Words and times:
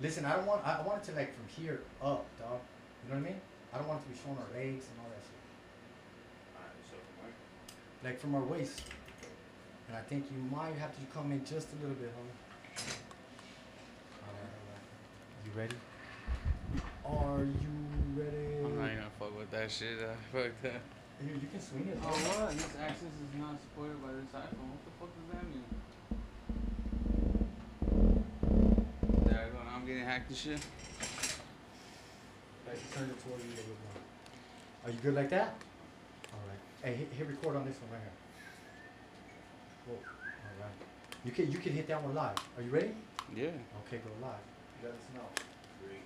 Listen, 0.00 0.24
I 0.24 0.36
don't 0.36 0.46
want. 0.46 0.64
I 0.66 0.80
want 0.82 1.02
it 1.02 1.06
to 1.10 1.16
like 1.16 1.34
from 1.34 1.46
here 1.62 1.80
up, 2.02 2.24
dog. 2.38 2.60
You 3.04 3.14
know 3.14 3.20
what 3.20 3.26
I 3.26 3.30
mean? 3.30 3.40
I 3.72 3.78
don't 3.78 3.88
want 3.88 4.00
it 4.00 4.04
to 4.04 4.10
be 4.10 4.18
showing 4.22 4.38
our 4.38 4.50
legs 4.54 4.86
and 4.86 4.96
all 5.02 5.10
that 5.10 5.22
shit. 5.26 5.42
Alright, 6.54 6.78
so 6.86 6.94
from 6.96 7.14
where? 7.24 7.34
Like 8.04 8.20
from 8.20 8.34
our 8.34 8.44
waist. 8.44 8.82
And 9.88 9.96
I 9.96 10.00
think 10.02 10.26
you 10.30 10.38
might 10.54 10.76
have 10.76 10.94
to 10.94 11.00
come 11.12 11.32
in 11.32 11.44
just 11.44 11.68
a 11.72 11.76
little 11.82 11.96
bit, 11.96 12.12
homie. 12.14 12.36
Alright, 14.22 14.54
alright. 14.68 14.84
You 15.44 15.52
ready? 15.56 15.76
Are 17.04 17.42
you 17.42 17.72
ready? 18.14 18.64
I'm 18.64 18.76
not 18.78 18.84
even 18.86 18.98
gonna 18.98 19.18
fuck 19.18 19.32
with 19.38 19.50
that 19.50 19.70
shit. 19.70 19.98
Uh, 19.98 20.14
fuck 20.32 20.52
that. 20.62 20.80
You, 21.24 21.34
you 21.34 21.48
can 21.50 21.60
swing 21.60 21.88
it. 21.90 21.98
Oh 22.02 22.06
dog. 22.06 22.46
what? 22.46 22.52
This 22.52 22.76
access 22.80 23.14
is 23.18 23.32
not 23.40 23.58
supported 23.60 23.98
by 24.02 24.12
this 24.12 24.30
iPhone. 24.30 24.70
What 24.70 24.84
the 24.86 24.92
fuck 25.00 25.10
does 25.16 25.26
that 25.34 25.42
mean? 25.50 25.64
There 29.26 29.40
I 29.40 29.48
go. 29.50 29.58
Now 29.64 29.74
I'm 29.76 29.77
getting 29.88 30.04
hacked 30.04 30.28
and 30.28 30.36
shit. 30.36 30.60
Like 32.66 32.76
turn 32.92 33.08
it 33.08 33.16
towards 33.24 33.42
you 33.42 33.52
a 33.52 33.56
little 33.56 33.80
more. 33.88 34.84
Are 34.84 34.90
you 34.90 34.98
good 35.02 35.14
like 35.14 35.30
that? 35.30 35.54
Alright. 36.28 36.60
Hey, 36.82 36.94
hit, 36.94 37.08
hit 37.16 37.26
record 37.26 37.56
on 37.56 37.64
this 37.64 37.76
one 37.80 37.92
right 37.92 38.02
here. 38.02 38.12
Whoa. 39.86 39.96
Alright. 39.96 40.76
You 41.24 41.32
can 41.32 41.50
you 41.50 41.58
can 41.58 41.72
hit 41.72 41.88
that 41.88 42.02
one 42.02 42.14
live. 42.14 42.36
Are 42.58 42.62
you 42.62 42.70
ready? 42.70 42.90
Yeah. 43.34 43.46
Okay, 43.86 43.96
go 44.04 44.10
live. 44.20 44.34
Let 44.82 44.92
us 44.92 44.98
know. 45.14 45.22
Three, 45.80 46.02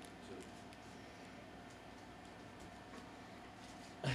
two. 4.05 4.09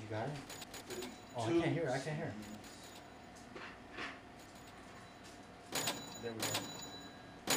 You 0.00 0.06
got 0.10 0.26
it? 0.26 0.32
Three, 0.88 1.08
Oh, 1.34 1.42
I 1.44 1.50
can't 1.50 1.72
hear 1.72 1.88
I 1.88 1.98
can't 1.98 2.16
hear 2.16 2.32
There 6.22 6.32
we 6.32 6.38
go. 6.38 7.54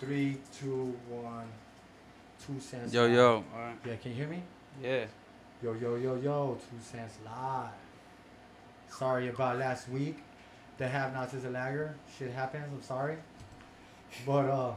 Three, 0.00 0.38
two, 0.58 0.96
one, 1.08 1.46
two 2.44 2.58
cents. 2.58 2.92
Yo 2.92 3.02
live. 3.02 3.12
yo. 3.12 3.44
Alright. 3.54 3.76
Yeah, 3.86 3.96
can 3.96 4.10
you 4.10 4.16
hear 4.16 4.26
me? 4.26 4.42
Yeah. 4.82 5.04
Yo, 5.62 5.74
yo, 5.74 5.94
yo, 5.94 6.16
yo, 6.16 6.58
two 6.58 6.82
cents 6.82 7.14
live. 7.24 7.70
Sorry 8.90 9.28
about 9.28 9.58
last 9.58 9.88
week. 9.88 10.18
The 10.78 10.88
have 10.88 11.12
nots 11.12 11.34
is 11.34 11.44
a 11.44 11.50
lagger. 11.50 11.94
Shit 12.18 12.32
happens, 12.32 12.64
I'm 12.72 12.82
sorry. 12.82 13.16
But 14.26 14.46
uh 14.46 14.72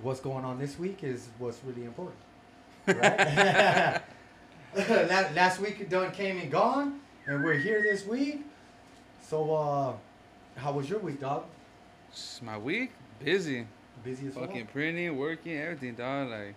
what's 0.00 0.20
going 0.20 0.44
on 0.44 0.58
this 0.58 0.78
week 0.78 1.04
is 1.04 1.28
what's 1.38 1.60
really 1.64 1.84
important. 1.84 2.16
Right? 2.86 4.00
last, 4.76 5.34
last 5.34 5.60
week 5.60 5.90
done 5.90 6.10
came 6.12 6.38
and 6.38 6.50
gone, 6.50 7.00
and 7.26 7.44
we're 7.44 7.54
here 7.54 7.82
this 7.82 8.06
week. 8.06 8.46
So 9.28 9.54
uh 9.54 9.92
how 10.58 10.72
was 10.72 10.88
your 10.88 11.00
week, 11.00 11.20
dog? 11.20 11.44
Just 12.12 12.42
my 12.42 12.58
week 12.58 12.92
busy. 13.22 13.66
Busy 14.04 14.28
as 14.28 14.34
fuck? 14.34 14.46
Fucking 14.46 14.66
printing, 14.66 15.16
working, 15.16 15.58
everything, 15.58 15.94
dog. 15.94 16.30
Like, 16.30 16.54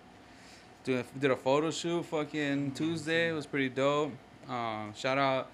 doing 0.84 1.04
did 1.20 1.32
a 1.32 1.36
photo 1.36 1.72
shoot. 1.72 2.06
Fucking 2.06 2.72
Tuesday 2.72 3.30
it 3.30 3.34
was 3.34 3.46
pretty 3.46 3.70
dope. 3.70 4.12
Um, 4.48 4.94
shout 4.96 5.18
out 5.18 5.50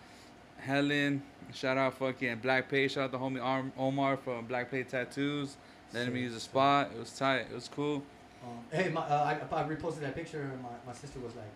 Helen. 0.60 1.24
Shout 1.54 1.78
out 1.78 1.94
fucking 1.94 2.40
Black 2.40 2.70
Pay. 2.70 2.88
Shout 2.88 3.06
out 3.06 3.12
the 3.12 3.18
homie 3.18 3.72
Omar 3.78 4.18
from 4.18 4.46
Black 4.46 4.70
Pay 4.70 4.84
Tattoos. 4.84 5.56
Letting 5.94 6.14
me 6.14 6.22
use 6.22 6.34
the 6.34 6.40
spot. 6.42 6.92
It 6.94 7.00
was 7.00 7.18
tight. 7.18 7.48
It 7.50 7.54
was 7.54 7.70
cool. 7.70 8.04
Um, 8.44 8.60
hey, 8.72 8.90
my, 8.90 9.02
uh, 9.02 9.38
I, 9.52 9.56
I 9.56 9.64
reposted 9.64 10.02
that 10.02 10.14
picture, 10.14 10.42
and 10.42 10.62
my, 10.62 10.70
my 10.86 10.94
sister 10.94 11.20
was 11.20 11.36
like, 11.36 11.50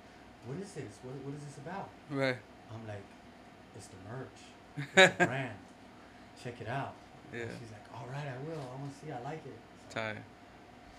"What 0.45 0.57
is 0.59 0.71
this? 0.71 0.97
What, 1.03 1.15
what 1.25 1.35
is 1.35 1.43
this 1.43 1.57
about?" 1.57 1.89
Right. 2.09 2.37
I'm 2.73 2.87
like, 2.87 3.03
"It's 3.75 3.87
the 3.87 3.97
merch, 4.09 4.87
it's 4.95 5.17
the 5.17 5.25
brand. 5.25 5.57
Check 6.41 6.61
it 6.61 6.69
out." 6.69 6.93
Yeah. 7.33 7.41
And 7.41 7.51
she's 7.59 7.71
like, 7.71 7.85
"All 7.93 8.07
right, 8.11 8.27
I 8.27 8.37
will. 8.49 8.59
I 8.59 8.79
want 8.81 8.93
to 8.99 9.05
see. 9.05 9.11
I 9.11 9.19
like 9.21 9.45
it." 9.45 9.57
So- 9.89 9.99
Tight. 9.99 10.17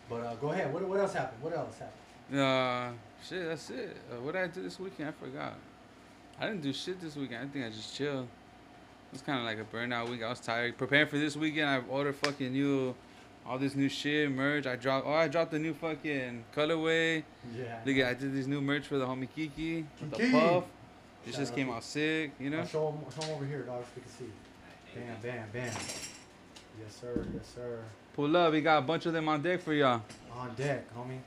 but 0.09 0.17
uh, 0.23 0.35
go 0.37 0.51
ahead. 0.51 0.73
What, 0.73 0.83
what 0.89 1.01
else 1.01 1.15
happened? 1.15 1.43
What 1.43 1.57
else 1.57 1.79
happened? 1.79 2.41
Uh, 2.41 2.91
shit. 3.27 3.47
That's 3.49 3.71
it. 3.71 3.97
Uh, 4.11 4.21
what 4.21 4.33
did 4.33 4.43
I 4.43 4.47
do 4.49 4.63
this 4.63 4.79
weekend? 4.79 5.09
I 5.09 5.13
forgot. 5.13 5.55
I 6.41 6.47
didn't 6.47 6.63
do 6.63 6.73
shit 6.73 7.01
this 7.01 7.17
weekend. 7.17 7.49
I 7.49 7.53
think 7.53 7.65
I 7.67 7.69
just 7.71 7.95
chilled. 7.95 8.25
It 8.25 9.13
was 9.13 9.23
kind 9.23 9.39
of 9.39 9.45
like 9.45 9.59
a 9.59 9.65
burnout 9.77 10.09
week. 10.09 10.23
I 10.23 10.31
was 10.31 10.41
tired. 10.41 10.77
Preparing 10.79 11.07
for 11.09 11.19
this 11.19 11.37
weekend, 11.37 11.69
I 11.69 11.81
ordered 11.91 12.17
fucking 12.17 12.51
new, 12.53 12.95
all 13.47 13.59
this 13.59 13.75
new 13.75 13.89
shit, 13.91 14.31
merch. 14.31 14.67
I 14.67 14.77
dropped. 14.77 15.07
Oh, 15.07 15.13
I 15.13 15.29
dropped 15.29 15.51
the 15.51 15.59
new 15.59 15.75
fucking 15.75 16.45
colorway. 16.57 17.23
Yeah. 17.57 17.79
Look 17.85 17.97
at, 17.99 18.07
I 18.07 18.15
did 18.15 18.35
this 18.35 18.47
new 18.47 18.61
merch 18.63 18.87
for 18.87 18.97
the 18.97 19.07
homie 19.07 19.29
Kiki 19.35 19.85
with 20.01 20.11
the 20.13 20.31
puff. 20.33 20.65
It 21.27 21.33
Shout 21.33 21.41
just 21.41 21.55
came 21.55 21.71
out 21.71 21.85
sick. 21.85 22.33
You 22.41 22.51
know. 22.51 22.65
Show 22.65 22.91
him, 22.91 22.99
show 23.15 23.27
him 23.27 23.35
over 23.37 23.45
here, 23.45 23.63
dog, 23.63 23.85
so 23.85 23.91
we 23.97 24.03
can 24.03 24.11
see. 24.11 24.33
Bam, 24.95 25.17
bam, 25.23 25.49
bam. 25.53 25.73
Yes, 26.81 26.97
sir. 27.01 27.27
Yes, 27.35 27.47
sir. 27.55 27.79
Pull 28.15 28.37
up. 28.37 28.53
We 28.53 28.61
got 28.61 28.79
a 28.79 28.83
bunch 28.83 29.07
of 29.07 29.13
them 29.13 29.29
on 29.29 29.43
deck 29.43 29.61
for 29.61 29.73
y'all. 29.73 30.03
On 30.37 30.55
deck, 30.55 30.85
homie. 30.95 31.19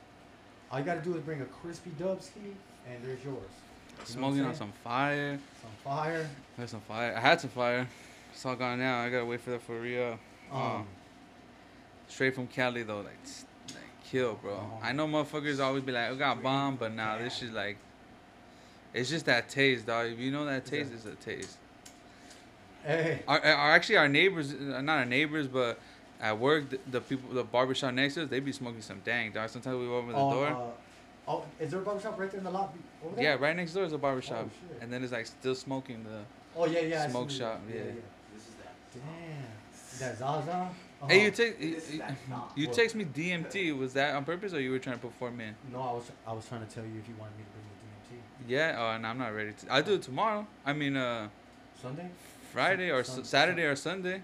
All 0.70 0.78
you 0.78 0.84
gotta 0.84 1.00
do 1.00 1.14
is 1.16 1.22
bring 1.22 1.40
a 1.40 1.44
crispy 1.46 1.90
dub 1.98 2.18
dubski, 2.20 2.52
and 2.88 3.02
there's 3.02 3.22
yours. 3.24 3.36
You 4.08 4.16
know 4.16 4.22
what 4.22 4.28
I'm 4.28 4.34
Smoking 4.34 4.44
on 4.44 4.54
some 4.54 4.72
fire. 4.84 5.38
Some 5.62 5.70
fire. 5.84 6.28
There's 6.56 6.70
some 6.70 6.80
fire. 6.80 7.14
I 7.16 7.20
had 7.20 7.40
some 7.40 7.50
fire. 7.50 7.88
It's 8.32 8.44
all 8.44 8.56
gone 8.56 8.78
now. 8.78 9.00
I 9.00 9.08
gotta 9.10 9.24
wait 9.24 9.40
for 9.40 9.50
that 9.50 9.62
for 9.62 9.80
real. 9.80 10.18
Um, 10.52 10.60
Um, 10.62 10.86
Straight 12.08 12.34
from 12.34 12.46
Cali 12.46 12.82
though, 12.84 12.98
like, 12.98 13.18
like 13.68 13.78
kill, 14.04 14.34
bro. 14.34 14.54
Uh-huh. 14.54 14.76
I 14.82 14.92
know 14.92 15.08
motherfuckers 15.08 15.58
always 15.58 15.82
be 15.82 15.90
like, 15.92 16.10
"I 16.10 16.14
got 16.14 16.42
bomb," 16.42 16.76
but 16.76 16.92
now 16.92 17.18
this 17.18 17.42
is 17.42 17.50
like, 17.50 17.78
it's 18.94 19.10
just 19.10 19.26
that 19.26 19.48
taste, 19.48 19.86
dog. 19.86 20.06
If 20.12 20.18
you 20.18 20.30
know 20.30 20.44
that 20.44 20.64
taste, 20.66 20.92
it's 20.92 21.04
a 21.04 21.16
taste. 21.16 21.58
Hey. 22.86 23.22
Our, 23.26 23.40
our 23.40 23.72
actually 23.72 23.96
our 23.96 24.08
neighbors, 24.08 24.52
uh, 24.52 24.80
not 24.80 24.98
our 24.98 25.04
neighbors, 25.04 25.46
but 25.46 25.78
at 26.20 26.38
work, 26.38 26.70
the, 26.70 26.78
the 26.90 27.00
people, 27.00 27.34
the 27.34 27.44
barbershop 27.44 27.94
next 27.94 28.14
to 28.14 28.24
us, 28.24 28.30
they 28.30 28.40
be 28.40 28.52
smoking 28.52 28.80
some 28.80 29.00
dang, 29.04 29.32
dog. 29.32 29.48
Sometimes 29.50 29.76
we 29.78 29.88
open 29.88 30.10
the 30.12 30.16
oh, 30.16 30.30
door. 30.32 30.46
Uh, 30.48 31.30
oh, 31.30 31.44
is 31.60 31.70
there 31.70 31.80
a 31.80 31.84
barbershop 31.84 32.18
right 32.18 32.30
there 32.30 32.38
in 32.38 32.44
the 32.44 32.50
lobby? 32.50 32.78
Over 33.04 33.16
there? 33.16 33.24
yeah, 33.24 33.34
right 33.34 33.54
next 33.56 33.72
door 33.74 33.84
is 33.84 33.92
a 33.92 33.98
barbershop, 33.98 34.48
Oh, 34.48 34.76
and 34.80 34.92
then 34.92 35.02
it's 35.02 35.12
like 35.12 35.26
still 35.26 35.54
smoking 35.54 36.04
the. 36.04 36.20
Oh 36.56 36.66
yeah, 36.66 36.80
yeah. 36.80 37.08
Smoke 37.08 37.30
shop, 37.30 37.60
yeah. 37.68 37.82
This 38.34 38.42
is 38.42 38.54
that. 38.62 38.74
Damn. 38.94 39.56
That 39.98 40.18
Zaza. 40.18 40.70
Hey, 41.08 41.22
you 41.22 41.28
Uh-huh. 41.28 41.36
take 41.36 41.60
This 41.60 41.88
is 41.88 41.92
you, 41.94 41.98
that 41.98 42.16
you 42.54 42.66
text 42.68 42.94
me 42.96 43.04
DMT. 43.04 43.78
Was 43.78 43.92
that 43.94 44.14
on 44.14 44.24
purpose, 44.24 44.54
or 44.54 44.60
you 44.60 44.70
were 44.70 44.78
trying 44.78 44.96
to 44.96 45.02
perform 45.06 45.36
four 45.36 45.46
in? 45.46 45.54
No, 45.72 45.80
I 45.80 45.92
was 45.92 46.10
I 46.26 46.32
was 46.32 46.48
trying 46.48 46.66
to 46.66 46.74
tell 46.74 46.84
you 46.84 46.98
if 46.98 47.08
you 47.08 47.14
wanted 47.18 47.36
me 47.36 47.44
to 47.44 47.50
bring 47.50 47.64
the 47.68 48.54
DMT. 48.54 48.58
Yeah. 48.58 48.76
Oh, 48.78 48.94
and 48.94 49.06
I'm 49.06 49.18
not 49.18 49.34
ready 49.34 49.52
to. 49.52 49.72
I'll 49.72 49.82
do 49.82 49.94
it 49.94 50.02
tomorrow. 50.02 50.46
I 50.64 50.72
mean, 50.72 50.96
uh, 50.96 51.28
Sunday. 51.80 52.08
Friday 52.56 52.90
or 52.90 53.04
Sun- 53.04 53.20
s 53.20 53.28
Saturday 53.28 53.64
or 53.64 53.76
Sunday. 53.76 54.22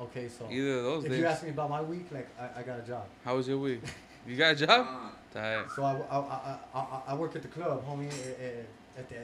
Okay, 0.00 0.28
so 0.28 0.48
Either 0.50 0.78
of 0.78 0.84
those 0.84 1.04
if 1.04 1.10
days. 1.10 1.20
you 1.20 1.26
ask 1.26 1.42
me 1.44 1.50
about 1.50 1.70
my 1.70 1.80
week, 1.80 2.06
like 2.10 2.28
I, 2.38 2.60
I 2.60 2.62
got 2.64 2.80
a 2.80 2.82
job. 2.82 3.04
How 3.24 3.36
was 3.36 3.46
your 3.48 3.58
week? 3.58 3.82
You 4.28 4.36
got 4.36 4.54
a 4.54 4.66
job? 4.66 4.84
Uh, 5.36 5.62
So 5.76 5.84
I, 5.84 5.92
I, 6.10 6.18
I, 6.18 6.58
I, 6.74 6.78
I- 6.80 7.02
I 7.10 7.14
work 7.14 7.36
at 7.36 7.42
the 7.42 7.48
club, 7.56 7.86
homie. 7.88 8.08
At, 8.08 8.40
at, 8.46 8.66
at 8.98 9.08
the, 9.08 9.14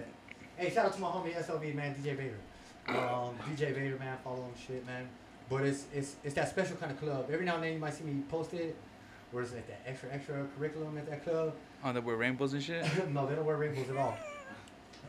hey, 0.56 0.70
shout 0.72 0.86
out 0.86 0.92
to 0.94 1.00
my 1.00 1.08
homie 1.08 1.34
SLV 1.34 1.74
man, 1.74 1.92
DJ 1.96 2.16
Vader. 2.16 2.38
Um, 2.86 3.34
DJ 3.50 3.74
Vader 3.74 3.98
man, 3.98 4.16
follow 4.22 4.42
him 4.44 4.52
shit 4.64 4.86
man. 4.86 5.08
But 5.50 5.62
it's 5.64 5.86
it's 5.92 6.14
it's 6.22 6.34
that 6.36 6.48
special 6.50 6.76
kind 6.76 6.92
of 6.92 7.00
club. 7.00 7.28
Every 7.32 7.44
now 7.44 7.56
and 7.56 7.64
then 7.64 7.72
you 7.72 7.80
might 7.80 7.94
see 7.94 8.04
me 8.04 8.22
post 8.30 8.54
it, 8.54 8.76
where 9.32 9.42
it's 9.42 9.52
like 9.52 9.66
that 9.66 9.80
extra 9.90 10.08
extra 10.12 10.46
curriculum 10.56 10.96
at 10.98 11.06
that 11.10 11.24
club. 11.24 11.54
On 11.82 11.92
the 11.96 12.00
wear 12.00 12.14
rainbows 12.16 12.52
and 12.52 12.62
shit. 12.62 12.84
no, 13.12 13.26
they 13.26 13.34
don't 13.34 13.44
wear 13.44 13.56
rainbows 13.56 13.90
at 13.90 13.96
all. 13.96 14.16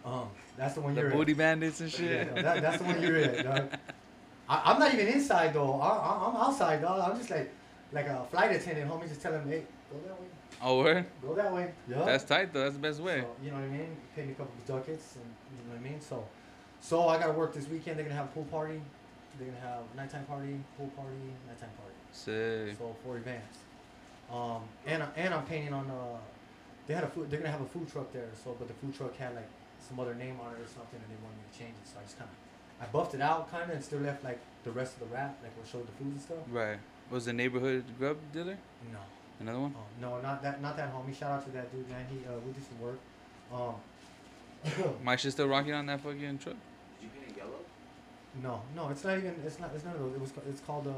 Um, 0.05 0.27
that's 0.57 0.75
the 0.75 0.81
one 0.81 0.95
The 0.95 1.01
you're 1.01 1.09
The 1.11 1.15
booty 1.15 1.31
at. 1.33 1.37
bandits 1.37 1.79
and 1.81 1.91
shit. 1.91 2.35
no, 2.35 2.41
that, 2.41 2.61
that's 2.61 2.77
the 2.79 2.83
one 2.83 3.01
you're 3.01 3.17
at, 3.17 3.43
dog. 3.43 3.69
I, 4.49 4.61
I'm 4.71 4.79
not 4.79 4.93
even 4.93 5.07
inside 5.07 5.53
though. 5.53 5.79
I, 5.79 5.87
I, 5.89 6.27
I'm 6.29 6.35
outside, 6.35 6.81
dog. 6.81 7.09
I'm 7.11 7.17
just 7.17 7.29
like 7.31 7.49
like 7.91 8.07
a 8.07 8.25
flight 8.29 8.51
attendant, 8.55 8.89
homie. 8.91 9.07
Just 9.07 9.21
telling 9.21 9.45
me, 9.45 9.51
hey, 9.57 9.63
go 9.91 9.97
that 10.07 10.19
way, 10.19 10.27
Oh, 10.61 10.79
word? 10.79 11.05
go 11.21 11.33
that 11.35 11.53
way. 11.53 11.71
Yeah. 11.87 12.03
That's 12.03 12.23
tight 12.25 12.51
though. 12.53 12.61
That's 12.63 12.73
the 12.75 12.81
best 12.81 12.99
way. 12.99 13.21
So, 13.21 13.27
you 13.43 13.51
know 13.51 13.57
what 13.57 13.63
I 13.65 13.69
mean? 13.69 13.95
Pay 14.15 14.25
me 14.25 14.31
a 14.31 14.35
couple 14.35 14.53
of 14.57 14.65
ducats, 14.67 15.15
and 15.15 15.25
you 15.57 15.67
know 15.69 15.79
what 15.79 15.87
I 15.87 15.89
mean. 15.91 16.01
So, 16.01 16.25
so 16.81 17.07
I 17.07 17.17
gotta 17.17 17.31
work 17.33 17.53
this 17.53 17.67
weekend. 17.69 17.97
They're 17.97 18.03
gonna 18.05 18.15
have 18.17 18.25
a 18.25 18.29
pool 18.33 18.45
party. 18.51 18.81
They're 19.39 19.47
gonna 19.47 19.59
have 19.61 19.83
nighttime 19.95 20.25
party, 20.25 20.59
pool 20.77 20.87
party, 20.97 21.15
nighttime 21.47 21.69
party. 21.79 21.95
Sick. 22.11 22.77
So 22.77 22.95
four 23.05 23.17
events. 23.17 23.59
Um, 24.31 24.61
and 24.85 25.03
and 25.15 25.33
I'm 25.33 25.45
painting 25.45 25.73
on 25.73 25.89
uh, 25.89 26.17
they 26.87 26.93
had 26.93 27.05
a 27.05 27.07
food. 27.07 27.29
They're 27.31 27.39
gonna 27.39 27.51
have 27.51 27.61
a 27.61 27.65
food 27.65 27.89
truck 27.91 28.11
there. 28.11 28.29
So, 28.43 28.55
but 28.59 28.67
the 28.67 28.73
food 28.75 28.93
truck 28.95 29.15
had 29.17 29.33
like 29.35 29.47
some 29.83 29.99
other 29.99 30.15
name 30.15 30.39
on 30.39 30.55
it 30.55 30.59
or 30.59 30.67
something, 30.67 30.99
and 30.99 31.09
they 31.11 31.19
wanted 31.21 31.37
me 31.37 31.45
to 31.51 31.55
change 31.59 31.75
it. 31.75 31.87
So 31.87 31.99
I 31.99 32.03
just 32.03 32.17
kind 32.17 32.29
of 32.31 32.37
I 32.81 32.85
buffed 32.91 33.13
it 33.13 33.21
out 33.21 33.51
kind 33.51 33.69
of 33.69 33.75
and 33.75 33.83
still 33.83 33.99
left 33.99 34.23
like 34.23 34.39
the 34.63 34.71
rest 34.71 34.95
of 34.95 34.99
the 35.07 35.13
wrap, 35.13 35.37
like 35.43 35.55
what 35.57 35.67
showed 35.67 35.87
the 35.87 35.91
food 35.93 36.13
and 36.13 36.21
stuff. 36.21 36.43
Right. 36.49 36.79
Was 37.11 37.25
the 37.25 37.33
neighborhood 37.33 37.83
grub 37.99 38.17
dealer? 38.33 38.57
No. 38.91 38.99
Another 39.39 39.59
one? 39.59 39.75
Oh, 39.75 39.83
no, 39.99 40.21
not 40.21 40.41
that, 40.41 40.61
not 40.61 40.77
that 40.77 40.93
homie. 40.93 41.13
Shout 41.17 41.31
out 41.31 41.45
to 41.45 41.51
that 41.51 41.71
dude, 41.71 41.89
man. 41.89 42.05
He, 42.09 42.17
uh, 42.25 42.39
we 42.45 42.51
do 42.53 42.61
some 42.61 42.79
work. 42.79 42.99
Um, 43.53 43.75
My 45.03 45.15
shit 45.15 45.33
still 45.33 45.47
rocking 45.47 45.73
on 45.73 45.85
that 45.87 46.01
fucking 46.01 46.37
truck? 46.39 46.55
Did 46.99 47.03
you 47.03 47.09
paint 47.09 47.29
it 47.29 47.37
yellow? 47.37 47.59
No, 48.41 48.61
no, 48.75 48.89
it's 48.89 49.03
not 49.03 49.17
even. 49.17 49.35
It's 49.45 49.59
not. 49.59 49.71
It's 49.75 49.83
none 49.83 49.95
of 49.95 49.99
those. 49.99 50.15
It 50.15 50.21
was. 50.21 50.31
It's 50.49 50.61
called 50.61 50.87
uh, 50.87 50.91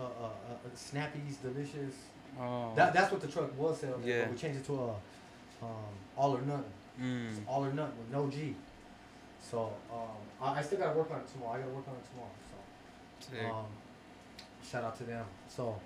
uh, 0.00 0.02
uh, 0.02 0.04
uh, 0.04 0.26
uh, 0.26 0.68
Snappy's 0.74 1.36
Delicious. 1.36 1.94
Oh. 2.40 2.72
That 2.74 2.94
that's 2.94 3.12
what 3.12 3.20
the 3.20 3.28
truck 3.28 3.56
was 3.58 3.80
selling. 3.80 4.02
Yeah. 4.02 4.22
But 4.22 4.32
we 4.32 4.38
changed 4.38 4.60
it 4.60 4.66
to 4.66 4.74
a 4.74 4.94
um, 5.62 5.68
all 6.16 6.36
or 6.36 6.42
nothing. 6.42 6.64
Mm. 7.00 7.28
It's 7.30 7.40
all 7.46 7.64
or 7.64 7.72
nothing 7.72 7.98
with 7.98 8.10
no 8.10 8.28
G. 8.28 8.54
So 9.40 9.72
um, 9.92 9.98
I, 10.40 10.58
I 10.58 10.62
still 10.62 10.78
gotta 10.78 10.96
work 10.98 11.10
on 11.10 11.20
it 11.20 11.26
tomorrow. 11.32 11.54
I 11.54 11.58
gotta 11.60 11.72
work 11.72 11.88
on 11.88 11.94
it 11.94 12.04
tomorrow. 12.10 12.30
So 13.40 13.54
um, 13.54 13.66
shout 14.68 14.84
out 14.84 14.96
to 14.98 15.04
them. 15.04 15.24
So 15.48 15.76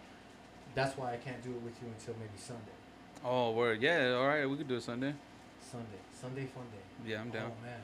that's 0.75 0.96
why 0.96 1.14
I 1.14 1.17
can't 1.17 1.43
do 1.43 1.50
it 1.50 1.62
with 1.62 1.75
you 1.82 1.88
until 1.88 2.14
maybe 2.14 2.37
Sunday. 2.37 2.62
Oh, 3.25 3.52
word. 3.52 3.82
Yeah, 3.82 4.12
all 4.12 4.26
right. 4.26 4.49
We 4.49 4.56
could 4.56 4.69
do 4.69 4.76
it 4.76 4.82
Sunday. 4.82 5.14
Sunday, 5.61 5.87
Sunday 6.12 6.44
fun 6.46 6.64
day. 6.64 7.11
Yeah, 7.11 7.20
I'm 7.20 7.31
down. 7.31 7.50
Oh 7.50 7.64
man, 7.64 7.81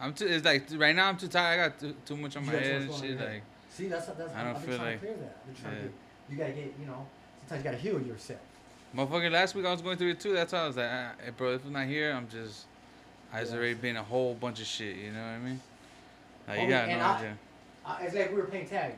I'm 0.00 0.12
too. 0.14 0.26
It's 0.26 0.44
like 0.44 0.66
right 0.74 0.96
now 0.96 1.08
I'm 1.08 1.16
too 1.16 1.28
tired. 1.28 1.60
I 1.60 1.68
got 1.68 1.78
too, 1.78 1.94
too 2.04 2.16
much 2.16 2.36
on 2.36 2.44
You 2.44 2.50
my 2.50 2.58
head 2.58 2.82
and 2.82 2.94
shit. 2.94 3.20
Like, 3.20 3.42
see 3.68 3.86
that's 3.88 4.06
that's. 4.06 4.34
I 4.34 4.44
don't 4.44 4.56
I've 4.56 4.60
been 4.60 4.68
feel 4.68 4.78
trying 4.78 4.90
like- 4.90 5.00
to 5.00 5.06
clear 5.06 5.16
that. 5.18 5.36
I've 5.40 5.46
been 5.46 5.62
trying 5.62 5.74
yeah. 5.76 5.82
to. 5.82 5.88
Get, 5.88 5.94
you 6.30 6.36
gotta 6.36 6.52
get 6.52 6.74
you 6.80 6.86
know. 6.86 7.06
Sometimes 7.40 7.64
you 7.64 7.70
gotta 7.70 7.82
heal 7.82 8.00
yourself. 8.02 8.40
Motherfucker. 8.96 9.30
Last 9.30 9.54
week 9.54 9.66
I 9.66 9.72
was 9.72 9.82
going 9.82 9.96
through 9.98 10.10
it 10.10 10.20
too. 10.20 10.32
That's 10.32 10.52
why 10.52 10.60
I 10.60 10.66
was 10.66 10.76
like, 10.76 10.90
ah, 10.90 11.12
hey, 11.24 11.30
bro, 11.30 11.54
if 11.54 11.64
I'm 11.64 11.72
not 11.72 11.86
here, 11.86 12.12
I'm 12.12 12.28
just. 12.28 12.66
I 13.32 13.40
was 13.40 13.52
already 13.54 13.74
been 13.74 13.96
a 13.96 14.02
whole 14.02 14.34
bunch 14.34 14.60
of 14.60 14.66
shit. 14.66 14.96
You 14.96 15.10
know 15.10 15.20
what 15.20 15.26
I 15.26 15.38
mean? 15.38 15.60
Like, 16.46 16.60
you 16.60 16.68
got 16.68 16.88
no 16.88 16.98
I- 16.98 17.16
idea. 17.16 17.38
Uh, 17.84 17.96
it's 18.00 18.14
like 18.14 18.30
we 18.30 18.36
were 18.36 18.44
playing 18.44 18.68
tag. 18.68 18.94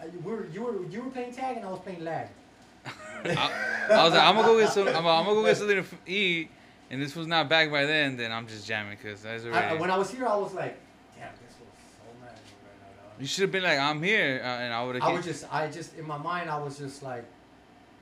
Uh, 0.00 0.04
you- 0.04 0.20
we 0.20 0.32
were, 0.32 0.46
you 0.52 0.62
were 0.62 0.84
you 0.86 1.02
were 1.02 1.10
playing 1.10 1.32
tag 1.32 1.56
and 1.56 1.66
I 1.66 1.70
was 1.70 1.80
playing 1.80 2.04
lag. 2.04 2.28
I, 3.24 3.50
I 3.90 4.04
was 4.04 4.12
like, 4.12 4.22
I'm 4.22 4.36
gonna 4.36 4.46
go 4.46 4.58
get 4.60 4.72
some. 4.72 4.86
I'm, 4.88 4.96
I'm 4.96 5.24
gonna 5.24 5.34
go 5.34 5.44
get 5.44 5.56
something 5.56 5.82
to 5.82 5.96
eat, 6.06 6.50
and 6.90 7.02
this 7.02 7.16
was 7.16 7.26
not 7.26 7.48
back 7.48 7.70
by 7.70 7.84
then. 7.86 8.16
Then 8.16 8.30
I'm 8.30 8.46
just 8.46 8.66
jamming 8.66 8.96
because 9.02 9.22
that's 9.22 9.44
I, 9.44 9.48
already. 9.48 9.78
when 9.78 9.90
I 9.90 9.96
was 9.96 10.10
here, 10.10 10.26
I 10.26 10.36
was 10.36 10.54
like, 10.54 10.78
damn, 11.18 11.30
this 11.32 11.56
was 11.58 11.68
so 11.96 12.20
mad 12.20 12.30
right 12.30 12.38
now. 12.80 13.08
dog." 13.10 13.20
you 13.20 13.26
should 13.26 13.42
have 13.42 13.50
been 13.52 13.64
like, 13.64 13.78
I'm 13.78 14.00
here, 14.02 14.40
uh, 14.44 14.46
and 14.46 14.72
I 14.72 14.84
would 14.84 14.94
have. 14.96 15.04
I 15.04 15.12
was 15.12 15.24
just, 15.24 15.52
I 15.52 15.68
just, 15.68 15.96
in 15.96 16.06
my 16.06 16.18
mind, 16.18 16.48
I 16.50 16.58
was 16.58 16.78
just 16.78 17.02
like, 17.02 17.24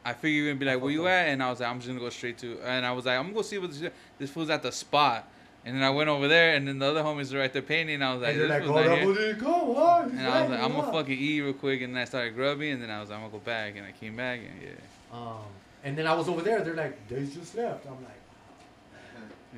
I 0.05 0.13
figured 0.13 0.37
you 0.37 0.45
were 0.45 0.51
gonna 0.51 0.61
be 0.61 0.67
like, 0.67 0.83
where 0.83 0.91
you 0.91 1.07
at? 1.07 1.29
And 1.29 1.43
I 1.43 1.51
was 1.51 1.61
like, 1.61 1.71
I'm 1.71 1.79
just 1.79 1.89
gonna 1.89 2.01
go 2.01 2.11
straight 2.11 2.37
to. 2.39 2.61
And 2.63 2.85
I 2.85 2.93
was 2.93 3.07
like, 3.07 3.19
I'm 3.19 3.25
gonna 3.25 3.35
go 3.35 3.43
see 3.43 3.59
what 3.59 3.71
this, 3.71 3.91
this 4.19 4.31
fool's 4.31 4.51
at 4.51 4.63
the 4.63 4.71
spot. 4.73 5.29
And 5.67 5.77
then 5.77 5.83
I 5.83 5.89
went 5.89 6.11
over 6.11 6.29
there, 6.29 6.57
and 6.57 6.69
then 6.69 6.79
the 6.79 6.85
other 6.85 7.03
homies 7.03 7.33
were 7.33 7.39
right 7.39 7.51
there 7.51 7.63
painting. 7.63 7.95
And 7.95 8.05
I 8.05 8.13
was 8.13 8.23
like, 8.23 8.35
and 8.35 8.43
this 8.43 8.51
like, 8.51 8.65
fool's 8.65 8.77
oh, 8.77 8.85
not 8.85 8.99
here. 8.99 9.09
was 9.09 9.19
it, 9.19 9.39
come 9.39 9.53
on. 9.53 10.11
And 10.11 10.21
I 10.27 10.43
was 10.43 10.51
like, 10.51 10.61
I'm 10.61 10.73
gonna 10.73 10.93
fucking 10.93 11.19
eat 11.19 11.41
real 11.41 11.55
quick, 11.55 11.81
and 11.81 11.95
then 11.95 12.03
I 12.03 12.05
started 12.05 12.35
grubbing, 12.35 12.73
and 12.73 12.83
then 12.83 12.91
I 12.91 13.01
was 13.01 13.09
like, 13.09 13.19
I'm 13.19 13.25
gonna 13.25 13.33
go 13.33 13.45
back, 13.45 13.77
and 13.77 13.87
I 13.87 13.93
came 13.93 14.17
back, 14.17 14.41
and 14.41 14.63
yeah, 14.63 15.19
Um, 15.19 15.39
and 15.83 15.97
then 15.97 16.07
I 16.07 16.15
was 16.15 16.29
over 16.29 16.43
there. 16.43 16.63
They're 16.63 16.75
like, 16.75 17.09
they 17.09 17.25
just 17.25 17.55
left. 17.55 17.87
I'm 17.87 17.93
like, 17.93 18.11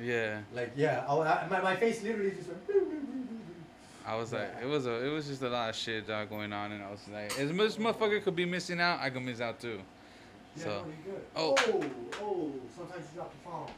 yeah. 0.01 0.39
like 0.53 0.71
yeah. 0.77 1.03
I, 1.09 1.13
I, 1.13 1.47
my, 1.49 1.61
my 1.61 1.75
face 1.75 2.01
literally 2.03 2.31
just 2.31 2.47
went. 2.47 2.59
I 4.05 4.15
was 4.15 4.31
like, 4.31 4.49
Yeah. 4.57 4.65
it 4.65 4.69
was 4.69 4.85
a, 4.85 5.05
it 5.05 5.09
was 5.09 5.27
just 5.27 5.41
a 5.41 5.49
lot 5.49 5.69
of 5.69 5.75
shit 5.75 6.09
uh, 6.09 6.23
going 6.23 6.53
on, 6.53 6.71
and 6.71 6.81
I 6.81 6.89
was 6.89 7.01
like, 7.11 7.37
as 7.37 7.51
much 7.51 7.75
motherfucker 7.75 8.23
could 8.23 8.35
be 8.37 8.45
missing 8.45 8.79
out, 8.79 9.01
I 9.01 9.09
could 9.09 9.23
miss 9.23 9.41
out 9.41 9.59
too. 9.59 9.81
Yeah, 10.57 10.63
So- 10.63 10.81
no, 10.81 10.89
you 10.89 11.03
good. 11.05 11.23
Oh. 11.35 11.53
oh, 11.55 11.85
oh, 12.21 12.51
sometimes 12.75 13.05
you 13.09 13.13
drop 13.21 13.29
the 13.31 13.37
phone. 13.45 13.69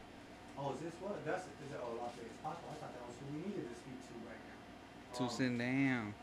Oh, 0.57 0.71
is 0.73 0.79
this 0.79 0.93
what? 1.03 1.19
That's 1.25 1.43
it. 1.43 1.51
Is 1.67 1.71
it? 1.75 1.79
Oh, 1.83 1.91
Las 1.99 2.15
Vegas. 2.15 2.31
I 2.39 2.55
thought 2.55 2.79
that 2.79 3.03
was 3.03 3.15
who 3.19 3.25
we 3.35 3.39
needed 3.51 3.67
to 3.67 3.75
speak 3.75 3.99
to 3.99 4.13
right 4.23 4.39
now. 4.47 4.59
Two 5.11 5.27
Um, 5.27 5.29
cent 5.29 5.59
down. 5.59 6.13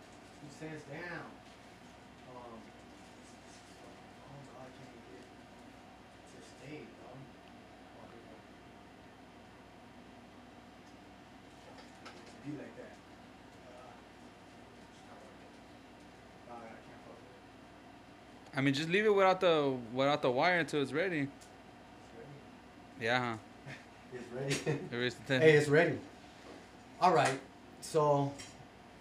Two 0.40 0.48
cents 0.48 0.84
down. 0.88 1.28
Um, 2.32 2.56
oh 2.56 4.36
no, 4.48 4.52
I 4.64 4.68
can't 4.80 4.96
get 5.12 5.24
to 5.28 6.38
stay, 6.40 6.88
dog. 7.00 7.16
Oh, 7.20 8.08
here 8.08 8.16
we 8.16 8.32
go. 8.32 8.36
To 12.16 12.48
be 12.48 12.52
like 12.60 12.74
that. 12.80 12.96
Uh, 13.72 13.92
it's 13.92 15.04
not 15.04 15.20
working. 15.20 15.52
Alright, 16.48 16.76
I 16.76 16.80
can't 16.80 17.00
fuck 17.08 17.16
with 17.20 17.36
it. 17.36 17.44
I 18.56 18.60
mean, 18.62 18.72
just 18.74 18.88
leave 18.88 19.04
it 19.04 19.14
without 19.14 19.40
the 19.40 19.74
without 19.92 20.22
the 20.22 20.30
wire 20.30 20.58
until 20.58 20.82
it's 20.82 20.92
ready. 20.92 21.20
It's 21.20 23.02
Yeah, 23.02 23.18
huh? 23.20 23.36
ready. 24.34 24.54
It's 24.54 24.66
ready. 24.66 24.78
There 24.90 25.02
is 25.02 25.14
the 25.26 25.38
Hey, 25.38 25.52
it's 25.56 25.68
ready. 25.68 25.98
All 27.00 27.12
right. 27.12 27.38
So, 27.82 28.32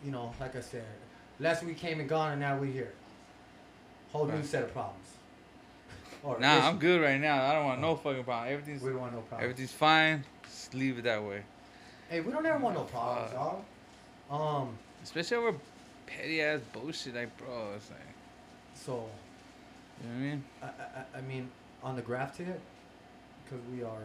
you 0.03 0.11
know, 0.11 0.33
like 0.39 0.55
I 0.55 0.61
said, 0.61 0.83
last 1.39 1.63
week 1.63 1.77
came 1.77 1.99
and 2.01 2.09
gone, 2.09 2.31
and 2.33 2.41
now 2.41 2.57
we're 2.57 2.65
here. 2.71 2.91
Whole 4.11 4.25
new 4.27 4.43
set 4.43 4.63
of 4.63 4.73
problems. 4.73 5.01
Or 6.23 6.39
Nah, 6.39 6.67
I'm 6.67 6.79
good 6.79 7.01
right 7.01 7.19
now. 7.21 7.43
I 7.45 7.53
don't 7.53 7.65
want 7.65 7.81
no 7.81 7.95
fucking 7.95 8.23
problem. 8.23 8.51
Everything's 8.51 8.81
We 8.81 8.89
don't 8.89 8.99
want 8.99 9.13
no 9.13 9.19
problems. 9.21 9.43
everything's 9.43 9.71
fine. 9.71 10.23
Just 10.43 10.73
leave 10.73 10.97
it 10.97 11.03
that 11.03 11.23
way. 11.23 11.43
Hey, 12.09 12.21
we 12.21 12.31
don't 12.31 12.43
ever 12.45 12.57
want 12.57 12.75
no 12.75 12.83
problems, 12.83 13.31
Fuck. 13.31 13.63
dog. 14.29 14.65
Um, 14.65 14.77
Especially 15.03 15.37
over 15.37 15.55
petty 16.07 16.41
ass 16.41 16.61
bullshit, 16.73 17.13
like 17.15 17.35
bro. 17.37 17.73
It's 17.75 17.89
like, 17.91 17.99
so 18.73 19.07
you 20.05 20.11
know 20.11 20.19
what 20.19 20.25
I 20.25 20.29
mean? 20.29 20.43
I, 20.61 20.65
I, 20.65 21.17
I 21.19 21.21
mean, 21.21 21.49
on 21.83 21.95
the 21.95 22.01
graph 22.01 22.37
tip, 22.37 22.59
because 23.43 23.59
we 23.71 23.83
are 23.83 24.03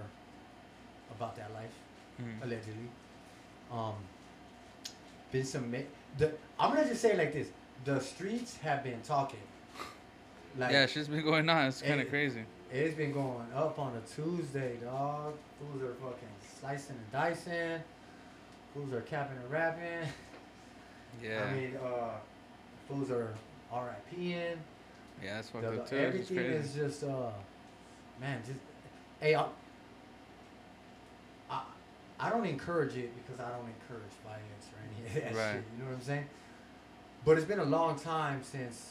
about 1.16 1.36
that 1.36 1.52
life. 1.54 1.72
Mhm. 2.20 2.42
allegedly. 2.44 2.88
Um, 3.72 3.94
been 5.32 5.44
some. 5.44 5.70
Ma- 5.70 5.78
the 6.18 6.32
I'm 6.58 6.74
gonna 6.74 6.86
just 6.88 7.00
say 7.00 7.12
it 7.12 7.18
like 7.18 7.32
this: 7.32 7.48
the 7.84 8.00
streets 8.00 8.56
have 8.58 8.82
been 8.84 9.00
talking. 9.02 9.40
Like 10.58 10.72
yeah, 10.72 10.86
shit's 10.86 11.08
been 11.08 11.22
going 11.24 11.48
on. 11.48 11.66
It's 11.66 11.80
kind 11.80 12.00
of 12.00 12.08
crazy. 12.10 12.44
it's 12.72 12.96
been 12.96 13.12
going 13.12 13.46
up 13.54 13.78
on 13.78 13.96
a 13.96 14.00
Tuesday, 14.14 14.76
dog. 14.82 15.34
Fools 15.58 15.82
are 15.82 15.94
fucking 15.94 16.28
slicing 16.60 16.96
and 16.96 17.12
dicing. 17.12 17.80
Fools 18.74 18.92
are 18.92 19.00
capping 19.02 19.36
and 19.38 19.50
rapping. 19.50 20.08
Yeah, 21.22 21.44
I 21.48 21.54
mean, 21.54 21.76
uh, 21.76 22.14
fools 22.88 23.10
are 23.10 23.34
R.I.P.ing. 23.72 24.58
yeah, 25.22 25.34
that's 25.36 25.50
fucked 25.50 25.64
The- 25.64 25.68
up 25.80 25.84
the- 25.88 25.90
too. 25.96 26.02
Everything 26.02 26.38
is 26.38 26.74
just 26.74 27.04
uh, 27.04 27.30
man, 28.20 28.40
just 28.46 28.60
hey, 29.20 29.34
I, 29.34 29.46
I, 31.50 31.62
I 32.18 32.30
don't 32.30 32.46
encourage 32.46 32.96
it 32.96 33.10
because 33.16 33.40
I 33.40 33.48
don't 33.50 33.68
encourage 33.68 34.12
violence 34.24 34.66
or 34.72 34.78
any 34.84 35.06
of 35.06 35.14
that 35.14 35.34
Right. 35.42 35.54
shit. 35.56 35.64
You 35.76 35.84
know 35.84 35.90
what 35.90 35.96
I'm 35.96 36.02
saying? 36.02 36.26
But 37.24 37.36
it's 37.38 37.46
been 37.46 37.58
a 37.58 37.64
long 37.64 37.98
time 37.98 38.42
since, 38.42 38.90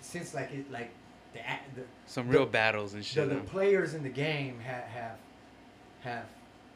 since 0.00 0.34
like 0.34 0.50
it 0.52 0.70
like 0.70 0.90
the 1.32 1.40
the 1.74 1.82
Some 2.06 2.26
the- 2.26 2.32
real 2.32 2.46
battles 2.46 2.94
and 2.94 3.02
the, 3.02 3.06
shit. 3.06 3.28
the 3.28 3.36
huh? 3.36 3.40
players 3.42 3.94
in 3.94 4.02
the 4.02 4.08
game 4.08 4.58
have 4.60 4.84
have 4.84 5.18
have 6.02 6.24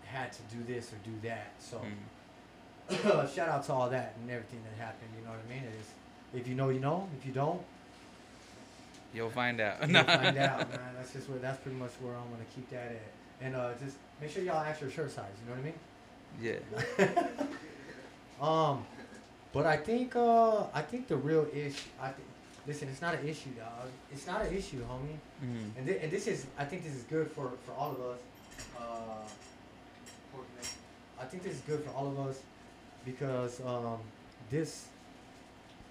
had 0.04 0.32
to 0.32 0.42
do 0.54 0.62
this 0.64 0.92
or 0.92 0.96
do 1.04 1.12
that. 1.28 1.52
So 1.58 1.80
Mm. 2.90 3.32
shout 3.34 3.48
out 3.48 3.64
to 3.64 3.72
all 3.72 3.88
that 3.90 4.14
and 4.20 4.30
everything 4.30 4.60
that 4.64 4.84
happened. 4.84 5.08
You 5.18 5.24
know 5.24 5.30
what 5.30 5.40
I 5.46 5.48
mean? 5.48 5.62
It 5.62 5.74
is, 5.80 5.86
if 6.34 6.46
you 6.48 6.54
know, 6.54 6.68
you 6.70 6.80
know. 6.80 7.08
If 7.18 7.26
you 7.26 7.32
don't, 7.32 7.60
You'll 9.14 9.28
find 9.30 9.60
out. 9.60 9.86
You'll 9.88 10.04
find 10.04 10.38
out, 10.38 10.70
man. 10.70 10.80
That's 10.96 11.12
just 11.12 11.28
where 11.28 11.38
that's 11.38 11.60
pretty 11.60 11.76
much 11.76 11.90
where 12.00 12.14
I'm 12.14 12.30
gonna 12.30 12.44
keep 12.54 12.70
that 12.70 12.92
at. 12.92 13.02
And 13.42 13.54
uh, 13.54 13.72
just 13.84 13.96
make 14.20 14.30
sure 14.30 14.42
y'all 14.42 14.56
ask 14.64 14.80
your 14.80 14.90
shirt 14.90 15.10
size. 15.10 15.26
You 15.44 15.54
know 15.54 15.60
what 15.60 15.66
I 15.66 17.08
mean? 17.08 17.28
Yeah. 17.38 17.46
Um, 18.40 18.84
but 19.52 19.66
I 19.66 19.76
think 19.76 20.16
uh, 20.16 20.64
I 20.74 20.82
think 20.82 21.06
the 21.06 21.16
real 21.16 21.46
issue. 21.54 21.88
I 22.00 22.08
think 22.08 22.26
listen, 22.66 22.88
it's 22.88 23.00
not 23.00 23.14
an 23.14 23.28
issue, 23.28 23.50
dog. 23.50 23.88
It's 24.10 24.26
not 24.26 24.44
an 24.44 24.52
issue, 24.52 24.80
homie. 24.80 25.16
Mm. 25.44 25.70
And, 25.78 25.86
thi- 25.86 25.98
and 25.98 26.10
this 26.10 26.26
is 26.26 26.46
I 26.58 26.64
think 26.64 26.82
this 26.82 26.92
is 26.94 27.04
good 27.04 27.30
for 27.30 27.52
for 27.64 27.72
all 27.72 27.92
of 27.92 28.00
us. 28.00 28.18
Uh, 28.76 30.40
I 31.20 31.24
think 31.24 31.44
this 31.44 31.52
is 31.54 31.60
good 31.60 31.84
for 31.84 31.90
all 31.90 32.08
of 32.08 32.18
us 32.18 32.40
because 33.04 33.60
um, 33.60 33.98
this 34.50 34.86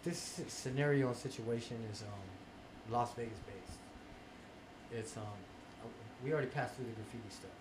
this 0.04 0.42
scenario 0.48 1.08
and 1.08 1.16
situation 1.16 1.78
is 1.92 2.02
um, 2.02 2.94
Las 2.94 3.14
Vegas 3.16 3.38
based. 3.40 3.80
It's 4.92 5.18
um, 5.18 5.24
uh, 5.24 5.88
we 6.24 6.34
already 6.34 6.48
passed 6.48 6.76
through 6.76 6.86
the 6.86 6.92
graffiti 6.92 7.30
stuff, 7.30 7.52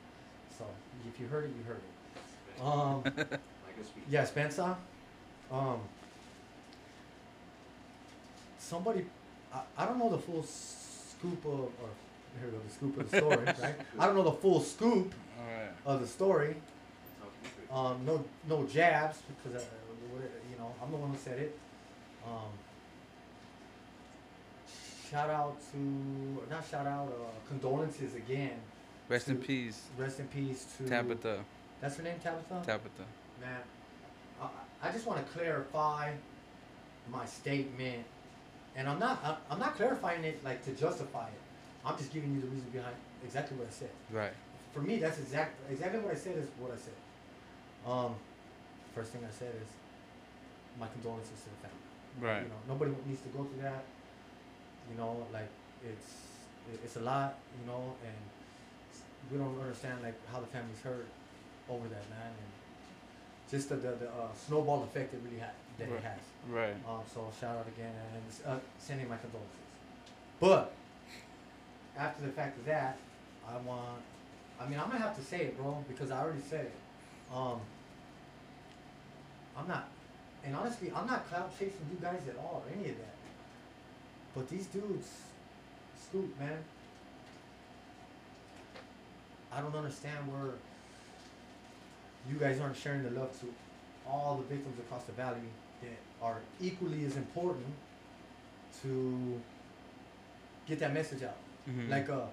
so 0.59 0.64
if 1.09 1.20
you 1.20 1.26
heard 1.26 1.44
it, 1.44 1.52
you 1.56 1.64
heard 1.64 1.80
it. 1.80 3.30
Um, 3.30 3.38
yeah, 4.11 4.25
Spencer. 4.25 4.76
Um, 5.50 5.80
somebody, 8.59 9.06
I, 9.52 9.61
I 9.76 9.85
don't 9.85 9.99
know 9.99 10.11
the 10.11 10.18
full 10.18 10.42
scoop 10.42 11.44
of, 11.44 11.61
or 11.61 11.88
here 12.38 12.47
we 12.47 12.50
go, 12.52 12.59
the 12.66 12.73
scoop 12.73 12.99
of 12.99 13.11
the 13.11 13.16
story, 13.16 13.44
right? 13.62 13.75
I 13.99 14.06
don't 14.06 14.16
know 14.16 14.23
the 14.23 14.32
full 14.32 14.61
scoop 14.61 15.14
right. 15.38 15.70
of 15.87 16.00
the 16.00 16.06
story. 16.06 16.56
Um, 17.73 18.00
no, 18.04 18.25
no 18.49 18.66
jabs 18.66 19.18
because 19.28 19.62
uh, 19.62 19.64
you 20.50 20.59
know 20.59 20.75
I'm 20.82 20.90
the 20.90 20.97
one 20.97 21.11
who 21.11 21.16
said 21.16 21.38
it. 21.38 21.56
Um, 22.26 22.50
shout 25.10 25.30
out 25.30 25.56
to, 25.72 25.76
not 26.50 26.64
shout 26.70 26.86
out, 26.86 27.08
uh, 27.08 27.48
condolences 27.48 28.14
again. 28.14 28.52
Rest 29.08 29.28
in 29.28 29.38
peace, 29.38 29.82
Rest 29.98 30.20
in 30.20 30.28
peace 30.28 30.66
to 30.76 30.88
Tabitha. 30.88 31.40
That's 31.80 31.96
her 31.96 32.02
name, 32.04 32.14
Tabitha. 32.22 32.62
Tabitha. 32.64 33.02
Man, 33.40 33.58
I, 34.40 34.48
I 34.88 34.92
just 34.92 35.06
want 35.06 35.24
to 35.26 35.32
clarify 35.32 36.12
my 37.10 37.24
statement, 37.26 38.04
and 38.76 38.88
I'm 38.88 39.00
not 39.00 39.18
I- 39.24 39.36
I'm 39.52 39.58
not 39.58 39.74
clarifying 39.74 40.22
it 40.24 40.44
like 40.44 40.64
to 40.66 40.72
justify 40.72 41.26
it. 41.26 41.40
I'm 41.84 41.96
just 41.96 42.12
giving 42.12 42.34
you 42.34 42.40
the 42.40 42.46
reason 42.46 42.70
behind 42.70 42.94
exactly 43.24 43.56
what 43.56 43.66
I 43.66 43.70
said. 43.70 43.90
Right. 44.12 44.32
For 44.72 44.80
me, 44.80 44.98
that's 44.98 45.18
exact 45.18 45.58
exactly 45.70 45.98
what 46.00 46.12
I 46.14 46.16
said 46.16 46.36
is 46.36 46.46
what 46.60 46.70
I 46.70 46.76
said. 46.76 46.94
Um, 47.90 48.14
first 48.94 49.10
thing 49.10 49.22
I 49.26 49.32
said 49.32 49.52
is 49.60 49.68
my 50.78 50.86
condolences 50.86 51.32
to 51.40 51.48
the 51.50 51.56
family. 51.66 51.79
Right. 52.18 52.42
You 52.42 52.48
know, 52.48 52.60
nobody 52.68 52.92
needs 53.06 53.20
to 53.22 53.28
go 53.28 53.44
through 53.44 53.62
that. 53.62 53.84
You 54.90 54.96
know, 54.98 55.26
like 55.32 55.48
it's 55.84 56.10
it's 56.82 56.96
a 56.96 57.00
lot. 57.00 57.38
You 57.60 57.70
know, 57.70 57.94
and 58.04 58.16
we 59.30 59.38
don't 59.38 59.58
understand 59.60 60.02
like 60.02 60.14
how 60.32 60.40
the 60.40 60.46
family's 60.46 60.80
hurt 60.82 61.06
over 61.68 61.86
that 61.88 62.08
man, 62.10 62.32
and 62.34 62.50
just 63.50 63.68
the 63.68 63.76
the, 63.76 63.92
the 63.92 64.08
uh, 64.08 64.32
snowball 64.34 64.82
effect 64.84 65.14
it 65.14 65.20
really 65.24 65.38
had 65.38 65.52
that 65.78 65.88
Right. 65.88 65.98
it 65.98 66.04
has. 66.04 66.20
Right. 66.50 66.74
Um, 66.88 67.02
so 67.14 67.30
shout 67.40 67.56
out 67.56 67.66
again 67.68 67.92
and 68.14 68.22
uh, 68.46 68.58
sending 68.78 69.08
my 69.08 69.16
condolences. 69.16 69.56
But 70.40 70.72
after 71.96 72.22
the 72.26 72.32
fact 72.32 72.58
of 72.58 72.64
that, 72.66 72.98
I 73.48 73.56
want. 73.58 74.02
I 74.60 74.68
mean, 74.68 74.78
I'm 74.78 74.88
gonna 74.90 74.98
have 75.02 75.16
to 75.16 75.22
say 75.24 75.42
it, 75.42 75.56
bro, 75.56 75.82
because 75.88 76.10
I 76.10 76.20
already 76.20 76.42
said 76.42 76.66
it. 76.66 76.74
Um, 77.34 77.60
I'm 79.56 79.66
not, 79.68 79.88
and 80.44 80.56
honestly, 80.56 80.90
I'm 80.94 81.06
not 81.06 81.28
cloud 81.28 81.50
chasing 81.52 81.87
you 81.90 81.99
guys 82.00 82.20
at 82.28 82.37
all, 82.37 82.62
or 82.66 82.73
any 82.78 82.90
of 82.90 82.97
that. 82.99 83.14
But 84.35 84.49
these 84.49 84.66
dudes, 84.66 85.09
Scoop, 86.00 86.38
man. 86.38 86.59
I 89.52 89.61
don't 89.61 89.75
understand 89.75 90.30
where 90.32 90.52
you 92.28 92.37
guys 92.38 92.61
aren't 92.61 92.76
sharing 92.76 93.02
the 93.02 93.11
love 93.11 93.38
to 93.40 93.47
all 94.09 94.37
the 94.37 94.54
victims 94.54 94.78
across 94.78 95.04
the 95.04 95.12
valley 95.12 95.49
that 95.82 95.99
are 96.23 96.37
equally 96.61 97.04
as 97.04 97.16
important 97.16 97.66
to 98.82 99.40
get 100.66 100.78
that 100.78 100.94
message 100.94 101.23
out. 101.23 101.37
Mhm. 101.68 101.88
Like 101.90 102.09
uh 102.09 102.26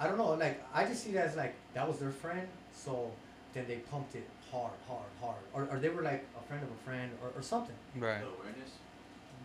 I 0.00 0.08
don't 0.08 0.16
know, 0.18 0.32
like 0.34 0.62
I 0.72 0.84
just 0.84 1.04
see 1.04 1.10
it 1.10 1.16
as 1.16 1.36
like 1.36 1.54
that 1.74 1.86
was 1.86 1.98
their 1.98 2.10
friend, 2.10 2.48
so 2.72 3.10
then 3.52 3.66
they 3.68 3.76
pumped 3.76 4.14
it 4.14 4.28
hard, 4.54 4.72
hard, 4.86 5.10
hard. 5.20 5.42
Or, 5.52 5.62
or 5.70 5.78
they 5.80 5.88
were 5.88 6.02
like 6.02 6.24
a 6.38 6.42
friend 6.46 6.62
of 6.62 6.70
a 6.70 6.80
friend 6.84 7.10
or, 7.22 7.28
or 7.36 7.42
something. 7.42 7.76
Right. 7.96 8.20
The 8.20 8.26
awareness. 8.26 8.72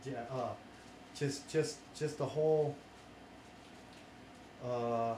Yeah, 0.06 0.24
uh 0.32 0.54
just 1.16 1.50
just 1.50 1.78
just 1.96 2.18
the 2.18 2.26
whole 2.26 2.76
uh 4.64 5.16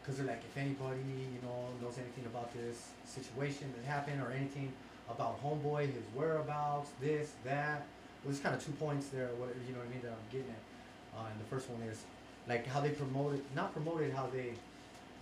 because 0.00 0.18
they're 0.18 0.26
like 0.26 0.42
if 0.50 0.56
anybody 0.56 1.00
you 1.34 1.40
know 1.42 1.68
knows 1.82 1.98
anything 1.98 2.26
about 2.26 2.52
this 2.54 2.88
situation 3.04 3.72
that 3.76 3.84
happened 3.90 4.20
or 4.22 4.30
anything 4.30 4.72
about 5.10 5.42
homeboy 5.42 5.86
his 5.86 6.04
whereabouts 6.14 6.90
this 7.00 7.32
that 7.44 7.80
well, 8.22 8.32
there's 8.32 8.40
kind 8.40 8.54
of 8.54 8.64
two 8.64 8.72
points 8.72 9.08
there 9.08 9.28
whatever 9.38 9.58
you 9.66 9.72
know 9.72 9.78
what 9.78 9.88
i 9.88 9.90
mean 9.90 10.00
that 10.02 10.12
i'm 10.12 10.28
getting 10.30 10.50
at 10.50 11.18
uh, 11.18 11.26
and 11.30 11.40
the 11.40 11.48
first 11.48 11.68
one 11.70 11.80
is 11.88 12.02
like 12.48 12.66
how 12.66 12.80
they 12.80 12.90
promoted 12.90 13.42
not 13.54 13.72
promoted 13.72 14.12
how 14.12 14.26
they 14.26 14.52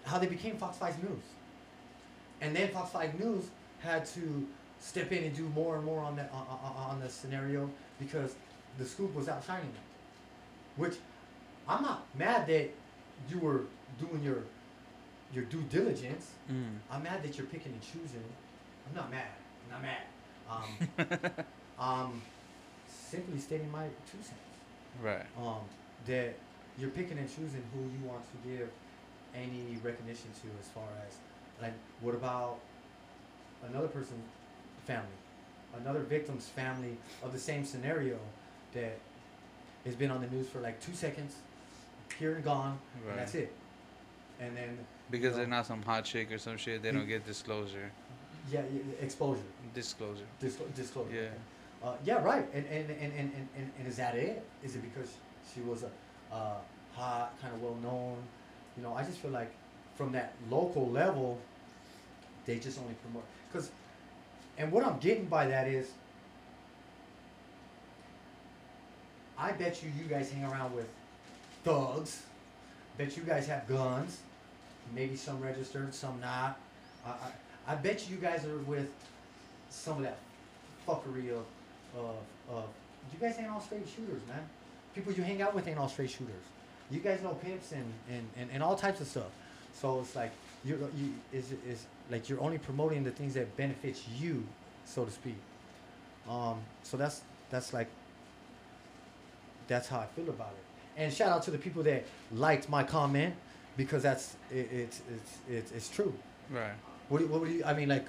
how 0.04 0.18
they 0.18 0.26
became 0.26 0.56
fox 0.56 0.76
5 0.78 1.02
news 1.02 1.24
and 2.40 2.54
then 2.54 2.68
fox 2.68 2.90
5 2.90 3.20
news 3.20 3.44
had 3.82 4.06
to 4.06 4.46
step 4.80 5.12
in 5.12 5.24
and 5.24 5.36
do 5.36 5.44
more 5.50 5.76
and 5.76 5.84
more 5.84 6.00
on 6.00 6.16
that 6.16 6.30
on, 6.32 6.46
on, 6.48 6.90
on 6.90 7.00
the 7.00 7.08
scenario 7.08 7.68
because 8.00 8.34
the 8.78 8.84
scoop 8.84 9.14
was 9.14 9.28
outshining 9.28 9.72
them 9.72 9.84
which 10.76 10.94
i'm 11.68 11.82
not 11.82 12.04
mad 12.16 12.46
that 12.46 12.68
you 13.30 13.38
were 13.38 13.62
doing 14.00 14.22
your 14.22 14.38
your 15.32 15.44
due 15.44 15.62
diligence 15.70 16.30
Mm. 16.50 16.78
I'm 16.90 17.02
mad 17.04 17.22
that 17.22 17.38
you're 17.38 17.46
picking 17.46 17.72
and 17.72 17.80
choosing. 17.80 18.24
I'm 18.88 18.94
not 18.94 19.10
mad. 19.10 19.30
I'm 19.64 19.70
not 19.70 19.82
mad. 19.82 20.02
Um, 20.50 21.44
um, 21.78 22.22
simply 22.88 23.38
stating 23.38 23.70
my 23.70 23.84
two 24.10 24.18
cents. 24.20 24.32
Right. 25.00 25.24
Um, 25.38 25.60
that 26.06 26.34
you're 26.78 26.90
picking 26.90 27.16
and 27.16 27.28
choosing 27.28 27.62
who 27.72 27.80
you 27.80 28.06
want 28.06 28.22
to 28.32 28.48
give 28.50 28.68
any 29.34 29.78
recognition 29.82 30.30
to, 30.42 30.48
as 30.60 30.68
far 30.68 30.88
as 31.06 31.14
like, 31.62 31.72
what 32.00 32.14
about 32.14 32.58
another 33.68 33.88
person's 33.88 34.24
family, 34.86 35.06
another 35.80 36.00
victim's 36.00 36.46
family 36.48 36.96
of 37.22 37.32
the 37.32 37.38
same 37.38 37.64
scenario 37.64 38.18
that 38.74 38.98
has 39.84 39.94
been 39.94 40.10
on 40.10 40.20
the 40.20 40.26
news 40.28 40.48
for 40.48 40.60
like 40.60 40.80
two 40.80 40.92
seconds, 40.94 41.34
here 42.18 42.34
and 42.34 42.44
gone, 42.44 42.78
Right. 43.02 43.10
and 43.12 43.18
that's 43.20 43.34
it. 43.34 43.52
And 44.40 44.56
then 44.56 44.78
Because 45.10 45.32
No. 45.32 45.38
they're 45.38 45.46
not 45.46 45.66
some 45.66 45.82
hot 45.82 46.04
chick 46.04 46.30
or 46.32 46.38
some 46.38 46.56
shit, 46.56 46.82
they 46.82 46.90
don't 46.92 47.06
get 47.06 47.26
disclosure. 47.26 47.90
yeah, 48.50 48.62
exposure. 49.00 49.40
Disclosure. 49.74 50.24
Disclo- 50.40 50.74
disclosure. 50.74 51.10
Yeah. 51.14 51.20
okay. 51.20 51.30
Uh, 51.84 51.94
yeah, 52.04 52.22
right. 52.22 52.46
And 52.54 52.64
and, 52.66 52.90
and, 52.90 53.00
and, 53.00 53.12
and, 53.34 53.48
and 53.56 53.70
and 53.78 53.88
is 53.88 53.96
that 53.96 54.14
it? 54.14 54.44
Is 54.64 54.76
it 54.76 54.82
because 54.82 55.10
she 55.52 55.60
was 55.60 55.82
a 55.84 55.90
uh, 56.34 56.54
hot, 56.94 57.34
kind 57.40 57.54
of 57.54 57.62
well 57.62 57.76
known? 57.76 58.16
You 58.76 58.82
know, 58.82 58.94
I 58.94 59.04
just 59.04 59.18
feel 59.18 59.30
like 59.30 59.52
from 59.94 60.12
that 60.12 60.32
local 60.50 60.88
level, 60.90 61.38
they 62.46 62.58
just 62.58 62.78
only 62.78 62.94
promote. 62.94 63.24
Because, 63.50 63.70
and 64.58 64.70
what 64.72 64.84
I'm 64.84 64.98
getting 64.98 65.26
by 65.26 65.46
that 65.46 65.68
is, 65.68 65.90
I 69.38 69.52
bet 69.52 69.82
you 69.82 69.90
you 69.98 70.08
guys 70.08 70.30
hang 70.30 70.44
around 70.44 70.74
with 70.74 70.88
thugs. 71.64 72.22
Bet 72.98 73.16
you 73.16 73.22
guys 73.22 73.46
have 73.46 73.66
guns. 73.66 74.20
Maybe 74.94 75.16
some 75.16 75.40
registered, 75.40 75.94
some 75.94 76.20
not. 76.20 76.58
I, 77.06 77.10
I, 77.10 77.72
I 77.72 77.74
bet 77.76 78.08
you 78.10 78.16
guys 78.16 78.44
are 78.44 78.58
with 78.58 78.90
some 79.70 79.98
of 79.98 80.02
that 80.02 80.18
fuckery 80.86 81.30
of, 81.30 81.44
of, 81.96 82.16
of 82.50 82.64
you 83.12 83.18
guys 83.20 83.36
ain't 83.38 83.48
all 83.48 83.60
straight 83.60 83.86
shooters, 83.88 84.22
man. 84.28 84.42
People 84.94 85.12
you 85.12 85.22
hang 85.22 85.40
out 85.40 85.54
with 85.54 85.66
ain't 85.66 85.78
all 85.78 85.88
straight 85.88 86.10
shooters. 86.10 86.44
You 86.90 87.00
guys 87.00 87.22
know 87.22 87.34
pimps 87.34 87.72
and, 87.72 87.84
and, 88.10 88.28
and, 88.36 88.50
and 88.52 88.62
all 88.62 88.76
types 88.76 89.00
of 89.00 89.06
stuff. 89.06 89.30
So 89.72 90.00
it's 90.00 90.14
like 90.14 90.32
you're 90.64 90.78
you 90.78 91.14
is 91.32 91.52
is 91.66 91.86
like 92.12 92.28
you're 92.28 92.40
only 92.40 92.58
promoting 92.58 93.02
the 93.02 93.10
things 93.10 93.34
that 93.34 93.56
benefits 93.56 94.06
you, 94.20 94.44
so 94.84 95.04
to 95.04 95.10
speak. 95.10 95.34
Um, 96.28 96.58
so 96.84 96.96
that's 96.96 97.22
that's 97.50 97.72
like 97.72 97.88
that's 99.68 99.88
how 99.88 99.98
I 100.00 100.06
feel 100.14 100.28
about 100.28 100.50
it. 100.52 101.00
And 101.00 101.12
shout 101.12 101.30
out 101.30 101.42
to 101.44 101.50
the 101.50 101.58
people 101.58 101.82
that 101.84 102.04
liked 102.32 102.68
my 102.68 102.82
comment 102.84 103.34
because 103.76 104.02
that's 104.02 104.36
it, 104.50 104.68
it's 104.70 105.00
it's 105.10 105.38
it's 105.48 105.72
it's 105.72 105.88
true. 105.88 106.12
Right. 106.50 106.72
What 107.08 107.18
do, 107.18 107.24
you- 107.24 107.30
what 107.30 107.40
would 107.40 107.50
you? 107.50 107.64
I 107.64 107.72
mean, 107.72 107.88
like, 107.88 108.04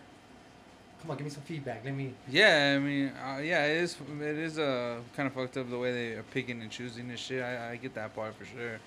come 1.01 1.11
on, 1.11 1.17
give 1.17 1.25
me 1.25 1.31
some 1.31 1.43
feedback. 1.43 1.83
Let 1.85 1.93
me. 1.95 2.13
Yeah, 2.29 2.73
I 2.75 2.79
mean, 2.79 3.07
uh, 3.07 3.37
yeah, 3.39 3.65
it 3.65 3.77
is. 3.83 3.95
It 4.19 4.37
is 4.37 4.59
uh, 4.59 4.99
kind 5.15 5.27
of 5.27 5.33
fucked 5.33 5.57
up 5.57 5.69
the 5.69 5.77
way 5.79 5.91
they 5.93 6.13
are 6.17 6.23
picking 6.23 6.61
and 6.61 6.69
choosing 6.69 7.07
this 7.07 7.19
shit. 7.21 7.41
I, 7.41 7.71
I 7.71 7.75
get 7.77 7.93
that 7.95 8.13
part 8.15 8.35
for 8.35 8.45
sure. 8.45 8.79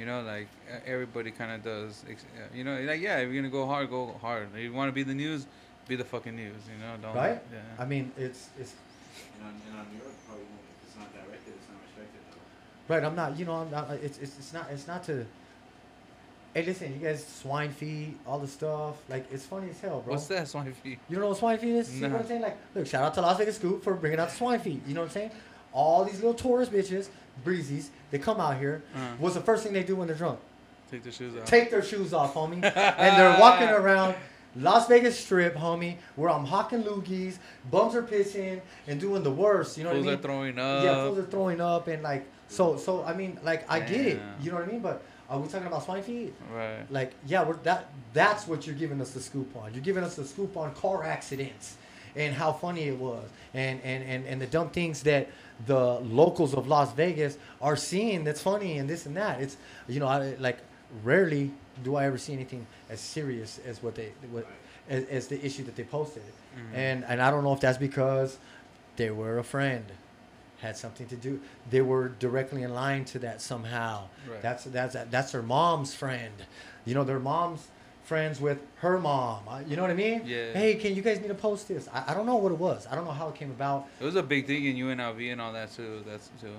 You 0.00 0.06
know, 0.06 0.22
like 0.22 0.48
everybody 0.86 1.30
kind 1.30 1.52
of 1.52 1.62
does. 1.62 2.04
uh, 2.08 2.14
You 2.56 2.64
know, 2.64 2.80
like 2.80 3.02
yeah, 3.02 3.18
if 3.18 3.30
you're 3.30 3.42
gonna 3.42 3.52
go 3.52 3.66
hard, 3.66 3.90
go 3.90 4.16
hard. 4.22 4.48
If 4.56 4.60
you 4.62 4.72
want 4.72 4.88
to 4.88 4.92
be 4.92 5.02
the 5.02 5.12
news, 5.14 5.46
be 5.86 5.94
the 5.94 6.04
fucking 6.04 6.34
news. 6.34 6.56
You 6.72 6.78
know, 6.82 6.96
don't. 7.02 7.14
Right? 7.14 7.38
Yeah. 7.52 7.58
I 7.78 7.84
mean, 7.84 8.10
it's 8.16 8.48
it's 8.58 8.72
And 9.36 9.46
on, 9.46 9.52
and 9.68 9.78
on 9.80 9.86
Europe, 9.94 10.14
probably 10.26 10.44
won't, 10.44 10.64
if 10.80 10.88
it's 10.88 10.96
not 10.96 11.12
directed, 11.12 11.52
it's 11.58 11.68
not 11.68 11.80
respected 11.84 12.20
though. 12.32 12.94
right. 12.94 13.04
I'm 13.04 13.14
not. 13.14 13.38
You 13.38 13.44
know, 13.44 13.56
I'm 13.56 13.70
not. 13.70 13.90
It's 14.02 14.16
it's 14.16 14.38
it's 14.38 14.52
not. 14.54 14.68
It's 14.72 14.86
not 14.88 15.04
to. 15.04 15.26
Hey, 16.54 16.64
listen, 16.64 16.92
you 16.94 16.98
guys, 17.06 17.24
swine 17.24 17.70
feed, 17.70 18.18
all 18.26 18.38
the 18.40 18.48
stuff. 18.48 18.96
Like, 19.08 19.30
it's 19.30 19.44
funny 19.44 19.68
as 19.70 19.80
hell, 19.80 20.00
bro. 20.00 20.14
What's 20.14 20.26
that 20.28 20.48
swine 20.48 20.72
feed? 20.72 20.98
You 21.08 21.16
don't 21.16 21.22
know 21.24 21.28
what 21.28 21.38
swine 21.38 21.58
feed 21.58 21.76
is? 21.76 21.86
See 21.88 22.00
Nah. 22.00 22.08
what 22.08 22.22
I'm 22.22 22.26
saying? 22.26 22.40
Like, 22.42 22.56
look, 22.74 22.86
shout 22.88 23.04
out 23.04 23.14
to 23.14 23.20
Las 23.20 23.38
Vegas 23.38 23.54
Scoop 23.56 23.84
for 23.84 23.94
bringing 23.94 24.18
out 24.18 24.30
the 24.30 24.34
swine 24.34 24.58
feed. 24.58 24.80
You 24.88 24.94
know 24.94 25.02
what 25.02 25.10
I'm 25.10 25.12
saying? 25.12 25.30
All 25.72 26.04
these 26.04 26.16
little 26.16 26.34
tourist 26.34 26.72
bitches, 26.72 27.08
breezies, 27.44 27.88
they 28.10 28.18
come 28.18 28.40
out 28.40 28.58
here. 28.58 28.82
Uh, 28.94 28.98
What's 29.18 29.34
the 29.34 29.40
first 29.40 29.62
thing 29.64 29.72
they 29.72 29.82
do 29.82 29.96
when 29.96 30.06
they're 30.08 30.16
drunk? 30.16 30.38
take 30.90 31.02
their 31.04 31.12
shoes 31.12 31.36
off. 31.36 31.44
Take 31.44 31.70
their 31.70 31.82
shoes 31.82 32.12
off, 32.12 32.34
homie. 32.34 32.54
and 32.64 33.16
they're 33.20 33.38
walking 33.38 33.68
around 33.68 34.16
Las 34.56 34.88
Vegas 34.88 35.16
Strip, 35.16 35.54
homie, 35.54 35.96
where 36.16 36.28
I'm 36.28 36.44
hawking 36.44 36.82
loogies, 36.82 37.38
bums 37.70 37.94
are 37.94 38.02
pissing, 38.02 38.60
and 38.88 38.98
doing 38.98 39.22
the 39.22 39.30
worst. 39.30 39.78
You 39.78 39.84
know 39.84 39.90
Fools 39.92 40.04
what 40.06 40.10
I 40.10 40.16
mean? 40.16 40.18
are 40.18 40.22
throwing 40.22 40.58
up. 40.58 40.84
yeah, 40.84 41.04
fools 41.06 41.18
are 41.18 41.24
throwing 41.30 41.60
up 41.60 41.86
and 41.86 42.02
like 42.02 42.26
so. 42.48 42.76
So 42.76 43.04
I 43.04 43.14
mean, 43.14 43.38
like 43.44 43.70
I 43.70 43.78
get 43.78 44.00
it. 44.04 44.20
You 44.42 44.50
know 44.50 44.56
what 44.56 44.68
I 44.68 44.72
mean? 44.72 44.80
But 44.80 45.02
are 45.28 45.38
we 45.38 45.46
talking 45.46 45.68
about 45.68 45.84
swine 45.84 46.02
feed? 46.02 46.32
Right. 46.52 46.84
Like, 46.90 47.12
yeah, 47.24 47.44
we're 47.44 47.54
that. 47.58 47.88
That's 48.12 48.48
what 48.48 48.66
you're 48.66 48.74
giving 48.74 49.00
us 49.00 49.12
the 49.12 49.20
scoop 49.20 49.54
on. 49.56 49.72
You're 49.72 49.84
giving 49.84 50.02
us 50.02 50.16
the 50.16 50.24
scoop 50.24 50.56
on 50.56 50.74
car 50.74 51.04
accidents 51.04 51.76
and 52.16 52.34
how 52.34 52.50
funny 52.52 52.88
it 52.88 52.96
was, 52.98 53.28
and 53.54 53.80
and 53.84 54.02
and 54.02 54.26
and 54.26 54.40
the 54.40 54.46
dumb 54.48 54.70
things 54.70 55.04
that 55.04 55.28
the 55.66 56.00
locals 56.00 56.54
of 56.54 56.66
Las 56.68 56.92
Vegas 56.92 57.36
are 57.60 57.76
seeing 57.76 58.24
that's 58.24 58.40
funny 58.42 58.78
and 58.78 58.88
this 58.88 59.06
and 59.06 59.16
that. 59.16 59.40
It's 59.40 59.56
you 59.88 60.00
know, 60.00 60.06
I 60.06 60.34
like 60.38 60.58
rarely 61.04 61.50
do 61.84 61.96
I 61.96 62.04
ever 62.06 62.18
see 62.18 62.32
anything 62.32 62.66
as 62.88 63.00
serious 63.00 63.58
as 63.66 63.82
what 63.82 63.94
they 63.94 64.12
what 64.30 64.46
as, 64.88 65.04
as 65.04 65.26
the 65.28 65.44
issue 65.44 65.62
that 65.64 65.76
they 65.76 65.84
posted, 65.84 66.22
Mhm. 66.56 66.74
and 66.74 67.04
and 67.04 67.22
I 67.22 67.30
don't 67.30 67.44
know 67.44 67.52
if 67.52 67.60
that's 67.60 67.78
because 67.78 68.38
they 68.96 69.10
were 69.10 69.38
a 69.38 69.44
friend. 69.44 69.84
Had 70.60 70.76
something 70.76 71.06
to 71.08 71.16
do. 71.16 71.40
They 71.70 71.80
were 71.80 72.08
directly 72.18 72.62
in 72.64 72.74
line 72.74 73.06
to 73.06 73.18
that 73.20 73.40
somehow. 73.40 74.08
Right. 74.30 74.42
That's 74.42 74.64
that's 74.64 74.94
that's 75.10 75.32
their 75.32 75.42
mom's 75.42 75.94
friend. 75.94 76.34
You 76.84 76.94
know, 76.94 77.02
their 77.04 77.18
mom's 77.18 77.68
friends 78.10 78.40
with 78.40 78.58
her 78.84 78.98
mom. 78.98 79.38
Uh, 79.48 79.60
You 79.68 79.76
know 79.76 79.82
what 79.86 79.92
I 79.98 80.00
mean? 80.06 80.18
Yeah. 80.26 80.52
Hey, 80.60 80.70
can 80.82 80.90
you 80.96 81.02
guys 81.06 81.16
need 81.22 81.28
to 81.36 81.40
post 81.48 81.62
this? 81.72 81.82
I, 81.96 82.00
I 82.08 82.12
don't 82.16 82.26
know 82.30 82.38
what 82.44 82.50
it 82.56 82.58
was. 82.68 82.80
I 82.90 82.92
don't 82.96 83.04
know 83.10 83.16
how 83.22 83.28
it 83.32 83.36
came 83.40 83.52
about, 83.58 83.86
It 84.00 84.04
was 84.10 84.16
a 84.16 84.22
big 84.34 84.42
thing 84.50 84.62
in 84.70 84.74
UNLV 84.84 85.20
and 85.32 85.40
all 85.40 85.52
that 85.52 85.68
too. 85.78 86.02
That's 86.08 86.26
too. 86.42 86.54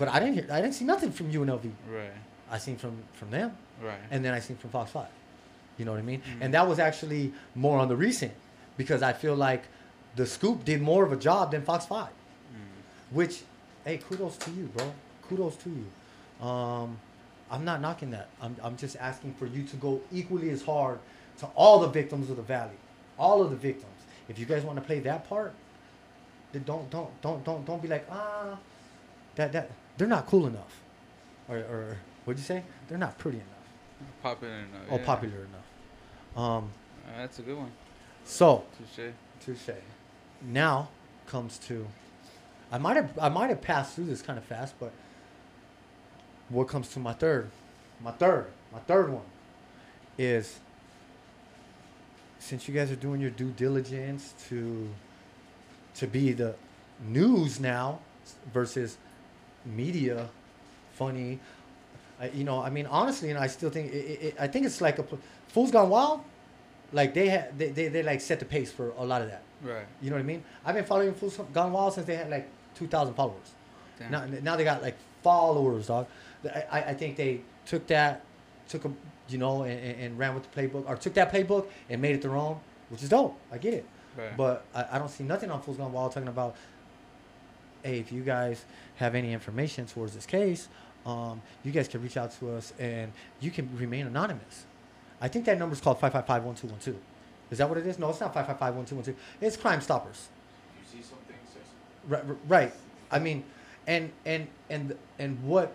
but 0.00 0.08
I 0.14 0.16
didn't 0.20 0.34
hear. 0.38 0.46
I 0.56 0.60
didn't 0.62 0.76
see 0.80 0.86
nothing 0.94 1.12
from 1.18 1.26
UNLV. 1.30 1.66
Right. 2.00 2.16
I 2.54 2.58
seen 2.66 2.76
from 2.82 2.94
from 3.18 3.28
them, 3.36 3.48
Right. 3.88 4.04
and 4.12 4.18
then 4.24 4.32
I 4.38 4.40
seen 4.46 4.56
from 4.62 4.70
Fox 4.76 4.86
Five. 4.98 5.12
You 5.78 5.84
know 5.84 5.92
what 5.94 6.04
I 6.06 6.08
mean? 6.12 6.20
Mhm. 6.22 6.40
And 6.42 6.48
that 6.56 6.64
was 6.70 6.78
actually 6.88 7.24
more 7.66 7.76
on 7.82 7.88
the 7.92 7.98
recent, 8.08 8.32
because 8.80 9.00
I 9.10 9.12
feel 9.22 9.36
like 9.48 9.62
the 10.20 10.26
Scoop 10.36 10.58
did 10.70 10.80
more 10.90 11.02
of 11.08 11.12
a 11.18 11.20
job 11.28 11.44
than 11.52 11.60
Fox 11.70 11.80
Five. 11.94 12.14
Mm. 12.54 13.16
Which, 13.18 13.34
hey, 13.86 13.96
kudos 14.08 14.36
to 14.44 14.50
you, 14.58 14.66
bro. 14.74 14.86
Kudos 15.28 15.56
to 15.64 15.70
you. 15.78 15.86
Um, 16.48 16.88
I'm 17.50 17.64
not 17.64 17.80
knocking 17.80 18.10
that. 18.10 18.28
I'm, 18.42 18.56
I'm 18.62 18.76
just 18.76 18.96
asking 18.96 19.34
for 19.34 19.46
you 19.46 19.62
to 19.64 19.76
go 19.76 20.00
equally 20.12 20.50
as 20.50 20.62
hard 20.62 20.98
to 21.38 21.46
all 21.54 21.80
the 21.80 21.88
victims 21.88 22.28
of 22.30 22.36
the 22.36 22.42
valley, 22.42 22.76
all 23.18 23.42
of 23.42 23.50
the 23.50 23.56
victims. 23.56 23.92
If 24.28 24.38
you 24.38 24.46
guys 24.46 24.62
want 24.64 24.78
to 24.78 24.84
play 24.84 25.00
that 25.00 25.28
part, 25.28 25.52
They 26.52 26.58
don't 26.60 26.88
don't 26.90 27.10
don't 27.22 27.44
don't 27.44 27.64
don't 27.66 27.82
be 27.82 27.88
like 27.88 28.06
ah, 28.10 28.58
that 29.36 29.52
that 29.52 29.70
they're 29.96 30.08
not 30.08 30.26
cool 30.26 30.46
enough, 30.46 30.80
or 31.48 31.58
or 31.58 31.96
what'd 32.24 32.38
you 32.40 32.44
say? 32.44 32.62
They're 32.88 32.98
not 32.98 33.18
pretty 33.18 33.38
enough 33.38 33.66
Popular 34.22 34.54
enough. 34.54 34.90
or 34.90 34.98
yeah. 34.98 35.04
popular 35.06 35.40
enough. 35.50 35.66
Um, 36.36 36.70
Uh, 37.06 37.18
that's 37.18 37.38
a 37.38 37.42
good 37.42 37.56
one. 37.58 37.72
so 38.24 38.64
Touche. 38.78 39.12
touche. 39.44 39.76
Now 40.42 40.88
comes 41.26 41.58
to, 41.68 41.86
I 42.72 42.78
might 42.78 42.96
have 42.96 43.10
I 43.18 43.28
might 43.28 43.50
have 43.50 43.60
passed 43.60 43.94
through 43.94 44.06
this 44.06 44.22
kind 44.22 44.38
of 44.38 44.44
fast, 44.44 44.74
but 44.80 44.92
what 46.48 46.68
comes 46.68 46.88
to 46.90 46.98
my 46.98 47.12
third, 47.12 47.50
my 48.02 48.12
third, 48.12 48.46
my 48.72 48.80
third 48.80 49.10
one, 49.10 49.24
is. 50.18 50.58
Since 52.38 52.68
you 52.68 52.74
guys 52.74 52.92
are 52.92 52.96
doing 52.96 53.20
your 53.20 53.30
due 53.30 53.50
diligence 53.50 54.34
to, 54.48 54.88
to 55.96 56.06
be 56.06 56.32
the 56.32 56.54
news 57.08 57.58
now 57.58 57.98
versus 58.52 58.98
media, 59.64 60.28
funny, 60.92 61.40
I, 62.20 62.28
you 62.28 62.44
know, 62.44 62.62
I 62.62 62.70
mean, 62.70 62.86
honestly, 62.86 63.30
and 63.30 63.38
I 63.38 63.48
still 63.48 63.70
think 63.70 63.90
it, 63.90 63.96
it, 63.96 64.36
I 64.38 64.46
think 64.46 64.64
it's 64.64 64.80
like 64.80 65.00
a 65.00 65.04
Fools 65.48 65.72
Gone 65.72 65.88
Wild, 65.88 66.20
like 66.92 67.14
they 67.14 67.28
had 67.28 67.58
they, 67.58 67.70
they, 67.70 67.88
they 67.88 68.02
like 68.04 68.20
set 68.20 68.38
the 68.38 68.44
pace 68.44 68.70
for 68.70 68.92
a 68.96 69.04
lot 69.04 69.22
of 69.22 69.28
that. 69.28 69.42
Right. 69.62 69.86
You 70.00 70.10
know 70.10 70.16
what 70.16 70.22
I 70.22 70.26
mean? 70.26 70.44
I've 70.64 70.76
been 70.76 70.84
following 70.84 71.14
Fools 71.14 71.40
Gone 71.52 71.72
Wild 71.72 71.94
since 71.94 72.06
they 72.06 72.16
had 72.16 72.30
like 72.30 72.48
two 72.76 72.86
thousand 72.86 73.14
followers. 73.14 73.50
Damn. 73.98 74.10
Now, 74.12 74.26
now 74.42 74.56
they 74.56 74.62
got 74.62 74.82
like 74.82 74.96
followers, 75.22 75.88
dog. 75.88 76.06
I, 76.44 76.64
I 76.70 76.82
I 76.90 76.94
think 76.94 77.16
they 77.16 77.40
took 77.64 77.86
that, 77.88 78.22
took 78.68 78.84
a, 78.84 78.92
you 79.28 79.38
know, 79.38 79.62
and, 79.62 79.78
and 79.78 80.00
and 80.00 80.18
ran 80.18 80.34
with 80.34 80.50
the 80.50 80.60
playbook, 80.60 80.88
or 80.88 80.96
took 80.96 81.14
that 81.14 81.32
playbook 81.32 81.66
and 81.90 82.00
made 82.00 82.14
it 82.14 82.22
their 82.22 82.36
own, 82.36 82.58
which 82.90 83.02
is 83.02 83.08
dope. 83.08 83.38
I 83.52 83.58
get 83.58 83.74
it. 83.74 83.86
right. 84.16 84.36
But 84.36 84.64
I, 84.74 84.86
I 84.92 84.98
don't 84.98 85.10
see 85.10 85.24
nothing 85.24 85.50
on 85.50 85.60
Fools 85.62 85.76
Gone 85.76 85.92
Wild 85.92 86.12
talking 86.12 86.28
about, 86.28 86.56
hey, 87.82 87.98
if 87.98 88.12
you 88.12 88.22
guys 88.22 88.64
have 88.96 89.14
any 89.14 89.32
information 89.32 89.86
towards 89.86 90.14
this 90.14 90.26
case, 90.26 90.68
um, 91.04 91.40
you 91.64 91.72
guys 91.72 91.88
can 91.88 92.02
reach 92.02 92.16
out 92.16 92.32
to 92.40 92.50
us 92.52 92.72
and 92.78 93.12
you 93.40 93.50
can 93.50 93.68
remain 93.76 94.06
anonymous. 94.06 94.66
I 95.20 95.28
think 95.28 95.44
that 95.46 95.58
number 95.58 95.72
is 95.74 95.80
called 95.80 96.00
555-1212. 96.00 96.94
Is 97.50 97.58
that 97.58 97.68
what 97.68 97.78
it 97.78 97.86
is? 97.86 97.98
No, 97.98 98.10
it's 98.10 98.20
not 98.20 98.34
555-1212. 98.34 99.14
It's 99.40 99.56
Crime 99.56 99.80
Stoppers. 99.80 100.28
You 100.78 101.00
see 101.00 101.02
something, 101.06 101.36
say 101.46 101.60
something. 102.10 102.28
Right, 102.28 102.38
right. 102.48 102.72
I 103.10 103.18
mean, 103.20 103.44
and 103.86 104.10
and 104.24 104.48
and 104.68 104.96
and 105.18 105.42
what 105.44 105.74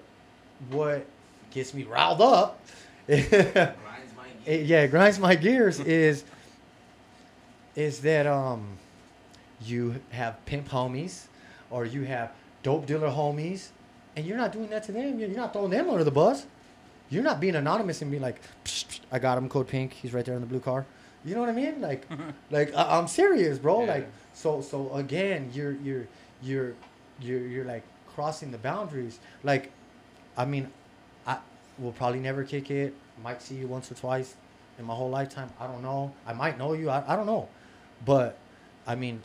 what 0.70 1.06
gets 1.52 1.74
me 1.74 1.84
riled 1.84 2.22
up, 2.22 2.66
Grinds 3.08 3.34
my 4.16 4.28
it, 4.46 4.66
yeah, 4.66 4.88
grinds 4.88 5.20
my 5.20 5.36
gears 5.36 5.80
is 5.82 6.24
is 7.76 8.02
that 8.02 8.28
um 8.28 8.78
you 9.64 10.02
have 10.12 10.44
pimp 10.46 10.70
homies 10.70 11.28
or 11.70 11.86
you 11.86 12.04
have 12.04 12.32
dope 12.64 12.86
dealer 12.86 13.10
homies, 13.10 13.70
and 14.16 14.26
you're 14.26 14.38
not 14.38 14.52
doing 14.52 14.70
that 14.70 14.84
to 14.84 14.92
them. 14.92 15.20
You're 15.20 15.30
not 15.30 15.54
throwing 15.54 15.72
them 15.72 15.90
under 15.90 16.04
the 16.04 16.12
bus. 16.12 16.46
You're 17.10 17.24
not 17.24 17.40
being 17.40 17.56
anonymous 17.56 18.02
and 18.02 18.10
being 18.10 18.24
like, 18.24 18.42
psh, 18.64 18.86
psh, 18.86 19.00
I 19.12 19.20
got 19.20 19.38
him, 19.38 19.50
code 19.50 19.68
pink. 19.68 19.94
He's 19.94 20.14
right 20.14 20.24
there 20.24 20.36
in 20.36 20.42
the 20.42 20.48
blue 20.48 20.60
car. 20.60 20.86
You 21.26 21.36
know 21.36 21.42
what 21.42 21.50
I 21.50 21.54
mean? 21.54 21.82
Like, 21.82 22.08
like 22.52 22.74
I, 22.76 22.98
I'm 22.98 23.08
serious, 23.08 23.58
bro. 23.60 23.82
Yeah. 23.82 23.94
Like, 23.94 24.10
so 24.34 24.62
so 24.62 24.94
again, 24.94 25.52
you're 25.54 25.74
you're 25.74 26.08
you're 26.42 26.74
you're 27.20 27.48
you're 27.48 27.66
like 27.66 27.84
crossing 28.14 28.52
the 28.52 28.58
boundaries. 28.58 29.20
Like, 29.44 29.72
I 30.38 30.46
mean, 30.46 30.70
I 31.26 31.38
will 31.78 31.92
probably 31.92 32.20
never 32.20 32.44
kick 32.44 32.72
it. 32.72 32.94
Might 33.24 33.42
see 33.42 33.56
you 33.56 33.68
once 33.68 33.92
or 33.92 33.96
twice 33.96 34.36
in 34.80 34.86
my 34.86 34.94
whole 34.96 35.10
lifetime. 35.10 35.50
I 35.60 35.68
don't 35.68 35.82
know. 35.82 36.14
I 36.26 36.34
might 36.34 36.58
know 36.58 36.74
you. 36.74 36.90
I, 36.90 37.04
I 37.14 37.16
don't 37.16 37.26
know, 37.28 37.48
but 38.06 38.38
I 38.88 38.96
mean, 38.96 39.22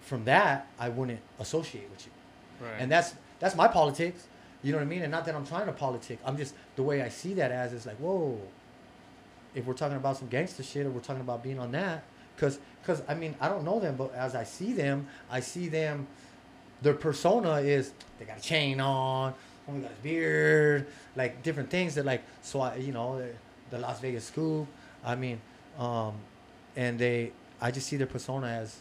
from 0.00 0.24
that, 0.24 0.66
I 0.78 0.88
wouldn't 0.88 1.20
associate 1.38 1.88
with 1.90 2.06
you. 2.06 2.66
right. 2.66 2.76
And 2.78 2.90
that's 2.90 3.14
that's 3.38 3.54
my 3.54 3.68
politics. 3.68 4.26
You 4.62 4.72
know 4.72 4.78
what 4.78 4.84
I 4.84 4.86
mean? 4.86 5.02
And 5.02 5.10
not 5.10 5.24
that 5.26 5.34
I'm 5.34 5.46
trying 5.46 5.66
to 5.66 5.72
politic. 5.72 6.18
I'm 6.24 6.36
just 6.36 6.54
the 6.76 6.82
way 6.82 7.02
I 7.02 7.08
see 7.08 7.34
that 7.34 7.50
as 7.50 7.72
is 7.72 7.86
like, 7.86 7.96
whoa. 7.96 8.38
If 9.54 9.66
we're 9.66 9.74
talking 9.74 9.96
about 9.98 10.16
some 10.16 10.28
gangster 10.28 10.62
shit, 10.62 10.86
or 10.86 10.90
we're 10.90 11.00
talking 11.00 11.20
about 11.20 11.42
being 11.42 11.58
on 11.58 11.72
that, 11.72 12.04
because 12.34 12.58
because 12.80 13.02
I 13.08 13.14
mean 13.14 13.34
I 13.40 13.48
don't 13.48 13.64
know 13.64 13.78
them, 13.80 13.96
but 13.96 14.14
as 14.14 14.34
I 14.34 14.44
see 14.44 14.72
them, 14.72 15.06
I 15.30 15.40
see 15.40 15.68
them. 15.68 16.06
Their 16.80 16.94
persona 16.94 17.56
is 17.56 17.92
they 18.18 18.24
got 18.24 18.38
a 18.38 18.42
chain 18.42 18.80
on, 18.80 19.34
only 19.68 19.80
got 19.82 19.90
his 19.90 20.00
beard, 20.00 20.86
like 21.16 21.42
different 21.42 21.70
things 21.70 21.94
that 21.94 22.04
like 22.04 22.22
so 22.42 22.60
I 22.60 22.76
you 22.76 22.92
know 22.92 23.18
the, 23.18 23.30
the 23.70 23.78
Las 23.78 24.00
Vegas 24.00 24.24
scoop. 24.24 24.66
I 25.04 25.14
mean, 25.16 25.40
um, 25.78 26.14
and 26.76 26.98
they 26.98 27.32
I 27.60 27.70
just 27.70 27.86
see 27.88 27.96
their 27.96 28.06
persona 28.06 28.46
as. 28.48 28.78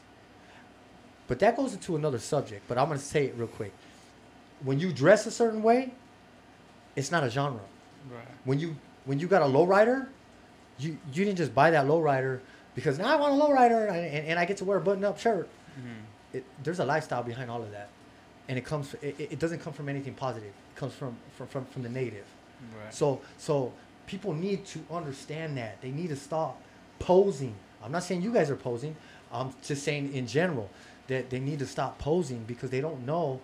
But 1.27 1.39
that 1.39 1.55
goes 1.55 1.73
into 1.73 1.95
another 1.95 2.19
subject. 2.19 2.63
But 2.67 2.77
I'm 2.77 2.87
gonna 2.87 2.99
say 2.99 3.25
it 3.25 3.35
real 3.37 3.47
quick 3.47 3.73
when 4.63 4.79
you 4.79 4.93
dress 4.93 5.25
a 5.25 5.31
certain 5.31 5.63
way, 5.63 5.91
it's 6.95 7.11
not 7.11 7.23
a 7.23 7.29
genre. 7.29 7.59
right. 8.11 8.23
When 8.45 8.59
you 8.59 8.75
when 9.05 9.19
you 9.19 9.27
got 9.27 9.41
a 9.41 9.45
lowrider, 9.45 10.07
you 10.77 10.97
you 11.13 11.25
didn't 11.25 11.37
just 11.37 11.53
buy 11.55 11.71
that 11.71 11.85
lowrider 11.85 12.39
because 12.75 12.97
now 12.99 13.07
I 13.07 13.15
want 13.19 13.33
a 13.33 13.37
lowrider 13.43 13.87
and, 13.89 13.97
and, 14.05 14.27
and 14.27 14.39
I 14.39 14.45
get 14.45 14.57
to 14.57 14.65
wear 14.65 14.77
a 14.77 14.81
button 14.81 15.03
up 15.03 15.19
shirt. 15.19 15.47
Mhm. 15.79 16.37
It, 16.37 16.45
there's 16.63 16.79
a 16.79 16.85
lifestyle 16.85 17.23
behind 17.23 17.49
all 17.51 17.61
of 17.61 17.71
that, 17.71 17.89
and 18.47 18.58
it 18.58 18.65
comes 18.65 18.93
it, 19.01 19.15
it 19.19 19.39
doesn't 19.39 19.60
come 19.60 19.73
from 19.73 19.89
anything 19.89 20.13
positive. 20.13 20.49
It 20.49 20.80
comes 20.80 20.93
from 20.93 21.15
from 21.38 21.47
from, 21.47 21.65
from 21.65 21.84
the 21.84 21.89
negative. 21.89 22.25
Right. 22.84 22.93
So 22.93 23.21
so 23.38 23.73
people 24.08 24.34
need 24.34 24.65
to 24.67 24.80
understand 24.91 25.58
that 25.58 25.82
they 25.82 25.91
need 25.91 26.10
to 26.10 26.15
stop 26.15 26.62
posing. 26.99 27.56
I'm 27.84 27.91
not 27.91 28.04
saying 28.04 28.21
you 28.21 28.34
guys 28.34 28.49
are 28.49 28.56
posing. 28.56 28.95
I'm 29.32 29.54
just 29.63 29.84
saying 29.84 30.13
in 30.13 30.27
general 30.27 30.69
that 31.08 31.30
they 31.30 31.39
need 31.39 31.60
to 31.60 31.67
stop 31.67 31.97
posing 31.97 32.43
because 32.45 32.69
they 32.69 32.82
don't 32.82 33.06
know 33.06 33.41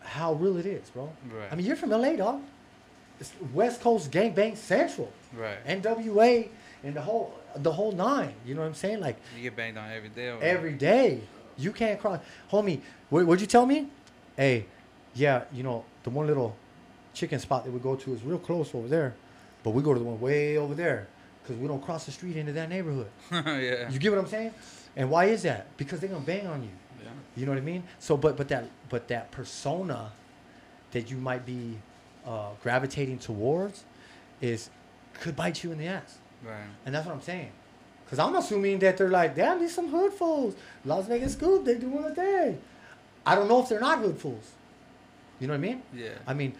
how 0.00 0.32
real 0.34 0.56
it 0.56 0.66
is, 0.66 0.88
bro. 0.90 1.12
Right. 1.30 1.48
I 1.50 1.54
mean, 1.54 1.66
you're 1.66 1.76
from 1.76 1.90
LA, 1.90 2.16
dog. 2.16 2.42
It's 3.20 3.32
West 3.52 3.80
Coast 3.80 4.10
gangbang 4.10 4.56
central, 4.56 5.12
right. 5.36 5.58
NWA, 5.66 6.48
and 6.84 6.94
the 6.94 7.00
whole 7.02 7.34
the 7.56 7.72
whole 7.72 7.92
nine. 7.92 8.32
You 8.46 8.54
know 8.54 8.60
what 8.60 8.68
I'm 8.68 8.74
saying? 8.74 9.00
Like 9.00 9.16
you 9.36 9.42
get 9.42 9.56
banged 9.56 9.76
on 9.76 9.90
every 9.90 10.08
day. 10.08 10.28
Over 10.28 10.44
every 10.44 10.72
day, 10.72 11.20
you 11.58 11.72
can't 11.72 12.00
cross. 12.00 12.20
Homie, 12.50 12.80
what, 13.10 13.26
what'd 13.26 13.40
you 13.40 13.46
tell 13.46 13.66
me? 13.66 13.88
Hey, 14.36 14.66
yeah, 15.14 15.44
you 15.52 15.62
know 15.62 15.84
the 16.04 16.10
one 16.10 16.26
little 16.26 16.54
chicken 17.14 17.38
spot 17.40 17.64
that 17.64 17.70
we 17.72 17.80
go 17.80 17.96
to 17.96 18.14
is 18.14 18.22
real 18.22 18.38
close 18.38 18.74
over 18.74 18.86
there, 18.88 19.14
but 19.64 19.70
we 19.70 19.82
go 19.82 19.92
to 19.92 19.98
the 19.98 20.04
one 20.04 20.20
way 20.20 20.56
over 20.56 20.74
there 20.74 21.08
because 21.42 21.56
we 21.60 21.66
don't 21.66 21.82
cross 21.82 22.04
the 22.06 22.12
street 22.12 22.36
into 22.36 22.52
that 22.52 22.68
neighborhood. 22.68 23.08
yeah. 23.32 23.90
You 23.90 23.98
get 23.98 24.10
what 24.12 24.20
I'm 24.20 24.28
saying? 24.28 24.52
And 24.96 25.10
why 25.10 25.26
is 25.26 25.42
that? 25.42 25.76
Because 25.76 26.00
they're 26.00 26.08
gonna 26.10 26.24
bang 26.24 26.46
on 26.46 26.62
you. 26.62 26.70
yeah. 27.02 27.08
You 27.36 27.46
know 27.46 27.52
what 27.52 27.58
I 27.58 27.62
mean? 27.62 27.82
So, 27.98 28.16
but 28.16 28.36
but 28.36 28.48
that 28.48 28.64
but 28.88 29.08
that 29.08 29.30
persona 29.30 30.12
that 30.92 31.10
you 31.10 31.16
might 31.16 31.44
be 31.44 31.78
uh, 32.26 32.50
gravitating 32.62 33.18
towards 33.18 33.84
is 34.40 34.70
could 35.20 35.34
bite 35.34 35.64
you 35.64 35.72
in 35.72 35.78
the 35.78 35.86
ass, 35.86 36.18
Right. 36.44 36.56
and 36.86 36.94
that's 36.94 37.04
what 37.06 37.14
I'm 37.14 37.22
saying. 37.22 37.50
Cause 38.08 38.18
I'm 38.18 38.34
assuming 38.36 38.78
that 38.78 38.96
they're 38.96 39.10
like, 39.10 39.34
damn, 39.36 39.60
these 39.60 39.74
some 39.74 39.88
hood 39.88 40.14
fools. 40.14 40.54
Las 40.84 41.06
Vegas 41.06 41.34
Scoop, 41.34 41.64
they 41.64 41.74
doing 41.74 42.04
a 42.04 42.14
thing. 42.14 42.58
I 43.26 43.34
don't 43.34 43.48
know 43.48 43.62
if 43.62 43.68
they're 43.68 43.80
not 43.80 43.98
hood 43.98 44.18
fools. 44.18 44.52
You 45.40 45.46
know 45.46 45.52
what 45.52 45.58
I 45.58 45.60
mean? 45.60 45.82
Yeah. 45.94 46.10
I 46.26 46.34
mean, 46.34 46.54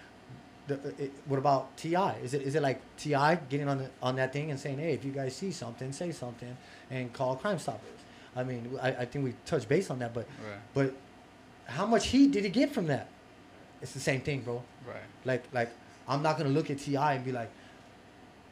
the, 0.67 0.75
it, 0.99 1.13
what 1.25 1.39
about 1.39 1.77
Ti? 1.77 1.97
Is 2.23 2.35
it 2.35 2.43
is 2.43 2.55
it 2.55 2.63
like 2.63 2.81
Ti 2.97 3.39
getting 3.49 3.69
on 3.69 3.79
the, 3.79 3.91
on 4.03 4.17
that 4.17 4.33
thing 4.33 4.51
and 4.51 4.61
saying, 4.61 4.79
hey, 4.79 4.93
if 4.93 5.05
you 5.05 5.11
guys 5.11 5.35
see 5.35 5.51
something, 5.51 5.93
say 5.93 6.13
something, 6.13 6.57
and 6.91 7.13
call 7.13 7.37
Crime 7.37 7.59
Stoppers? 7.59 7.89
I 8.37 8.45
mean, 8.45 8.79
I, 8.81 8.89
I 8.89 9.05
think 9.07 9.25
we 9.25 9.35
touched 9.47 9.69
base 9.69 9.91
on 9.91 9.99
that, 10.01 10.15
but 10.15 10.27
right. 10.47 10.61
but 10.75 10.95
how 11.65 11.87
much 11.87 12.09
heat 12.09 12.31
did 12.33 12.45
he 12.45 12.51
get 12.51 12.73
from 12.73 12.87
that? 12.87 13.09
It's 13.81 13.93
the 13.93 14.01
same 14.01 14.21
thing, 14.21 14.43
bro. 14.43 14.63
Right. 14.87 14.97
Like 15.25 15.45
like 15.53 15.71
I'm 16.07 16.23
not 16.23 16.37
gonna 16.37 16.51
look 16.51 16.71
at 16.71 16.79
Ti 16.79 16.97
and 16.97 17.25
be 17.25 17.33
like, 17.33 17.51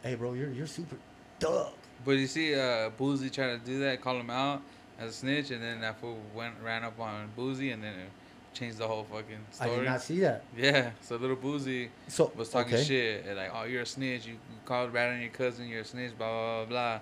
hey, 0.02 0.14
bro, 0.14 0.32
you're 0.32 0.50
you're 0.50 0.66
super 0.66 0.96
thug. 1.38 1.72
But 2.07 2.12
you 2.12 2.29
see, 2.29 2.55
uh, 2.55 2.90
Boosie 2.99 3.33
tried 3.33 3.59
to 3.59 3.59
do 3.59 3.81
that, 3.81 4.01
call 4.01 4.19
him 4.21 4.31
out 4.31 4.62
as 4.99 5.11
a 5.11 5.12
snitch, 5.12 5.51
and 5.51 5.61
then 5.61 5.81
that 5.81 6.01
fool 6.01 6.16
went 6.35 6.55
ran 6.64 6.85
up 6.85 6.99
on 7.01 7.29
Boosie, 7.37 7.75
and 7.75 7.83
then 7.83 7.95
it 7.95 8.09
changed 8.55 8.79
the 8.79 8.87
whole 8.87 9.05
fucking 9.05 9.45
story. 9.51 9.71
I 9.73 9.77
did 9.77 9.85
not 9.85 10.01
see 10.01 10.21
that. 10.21 10.45
Yeah. 10.57 10.90
So 11.03 11.16
little 11.16 11.37
Boosie 11.37 11.88
So 12.07 12.31
was 12.37 12.49
talking 12.49 12.75
okay. 12.75 12.85
shit, 12.85 13.27
and 13.27 13.37
like, 13.37 13.51
oh, 13.53 13.64
you're 13.64 13.83
a 13.83 13.87
snitch. 13.87 14.25
You 14.27 14.37
called 14.64 14.92
rat 14.95 15.14
on 15.14 15.21
your 15.21 15.31
cousin. 15.31 15.66
You're 15.69 15.81
a 15.81 15.85
snitch. 15.85 16.16
Blah 16.16 16.29
blah 16.29 16.64
blah. 16.64 16.69
blah. 16.69 16.99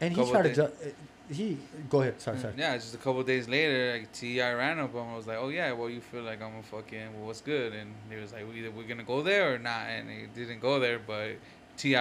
and 0.00 0.16
he 0.16 0.30
tried 0.30 0.42
to 0.42 0.54
ju- 0.54 0.62
uh, 0.62 0.88
he 1.32 1.58
go 1.90 2.02
ahead. 2.02 2.20
Sorry, 2.20 2.38
sorry. 2.38 2.54
Yeah, 2.56 2.76
just 2.76 2.94
a 2.94 2.98
couple 2.98 3.22
days 3.24 3.48
later, 3.48 3.92
like 3.98 4.12
Ti 4.12 4.40
ran 4.40 4.78
up 4.78 4.94
on 4.94 5.08
him. 5.08 5.14
I 5.14 5.16
was 5.16 5.26
like, 5.26 5.38
"Oh 5.38 5.48
yeah, 5.48 5.72
well 5.72 5.90
you 5.90 6.00
feel 6.00 6.22
like 6.22 6.40
I'm 6.40 6.58
a 6.58 6.62
fucking 6.62 7.14
well, 7.16 7.26
what's 7.26 7.40
good?" 7.40 7.72
And 7.72 7.92
he 8.08 8.16
was 8.16 8.32
like, 8.32 8.44
"Either 8.54 8.70
we're 8.70 8.86
gonna 8.86 9.02
go 9.02 9.20
there 9.22 9.54
or 9.54 9.58
not." 9.58 9.88
And 9.88 10.08
he 10.08 10.26
didn't 10.26 10.60
go 10.60 10.78
there, 10.78 11.00
but 11.00 11.30
Ti 11.76 11.94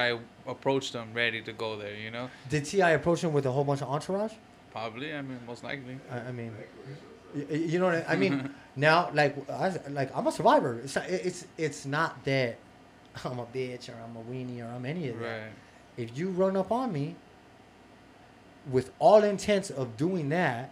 approached 0.47 0.93
him 0.93 1.13
ready 1.13 1.41
to 1.41 1.53
go 1.53 1.77
there. 1.77 1.95
You 1.95 2.11
know, 2.11 2.29
Did 2.49 2.65
Ti 2.65 2.81
approach 2.81 3.23
him 3.23 3.33
with 3.33 3.45
a 3.45 3.51
whole 3.51 3.63
bunch 3.63 3.81
of 3.81 3.89
entourage? 3.89 4.33
probably. 4.71 5.13
I 5.13 5.21
mean, 5.21 5.37
most 5.45 5.63
likely. 5.63 5.99
I, 6.09 6.17
I 6.19 6.31
mean, 6.31 6.51
y- 7.35 7.45
y- 7.49 7.55
you 7.57 7.77
know 7.79 7.85
what 7.85 8.05
I, 8.09 8.13
I 8.13 8.15
mean. 8.15 8.49
now, 8.75 9.11
like, 9.13 9.35
I, 9.49 9.71
like 9.89 10.15
I'm 10.15 10.25
a 10.25 10.31
survivor. 10.31 10.79
It's 10.83 10.95
not, 10.95 11.07
it's 11.09 11.45
it's 11.57 11.85
not 11.85 12.23
that 12.25 12.57
I'm 13.23 13.37
a 13.39 13.45
bitch 13.45 13.89
or 13.89 13.95
I'm 14.03 14.15
a 14.17 14.21
weenie 14.23 14.61
or 14.63 14.73
I'm 14.73 14.85
any 14.85 15.09
of 15.09 15.19
that. 15.19 15.25
Right. 15.43 15.51
if 15.97 16.17
you 16.17 16.29
run 16.29 16.57
up 16.57 16.71
on 16.71 16.91
me 16.91 17.15
with 18.71 18.91
all 18.97 19.23
intents 19.23 19.69
of 19.69 19.95
doing 19.97 20.29
that, 20.29 20.71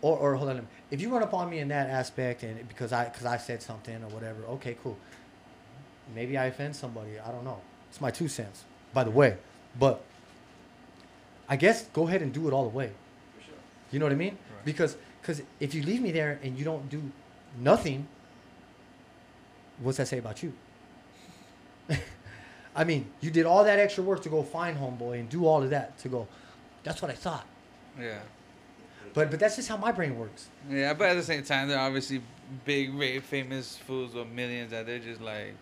or, 0.00 0.16
or 0.18 0.34
hold 0.36 0.50
on, 0.50 0.66
if 0.90 1.00
you 1.00 1.08
run 1.12 1.22
up 1.22 1.32
on 1.34 1.48
me 1.50 1.58
in 1.58 1.68
that 1.68 1.88
aspect 1.88 2.42
and 2.42 2.68
because 2.68 2.92
I 2.92 3.04
because 3.06 3.26
I 3.26 3.36
said 3.36 3.62
something 3.62 3.96
or 4.02 4.08
whatever, 4.08 4.44
okay, 4.56 4.76
cool. 4.82 4.96
Maybe 6.14 6.36
I 6.38 6.46
offend 6.46 6.76
somebody. 6.76 7.18
I 7.18 7.30
don't 7.30 7.44
know. 7.44 7.60
It's 7.90 8.00
my 8.00 8.10
two 8.10 8.28
cents, 8.28 8.64
by 8.92 9.04
the 9.04 9.10
way. 9.10 9.36
But 9.78 10.02
I 11.48 11.56
guess 11.56 11.84
go 11.92 12.06
ahead 12.06 12.22
and 12.22 12.32
do 12.32 12.48
it 12.48 12.52
all 12.52 12.64
the 12.64 12.76
way. 12.76 12.90
Sure. 13.44 13.54
You 13.90 13.98
know 13.98 14.06
what 14.06 14.12
I 14.12 14.16
mean? 14.16 14.38
Right. 14.54 14.64
Because 14.64 14.96
because 15.20 15.42
if 15.60 15.74
you 15.74 15.82
leave 15.82 16.02
me 16.02 16.10
there 16.10 16.40
and 16.42 16.58
you 16.58 16.64
don't 16.64 16.88
do 16.90 17.02
nothing, 17.60 18.06
what's 19.78 19.98
that 19.98 20.08
say 20.08 20.18
about 20.18 20.42
you? 20.42 20.52
I 22.74 22.84
mean, 22.84 23.10
you 23.20 23.30
did 23.30 23.46
all 23.46 23.64
that 23.64 23.78
extra 23.78 24.02
work 24.02 24.22
to 24.22 24.28
go 24.28 24.42
find 24.42 24.76
homeboy 24.78 25.20
and 25.20 25.28
do 25.28 25.46
all 25.46 25.62
of 25.62 25.70
that 25.70 25.98
to 25.98 26.08
go. 26.08 26.26
That's 26.82 27.00
what 27.02 27.10
I 27.10 27.14
thought. 27.14 27.46
Yeah. 28.00 28.20
But 29.14 29.30
but 29.30 29.38
that's 29.38 29.56
just 29.56 29.68
how 29.68 29.76
my 29.76 29.92
brain 29.92 30.18
works. 30.18 30.48
Yeah, 30.70 30.94
but 30.94 31.08
at 31.08 31.14
the 31.14 31.22
same 31.22 31.42
time, 31.42 31.68
they're 31.68 31.78
obviously 31.78 32.22
big, 32.64 32.92
very 32.92 33.20
famous 33.20 33.76
fools 33.76 34.14
with 34.14 34.28
millions 34.28 34.70
that 34.70 34.86
they're 34.86 34.98
just 34.98 35.20
like, 35.20 35.54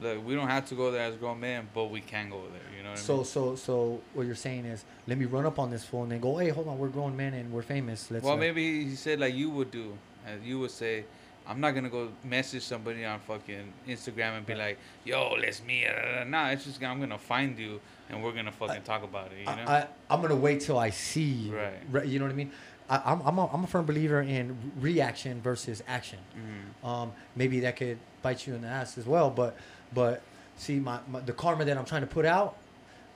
we 0.00 0.34
don't 0.34 0.48
have 0.48 0.66
to 0.66 0.74
go 0.74 0.90
there 0.90 1.02
as 1.02 1.16
grown 1.16 1.40
men, 1.40 1.68
but 1.74 1.86
we 1.86 2.00
can 2.00 2.30
go 2.30 2.42
there. 2.52 2.60
You 2.76 2.82
know 2.84 2.90
what 2.90 2.98
I 2.98 3.02
So 3.02 3.16
mean? 3.16 3.24
so 3.24 3.56
so 3.56 4.00
what 4.14 4.26
you're 4.26 4.34
saying 4.34 4.64
is 4.64 4.84
let 5.06 5.18
me 5.18 5.24
run 5.24 5.46
up 5.46 5.58
on 5.58 5.70
this 5.70 5.84
fool 5.84 6.02
and 6.04 6.12
then 6.12 6.20
go, 6.20 6.36
hey, 6.36 6.50
hold 6.50 6.68
on, 6.68 6.78
we're 6.78 6.88
grown 6.88 7.16
men 7.16 7.34
and 7.34 7.52
we're 7.52 7.62
famous. 7.62 8.10
Let's 8.10 8.24
well, 8.24 8.36
maybe 8.36 8.84
he 8.84 8.94
said 8.94 9.20
like 9.20 9.34
you 9.34 9.50
would 9.50 9.70
do, 9.70 9.96
as 10.26 10.40
you 10.42 10.58
would 10.60 10.70
say, 10.70 11.04
I'm 11.46 11.60
not 11.60 11.72
gonna 11.72 11.88
go 11.90 12.10
message 12.24 12.62
somebody 12.62 13.04
on 13.04 13.20
fucking 13.20 13.72
Instagram 13.88 14.36
and 14.36 14.46
be 14.46 14.52
Right. 14.52 14.60
like, 14.60 14.78
yo, 15.04 15.34
let's 15.40 15.62
meet. 15.64 15.86
Nah, 16.26 16.50
it's 16.50 16.64
just 16.64 16.82
I'm 16.82 17.00
gonna 17.00 17.18
find 17.18 17.58
you 17.58 17.80
and 18.10 18.22
we're 18.22 18.32
gonna 18.32 18.52
fucking 18.52 18.82
talk 18.82 19.02
about 19.02 19.32
it. 19.32 19.38
You 19.40 19.44
know? 19.46 19.52
I, 19.66 19.78
I 19.78 19.86
I'm 20.10 20.20
gonna 20.22 20.36
wait 20.36 20.60
till 20.60 20.78
I 20.78 20.90
see 20.90 21.22
you. 21.22 21.56
Right. 21.56 21.72
Re- 21.90 22.06
You 22.06 22.18
know 22.18 22.26
what 22.26 22.32
I 22.32 22.36
mean? 22.36 22.52
I, 22.90 23.02
I'm 23.04 23.20
I'm 23.22 23.38
a, 23.38 23.46
I'm 23.52 23.64
a 23.64 23.66
firm 23.66 23.84
believer 23.84 24.20
in 24.22 24.56
reaction 24.80 25.40
versus 25.42 25.82
action. 25.88 26.18
Mhm. 26.36 26.86
Um, 26.88 27.12
maybe 27.36 27.60
that 27.60 27.76
could 27.76 27.98
bite 28.22 28.46
you 28.46 28.54
in 28.54 28.62
the 28.62 28.68
ass 28.68 28.96
as 28.98 29.04
well. 29.06 29.28
But 29.30 29.56
but 29.94 30.22
see, 30.56 30.78
my, 30.78 30.98
my 31.10 31.20
the 31.20 31.32
karma 31.32 31.64
that 31.64 31.76
I'm 31.78 31.84
trying 31.84 32.02
to 32.02 32.06
put 32.06 32.24
out, 32.24 32.56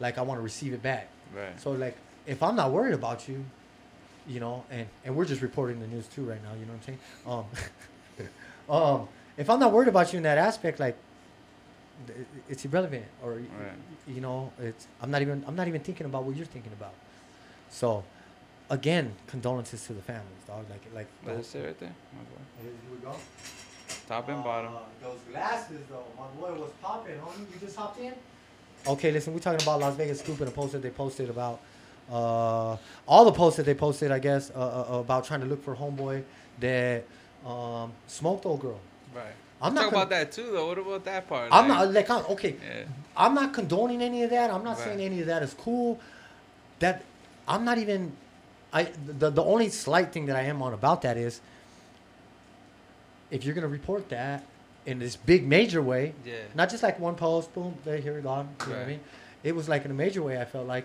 like 0.00 0.18
I 0.18 0.22
want 0.22 0.38
to 0.38 0.42
receive 0.42 0.72
it 0.72 0.82
back. 0.82 1.08
Right. 1.34 1.60
So 1.60 1.72
like 1.72 1.96
if 2.26 2.42
I'm 2.42 2.56
not 2.56 2.70
worried 2.72 2.94
about 2.94 3.28
you, 3.28 3.44
you 4.26 4.40
know, 4.40 4.64
and 4.70 4.86
and 5.04 5.16
we're 5.16 5.24
just 5.24 5.42
reporting 5.42 5.80
the 5.80 5.86
news 5.86 6.06
too 6.06 6.24
right 6.24 6.42
now. 6.42 6.52
You 6.54 6.66
know 6.66 6.72
what 6.72 7.36
I'm 7.36 7.46
saying? 7.46 8.28
Um, 8.68 8.74
um, 9.02 9.08
if 9.36 9.48
I'm 9.50 9.58
not 9.60 9.72
worried 9.72 9.88
about 9.88 10.12
you 10.12 10.18
in 10.18 10.22
that 10.24 10.38
aspect, 10.38 10.78
like 10.80 10.96
it's 12.48 12.64
irrelevant, 12.64 13.04
or 13.22 13.34
Right. 13.34 13.46
you 14.06 14.20
know, 14.20 14.52
it's 14.60 14.86
I'm 15.00 15.10
not 15.10 15.22
even 15.22 15.44
I'm 15.46 15.56
not 15.56 15.68
even 15.68 15.80
thinking 15.80 16.06
about 16.06 16.24
what 16.24 16.36
you're 16.36 16.46
thinking 16.46 16.72
about. 16.72 16.94
So, 17.70 18.04
again, 18.70 19.14
condolences 19.26 19.86
to 19.86 19.92
the 19.92 20.02
families, 20.02 20.42
dog. 20.46 20.66
Like 20.70 20.82
like. 20.94 21.06
Let 21.26 21.36
it 21.38 21.64
right 21.64 21.78
there. 21.80 21.94
my 22.12 22.22
boy. 22.22 22.42
Here 22.62 22.72
we 22.90 22.98
go. 22.98 23.16
Top 24.08 24.28
and 24.28 24.42
bottom. 24.44 24.74
Uh, 24.74 24.78
those 25.02 25.18
glasses, 25.30 25.80
though, 25.88 26.04
my 26.18 26.26
boy 26.40 26.58
was 26.60 26.70
popping, 26.82 27.16
homie. 27.16 27.40
You 27.40 27.60
just 27.60 27.76
hopped 27.76 27.98
in. 28.00 28.12
Okay, 28.86 29.10
listen, 29.12 29.32
we're 29.32 29.38
talking 29.40 29.62
about 29.62 29.80
Las 29.80 29.94
Vegas 29.94 30.20
Scoop 30.20 30.40
and 30.40 30.48
a 30.48 30.52
post 30.52 30.72
that 30.72 30.82
they 30.82 30.90
posted 30.90 31.30
about 31.30 31.60
uh, 32.10 32.76
all 33.06 33.24
the 33.24 33.32
posts 33.32 33.56
that 33.58 33.62
they 33.66 33.74
posted, 33.74 34.10
I 34.10 34.18
guess, 34.18 34.50
uh, 34.50 34.86
uh, 34.94 34.98
about 34.98 35.24
trying 35.24 35.40
to 35.40 35.46
look 35.46 35.62
for 35.64 35.74
homeboy 35.76 36.24
that 36.60 37.04
um, 37.46 37.92
smoked 38.08 38.44
old 38.44 38.60
girl. 38.60 38.80
Right. 39.14 39.24
I'm 39.60 39.72
Talk 39.74 39.84
not. 39.84 39.90
con- 39.92 39.94
about 40.02 40.10
that 40.10 40.32
too, 40.32 40.50
though. 40.52 40.66
What 40.66 40.78
about 40.78 41.04
that 41.04 41.28
part? 41.28 41.48
I'm 41.52 41.68
Like, 41.68 41.78
not 41.78 41.92
like 41.92 42.10
I'm, 42.10 42.24
okay. 42.32 42.56
Yeah. 42.60 42.84
I'm 43.16 43.34
not 43.34 43.54
condoning 43.54 44.02
any 44.02 44.24
of 44.24 44.30
that. 44.30 44.50
I'm 44.50 44.64
not 44.64 44.76
Right. 44.78 44.86
saying 44.86 45.00
any 45.00 45.20
of 45.20 45.26
that 45.28 45.42
is 45.44 45.54
cool. 45.54 46.00
That 46.80 47.04
I'm 47.46 47.64
not 47.64 47.78
even. 47.78 48.12
I 48.72 48.88
the 49.06 49.30
the 49.30 49.44
only 49.44 49.68
slight 49.68 50.12
thing 50.12 50.26
that 50.26 50.34
I 50.36 50.42
am 50.42 50.60
on 50.62 50.72
about 50.74 51.02
that 51.02 51.16
is 51.16 51.40
if 53.32 53.44
you're 53.44 53.54
gonna 53.54 53.66
report 53.66 54.08
that 54.10 54.44
in 54.86 54.98
this 55.00 55.16
big 55.16 55.46
major 55.46 55.82
way, 55.82 56.12
Yeah. 56.24 56.34
not 56.54 56.70
just 56.70 56.82
like 56.82 57.00
one 57.00 57.16
post, 57.16 57.52
boom, 57.54 57.74
there, 57.84 57.96
here 57.98 58.14
we 58.14 58.20
go. 58.20 58.30
You 58.30 58.36
know 58.72 58.78
what 58.78 58.78
I 58.78 58.86
mean? 58.86 59.00
It 59.42 59.56
was 59.56 59.68
like 59.68 59.84
in 59.84 59.90
a 59.90 59.94
major 59.94 60.22
way. 60.22 60.40
I 60.40 60.44
felt 60.44 60.66
like 60.68 60.84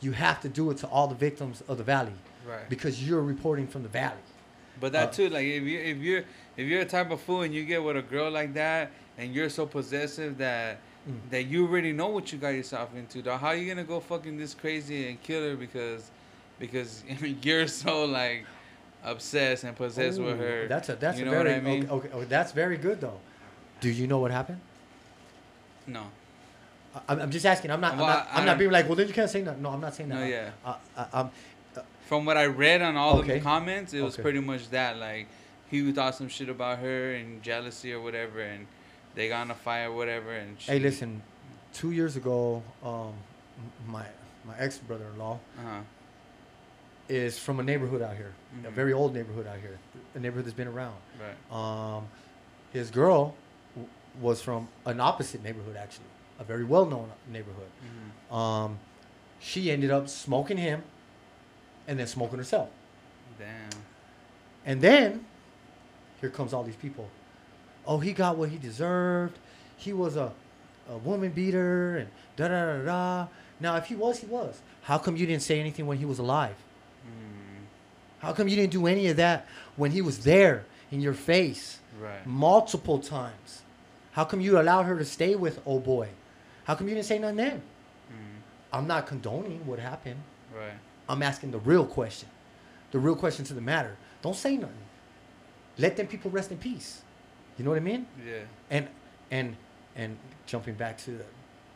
you 0.00 0.12
have 0.12 0.40
to 0.42 0.48
do 0.48 0.70
it 0.70 0.76
to 0.78 0.86
all 0.88 1.08
the 1.08 1.14
victims 1.14 1.62
of 1.68 1.78
the 1.78 1.84
valley 1.84 2.12
Right. 2.46 2.68
because 2.68 3.02
you're 3.06 3.22
reporting 3.22 3.66
from 3.66 3.82
the 3.82 3.88
valley. 3.88 4.22
But 4.78 4.92
that 4.92 5.08
Uh, 5.08 5.12
too, 5.12 5.28
like 5.30 5.46
if 5.46 5.62
you 5.64 5.78
if 5.80 5.96
you're 5.98 6.24
if 6.56 6.66
you're 6.68 6.82
a 6.82 6.86
type 6.86 7.10
of 7.10 7.20
fool 7.20 7.42
and 7.42 7.54
you 7.54 7.64
get 7.64 7.82
with 7.82 7.96
a 7.96 8.02
girl 8.02 8.30
like 8.30 8.52
that 8.54 8.90
and 9.18 9.34
you're 9.34 9.48
so 9.48 9.64
possessive 9.66 10.36
that 10.38 10.78
Mm. 11.08 11.30
that 11.30 11.42
you 11.44 11.64
already 11.66 11.92
know 11.92 12.08
what 12.08 12.32
you 12.32 12.38
got 12.38 12.48
yourself 12.48 12.90
into, 12.96 13.22
dog. 13.22 13.40
How 13.40 13.48
are 13.48 13.56
you 13.56 13.68
gonna 13.68 13.84
go 13.84 14.00
fucking 14.00 14.36
this 14.38 14.54
crazy 14.54 15.08
and 15.08 15.22
kill 15.22 15.42
her 15.48 15.56
because 15.56 16.10
because 16.58 17.04
you're 17.42 17.68
so 17.68 18.04
like 18.04 18.44
obsessed 19.06 19.64
and 19.64 19.74
possessed 19.76 20.20
with 20.20 20.38
her? 20.38 20.66
That's 20.68 20.88
a 20.90 20.96
that's 20.96 21.18
you 21.18 21.24
know 21.24 21.32
what 21.32 21.46
very 21.46 21.56
I 21.56 21.60
mean? 21.60 21.88
okay, 21.88 22.08
okay. 22.12 22.24
That's 22.26 22.52
very 22.52 22.76
good 22.76 23.00
though. 23.00 23.18
Do 23.80 23.88
you 23.90 24.06
know 24.06 24.18
what 24.18 24.30
happened? 24.30 24.60
No. 25.86 26.04
I- 26.94 27.00
I'm, 27.08 27.20
I'm 27.22 27.30
just 27.30 27.46
asking. 27.46 27.70
I'm 27.70 27.80
not. 27.80 27.96
Well, 27.96 28.04
I'm 28.06 28.12
not, 28.12 28.28
I'm 28.32 28.44
not 28.46 28.58
being 28.58 28.70
like, 28.70 28.86
well, 28.86 28.96
then 28.96 29.06
you 29.08 29.14
can't 29.14 29.30
say 29.30 29.42
that. 29.42 29.58
No, 29.60 29.70
I'm 29.70 29.80
not 29.80 29.94
saying 29.94 30.08
that. 30.10 30.16
No, 30.20 30.24
yeah. 30.26 30.50
I, 30.64 30.74
I, 30.96 31.06
I'm, 31.12 31.30
From 32.08 32.24
what 32.24 32.36
I 32.36 32.46
read 32.46 32.82
on 32.82 32.96
all 32.96 33.18
Okay. 33.18 33.38
the 33.38 33.40
comments, 33.44 33.92
it 33.94 34.00
was 34.02 34.14
Okay. 34.14 34.22
pretty 34.22 34.40
much 34.40 34.70
that. 34.70 34.96
Like 34.98 35.28
he 35.70 35.90
thought 35.92 36.14
some 36.14 36.28
shit 36.28 36.48
about 36.48 36.78
her 36.78 37.14
and 37.14 37.42
jealousy 37.42 37.92
or 37.92 38.00
whatever, 38.00 38.40
and 38.40 38.66
they 39.14 39.28
got 39.28 39.44
in 39.46 39.50
a 39.50 39.54
fight 39.54 39.84
or 39.84 39.92
whatever. 39.92 40.32
And 40.32 40.60
she, 40.60 40.72
hey, 40.72 40.78
listen. 40.78 41.22
Two 41.74 41.90
years 41.90 42.16
ago, 42.16 42.62
um, 42.82 43.12
my 43.86 44.06
my 44.46 44.56
ex 44.58 44.78
brother-in-law 44.78 45.38
Uh-huh. 45.58 45.80
Is 47.08 47.38
from 47.38 47.60
a 47.60 47.62
neighborhood 47.62 48.02
out 48.02 48.16
here, 48.16 48.32
a 48.64 48.68
Mhm. 48.68 48.72
very 48.72 48.92
old 48.92 49.14
neighborhood 49.14 49.46
out 49.46 49.58
here, 49.60 49.78
a 50.14 50.18
neighborhood 50.18 50.44
that's 50.46 50.56
been 50.56 50.68
around. 50.68 50.96
Right. 51.20 51.56
Um, 51.96 52.08
his 52.72 52.90
girl 52.90 53.34
w- 53.74 53.88
was 54.20 54.42
from 54.42 54.68
an 54.84 55.00
opposite 55.00 55.42
neighborhood, 55.42 55.76
actually, 55.76 56.06
a 56.38 56.44
very 56.44 56.64
well-known 56.64 57.10
neighborhood. 57.28 57.68
hmm 57.80 58.34
Um, 58.34 58.78
she 59.38 59.70
ended 59.70 59.90
up 59.90 60.08
smoking 60.08 60.56
him, 60.56 60.82
and 61.86 61.98
then 61.98 62.06
smoking 62.08 62.38
herself. 62.38 62.68
Damn. 63.38 63.70
And 64.64 64.80
then 64.80 65.24
here 66.20 66.30
comes 66.30 66.52
all 66.52 66.64
these 66.64 66.74
people. 66.76 67.08
Oh, 67.86 67.98
he 68.00 68.12
got 68.12 68.36
what 68.36 68.48
he 68.48 68.58
deserved. 68.58 69.38
He 69.76 69.92
was 69.92 70.16
a, 70.16 70.32
a 70.90 70.96
woman 70.98 71.30
beater 71.30 71.96
and 71.98 72.08
da 72.34 72.48
da 72.48 72.78
da 72.78 72.82
da. 72.84 73.26
Now, 73.60 73.76
if 73.76 73.86
he 73.86 73.94
was, 73.94 74.18
he 74.18 74.26
was. 74.26 74.60
How 74.82 74.98
come 74.98 75.16
you 75.16 75.26
didn't 75.26 75.42
say 75.42 75.60
anything 75.60 75.86
when 75.86 75.98
he 75.98 76.04
was 76.04 76.18
alive? 76.18 76.56
How 78.26 78.32
come 78.32 78.48
you 78.48 78.56
didn't 78.56 78.72
do 78.72 78.88
any 78.88 79.06
of 79.06 79.18
that 79.18 79.46
when 79.76 79.92
he 79.92 80.02
was 80.02 80.24
there 80.24 80.64
in 80.90 81.00
your 81.00 81.14
face 81.14 81.78
right. 82.00 82.26
multiple 82.26 82.98
times? 82.98 83.62
How 84.10 84.24
come 84.24 84.40
you 84.40 84.58
allowed 84.58 84.82
her 84.86 84.98
to 84.98 85.04
stay 85.04 85.36
with 85.36 85.60
old 85.64 85.84
boy? 85.84 86.08
How 86.64 86.74
come 86.74 86.88
you 86.88 86.94
didn't 86.96 87.06
say 87.06 87.20
nothing 87.20 87.36
then? 87.36 87.62
Mm, 88.10 88.40
I'm 88.72 88.88
not 88.88 89.06
condoning 89.06 89.64
what 89.64 89.78
happened. 89.78 90.20
right. 90.52 90.72
I'm 91.08 91.22
asking 91.22 91.52
the 91.52 91.60
real 91.60 91.86
question. 91.86 92.28
The 92.90 92.98
real 92.98 93.14
question 93.14 93.44
to 93.44 93.54
the 93.54 93.60
matter. 93.60 93.96
Don't 94.22 94.34
say 94.34 94.56
nothing. 94.56 94.74
Let 95.78 95.96
them 95.96 96.08
people 96.08 96.32
rest 96.32 96.50
in 96.50 96.58
peace. 96.58 97.02
You 97.56 97.64
know 97.64 97.70
what 97.70 97.76
I 97.76 97.82
mean? 97.92 98.06
Yeah. 98.26 98.40
And 98.70 98.88
and 99.30 99.56
and 99.94 100.16
jumping 100.46 100.74
back 100.74 100.98
to 101.04 101.20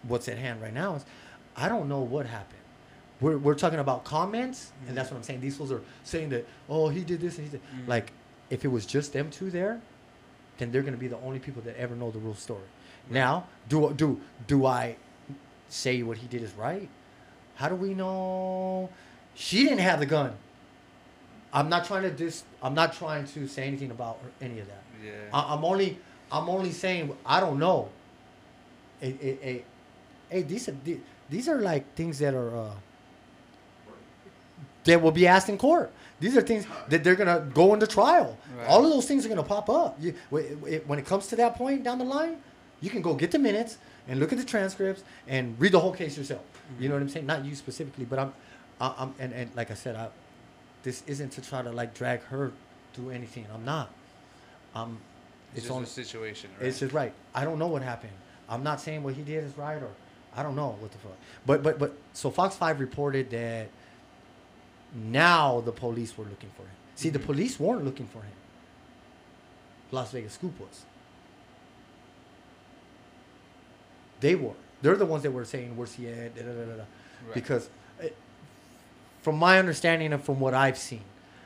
what's 0.03 0.27
at 0.27 0.37
hand 0.37 0.61
right 0.61 0.75
now 0.75 0.97
is 0.97 1.05
I 1.57 1.69
don't 1.69 1.89
know 1.89 2.01
what 2.01 2.27
happened. 2.27 2.60
We're, 3.21 3.37
we're 3.39 3.55
talking 3.55 3.79
about 3.79 4.05
comments, 4.05 4.73
and 4.89 4.97
that's 4.97 5.11
what 5.11 5.19
I'm 5.19 5.23
saying. 5.23 5.41
These 5.41 5.57
fools 5.57 5.71
are 5.73 5.83
saying 6.05 6.31
that, 6.31 6.47
oh, 6.69 6.89
he 6.89 7.03
did 7.05 7.21
this 7.21 7.37
and 7.39 7.47
he 7.47 7.51
did. 7.51 7.61
Mhm. 7.75 7.89
Like, 7.89 8.13
if 8.49 8.65
it 8.65 8.69
was 8.69 8.87
just 8.87 9.13
them 9.13 9.31
two 9.31 9.51
there, 9.51 9.81
then 10.59 10.73
they're 10.73 10.83
going 10.83 10.95
to 10.95 10.99
be 11.01 11.09
the 11.09 11.19
only 11.19 11.39
people 11.39 11.63
that 11.63 11.77
ever 11.77 11.95
know 11.95 12.11
the 12.11 12.19
real 12.19 12.35
story. 12.35 12.63
Now, 13.09 13.47
do 13.69 13.93
do 13.95 14.21
do 14.47 14.67
I 14.67 14.97
say 15.69 16.03
what 16.03 16.19
he 16.19 16.27
did 16.29 16.43
is 16.43 16.53
right? 16.55 16.89
How 17.57 17.69
do 17.69 17.75
we 17.75 17.93
know 17.95 18.89
she 19.35 19.65
didn't 19.65 19.79
have 19.81 20.01
the 20.01 20.07
gun? 20.07 20.33
I'm 21.53 21.69
not 21.69 21.85
trying 21.87 22.03
to 22.03 22.11
dis. 22.11 22.45
I'm 22.63 22.75
not 22.75 22.93
trying 22.93 23.27
to 23.27 23.49
say 23.49 23.65
anything 23.65 23.91
about 23.91 24.19
her, 24.23 24.31
any 24.41 24.61
of 24.61 24.67
that. 24.69 24.83
Yeah. 25.05 25.13
I, 25.33 25.55
I'm 25.55 25.65
only 25.65 25.99
I'm 26.31 26.49
only 26.49 26.73
saying 26.73 27.17
I 27.27 27.41
don't 27.41 27.59
know. 27.59 27.89
Hey, 29.01 29.17
hey, 29.21 29.39
hey, 29.41 29.65
hey, 30.29 30.43
these 30.43 30.69
are 30.69 30.77
these 31.29 31.49
are 31.49 31.61
like 31.61 31.95
things 31.95 32.19
that 32.21 32.35
are 32.35 32.55
uh, 32.55 32.71
that 34.85 35.01
will 35.01 35.13
be 35.13 35.27
asked 35.27 35.49
in 35.49 35.59
court. 35.59 35.91
These 36.21 36.37
are 36.37 36.43
things 36.43 36.67
that 36.89 37.03
they're 37.03 37.15
gonna 37.15 37.49
go 37.55 37.73
into 37.75 37.87
trial. 37.87 38.37
Right. 38.59 38.67
All 38.69 38.85
of 38.85 38.91
those 38.91 39.07
things 39.07 39.25
are 39.25 39.29
gonna 39.29 39.43
pop 39.43 39.71
up. 39.71 39.97
You, 40.01 40.15
wh- 40.31 40.43
wh- 40.63 40.89
when 40.89 40.99
it 40.99 41.07
comes 41.07 41.27
to 41.29 41.37
that 41.37 41.57
point 41.57 41.83
down 41.83 41.99
the 41.99 42.05
line, 42.05 42.37
you 42.81 42.91
can 42.91 43.01
go 43.03 43.15
get 43.15 43.31
the 43.31 43.39
minutes 43.39 43.79
and 44.09 44.21
look 44.21 44.33
at 44.33 44.39
the 44.39 44.45
transcripts 44.45 45.03
and 45.29 45.59
read 45.59 45.73
the 45.73 45.81
whole 45.81 45.93
case 45.93 46.17
yourself. 46.19 46.43
You 46.79 46.89
know 46.89 46.95
what 46.95 47.03
I'm 47.03 47.09
saying? 47.09 47.27
Not 47.27 47.45
you 47.45 47.55
specifically, 47.55 48.05
but 48.05 48.19
I'm, 48.19 48.33
I, 48.81 48.95
I'm, 48.99 49.15
and, 49.19 49.33
and 49.33 49.51
like 49.57 49.71
I 49.71 49.75
said, 49.75 49.97
I, 49.97 50.09
this 50.83 51.03
isn't 51.07 51.31
to 51.33 51.43
try 51.43 51.63
to 51.63 51.71
like 51.71 51.95
drag 51.95 52.23
her 52.25 52.53
through 52.95 53.11
anything. 53.11 53.47
I'm 53.53 53.65
not. 53.65 53.91
Um, 54.75 54.99
it's 55.53 55.59
it's 55.59 55.67
just 55.67 55.77
on. 55.77 55.83
a 55.83 55.87
situation, 55.87 56.51
right? 56.59 56.69
It's 56.69 56.81
just 56.81 56.93
right. 56.93 57.13
I 57.35 57.45
don't 57.45 57.59
know 57.59 57.67
what 57.67 57.83
happened. 57.83 58.13
I'm 58.49 58.63
not 58.63 58.81
saying 58.81 59.03
what 59.03 59.15
he 59.15 59.23
did 59.23 59.45
is 59.45 59.57
right 59.57 59.83
or 59.83 59.89
I 60.37 60.43
don't 60.43 60.55
know 60.57 60.77
what 60.81 60.93
the 60.93 60.99
fuck. 60.99 61.17
But 61.47 61.63
but 61.63 61.79
but 61.79 61.95
so 62.13 62.31
Fox 62.31 62.57
Five 62.57 62.79
reported 62.79 63.31
that 63.31 63.69
now 64.95 65.61
the 65.61 65.73
police 65.73 66.17
were 66.17 66.25
looking 66.25 66.51
for 66.57 66.63
him. 66.63 66.71
See, 66.97 67.09
the 67.11 67.19
Mhm. 67.19 67.27
police 67.27 67.59
weren't 67.61 67.85
looking 67.85 68.07
for 68.07 68.19
him. 68.23 68.33
Las 69.93 70.13
Vegas 70.13 70.35
Scoop 70.35 70.59
was. 70.61 70.85
They 74.21 74.35
were. 74.35 74.53
They're 74.83 74.97
the 74.97 75.07
ones 75.07 75.23
that 75.23 75.31
were 75.31 75.45
saying, 75.45 75.77
"Where's 75.77 75.95
he 75.95 76.09
at?" 76.09 76.35
Da, 76.37 76.43
da, 76.43 76.53
da. 76.53 76.73
Right. 76.75 77.35
Because, 77.35 77.69
it, 77.99 78.17
from 79.23 79.37
my 79.37 79.59
understanding 79.59 80.13
and 80.13 80.23
from 80.23 80.41
what 80.41 80.55
I've 80.55 80.79
seen, 80.79 81.03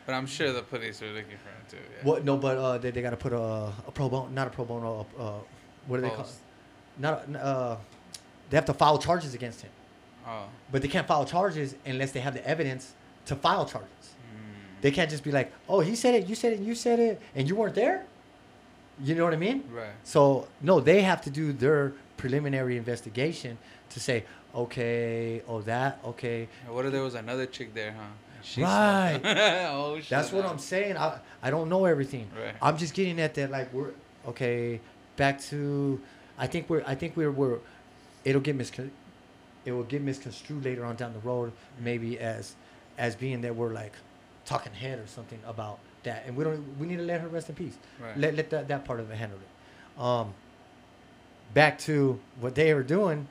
But 0.07 0.15
I'm 0.15 0.27
sure 0.27 0.53
the 0.53 0.63
police 0.63 1.01
are 1.03 1.07
looking 1.13 1.39
for 1.39 1.49
him 1.49 1.65
too. 1.71 1.77
Yeah. 1.79 2.05
what 2.05 2.25
no, 2.25 2.37
but 2.37 2.59
uh, 2.59 2.79
they, 2.79 2.91
they 2.91 3.01
got 3.03 3.11
to 3.11 3.17
put 3.17 3.33
a, 3.33 3.73
a 3.87 3.91
pro 3.93 4.09
bono, 4.09 4.29
not 4.29 4.47
a 4.49 4.51
pro 4.51 4.65
bono, 4.65 5.07
uh, 5.19 5.33
what 5.87 5.97
do 5.97 6.03
they 6.03 6.11
call? 6.11 6.25
It? 6.25 6.31
Not 6.99 7.25
a- 7.35 7.39
uh, 7.45 7.79
they 8.51 8.57
have 8.57 8.67
to 8.67 8.75
file 8.75 8.99
charges 8.99 9.33
against 9.35 9.63
him, 9.63 9.71
Oh. 10.27 10.45
but 10.71 10.83
they 10.83 10.89
can't 10.89 11.07
file 11.09 11.25
charges 11.25 11.75
unless 11.87 12.13
they 12.13 12.21
have 12.21 12.35
the 12.35 12.47
evidence 12.47 12.93
to 13.27 13.37
file 13.37 13.65
charges. 13.67 13.89
Mm. 14.01 14.81
They 14.83 14.91
can't 14.91 15.11
just 15.11 15.25
be 15.25 15.33
like, 15.33 15.53
"Oh, 15.69 15.81
he 15.81 15.95
said 15.95 16.15
it, 16.15 16.27
you 16.27 16.35
said 16.35 16.53
it, 16.55 16.61
you 16.61 16.75
said 16.75 16.99
it, 16.99 17.21
and 17.35 17.49
you 17.49 17.57
weren't 17.57 17.75
there." 17.75 18.07
You 19.03 19.15
know 19.17 19.25
what 19.25 19.33
I 19.35 19.37
mean? 19.37 19.65
Right. 19.73 19.89
So 20.05 20.47
no, 20.61 20.81
they 20.81 21.03
have 21.03 21.21
to 21.23 21.31
do 21.31 21.53
their 21.53 21.93
preliminary 22.17 22.77
investigation 22.77 23.59
to 23.91 24.01
say, 24.01 24.25
"Okay, 24.55 25.43
oh 25.49 25.63
that, 25.63 25.99
okay." 26.05 26.49
What 26.69 26.87
if 26.87 26.93
there 26.93 27.03
was 27.03 27.15
another 27.15 27.47
chick 27.47 27.75
there, 27.75 27.93
huh? 27.93 28.03
And 28.37 28.45
she 28.45 28.63
Right. 28.63 29.21
oh 29.73 29.97
shit. 29.99 30.09
That's 30.11 30.33
what. 30.33 30.45
I'm 30.45 30.59
saying. 30.59 30.97
I 30.97 31.19
I 31.43 31.51
don't 31.51 31.69
know 31.69 31.85
everything. 31.87 32.29
Right. 32.37 32.55
I'm 32.63 32.77
just 32.77 32.95
getting 32.95 33.21
at 33.21 33.35
that 33.35 33.51
like 33.51 33.73
we're 33.73 33.93
okay. 34.29 34.81
Back 35.17 35.41
to, 35.43 36.01
I 36.37 36.49
think 36.49 36.69
we're 36.69 36.83
I 36.85 36.97
think 36.97 37.17
we're 37.17 37.31
we're, 37.31 37.59
it'll 38.25 38.41
get 38.41 38.59
miscon, 38.59 38.91
it 39.65 39.71
will 39.71 39.85
get 39.85 40.03
misconstrued 40.03 40.65
later 40.65 40.85
on 40.85 40.97
down 40.97 41.13
the 41.13 41.21
road 41.21 41.53
maybe 41.81 42.19
as, 42.19 42.57
as 42.99 43.17
being 43.17 43.41
that 43.43 43.55
we're 43.57 43.73
like, 43.73 43.93
talking 44.45 44.73
head 44.75 44.99
or 44.99 45.07
something 45.07 45.39
about 45.47 45.79
that 46.03 46.25
and 46.27 46.37
we 46.37 46.45
don't 46.45 46.79
we 46.79 46.87
need 46.87 46.99
to 46.99 47.03
let 47.03 47.19
her 47.23 47.29
rest 47.29 47.49
in 47.49 47.55
peace. 47.55 47.79
Right. 47.99 48.15
Let 48.19 48.35
let 48.35 48.51
that 48.51 48.69
that 48.69 48.85
part 48.85 49.01
of 49.01 49.11
it 49.11 49.17
handle 49.17 49.39
it. 49.39 50.01
Um. 50.01 50.35
Back 51.55 51.79
to 51.81 52.19
what 52.41 52.55
they 52.57 52.75
were 52.75 52.83
doing, 52.83 53.29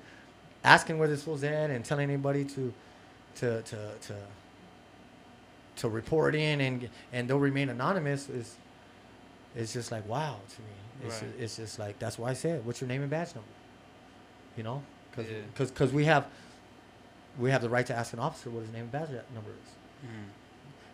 asking 0.63 0.97
where 0.97 1.07
this 1.09 1.27
was 1.27 1.43
at 1.43 1.69
and 1.69 1.83
telling 1.83 2.09
anybody 2.09 2.45
to, 2.45 2.73
to 3.35 3.61
to 3.63 3.91
to. 4.07 4.15
To 5.77 5.89
report 5.89 6.35
in 6.35 6.61
and 6.61 6.87
and 7.11 7.27
they'll 7.27 7.39
remain 7.39 7.67
anonymous 7.69 8.29
is, 8.29 8.55
it's 9.55 9.73
just 9.73 9.91
like 9.91 10.07
wow 10.07 10.37
to 10.55 10.61
me. 10.61 11.07
It's 11.07 11.21
Right. 11.21 11.31
it's 11.39 11.55
just 11.57 11.79
like 11.79 11.97
that's 11.97 12.19
why 12.19 12.29
I 12.29 12.33
said, 12.33 12.63
what's 12.63 12.79
your 12.79 12.87
name 12.87 13.01
and 13.01 13.09
badge 13.09 13.33
number? 13.33 13.49
You 14.55 14.61
know, 14.63 14.83
because 15.09 15.31
Yeah. 15.31 15.39
because 15.55 15.91
we 15.91 16.05
have, 16.05 16.27
we 17.39 17.49
have 17.51 17.61
the 17.61 17.69
right 17.69 17.85
to 17.87 17.95
ask 17.95 18.13
an 18.13 18.19
officer 18.19 18.49
what 18.49 18.61
his 18.61 18.71
name 18.71 18.83
and 18.83 18.91
badge 18.91 19.09
number 19.33 19.49
is 19.51 19.71
Mm. 20.05 20.09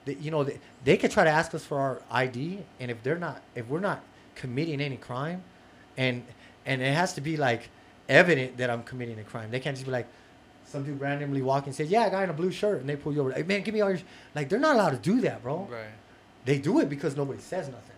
they, 0.05 0.13
you 0.15 0.29
know, 0.29 0.43
they, 0.43 0.59
they 0.83 0.95
could 0.95 1.09
try 1.09 1.23
to 1.23 1.29
ask 1.31 1.53
us 1.55 1.65
for 1.65 1.79
our 1.79 2.01
ID, 2.11 2.59
and 2.79 2.91
if 2.91 3.01
they're 3.01 3.17
not, 3.17 3.41
if 3.55 3.67
we're 3.67 3.79
not 3.79 4.03
committing 4.35 4.79
any 4.81 4.97
crime, 4.97 5.41
and 5.97 6.23
and 6.65 6.81
it 6.83 6.93
has 6.93 7.13
to 7.15 7.21
be 7.21 7.35
like 7.35 7.69
evident 8.07 8.57
that 8.57 8.69
I'm 8.69 8.83
committing 8.83 9.17
a 9.19 9.23
crime. 9.23 9.49
They 9.49 9.59
can't 9.59 9.75
just 9.75 9.85
be 9.87 9.91
like, 9.91 10.07
some 10.67 10.83
dude 10.83 11.01
randomly 11.01 11.41
walking 11.41 11.69
and 11.69 11.75
says, 11.75 11.89
"Yeah, 11.89 12.05
a 12.05 12.11
guy 12.11 12.23
in 12.23 12.29
a 12.29 12.33
blue 12.33 12.51
shirt," 12.51 12.81
and 12.81 12.87
they 12.87 12.95
pull 12.95 13.13
you 13.13 13.21
over. 13.21 13.31
Hey, 13.31 13.41
man, 13.41 13.61
give 13.63 13.73
me 13.73 13.81
all 13.81 13.89
your. 13.89 13.97
sh-" 13.97 14.03
Like 14.35 14.47
they're 14.49 14.59
not 14.59 14.75
allowed 14.75 14.91
to 14.91 14.97
do 14.97 15.21
that, 15.21 15.41
bro. 15.41 15.67
Right. 15.71 15.87
They 16.45 16.59
do 16.59 16.79
it 16.81 16.87
because 16.87 17.17
nobody 17.17 17.39
says 17.41 17.67
nothing. 17.67 17.95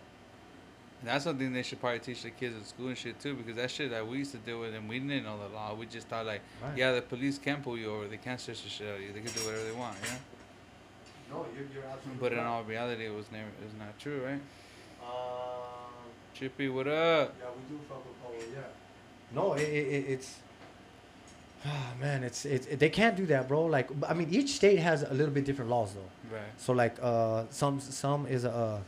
That's 1.04 1.24
something 1.24 1.52
they 1.52 1.62
should 1.62 1.80
probably 1.80 1.98
teach 1.98 2.22
the 2.22 2.30
kids 2.30 2.54
at 2.56 2.66
school 2.66 2.88
and 2.88 2.96
shit 2.96 3.18
too, 3.20 3.34
because 3.34 3.56
that 3.56 3.70
shit 3.70 3.90
that 3.90 4.06
we 4.06 4.18
used 4.18 4.32
to 4.32 4.38
deal 4.38 4.60
with 4.60 4.74
and 4.74 4.88
we 4.88 4.98
didn't 5.00 5.24
know 5.24 5.36
the 5.38 5.52
law. 5.54 5.74
We 5.74 5.86
just 5.86 6.06
thought 6.08 6.26
like, 6.26 6.42
Right. 6.62 6.76
yeah, 6.78 6.92
the 6.92 7.02
police 7.02 7.38
can 7.38 7.62
pull 7.62 7.76
you 7.76 7.90
over, 7.92 8.06
they 8.08 8.18
can't 8.18 8.40
search 8.40 8.62
the 8.62 8.68
shit 8.68 8.88
out 8.88 8.96
of 8.96 9.00
you, 9.02 9.08
they 9.12 9.20
can 9.20 9.32
do 9.32 9.40
whatever 9.46 9.64
they 9.64 9.72
want, 9.72 9.96
yeah. 10.04 10.14
No, 11.30 11.46
you're, 11.56 11.66
you're 11.74 11.90
absolutely. 11.90 12.20
But 12.20 12.32
in 12.34 12.38
all 12.40 12.62
reality, 12.62 13.06
it 13.06 13.14
was 13.14 13.26
never, 13.32 13.48
it's 13.64 13.74
not 13.78 13.98
true, 13.98 14.22
right? 14.24 14.40
Um, 15.02 16.04
Chippy, 16.34 16.68
what 16.68 16.86
up? 16.86 17.34
Yeah, 17.38 17.46
we 17.56 17.76
do 17.76 17.80
fuck 17.88 18.04
with 18.06 18.22
Polo. 18.22 18.34
Yeah. 18.54 18.60
No, 19.34 19.54
it, 19.54 19.62
it, 19.62 19.86
it 19.86 20.04
it's. 20.10 20.36
Ah 21.64 21.92
man, 22.00 22.24
it's 22.24 22.44
it's 22.44 22.66
they 22.66 22.90
can't 22.90 23.14
do 23.16 23.24
that, 23.26 23.46
bro. 23.46 23.66
Like 23.66 23.88
I 24.08 24.14
mean, 24.14 24.28
each 24.32 24.48
state 24.50 24.80
has 24.80 25.04
a 25.04 25.14
little 25.14 25.32
bit 25.32 25.44
different 25.44 25.70
laws 25.70 25.94
though. 25.94 26.34
Right. 26.36 26.42
So 26.56 26.72
like 26.72 26.96
uh 27.00 27.44
some 27.50 27.78
some 27.78 28.26
is 28.26 28.44
a 28.44 28.50
uh, 28.50 28.80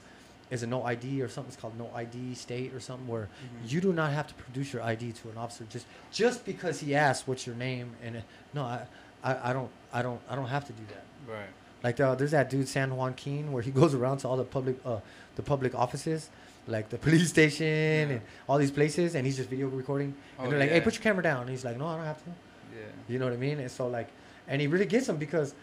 is 0.51 0.63
a 0.63 0.67
no 0.67 0.83
ID 0.85 1.23
or 1.23 1.29
something's 1.29 1.57
called 1.57 1.77
no 1.79 1.91
ID 1.95 2.35
state 2.35 2.73
or 2.75 2.81
something 2.81 3.09
where 3.09 3.29
Mhm. 3.43 3.71
you 3.71 3.81
do 3.81 3.93
not 3.93 4.13
have 4.13 4.27
to 4.29 4.35
produce 4.35 4.73
your 4.73 4.83
ID 4.83 5.13
to 5.13 5.31
an 5.31 5.39
officer 5.39 5.65
just 5.71 5.87
just 6.13 6.45
because 6.45 6.81
he 6.81 6.95
asks 6.95 7.27
what's 7.27 7.47
your 7.47 7.57
name 7.57 7.93
and 8.03 8.23
no 8.53 8.63
I, 8.63 8.87
I 9.23 9.51
I 9.51 9.53
don't 9.53 9.71
I 9.93 10.03
don't 10.03 10.21
I 10.29 10.37
don't 10.37 10.49
have 10.49 10.67
to 10.67 10.73
do 10.73 10.83
that. 10.89 11.05
Right. 11.33 11.49
Like 11.83 11.99
uh, 12.01 12.15
there's 12.15 12.31
that 12.33 12.51
dude 12.51 12.69
San 12.69 12.95
Juan 12.97 13.15
Keen 13.15 13.53
where 13.53 13.63
he 13.63 13.71
goes 13.83 13.95
around 13.95 14.19
to 14.19 14.29
all 14.29 14.37
the 14.37 14.45
public 14.45 14.77
uh 14.85 15.01
the 15.37 15.43
public 15.43 15.75
offices 15.75 16.29
like 16.67 16.89
the 16.91 16.99
police 16.99 17.29
station 17.29 17.67
Yeah. 18.09 18.15
and 18.17 18.21
all 18.49 18.59
these 18.59 18.71
places 18.71 19.15
and 19.15 19.27
he's 19.27 19.37
just 19.37 19.49
video 19.51 19.69
recording 19.69 20.15
and 20.39 20.47
Oh, 20.47 20.51
they're 20.51 20.59
like 20.61 20.71
hey 20.71 20.81
put 20.81 20.95
your 20.95 21.03
camera 21.03 21.23
down 21.23 21.43
and 21.43 21.51
he's 21.51 21.65
like 21.65 21.79
no 21.79 21.87
I 21.87 21.97
don't 21.97 22.05
have 22.07 22.23
to 22.25 22.31
Yeah. 22.75 22.83
you 23.09 23.19
know 23.19 23.25
what 23.27 23.35
I 23.35 23.39
mean 23.39 23.59
and 23.61 23.71
so 23.71 23.87
like 23.89 24.09
and 24.49 24.61
he 24.61 24.67
really 24.67 24.87
gets 24.87 25.07
them 25.07 25.17
because 25.17 25.55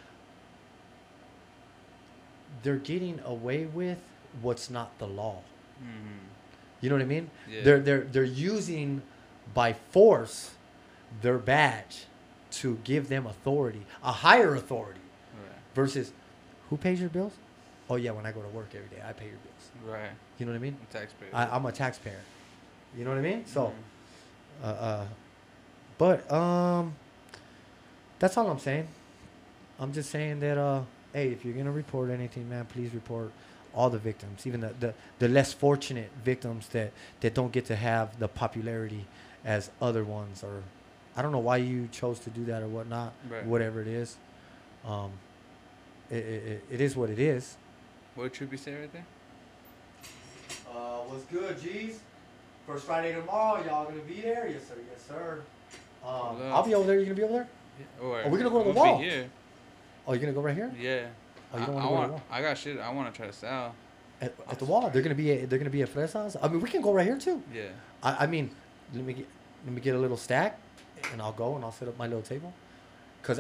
they're 2.63 2.77
getting 2.77 3.19
away 3.25 3.65
with 3.65 3.97
what's 4.41 4.69
not 4.69 4.97
the 4.99 5.07
law 5.07 5.41
Mm-hmm. 5.81 6.27
you 6.81 6.89
know 6.89 6.95
what 6.95 7.01
I 7.01 7.05
mean 7.05 7.29
Yeah. 7.49 7.63
they're 7.63 7.79
they're 7.79 8.01
they're 8.01 8.23
using 8.23 9.01
by 9.53 9.73
force 9.73 10.51
their 11.21 11.37
badge 11.39 12.05
to 12.51 12.77
give 12.83 13.09
them 13.09 13.25
authority 13.25 13.81
a 14.03 14.11
higher 14.11 14.53
authority 14.55 14.99
Right. 15.33 15.57
versus 15.73 16.11
who 16.69 16.77
pays 16.77 16.99
your 16.99 17.09
bills? 17.09 17.33
Oh 17.89 17.95
yeah, 17.95 18.11
when 18.11 18.25
I 18.25 18.31
go 18.31 18.41
to 18.41 18.47
work 18.49 18.69
every 18.75 18.87
day, 18.89 19.01
I 19.05 19.11
pay 19.11 19.25
your 19.25 19.37
bills. 19.43 19.91
Right. 19.93 20.11
You 20.37 20.45
know 20.45 20.51
what 20.53 20.57
I 20.59 20.61
mean? 20.61 20.77
Taxpayer. 20.91 21.29
I, 21.33 21.47
I'm 21.47 21.65
a 21.65 21.71
taxpayer. 21.71 22.21
You 22.95 23.03
know 23.03 23.09
what 23.09 23.19
I 23.19 23.21
mean? 23.21 23.45
So, 23.45 23.73
Mhm. 24.61 24.63
uh, 24.63 24.67
uh, 24.67 25.05
but 25.97 26.31
um, 26.31 26.93
that's 28.19 28.37
all 28.37 28.47
I'm 28.49 28.59
saying. 28.59 28.87
I'm 29.79 29.91
just 29.91 30.09
saying 30.11 30.39
that 30.41 30.57
uh, 30.57 30.81
hey, 31.13 31.29
if 31.31 31.43
you're 31.43 31.53
gonna 31.55 31.71
report 31.71 32.09
anything, 32.11 32.47
man, 32.49 32.65
please 32.65 32.93
report 32.93 33.31
all 33.73 33.89
the 33.89 33.97
victims, 33.97 34.45
even 34.45 34.61
the, 34.61 34.73
the, 34.79 34.93
the 35.19 35.27
less 35.27 35.53
fortunate 35.53 36.09
victims 36.23 36.67
that, 36.69 36.91
that 37.21 37.33
don't 37.33 37.51
get 37.51 37.65
to 37.65 37.75
have 37.75 38.17
the 38.19 38.27
popularity 38.27 39.05
as 39.45 39.69
other 39.81 40.03
ones 40.03 40.43
or 40.43 40.61
I 41.15 41.21
don't 41.21 41.31
know 41.31 41.39
why 41.39 41.57
you 41.57 41.89
chose 41.91 42.19
to 42.19 42.29
do 42.29 42.45
that 42.45 42.61
or 42.61 42.67
whatnot, 42.67 43.13
Right. 43.29 43.45
whatever 43.45 43.81
it 43.81 43.87
is. 43.87 44.15
Um, 44.85 45.11
it, 46.09 46.15
it, 46.17 46.43
it- 46.47 46.63
it 46.71 46.81
is 46.81 46.95
what 46.95 47.09
it 47.09 47.19
is. 47.19 47.55
What 48.15 48.35
should 48.35 48.51
we 48.51 48.57
say 48.57 48.73
right 48.75 48.91
there? 48.93 49.05
Uh, 50.69 50.99
what's 51.07 51.23
good, 51.25 51.61
G's? 51.61 51.99
First 52.67 52.85
Friday 52.85 53.13
tomorrow, 53.13 53.63
y'all 53.65 53.85
gonna 53.85 53.97
be 54.03 54.21
there? 54.21 54.47
Yes, 54.47 54.67
sir. 54.67 54.75
Yes, 54.89 55.03
sir. 55.07 55.41
Um, 56.05 56.37
I'll 56.51 56.63
be 56.65 56.73
over 56.75 56.87
there. 56.87 56.99
You 56.99 57.05
gonna 57.05 57.15
be 57.15 57.23
over 57.23 57.33
there? 57.33 57.47
Or 58.01 58.21
Are 58.23 58.29
we 58.29 58.37
gonna 58.37 58.49
go 58.49 58.63
to 58.63 58.69
the 58.69 58.73
gonna 58.73 58.85
be 58.85 58.91
wall? 58.91 59.01
Here. 59.01 59.29
Oh, 60.07 60.13
you're 60.13 60.21
gonna 60.21 60.33
go 60.33 60.41
right 60.41 60.55
here 60.55 60.71
Yeah. 60.79 61.07
Oh, 61.53 61.57
you 61.57 61.63
I, 61.63 61.65
don't 61.65 61.75
I 61.75 61.85
wanna 61.85 62.07
go 62.07 62.13
want. 62.13 62.23
I 62.31 62.41
got 62.41 62.57
shit. 62.57 62.79
I 62.79 62.89
want 62.91 63.13
to 63.13 63.17
try 63.17 63.27
to 63.27 63.33
sell. 63.33 63.75
at, 64.21 64.33
at 64.49 64.59
the 64.59 64.65
wall. 64.65 64.89
They're 64.89 65.01
gonna 65.01 65.15
be. 65.15 65.31
At, 65.31 65.49
they're 65.49 65.59
gonna 65.59 65.69
be 65.69 65.81
at 65.81 65.93
Fresas. 65.93 66.37
I 66.41 66.47
mean, 66.47 66.61
we 66.61 66.69
can 66.69 66.81
go 66.81 66.93
right 66.93 67.05
here 67.05 67.17
too. 67.17 67.41
Yeah. 67.53 67.63
I, 68.03 68.23
I 68.23 68.27
mean, 68.27 68.51
let 68.93 69.03
me 69.03 69.13
get 69.13 69.27
let 69.65 69.73
me 69.73 69.81
get 69.81 69.95
a 69.95 69.99
little 69.99 70.17
stack, 70.17 70.59
and 71.11 71.21
I'll 71.21 71.31
go 71.31 71.55
and 71.55 71.63
I'll 71.63 71.71
set 71.71 71.87
up 71.87 71.97
my 71.97 72.07
little 72.07 72.21
table. 72.21 72.53
Cause 73.23 73.39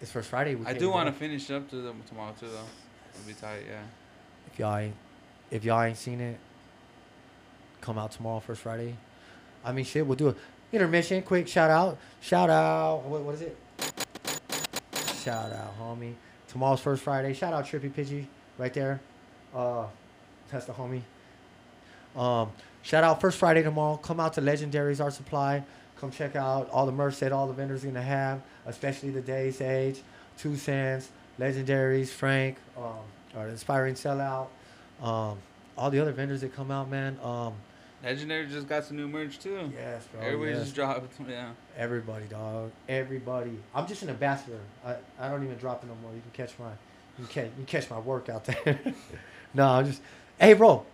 it's 0.00 0.10
First 0.10 0.30
Friday. 0.30 0.54
We 0.54 0.64
I 0.66 0.72
do 0.72 0.90
want 0.90 1.08
to 1.08 1.12
finish 1.12 1.50
up 1.50 1.68
to 1.70 1.76
the 1.76 1.92
tomorrow 2.08 2.34
too, 2.38 2.46
though. 2.46 2.64
It'll 3.14 3.26
be 3.26 3.34
tight. 3.34 3.64
Yeah. 3.68 3.82
If 4.50 4.58
y'all 4.58 4.76
ain't, 4.76 4.94
if 5.50 5.64
y'all 5.64 5.82
ain't 5.82 5.98
seen 5.98 6.20
it, 6.20 6.38
come 7.80 7.98
out 7.98 8.12
tomorrow, 8.12 8.40
First 8.40 8.62
Friday. 8.62 8.96
I 9.64 9.72
mean, 9.72 9.84
shit, 9.84 10.06
we'll 10.06 10.16
do 10.16 10.28
a 10.28 10.34
intermission. 10.72 11.22
Quick 11.22 11.48
shout 11.48 11.70
out, 11.70 11.98
shout 12.20 12.48
out. 12.48 13.02
What, 13.04 13.22
what 13.22 13.34
is 13.34 13.42
it? 13.42 13.56
Shout 15.22 15.52
out, 15.52 15.78
homie. 15.78 16.14
Tomorrow's 16.50 16.80
First 16.80 17.02
Friday. 17.02 17.32
Shout 17.32 17.52
out 17.52 17.64
Trippy 17.64 17.90
Pidgey 17.90 18.26
right 18.58 18.74
there. 18.74 19.00
Uh, 19.54 19.86
that's 20.50 20.66
the 20.66 20.72
homie. 20.72 21.02
Um, 22.16 22.50
shout 22.82 23.04
out 23.04 23.20
First 23.20 23.38
Friday 23.38 23.62
tomorrow. 23.62 23.96
Come 23.96 24.18
out 24.18 24.32
to 24.34 24.40
Legendaries 24.40 25.00
Art 25.00 25.12
Supply. 25.12 25.62
Come 26.00 26.10
check 26.10 26.34
out 26.34 26.68
all 26.70 26.86
the 26.86 26.92
merch 26.92 27.20
that 27.20 27.30
all 27.30 27.46
the 27.46 27.52
vendors 27.52 27.84
are 27.84 27.88
gonna 27.88 28.02
have, 28.02 28.40
especially 28.66 29.10
the 29.10 29.20
Days 29.20 29.60
Age, 29.60 30.02
Two 30.38 30.56
Cents, 30.56 31.10
Legendaries, 31.38 32.08
Frank, 32.08 32.56
um, 32.76 33.04
or 33.36 33.46
Inspiring 33.46 33.94
Sellout, 33.94 34.48
um, 35.02 35.38
all 35.78 35.90
the 35.90 36.00
other 36.00 36.12
vendors 36.12 36.40
that 36.40 36.54
come 36.54 36.70
out, 36.70 36.90
man. 36.90 37.16
Um, 37.22 37.54
Legendary 38.02 38.46
just 38.46 38.66
got 38.66 38.84
some 38.84 38.96
new 38.96 39.08
merch 39.08 39.38
too. 39.38 39.70
yes, 39.74 40.06
bro. 40.06 40.22
Everybody 40.22 40.52
yes. 40.52 40.62
just 40.62 40.74
dropped. 40.74 41.12
Yeah. 41.28 41.50
Everybody, 41.76 42.24
dog. 42.26 42.72
Everybody. 42.88 43.58
I'm 43.74 43.86
just 43.86 44.02
an 44.02 44.08
ambassador. 44.10 44.58
I, 44.84 44.96
I 45.18 45.28
don't 45.28 45.44
even 45.44 45.56
drop 45.58 45.84
it 45.84 45.86
no 45.86 45.94
more. 46.02 46.12
You 46.14 46.22
can 46.22 46.30
catch 46.32 46.58
my 46.58 46.70
you 47.18 47.26
can 47.26 47.26
catch, 47.26 47.44
you 47.44 47.52
can 47.56 47.66
catch 47.66 47.90
my 47.90 47.98
work 47.98 48.28
out 48.28 48.44
there. 48.44 48.80
no, 49.54 49.66
I'm 49.66 49.86
just 49.86 50.00
Hey 50.38 50.54
bro. 50.54 50.84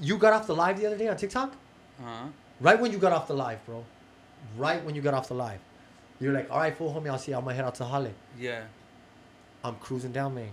You 0.00 0.16
got 0.16 0.32
off 0.32 0.46
the 0.46 0.54
live 0.54 0.80
the 0.80 0.86
other 0.86 0.96
day 0.96 1.08
on 1.08 1.16
TikTok? 1.16 1.52
Uh 2.00 2.02
huh. 2.02 2.26
Right 2.60 2.80
when 2.80 2.92
you 2.92 2.98
got 2.98 3.12
off 3.12 3.28
the 3.28 3.34
live, 3.34 3.64
bro. 3.66 3.84
Right 4.56 4.82
when 4.84 4.94
you 4.94 5.02
got 5.02 5.12
off 5.12 5.28
the 5.28 5.34
live. 5.34 5.60
You're 6.18 6.32
like, 6.32 6.50
all 6.50 6.58
right, 6.58 6.74
full 6.74 6.94
homie, 6.94 7.10
I'll 7.10 7.18
see 7.18 7.32
you. 7.32 7.36
I'm 7.36 7.44
gonna 7.44 7.56
head 7.56 7.66
out 7.66 7.74
to 7.76 7.84
Holly. 7.84 8.14
Yeah. 8.38 8.62
I'm 9.62 9.74
cruising 9.76 10.12
down 10.12 10.34
Main. 10.34 10.50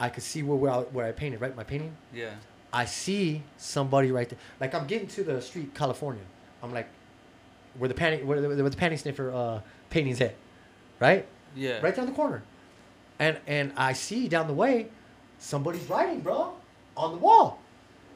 I 0.00 0.08
could 0.08 0.22
see 0.22 0.42
where 0.42 0.56
where 0.56 0.70
I, 0.72 0.78
where 0.78 1.06
I 1.06 1.12
painted, 1.12 1.40
right? 1.40 1.54
My 1.54 1.64
painting. 1.64 1.94
Yeah. 2.12 2.30
I 2.72 2.86
see 2.86 3.42
somebody 3.58 4.10
right 4.10 4.28
there. 4.28 4.38
Like 4.60 4.74
I'm 4.74 4.86
getting 4.86 5.08
to 5.08 5.24
the 5.24 5.40
street, 5.42 5.74
California. 5.74 6.22
I'm 6.62 6.72
like, 6.72 6.88
where 7.78 7.88
the 7.88 7.94
panty, 7.94 8.24
where 8.24 8.40
the, 8.40 8.48
where 8.48 8.70
the 8.70 8.96
sniffer 8.96 9.30
uh, 9.30 9.60
painting's 9.90 10.20
at, 10.20 10.34
right? 10.98 11.26
Yeah. 11.54 11.80
Right 11.80 11.94
down 11.94 12.06
the 12.06 12.12
corner. 12.12 12.42
And 13.18 13.38
and 13.46 13.72
I 13.76 13.92
see 13.92 14.28
down 14.28 14.46
the 14.46 14.54
way, 14.54 14.88
somebody's 15.38 15.88
writing, 15.88 16.20
bro, 16.20 16.54
on 16.96 17.12
the 17.12 17.18
wall. 17.18 17.60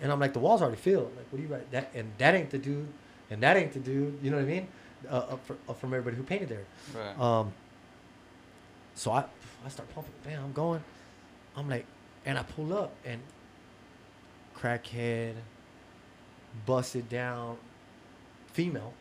And 0.01 0.11
I'm 0.11 0.19
like, 0.19 0.33
the 0.33 0.39
wall's 0.39 0.63
already 0.63 0.77
filled. 0.77 1.15
Like, 1.17 1.27
what 1.31 1.37
do 1.37 1.43
you 1.43 1.49
write? 1.49 1.71
That 1.71 1.91
and 1.95 2.11
that 2.19 2.35
ain't 2.35 2.51
the 2.51 2.59
dude, 2.59 2.89
and 3.31 3.43
that 3.43 3.57
ain't 3.57 3.73
the 3.73 3.81
dude. 3.81 4.19
You 4.23 4.31
know 4.31 4.37
what 4.39 4.45
I 4.45 4.49
mean? 4.49 4.69
Uh, 5.09 5.15
uh, 5.15 5.37
for, 5.45 5.57
uh, 5.69 5.75
from 5.75 5.93
everybody 5.93 6.17
who 6.17 6.23
painted 6.23 6.49
there. 6.49 6.65
Right. 6.95 7.19
Um. 7.21 7.53
So 8.95 9.13
I 9.13 9.25
I 9.65 9.69
start 9.69 9.93
pumping. 9.95 10.13
Bam, 10.25 10.45
I'm 10.45 10.53
going. 10.53 10.83
I'm 11.57 11.69
like, 11.69 11.87
and 12.27 12.39
I 12.39 12.43
pull 12.43 12.73
up 12.77 12.93
and 13.05 13.21
crackhead, 14.59 15.35
busted 16.67 17.09
down, 17.09 17.57
female, 18.53 18.93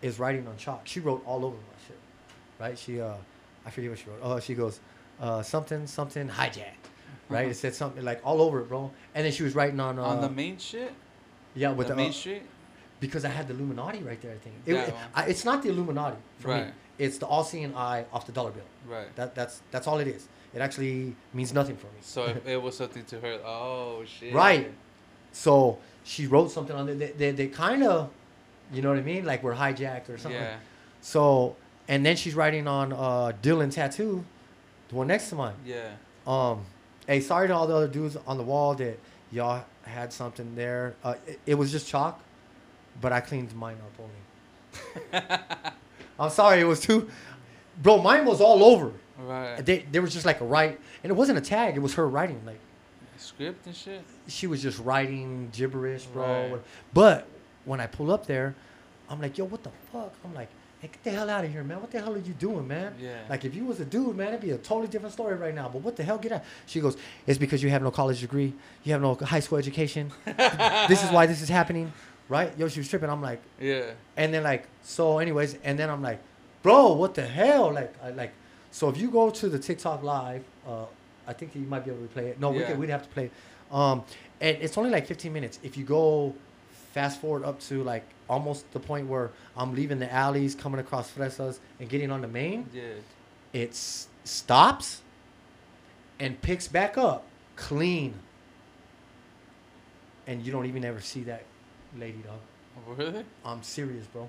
is 0.00 0.18
writing 0.18 0.46
on 0.48 0.56
chalk. 0.56 0.82
She 0.84 1.00
wrote 1.00 1.22
all 1.26 1.44
over 1.44 1.56
my 1.56 1.86
shit, 1.86 1.98
right? 2.58 2.78
She 2.78 3.00
uh, 3.00 3.14
I 3.64 3.70
forget 3.70 3.90
what 3.90 3.98
she 3.98 4.06
wrote. 4.10 4.18
Oh, 4.22 4.40
she 4.40 4.54
goes, 4.54 4.80
uh, 5.20 5.42
something 5.42 5.86
something 5.86 6.28
hijacked, 6.28 6.88
right? 7.28 7.48
it 7.48 7.54
said 7.56 7.74
something 7.74 8.04
like 8.04 8.20
all 8.24 8.40
over 8.42 8.60
it, 8.60 8.68
bro. 8.68 8.90
And 9.14 9.24
then 9.24 9.32
she 9.32 9.42
was 9.42 9.54
writing 9.54 9.80
on 9.80 9.98
uh, 9.98 10.02
on 10.02 10.20
the 10.20 10.28
main 10.30 10.58
shit. 10.58 10.92
yeah 11.54 11.72
with 11.72 11.86
the 11.88 11.92
the, 11.94 11.96
main 11.96 12.10
uh, 12.10 12.12
street. 12.12 12.42
because 13.00 13.24
I 13.24 13.28
had 13.28 13.46
the 13.48 13.54
Illuminati 13.54 14.02
right 14.02 14.20
there. 14.20 14.32
I 14.32 14.38
think 14.38 14.56
it, 14.66 14.74
it- 14.74 14.94
I, 15.14 15.24
it's 15.26 15.44
not 15.44 15.62
the 15.62 15.68
Illuminati 15.70 16.16
for 16.38 16.48
me. 16.48 16.54
Right. 16.54 16.72
It's 16.98 17.18
the 17.18 17.26
all-seeing 17.26 17.74
eye 17.74 18.04
off 18.12 18.26
the 18.26 18.32
dollar 18.32 18.50
bill. 18.50 18.62
Right. 18.86 19.14
That 19.16 19.34
that's 19.34 19.62
that's 19.70 19.86
all 19.86 19.98
it 19.98 20.08
is. 20.08 20.28
It 20.54 20.60
actually 20.60 21.16
means 21.32 21.52
nothing 21.52 21.76
for 21.76 21.86
me. 21.86 22.00
So 22.02 22.24
it, 22.24 22.42
it 22.46 22.62
was 22.62 22.76
something 22.76 23.04
to 23.06 23.20
her. 23.20 23.40
Oh 23.44 24.04
shit. 24.04 24.34
Right. 24.34 24.72
So 25.32 25.78
she 26.04 26.26
wrote 26.26 26.50
something 26.50 26.76
on 26.76 26.88
it. 26.88 26.98
They, 26.98 27.12
they, 27.12 27.30
they 27.30 27.46
kind 27.48 27.82
of, 27.82 28.10
you 28.72 28.82
know 28.82 28.90
what 28.90 28.98
I 28.98 29.02
mean? 29.02 29.24
Like 29.24 29.42
we're 29.42 29.54
hijacked 29.54 30.08
or 30.08 30.18
something. 30.18 30.40
Yeah. 30.40 30.56
So, 31.00 31.56
and 31.88 32.04
then 32.04 32.16
she's 32.16 32.34
writing 32.34 32.66
on 32.66 32.92
uh, 32.92 33.32
Dylan 33.42 33.72
tattoo, 33.72 34.24
the 34.88 34.94
one 34.94 35.06
next 35.06 35.30
to 35.30 35.36
mine. 35.36 35.54
Yeah. 35.64 35.88
Um, 36.26 36.64
hey, 37.06 37.20
sorry 37.20 37.48
to 37.48 37.54
all 37.54 37.66
the 37.66 37.74
other 37.74 37.88
dudes 37.88 38.16
on 38.26 38.36
the 38.36 38.44
wall 38.44 38.74
that 38.74 38.98
y'all 39.30 39.64
had 39.84 40.12
something 40.12 40.54
there. 40.54 40.94
Uh, 41.02 41.14
it, 41.26 41.40
it 41.46 41.54
was 41.54 41.72
just 41.72 41.88
chalk, 41.88 42.20
but 43.00 43.12
I 43.12 43.20
cleaned 43.20 43.54
mine 43.54 43.78
up 43.78 44.00
only. 44.00 45.24
I'm 46.18 46.30
sorry, 46.30 46.60
it 46.60 46.64
was 46.64 46.80
too, 46.80 47.10
bro. 47.82 48.00
Mine 48.00 48.24
was 48.24 48.40
all 48.40 48.62
over. 48.62 48.92
Right. 49.18 49.64
They, 49.64 49.84
there 49.90 50.02
was 50.02 50.12
just 50.12 50.26
like 50.26 50.40
a 50.40 50.44
write, 50.44 50.78
and 51.02 51.10
it 51.10 51.14
wasn't 51.14 51.38
a 51.38 51.42
tag. 51.42 51.76
It 51.76 51.80
was 51.80 51.94
her 51.94 52.08
writing. 52.08 52.40
Like 52.46 52.58
Script 53.18 53.66
and 53.66 53.74
shit. 53.76 54.02
she 54.26 54.46
was 54.46 54.60
just 54.62 54.78
writing 54.80 55.48
gibberish, 55.52 56.04
bro. 56.06 56.24
Right. 56.52 56.60
But 56.92 57.26
when 57.64 57.80
I 57.80 57.86
pull 57.86 58.10
up 58.10 58.26
there, 58.26 58.54
I'm 59.08 59.20
like, 59.20 59.38
yo, 59.38 59.44
what 59.44 59.62
the 59.62 59.70
fuck? 59.92 60.12
I'm 60.24 60.34
like, 60.34 60.48
hey, 60.80 60.88
get 60.88 61.04
the 61.04 61.10
hell 61.10 61.30
out 61.30 61.44
of 61.44 61.52
here, 61.52 61.62
man. 61.62 61.80
What 61.80 61.90
the 61.92 62.00
hell 62.00 62.14
are 62.14 62.18
you 62.18 62.32
doing, 62.34 62.66
man? 62.66 62.94
Yeah. 63.00 63.18
Like, 63.28 63.44
if 63.44 63.54
you 63.54 63.64
was 63.64 63.78
a 63.78 63.84
dude, 63.84 64.16
man, 64.16 64.28
it'd 64.28 64.40
be 64.40 64.50
a 64.50 64.58
totally 64.58 64.88
different 64.88 65.12
story 65.12 65.36
right 65.36 65.54
now. 65.54 65.68
But 65.68 65.82
what 65.82 65.94
the 65.94 66.02
hell, 66.02 66.18
get 66.18 66.32
out? 66.32 66.42
She 66.66 66.80
goes, 66.80 66.96
it's 67.26 67.38
because 67.38 67.62
you 67.62 67.70
have 67.70 67.82
no 67.82 67.90
college 67.92 68.20
degree, 68.20 68.52
you 68.82 68.92
have 68.92 69.02
no 69.02 69.14
high 69.14 69.40
school 69.40 69.58
education. 69.58 70.10
this 70.24 71.04
is 71.04 71.10
why 71.12 71.26
this 71.26 71.40
is 71.42 71.48
happening, 71.48 71.92
right? 72.28 72.52
Yo, 72.58 72.66
she 72.68 72.80
was 72.80 72.88
tripping. 72.88 73.10
I'm 73.10 73.22
like, 73.22 73.40
Yeah. 73.60 73.90
and 74.16 74.34
then 74.34 74.42
like, 74.42 74.66
so, 74.82 75.18
anyways, 75.18 75.58
and 75.62 75.78
then 75.78 75.90
I'm 75.90 76.02
like, 76.02 76.18
bro, 76.64 76.94
what 76.94 77.14
the 77.14 77.24
hell? 77.26 77.72
Like, 77.72 77.94
I 78.02 78.10
like, 78.10 78.32
so 78.72 78.88
if 78.88 78.96
you 78.98 79.10
go 79.10 79.30
to 79.30 79.48
the 79.48 79.58
TikTok 79.58 80.02
live, 80.02 80.42
uh, 80.66 80.86
I 81.28 81.32
think 81.32 81.54
you 81.54 81.60
might 81.62 81.84
be 81.84 81.90
able 81.92 82.02
to 82.02 82.08
play 82.08 82.26
it. 82.28 82.40
No, 82.40 82.50
we 82.50 82.64
could, 82.64 82.78
we'd 82.78 82.90
have 82.90 83.02
to 83.04 83.08
play 83.10 83.26
it. 83.26 83.32
Um, 83.74 84.02
and 84.40 84.56
it's 84.60 84.76
only 84.76 84.90
like 84.90 85.06
15 85.06 85.32
minutes. 85.32 85.60
If 85.62 85.76
you 85.76 85.84
go 85.84 86.34
fast 86.92 87.20
forward 87.20 87.44
up 87.44 87.60
to 87.68 87.82
like 87.84 88.02
almost 88.28 88.70
the 88.72 88.80
point 88.80 89.06
where 89.06 89.30
I'm 89.56 89.74
leaving 89.74 89.98
the 90.00 90.12
alleys, 90.12 90.54
coming 90.56 90.80
across 90.80 91.10
Fresas, 91.10 91.58
and 91.78 91.88
getting 91.88 92.10
on 92.10 92.20
the 92.22 92.28
main, 92.28 92.66
Yeah. 92.74 92.82
it 93.52 93.74
stops 94.24 95.00
and 96.18 96.40
picks 96.42 96.66
back 96.66 96.98
up 96.98 97.24
clean. 97.56 98.14
And 100.26 100.42
you 100.44 100.52
don't 100.52 100.66
even 100.66 100.84
ever 100.84 101.00
see 101.00 101.22
that 101.24 101.44
lady, 101.98 102.18
dog. 102.24 102.38
Really? 102.98 103.24
I'm 103.44 103.62
serious, 103.62 104.06
bro. 104.06 104.28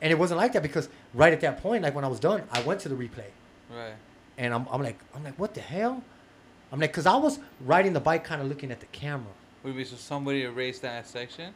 And 0.00 0.12
it 0.12 0.18
wasn't 0.18 0.38
like 0.38 0.52
that 0.52 0.62
because 0.62 0.88
right 1.14 1.32
at 1.32 1.40
that 1.40 1.62
point, 1.62 1.82
like 1.82 1.94
when 1.94 2.04
I 2.04 2.08
was 2.08 2.20
done, 2.20 2.42
I 2.52 2.60
went 2.62 2.80
to 2.80 2.88
the 2.88 2.94
replay, 2.94 3.24
Right. 3.70 3.94
and 4.38 4.54
I'm, 4.54 4.66
I'm 4.70 4.82
like, 4.82 4.98
I'm 5.14 5.24
like, 5.24 5.38
what 5.38 5.54
the 5.54 5.60
hell? 5.60 6.02
I'm 6.72 6.80
like, 6.80 6.92
cause 6.92 7.06
I 7.06 7.16
was 7.16 7.38
riding 7.60 7.92
the 7.92 8.00
bike, 8.00 8.24
kind 8.24 8.40
of 8.42 8.48
looking 8.48 8.70
at 8.70 8.80
the 8.80 8.86
camera. 8.86 9.32
Would 9.62 9.76
be 9.76 9.84
so 9.84 9.96
somebody 9.96 10.42
erased 10.42 10.82
that 10.82 11.06
section? 11.06 11.52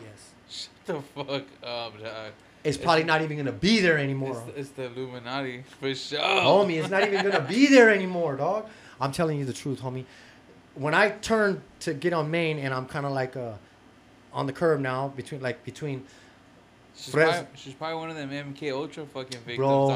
Yes. 0.00 0.30
Shut 0.48 0.86
the 0.86 1.00
fuck 1.24 1.44
up, 1.62 2.02
dog. 2.02 2.32
It's 2.64 2.78
probably 2.78 3.04
not 3.04 3.20
even 3.22 3.36
gonna 3.36 3.52
be 3.52 3.80
there 3.80 3.98
anymore, 3.98 4.42
It's, 4.48 4.58
it's 4.58 4.70
the 4.70 4.84
Illuminati 4.86 5.64
for 5.80 5.94
sure. 5.94 6.18
homie. 6.18 6.78
It's 6.80 6.90
not 6.90 7.02
even 7.06 7.22
gonna 7.22 7.46
be 7.46 7.66
there 7.70 7.90
anymore, 7.90 8.36
dog. 8.36 8.66
I'm 9.00 9.12
telling 9.12 9.38
you 9.38 9.44
the 9.44 9.52
truth, 9.52 9.80
homie. 9.82 10.04
When 10.74 10.94
I 10.94 11.10
turn 11.10 11.62
to 11.80 11.94
get 11.94 12.12
on 12.12 12.30
Main, 12.30 12.58
and 12.58 12.72
I'm 12.74 12.86
kind 12.86 13.06
of 13.06 13.12
like 13.12 13.36
uh, 13.36 13.52
on 14.32 14.46
the 14.46 14.52
curb 14.52 14.80
now, 14.80 15.08
between 15.08 15.40
like 15.42 15.62
between 15.64 16.04
She's, 16.96 17.12
Fres- 17.12 17.28
probably, 17.30 17.46
she's 17.56 17.74
probably 17.74 17.96
one 17.96 18.10
of 18.10 18.16
them 18.16 18.30
MK 18.30 18.72
Ultra 18.72 19.04
fucking 19.06 19.40
victims. 19.40 19.56
Bro. 19.58 19.88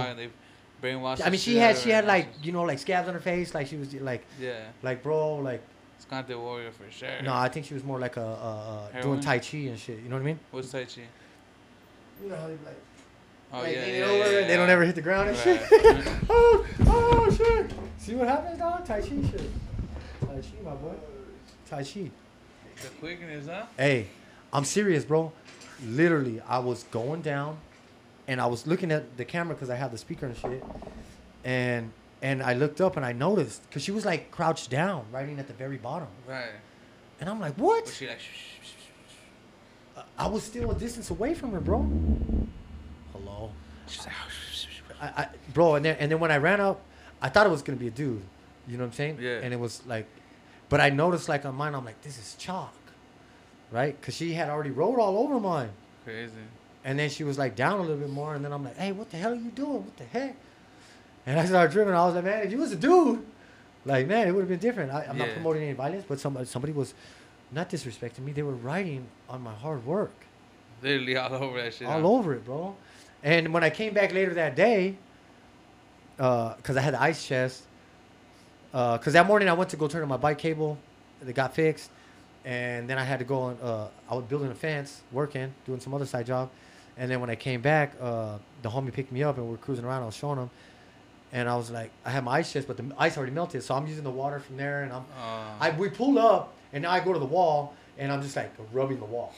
Dog, 0.81 0.91
and 0.91 1.01
they 1.01 1.05
brainwashed. 1.23 1.27
I 1.27 1.31
mean, 1.31 1.41
she 1.41 1.57
had 1.57 1.77
she 1.79 1.91
had 1.91 2.05
like 2.07 2.29
you 2.43 2.53
know 2.53 2.63
like 2.63 2.79
scabs 2.79 3.09
on 3.09 3.15
her 3.15 3.21
face, 3.21 3.55
like 3.55 3.67
she 3.67 3.77
was 3.77 3.93
like 3.95 4.25
Yeah. 4.41 4.61
like 4.83 5.03
bro, 5.03 5.37
like 5.37 5.63
Scante 6.09 6.39
Warrior 6.39 6.71
for 6.73 6.91
sure. 6.91 7.09
no, 7.23 7.35
I 7.35 7.49
think 7.49 7.67
she 7.67 7.75
was 7.75 7.85
more 7.85 7.99
like 7.99 8.17
a, 8.17 8.21
a, 8.23 8.91
a 8.99 9.03
doing 9.03 9.21
tai 9.21 9.39
chi 9.39 9.59
and 9.59 9.79
shit. 9.79 9.99
You 10.01 10.09
know 10.09 10.17
what 10.17 10.23
I 10.23 10.27
mean? 10.27 10.39
What's 10.51 10.71
Tai 10.71 10.85
Chi? 10.85 11.03
You 12.23 12.29
know 12.31 12.37
how 12.37 12.47
they 12.47 12.53
like, 12.53 12.81
Oh, 13.53 13.59
like 13.63 13.75
yeah, 13.75 13.81
leaning 13.83 14.01
yeah, 14.01 14.07
over 14.07 14.33
yeah, 14.33 14.39
and 14.41 14.51
they 14.51 14.57
don't 14.57 14.69
ever 14.69 14.85
hit 14.85 14.95
the 14.95 15.01
ground 15.03 15.31
and 15.31 15.39
Right. 15.39 15.61
shit. 15.69 16.09
oh, 16.31 16.67
oh 16.87 17.35
shit! 17.37 17.73
See 17.99 18.15
what 18.15 18.29
happens, 18.29 18.59
dog? 18.59 18.85
Tai 18.85 19.01
chi 19.01 19.07
shit. 19.09 19.41
Tai 20.21 20.27
chi, 20.37 20.63
my 20.65 20.75
boy. 20.75 20.95
Tai 21.71 21.83
chi. 21.83 22.11
The 22.83 22.89
quickness, 23.01 23.47
huh? 23.47 23.65
Hey, 23.77 24.07
I'm 24.53 24.65
serious, 24.65 25.05
bro. 25.05 25.33
Literally, 25.85 26.41
I 26.47 26.59
was 26.59 26.85
going 26.85 27.23
down, 27.23 27.59
and 28.29 28.41
I 28.41 28.47
was 28.47 28.67
looking 28.67 28.93
at 28.93 29.17
the 29.17 29.25
camera 29.25 29.55
because 29.55 29.71
I 29.71 29.75
had 29.75 29.91
the 29.91 29.99
speaker 29.99 30.27
and 30.27 30.37
shit, 30.37 30.63
and 31.45 31.91
and 32.23 32.43
I 32.43 32.53
looked 32.55 32.81
up 32.81 32.97
and 32.97 33.05
I 33.05 33.13
noticed 33.13 33.63
because 33.69 33.83
she 33.83 33.91
was 33.91 34.05
like 34.05 34.31
crouched 34.31 34.71
down, 34.71 35.05
writing 35.13 35.39
at 35.41 35.47
the 35.49 35.55
very 35.55 35.77
bottom, 35.79 36.09
Right. 36.27 36.51
and 37.21 37.29
I'm 37.29 37.41
like, 37.41 37.55
what? 37.55 37.85
Was 37.85 37.97
she 37.97 38.07
like? 38.09 38.21
Shh, 38.21 38.25
shh, 38.63 38.69
shh, 39.97 40.01
I 40.19 40.27
was 40.29 40.43
still 40.45 40.71
a 40.71 40.75
distance 40.75 41.11
away 41.11 41.35
from 41.35 41.53
her, 41.53 41.61
bro. 41.61 41.81
Hello. 43.13 43.51
She's 43.87 44.05
like, 44.07 44.15
oh, 44.25 44.31
shh, 44.31 44.55
shh, 44.55 44.67
shh. 44.67 44.83
I, 45.01 45.07
I, 45.23 45.29
bro, 45.55 45.77
and 45.77 45.85
then 45.85 45.97
and 45.99 46.11
then 46.11 46.21
when 46.21 46.31
I 46.31 46.37
ran 46.39 46.61
up, 46.61 46.81
I 47.23 47.29
thought 47.29 47.47
it 47.47 47.51
was 47.51 47.63
gonna 47.63 47.79
be 47.79 47.89
a 47.89 47.91
dude. 47.93 48.23
You 48.67 48.77
know 48.77 48.83
what 48.85 48.89
I'm 48.89 48.93
saying? 48.95 49.19
Yeah. 49.21 49.41
And 49.43 49.55
it 49.55 49.59
was 49.61 49.83
like, 49.87 50.07
but 50.69 50.81
I 50.81 50.91
noticed 50.91 51.29
like 51.29 51.47
on 51.47 51.55
mine, 51.55 51.75
I'm 51.75 51.85
like, 51.85 52.01
this 52.03 52.19
is 52.19 52.35
chalk, 52.39 52.75
right? 53.71 54.01
Cause 54.03 54.15
she 54.15 54.35
had 54.35 54.51
already 54.51 54.71
wrote 54.71 54.99
all 54.99 55.17
over 55.19 55.41
mine, 55.41 55.71
crazy. 56.05 56.33
And 56.85 56.99
then 56.99 57.11
she 57.11 57.25
was 57.25 57.39
like 57.39 57.57
down 57.57 57.79
a 57.79 57.83
little 57.83 57.97
bit 57.97 58.11
more, 58.11 58.35
and 58.35 58.45
then 58.45 58.53
I'm 58.53 58.65
like, 58.65 58.77
hey, 58.77 58.93
what 58.93 59.11
the 59.11 59.17
hell 59.17 59.33
are 59.33 59.37
you 59.37 59.51
doing? 59.51 59.85
What 59.85 59.97
the 59.97 60.05
heck? 60.05 60.37
And 61.27 61.39
I 61.39 61.45
started 61.45 61.73
driven. 61.73 61.95
I 61.95 62.07
was 62.07 62.15
like, 62.15 62.25
man, 62.25 62.47
if 62.47 62.51
you 62.53 62.59
was 62.59 62.73
a 62.73 62.77
dude, 62.77 63.25
like 63.85 64.07
man, 64.07 64.29
it 64.29 64.33
would 64.33 64.41
have 64.41 64.49
been 64.49 64.59
different. 64.59 64.93
I, 64.93 65.05
I'm 65.09 65.19
not 65.19 65.31
promoting 65.31 65.63
any 65.63 65.73
violence, 65.73 66.05
but 66.09 66.19
somebody 66.21 66.47
somebody 66.47 66.73
was 66.73 66.95
not 67.53 67.71
disrespecting 67.71 68.21
me. 68.21 68.33
They 68.33 68.43
were 68.43 68.55
writing 68.55 69.07
on 69.29 69.43
my 69.43 69.55
hard 69.55 69.85
work 69.87 70.13
Literally 70.83 71.17
all 71.17 71.35
over 71.35 71.63
that 71.63 71.75
shit. 71.75 71.89
all 71.89 72.01
huh? 72.01 72.09
over 72.09 72.35
it, 72.35 72.45
bro. 72.45 72.77
And 73.23 73.53
when 73.53 73.65
I 73.65 73.71
came 73.71 73.95
back 73.95 74.13
later 74.13 74.35
that 74.35 74.55
day, 74.55 74.97
because 76.17 76.77
I 76.77 76.81
had 76.81 76.95
the 76.95 77.03
ice 77.03 77.27
chest, 77.27 77.65
because 78.71 79.13
that 79.13 79.27
morning 79.27 79.49
I 79.49 79.55
went 79.55 79.71
to 79.71 79.77
go 79.77 79.89
turn 79.89 80.03
on 80.03 80.09
my 80.09 80.17
bike 80.17 80.39
cable, 80.39 80.79
that 81.21 81.33
got 81.33 81.55
fixed, 81.55 81.91
and 82.45 82.89
then 82.89 82.99
I 82.99 83.05
had 83.05 83.19
to 83.19 83.25
go 83.25 83.41
on. 83.41 83.59
Uh, 83.61 83.89
I 84.09 84.15
was 84.15 84.25
building 84.25 84.51
a 84.51 84.55
fence, 84.55 85.03
working, 85.11 85.53
doing 85.67 85.81
some 85.81 85.93
other 85.95 86.07
side 86.07 86.27
job, 86.27 86.51
and 86.99 87.11
then 87.11 87.21
when 87.21 87.31
I 87.31 87.37
came 87.37 87.61
back, 87.61 87.95
uh, 88.01 88.39
the 88.63 88.69
homie 88.69 88.93
picked 88.93 89.13
me 89.13 89.23
up 89.23 89.39
and 89.39 89.49
we 89.49 89.55
are 89.55 89.59
cruising 89.59 89.85
around. 89.85 90.03
I 90.03 90.07
was 90.07 90.17
showing 90.17 90.39
him, 90.39 90.51
and 91.33 91.49
I 91.49 91.57
was 91.57 91.71
like, 91.71 91.91
I 92.05 92.11
had 92.11 92.25
my 92.25 92.33
ice 92.39 92.53
chest, 92.53 92.67
but 92.67 92.77
the 92.77 92.85
ice 92.99 93.17
already 93.17 93.33
melted, 93.33 93.63
so 93.63 93.75
I'm 93.75 93.87
using 93.87 94.05
the 94.05 94.11
water 94.11 94.41
from 94.41 94.57
there, 94.57 94.83
and 94.83 94.93
I'm 94.93 95.05
Uh, 95.19 95.53
I 95.61 95.71
we 95.71 95.89
pull 95.89 96.19
up 96.19 96.55
and 96.73 96.83
now 96.83 96.91
I 96.91 97.01
go 97.01 97.13
to 97.13 97.19
the 97.19 97.25
wall 97.25 97.75
and 97.97 98.13
I'm 98.13 98.23
just 98.23 98.37
like 98.37 98.53
rubbing 98.73 98.99
the 98.99 99.05
wall. 99.05 99.33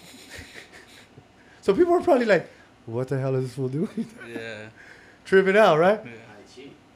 so 1.61 1.75
people 1.75 1.95
are 1.95 2.01
probably 2.01 2.27
like, 2.27 2.49
"What 2.87 3.09
the 3.09 3.19
hell 3.19 3.35
is 3.37 3.45
this 3.45 3.55
fool 3.55 3.69
doing?" 3.69 4.07
yeah. 4.29 4.69
Tripping 5.25 5.57
out, 5.57 5.79
right? 5.79 6.01
Yeah. 6.05 6.13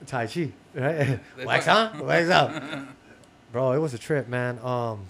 Tai 0.06 0.26
Chi. 0.26 0.26
Tai 0.26 0.26
Chi, 0.26 0.52
right? 0.74 1.20
Wax 1.46 1.68
on, 1.68 1.98
wax 2.00 2.30
out. 2.30 2.50
Bro, 3.52 3.72
it 3.72 3.78
was 3.78 3.94
a 3.94 3.98
trip, 3.98 4.28
man. 4.28 4.58
Um, 4.58 5.06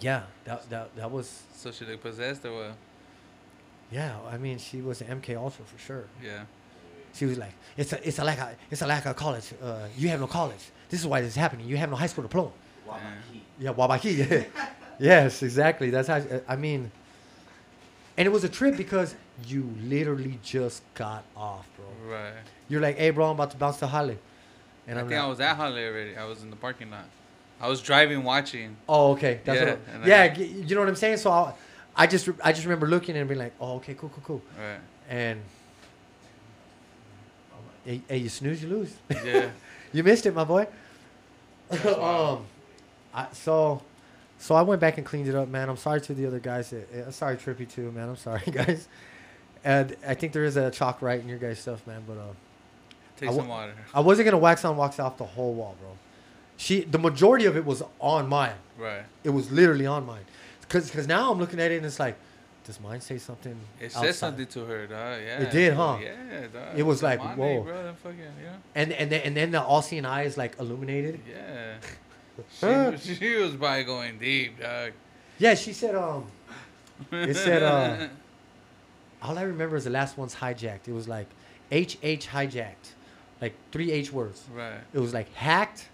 yeah, 0.00 0.22
that 0.44 0.68
that 0.70 0.96
that 0.96 1.10
was 1.10 1.42
So 1.54 1.70
she 1.70 1.84
like 1.84 2.00
possessed 2.00 2.44
or 2.46 2.52
what? 2.52 2.72
Yeah. 3.92 4.16
I 4.30 4.38
mean, 4.38 4.58
she 4.58 4.80
was 4.80 5.00
an 5.00 5.20
MK 5.20 5.36
Ultra 5.36 5.64
for 5.64 5.78
sure. 5.78 6.04
Yeah. 6.22 6.44
She 7.14 7.26
was 7.26 7.36
like, 7.38 7.52
"It's 7.76 7.92
a, 7.92 8.08
it's 8.08 8.18
a 8.18 8.24
lack 8.24 8.40
of, 8.40 8.48
it's 8.70 8.80
a 8.82 8.86
lack 8.86 9.04
of 9.06 9.14
college. 9.16 9.52
Uh, 9.62 9.86
you 9.98 10.08
have 10.08 10.20
no 10.20 10.26
college. 10.26 10.64
This 10.88 11.00
is 11.00 11.06
why 11.06 11.20
this 11.20 11.30
is 11.30 11.36
happening. 11.36 11.68
You 11.68 11.76
have 11.76 11.90
no 11.90 11.96
high 11.96 12.06
school 12.06 12.22
diploma." 12.22 12.50
Yeah. 12.86 13.00
Yeah, 13.58 13.72
Wabaki. 13.74 14.46
Yes, 14.98 15.42
exactly. 15.42 15.90
That's 15.90 16.06
how. 16.08 16.22
I 16.46 16.54
mean, 16.56 16.90
and 18.16 18.26
it 18.26 18.30
was 18.30 18.44
a 18.44 18.48
trip 18.48 18.76
because 18.76 19.14
you 19.46 19.68
literally 19.84 20.38
just 20.42 20.82
got 20.94 21.24
off, 21.36 21.66
bro. 21.76 21.86
Right. 22.14 22.32
You're 22.68 22.80
like, 22.80 22.98
"Hey, 22.98 23.10
bro, 23.10 23.26
I'm 23.26 23.32
about 23.32 23.50
to 23.52 23.56
bounce 23.56 23.78
to 23.78 23.86
Holly," 23.86 24.18
and 24.86 24.98
I 24.98 25.02
I'm 25.02 25.08
think 25.08 25.20
I 25.20 25.26
was 25.26 25.40
at 25.40 25.56
Holly 25.56 25.84
already. 25.84 26.16
I 26.16 26.24
was 26.24 26.42
in 26.42 26.50
the 26.50 26.56
parking 26.56 26.90
lot. 26.90 27.06
I 27.60 27.68
was 27.68 27.80
driving, 27.80 28.22
watching. 28.22 28.76
"Oh, 28.88 29.12
okay." 29.12 29.40
That's 29.44 29.60
Yeah. 29.60 30.02
I, 30.02 30.06
yeah, 30.06 30.38
you 30.38 30.74
know 30.74 30.82
what 30.82 30.88
I'm 30.88 30.96
saying. 30.96 31.16
So 31.16 31.30
I, 31.30 31.54
I 31.96 32.06
just, 32.06 32.28
I 32.42 32.52
just 32.52 32.64
remember 32.64 32.86
looking 32.86 33.16
and 33.16 33.28
being 33.28 33.38
like, 33.40 33.52
"Oh, 33.60 33.76
okay, 33.76 33.94
cool, 33.94 34.08
cool, 34.10 34.22
cool," 34.24 34.42
Right. 34.58 34.78
and. 35.08 35.40
Hey, 37.84 38.00
hey, 38.08 38.18
you 38.18 38.28
snooze, 38.28 38.62
you 38.62 38.68
lose. 38.68 38.94
Yeah. 39.24 39.50
You 39.94 40.02
missed 40.02 40.24
it, 40.24 40.34
my 40.34 40.44
boy. 40.44 40.66
Um, 41.84 42.46
I, 43.12 43.26
so, 43.32 43.82
so 44.38 44.54
I 44.54 44.62
went 44.62 44.80
back 44.80 44.96
and 44.96 45.06
cleaned 45.06 45.28
it 45.28 45.34
up, 45.34 45.48
man. 45.48 45.68
I'm 45.68 45.76
sorry 45.76 46.00
to 46.02 46.14
the 46.14 46.26
other 46.26 46.38
guys. 46.38 46.72
Uh, 46.72 47.08
uh, 47.08 47.10
sorry, 47.10 47.36
Trippy 47.36 47.68
too, 47.68 47.92
man. 47.92 48.08
I'm 48.08 48.16
sorry, 48.16 48.40
guys. 48.50 48.88
And 49.64 49.94
I 50.06 50.14
think 50.14 50.32
there 50.32 50.44
is 50.44 50.56
a 50.56 50.70
chalk 50.70 51.02
right 51.02 51.20
in 51.20 51.28
your 51.28 51.36
guys' 51.38 51.58
stuff, 51.58 51.86
man. 51.86 52.02
But 52.06 52.16
uh, 52.16 52.22
Take 53.18 53.28
I 53.30 53.34
some 53.34 53.48
water. 53.48 53.74
I 53.92 54.00
wasn't 54.00 54.24
gonna 54.26 54.38
wax 54.38 54.64
on, 54.64 54.76
wax 54.78 54.98
off 54.98 55.18
the 55.18 55.24
whole 55.24 55.52
wall, 55.52 55.76
bro. 55.78 55.90
She, 56.56 56.80
the 56.84 56.98
majority 56.98 57.44
of 57.44 57.56
it 57.56 57.64
was 57.66 57.82
on 58.00 58.28
mine. 58.28 58.54
Right. 58.78 59.02
It 59.24 59.30
was 59.30 59.50
literally 59.52 59.86
on 59.86 60.06
mine. 60.06 60.24
Cause, 60.72 60.90
cause 60.90 61.06
now 61.06 61.30
I'm 61.30 61.38
looking 61.38 61.60
at 61.60 61.70
it 61.70 61.76
and 61.76 61.84
it's 61.86 62.00
like, 62.00 62.16
does 62.64 62.80
mine 62.80 63.02
say 63.02 63.18
something? 63.18 63.54
It 63.78 63.86
outside? 63.86 64.06
said 64.06 64.14
something 64.14 64.46
to 64.46 64.64
her, 64.64 64.86
dog. 64.86 65.20
Yeah. 65.22 65.42
It 65.42 65.50
did, 65.50 65.74
huh? 65.74 65.98
Yeah, 66.00 66.46
dog. 66.52 66.78
It 66.78 66.82
was 66.82 67.00
Come 67.00 67.10
like, 67.10 67.36
whoa. 67.36 67.62
bro. 67.62 67.92
Fucking, 68.02 68.18
yeah. 68.42 68.56
And 68.74 68.92
and 68.92 69.10
then, 69.12 69.20
and 69.20 69.36
then 69.36 69.50
the 69.50 69.60
all 69.62 69.82
seeing 69.82 70.06
eye 70.06 70.22
is 70.22 70.38
like 70.38 70.58
illuminated. 70.58 71.20
Yeah. 71.28 72.96
she, 72.96 73.14
she 73.16 73.34
was 73.36 73.54
probably 73.56 73.84
going 73.84 74.18
deep, 74.18 74.60
dog. 74.60 74.92
Yeah, 75.38 75.54
she 75.54 75.74
said 75.74 75.94
um. 75.94 76.24
It 77.10 77.34
said, 77.34 77.62
uh, 77.62 78.06
all 79.22 79.36
I 79.36 79.42
remember 79.42 79.76
is 79.76 79.84
the 79.84 79.90
last 79.90 80.16
one's 80.16 80.36
hijacked. 80.36 80.86
It 80.88 80.92
was 80.92 81.06
like 81.08 81.26
H 81.70 81.98
H 82.02 82.28
hijacked, 82.28 82.94
like 83.42 83.54
three 83.72 83.90
H 83.92 84.10
words. 84.10 84.44
right. 84.54 84.80
It 84.94 85.00
was 85.00 85.12
like 85.12 85.34
hacked. 85.34 85.88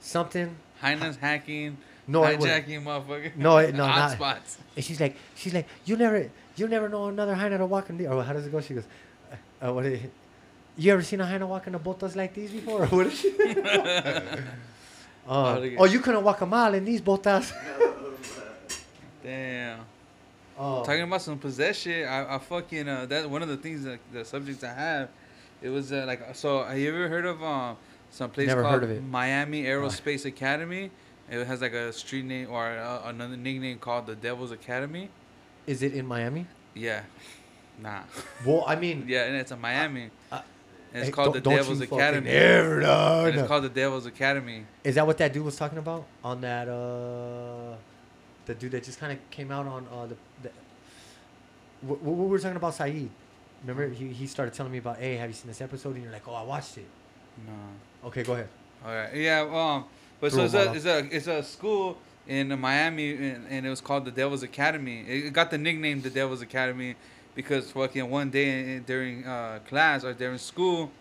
Something. 0.00 0.56
Hyena's 0.80 1.16
hacking, 1.16 1.78
No, 2.12 2.24
it 2.24 2.38
wasn't. 2.38 2.66
hijacking, 2.66 2.82
motherfucker. 2.84 3.36
No, 3.36 3.58
it- 3.58 3.74
no, 3.74 3.86
not- 3.86 4.18
Hotspots. 4.18 4.56
And 4.76 4.84
she's 4.84 5.00
like, 5.00 5.16
she's 5.34 5.54
like, 5.54 5.66
you 5.84 5.96
never, 5.96 6.30
you 6.56 6.68
never 6.68 6.88
know 6.88 7.06
another 7.08 7.34
hyena 7.34 7.58
to 7.58 7.66
walk 7.66 7.90
in 7.90 7.96
the. 7.98 8.06
Or 8.08 8.22
how 8.22 8.32
does 8.32 8.46
it 8.46 8.52
go? 8.52 8.60
She 8.60 8.74
goes, 8.74 8.84
uh, 9.62 9.68
uh, 9.68 9.72
what? 9.72 9.86
Is, 9.86 10.00
you 10.76 10.92
ever 10.92 11.02
seen 11.02 11.20
a 11.20 11.26
hyena 11.26 11.46
walk 11.46 11.66
in 11.66 11.72
the 11.74 11.78
botas 11.78 12.16
like 12.16 12.32
these 12.34 12.50
before? 12.50 12.82
Or 12.84 12.86
what 12.86 13.06
is 13.06 13.18
she? 13.20 13.30
uh, 15.28 15.60
oh, 15.78 15.84
you 15.84 16.00
couldn't 16.00 16.24
walk 16.24 16.40
a 16.40 16.46
mile 16.46 16.74
in 16.74 16.84
these 16.84 17.00
botas. 17.02 17.52
Damn. 19.22 19.80
Oh, 20.58 20.84
Talking 20.84 21.02
about 21.02 21.22
some 21.22 21.38
possess 21.38 21.76
shit, 21.78 22.06
I, 22.06 22.34
I 22.34 22.38
fucking 22.38 22.86
uh 22.88 23.06
that 23.06 23.28
one 23.28 23.42
of 23.42 23.48
the 23.48 23.56
things 23.56 23.84
that 23.84 23.98
the 24.12 24.24
subjects 24.24 24.62
I 24.62 24.72
have, 24.74 25.08
it 25.62 25.70
was 25.70 25.92
uh, 25.92 26.04
like 26.06 26.34
so. 26.34 26.62
Have 26.64 26.76
you 26.78 26.88
ever 26.94 27.08
heard 27.08 27.24
of 27.24 27.42
um 27.42 27.76
some 28.10 28.30
place 28.30 28.48
Never 28.48 28.62
called 28.62 28.74
heard 28.74 28.84
of 28.84 28.90
it. 28.90 29.02
Miami 29.02 29.62
Aerospace 29.64 30.26
Academy? 30.26 30.90
It 31.32 31.46
has 31.46 31.62
like 31.62 31.72
a 31.72 31.92
street 31.94 32.26
name 32.26 32.48
or 32.50 32.62
uh, 32.66 33.02
another 33.06 33.36
nickname 33.38 33.78
called 33.78 34.06
the 34.06 34.14
Devil's 34.14 34.50
Academy. 34.52 35.08
is 35.66 35.82
it 35.82 35.94
in 35.94 36.04
Miami? 36.06 36.46
Yeah, 36.74 37.02
nah. 37.80 38.02
Well, 38.44 38.64
I 38.66 38.76
mean, 38.76 39.04
Yeah, 39.08 39.24
and 39.24 39.36
it's 39.36 39.50
in 39.50 39.60
Miami. 39.60 40.10
uh, 40.30 40.42
and 40.92 41.00
it's 41.00 41.06
hey, 41.06 41.12
called 41.12 41.34
the 41.34 41.40
don't 41.40 41.56
Devil's 41.56 41.80
Academy. 41.80 42.28
ever, 42.28 42.80
no, 42.82 43.24
it's 43.24 43.48
called 43.48 43.64
the 43.64 43.70
Devil's 43.70 44.04
Academy. 44.04 44.66
Is 44.84 44.94
that 44.96 45.06
what 45.06 45.16
that 45.18 45.32
dude 45.32 45.44
was 45.44 45.56
talking 45.56 45.78
about 45.78 46.06
on 46.22 46.42
that? 46.42 46.68
uh 46.68 47.76
The 48.44 48.54
dude 48.54 48.72
that 48.72 48.84
just 48.84 48.98
kind 49.00 49.12
of 49.12 49.18
came 49.30 49.50
out 49.50 49.66
on 49.66 49.86
uh 49.90 50.06
the. 50.06 50.16
the 50.42 50.50
what, 51.80 52.02
what 52.02 52.16
we 52.16 52.26
were 52.26 52.38
talking 52.38 52.56
about, 52.56 52.74
Saeed. 52.74 53.08
Remember, 53.64 53.88
he, 53.88 54.08
he 54.08 54.26
started 54.26 54.52
telling 54.54 54.72
me 54.72 54.78
about, 54.78 54.98
hey, 54.98 55.16
have 55.16 55.30
you 55.30 55.34
seen 55.34 55.46
this 55.48 55.60
episode? 55.60 55.94
And 55.94 56.02
you're 56.02 56.12
like, 56.12 56.26
oh, 56.28 56.34
I 56.34 56.42
watched 56.42 56.76
it. 56.78 56.86
No. 57.46 58.08
Okay, 58.08 58.22
go 58.24 58.32
ahead. 58.34 58.48
All 58.84 58.92
right. 58.92 59.14
Yeah. 59.14 59.40
Um. 59.48 59.84
But 60.22 60.30
so 60.30 60.44
it's 60.44 60.54
a, 60.54 60.72
it's 60.72 60.84
a 60.84 60.98
it's 61.10 61.26
a 61.26 61.42
school 61.42 61.98
in 62.28 62.56
Miami, 62.60 63.10
and, 63.10 63.44
and 63.50 63.66
it 63.66 63.68
was 63.68 63.80
called 63.80 64.04
the 64.04 64.12
Devil's 64.12 64.44
Academy. 64.44 65.00
It 65.00 65.24
it 65.24 65.32
got 65.32 65.50
the 65.50 65.58
nickname 65.58 66.00
the 66.00 66.10
Devil's 66.10 66.42
Academy 66.42 66.94
because 67.34 67.72
fucking 67.72 68.08
one 68.08 68.30
day 68.30 68.78
during 68.78 69.26
uh, 69.26 69.58
class 69.66 70.04
or 70.04 70.12
during 70.12 70.38
school, 70.38 70.92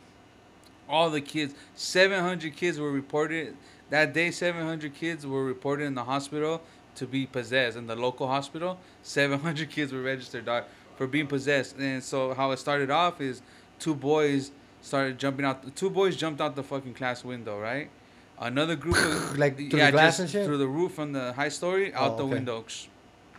all 0.90 1.12
the 1.12 1.22
kids, 1.22 1.54
seven 1.76 2.20
hundred 2.20 2.56
kids 2.56 2.80
were 2.80 2.92
reported 2.92 3.56
that 3.92 4.12
day. 4.12 4.32
Seven 4.32 4.66
hundred 4.66 4.96
kids 4.96 5.24
were 5.24 5.46
reported 5.46 5.84
in 5.84 5.94
the 5.94 6.06
hospital 6.06 6.60
to 6.96 7.06
be 7.06 7.28
possessed 7.28 7.78
in 7.78 7.86
the 7.86 7.96
local 7.96 8.26
hospital. 8.26 8.80
Seven 9.04 9.40
hundred 9.40 9.70
kids 9.76 9.94
were 9.94 10.02
registered 10.02 10.46
dog, 10.46 10.64
for 10.96 11.06
being 11.06 11.28
possessed. 11.28 11.78
And 11.78 12.04
so 12.04 12.34
how 12.34 12.50
it 12.50 12.58
started 12.58 12.90
off 12.90 13.22
is 13.22 13.44
two 13.78 13.94
boys 13.94 14.50
started 14.82 15.20
jumping 15.20 15.46
out. 15.46 15.76
Two 15.76 15.92
boys 15.92 16.16
jumped 16.16 16.42
out 16.42 16.56
the 16.56 16.64
fucking 16.64 16.96
class 16.96 17.24
window, 17.24 17.60
right? 17.60 17.92
Another 18.40 18.76
group 18.76 18.98
of 18.98 19.38
Like, 19.44 19.58
through 19.58 19.70
the 19.70 19.92
glass 19.92 20.20
and 20.20 20.30
shit? 20.30 20.46
through 20.46 20.58
the 20.58 20.68
roof 20.68 20.94
from 20.94 21.14
the 21.14 21.34
high 21.34 21.50
story 21.50 21.94
out 21.94 22.14
Oh, 22.14 22.18
the 22.18 22.24
okay. 22.24 22.34
window, 22.34 22.66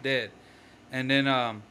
dead. 0.03 0.31
And 0.93 1.11
then 1.11 1.27
um, 1.27 1.63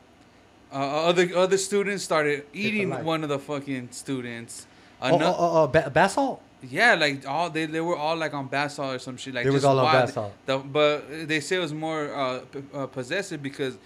uh, 0.74 1.06
other 1.06 1.30
other 1.36 1.58
students 1.58 2.04
started 2.04 2.46
eating 2.54 2.90
one 3.06 3.24
of 3.24 3.30
the 3.30 3.40
fucking 3.40 3.90
students. 3.92 4.68
Oh, 5.02 5.16
Ano- 5.16 5.26
oh, 5.28 5.36
oh, 5.38 5.64
oh, 5.64 5.68
ba- 5.68 5.90
bath 5.94 6.12
salt? 6.12 6.42
yeah, 6.70 6.94
like 6.96 7.28
all 7.28 7.50
they, 7.50 7.66
they 7.66 7.82
were 7.82 7.96
all 7.98 8.16
like 8.16 8.34
on 8.34 8.48
bath 8.48 8.74
salt 8.74 8.96
or 8.96 9.00
some 9.00 9.18
shit. 9.18 9.34
Like 9.34 9.46
They 9.46 9.50
was 9.50 9.64
all 9.66 9.78
on 9.80 9.86
wild. 9.86 10.06
bath 10.08 10.14
salt. 10.14 10.34
The, 10.46 10.58
but 10.60 11.28
they 11.28 11.40
say 11.40 11.56
it 11.58 11.60
was 11.60 11.74
more 11.74 12.14
uh, 12.14 12.40
p- 12.52 12.64
uh, 12.74 12.86
possessive 12.88 13.42
because 13.42 13.78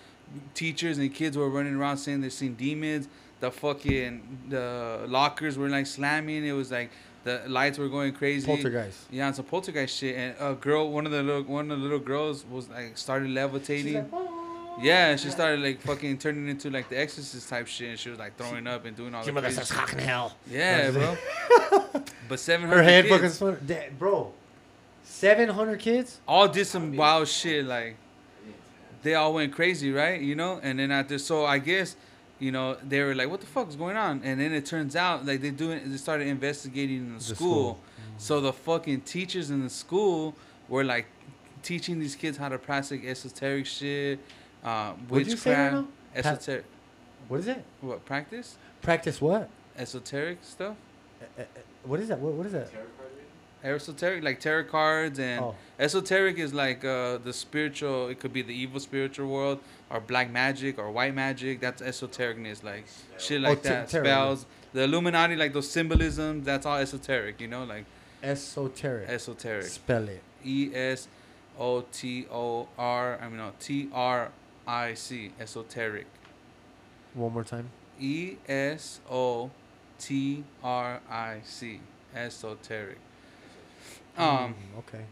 teachers 0.53 0.97
and 0.97 1.13
kids 1.13 1.37
were 1.37 1.49
running 1.49 1.75
around 1.75 1.97
saying 1.97 2.21
they've 2.21 2.33
seen 2.33 2.55
demons. 2.55 3.07
The 3.41 3.51
fucking 3.51 4.39
the 4.49 5.05
lockers 5.07 5.57
were 5.57 5.69
like 5.69 5.85
slamming. 5.87 6.45
It 6.45 6.53
was 6.53 6.71
like 6.71 6.89
the 7.25 7.41
lights 7.47 7.77
were 7.77 7.89
going 7.89 8.13
crazy. 8.13 8.45
Poltergeist. 8.47 9.07
Yeah, 9.11 9.27
it's 9.29 9.39
a 9.39 9.43
poltergeist 9.43 9.97
shit. 9.97 10.15
And 10.15 10.35
a 10.39 10.53
girl, 10.53 10.89
one 10.89 11.05
of 11.05 11.11
the 11.11 11.21
little 11.21 11.43
one 11.43 11.69
of 11.71 11.77
the 11.79 11.83
little 11.83 11.99
girls 11.99 12.45
was 12.49 12.69
like 12.69 12.97
started 12.97 13.29
levitating. 13.31 13.95
Like, 13.95 14.07
"Oh." 14.13 14.79
yeah, 14.81 15.15
she 15.17 15.29
started 15.29 15.59
like 15.59 15.81
fucking 15.81 16.19
turning 16.19 16.47
into 16.47 16.69
like 16.69 16.87
the 16.87 16.97
Exorcist 16.97 17.49
type 17.49 17.67
shit. 17.67 17.89
And 17.89 17.99
she 17.99 18.09
was 18.09 18.19
like 18.19 18.37
throwing 18.37 18.65
up 18.67 18.85
and 18.85 18.95
doing 18.95 19.13
all 19.13 19.21
Your 19.25 19.33
the 19.33 19.41
mother 19.41 19.51
shit. 19.51 19.67
"Fucking 19.67 19.99
hell." 19.99 20.37
Yeah, 20.49 20.91
bro. 20.91 21.17
But 22.29 22.39
seven 22.39 22.69
Her 22.69 22.81
head 22.81 23.05
kids. 23.05 23.37
fucking. 23.37 23.97
Bro, 23.99 24.33
700 25.03 25.79
kids? 25.79 26.19
all 26.27 26.47
did 26.47 26.65
some 26.65 26.95
wild 26.95 27.27
shit 27.27 27.65
like 27.65 27.95
they 29.03 29.13
all 29.13 29.33
went 29.33 29.53
crazy 29.53 29.91
right 29.91 30.19
you 30.19 30.35
know 30.35 30.59
and 30.63 30.79
then 30.79 30.91
after 30.91 31.17
so 31.19 31.45
i 31.45 31.59
guess 31.59 31.95
you 32.39 32.51
know 32.51 32.75
they 32.83 33.01
were 33.01 33.15
like 33.15 33.29
what 33.29 33.39
the 33.41 33.47
fuck 33.47 33.67
is 33.69 33.75
going 33.75 33.95
on 33.95 34.21
and 34.23 34.39
then 34.39 34.51
it 34.53 34.65
turns 34.65 34.95
out 34.95 35.25
like 35.25 35.41
they 35.41 35.51
doing 35.51 35.89
they 35.89 35.97
started 35.97 36.27
investigating 36.27 36.97
in 36.97 37.13
the, 37.13 37.19
The 37.19 37.35
school. 37.35 37.35
school. 37.35 37.79
so 38.17 38.41
the 38.41 38.51
fucking 38.53 39.01
teachers 39.01 39.49
in 39.49 39.63
the 39.63 39.69
school 39.69 40.35
were 40.67 40.83
like 40.83 41.05
teaching 41.63 41.99
these 41.99 42.15
kids 42.15 42.37
how 42.37 42.49
to 42.49 42.57
practice 42.57 42.99
esoteric 43.05 43.65
shit 43.65 44.19
uh 44.63 44.91
What'd 45.07 45.27
you 45.27 45.37
say 45.37 45.51
right 45.51 45.73
witchcraft 45.73 45.73
now? 45.73 46.21
Pa- 46.21 46.29
esoteric 46.29 46.65
What 47.29 47.39
is 47.39 47.47
it? 47.47 47.63
what 47.81 48.05
practice 48.05 48.57
Practice 48.81 49.21
what? 49.21 49.49
esoteric 49.77 50.39
stuff 50.43 50.75
Uh, 51.21 51.41
uh, 51.41 51.45
What 51.83 51.99
is 51.99 52.07
that? 52.09 52.19
What, 52.19 52.33
what 52.33 52.45
is 52.47 52.51
that? 52.53 52.69
Tarot 52.71 52.83
card 52.83 52.85
reading? 52.85 52.94
Esoteric 53.65 54.23
like 54.23 54.39
tarot 54.39 54.65
cards 54.65 55.19
and 55.19 55.41
Oh. 55.43 55.55
Esoteric 55.79 56.37
is 56.37 56.53
like 56.53 56.85
uh, 56.85 57.17
the 57.17 57.33
spiritual. 57.33 58.07
It 58.09 58.19
could 58.19 58.31
be 58.31 58.41
the 58.41 58.53
evil 58.53 58.79
spiritual 58.79 59.27
world, 59.29 59.59
or 59.89 59.99
black 59.99 60.29
magic, 60.31 60.77
or 60.79 60.89
white 60.91 61.13
magic. 61.15 61.59
That's 61.59 61.81
esotericness, 61.81 62.63
like 62.63 62.85
shit 63.17 63.41
like 63.41 63.59
Oh, 63.59 63.61
t- 63.61 63.69
that. 63.69 63.89
Spells, 63.89 64.45
the 64.73 64.83
Illuminati, 64.83 65.35
like 65.35 65.51
those 65.53 65.69
symbolisms. 65.69 66.45
That's 66.45 66.65
all 66.65 66.77
esoteric. 66.77 67.41
You 67.41 67.47
know, 67.49 67.63
like 67.65 67.85
Esoteric. 68.23 69.09
esoteric. 69.09 69.65
Spell 69.65 70.07
it. 70.09 70.21
E 70.43 70.71
S 70.73 71.07
O 71.59 71.81
T 71.91 72.25
O 72.31 72.67
R. 72.77 73.19
I 73.21 73.27
mean, 73.27 73.37
no, 73.37 73.51
T 73.59 73.89
R 73.93 74.31
I 74.67 74.93
C. 74.93 75.31
Esoteric. 75.39 76.07
One 77.13 77.33
more 77.33 77.43
time. 77.43 77.69
E 77.99 78.35
S 78.47 78.99
O 79.09 79.49
T 79.99 80.43
R 80.63 81.01
I 81.09 81.39
C. 81.43 81.79
Esoteric. 82.15 82.97
Um. 84.17 84.53
Mm, 84.75 84.79
okay. 84.79 85.05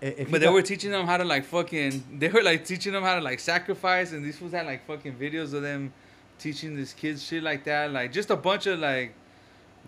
If 0.00 0.30
But 0.30 0.40
they 0.40 0.46
got- 0.46 0.54
were 0.54 0.62
teaching 0.62 0.90
them 0.90 1.06
how 1.06 1.16
to 1.16 1.24
like 1.24 1.44
fucking. 1.44 2.18
They 2.18 2.28
were 2.28 2.42
like 2.42 2.64
teaching 2.64 2.92
them 2.92 3.02
how 3.04 3.14
to 3.14 3.20
like 3.20 3.38
sacrifice, 3.40 4.12
and 4.12 4.24
these 4.24 4.36
fools 4.38 4.52
had 4.52 4.66
like 4.66 4.84
fucking 4.86 5.14
videos 5.14 5.52
of 5.54 5.62
them 5.62 5.92
teaching 6.38 6.74
these 6.76 6.92
kids 6.92 7.22
shit 7.22 7.42
like 7.42 7.62
that, 7.64 7.92
like 7.92 8.12
just 8.12 8.30
a 8.30 8.36
bunch 8.36 8.66
of 8.66 8.80
like 8.80 9.14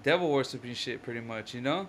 devil 0.05 0.31
worshiping 0.31 0.75
shit, 0.75 1.03
pretty 1.03 1.21
much, 1.21 1.53
you 1.55 1.61
know. 1.61 1.89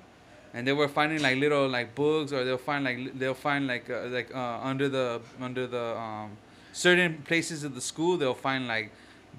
And 0.55 0.66
they 0.66 0.74
were 0.74 0.88
finding 0.88 1.22
like 1.22 1.38
little 1.38 1.68
like 1.68 1.93
books, 1.93 2.32
or 2.32 2.43
they'll 2.43 2.57
find 2.57 2.84
like 2.84 3.20
they'll 3.20 3.34
find 3.36 3.68
like 3.68 3.89
uh, 3.89 4.05
like 4.07 4.34
uh, 4.34 4.59
under 4.63 4.89
the 4.89 5.22
under 5.39 5.68
the 5.68 5.95
um 5.97 6.32
certain 6.74 7.22
places 7.28 7.63
of 7.63 7.76
the 7.76 7.82
school, 7.82 8.18
they'll 8.18 8.34
find 8.34 8.68
like 8.68 8.91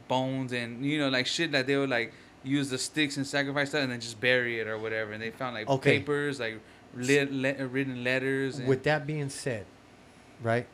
bones 0.08 0.52
and 0.52 0.84
you 0.84 0.98
know 0.98 1.08
like 1.08 1.26
shit 1.26 1.50
that 1.52 1.66
they 1.66 1.74
were 1.76 1.86
like 1.88 2.12
use 2.44 2.68
the 2.70 2.78
sticks 2.78 3.16
and 3.16 3.26
sacrifice 3.26 3.70
that 3.72 3.82
and 3.82 3.90
then 3.90 3.98
just 4.00 4.20
bury 4.20 4.60
it 4.60 4.68
or 4.68 4.78
whatever. 4.78 5.10
And 5.12 5.20
they 5.22 5.30
found 5.30 5.54
like 5.54 5.68
Okay. 5.68 5.98
papers, 5.98 6.38
like 6.38 6.60
le- 6.94 7.66
written 7.66 8.02
letters. 8.04 8.58
And, 8.58 8.68
With 8.68 8.82
that 8.84 9.06
being 9.06 9.28
said, 9.28 9.66
right? 10.42 10.66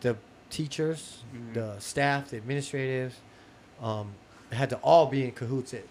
The 0.00 0.16
teachers, 0.50 1.22
Mhm. 1.34 1.54
the 1.54 1.78
staff, 1.80 2.30
the 2.30 2.36
administrators, 2.38 3.14
um, 3.82 4.12
had 4.52 4.70
to 4.70 4.76
all 4.78 5.06
be 5.06 5.24
in 5.24 5.32
cahoots 5.32 5.72
at, 5.74 5.84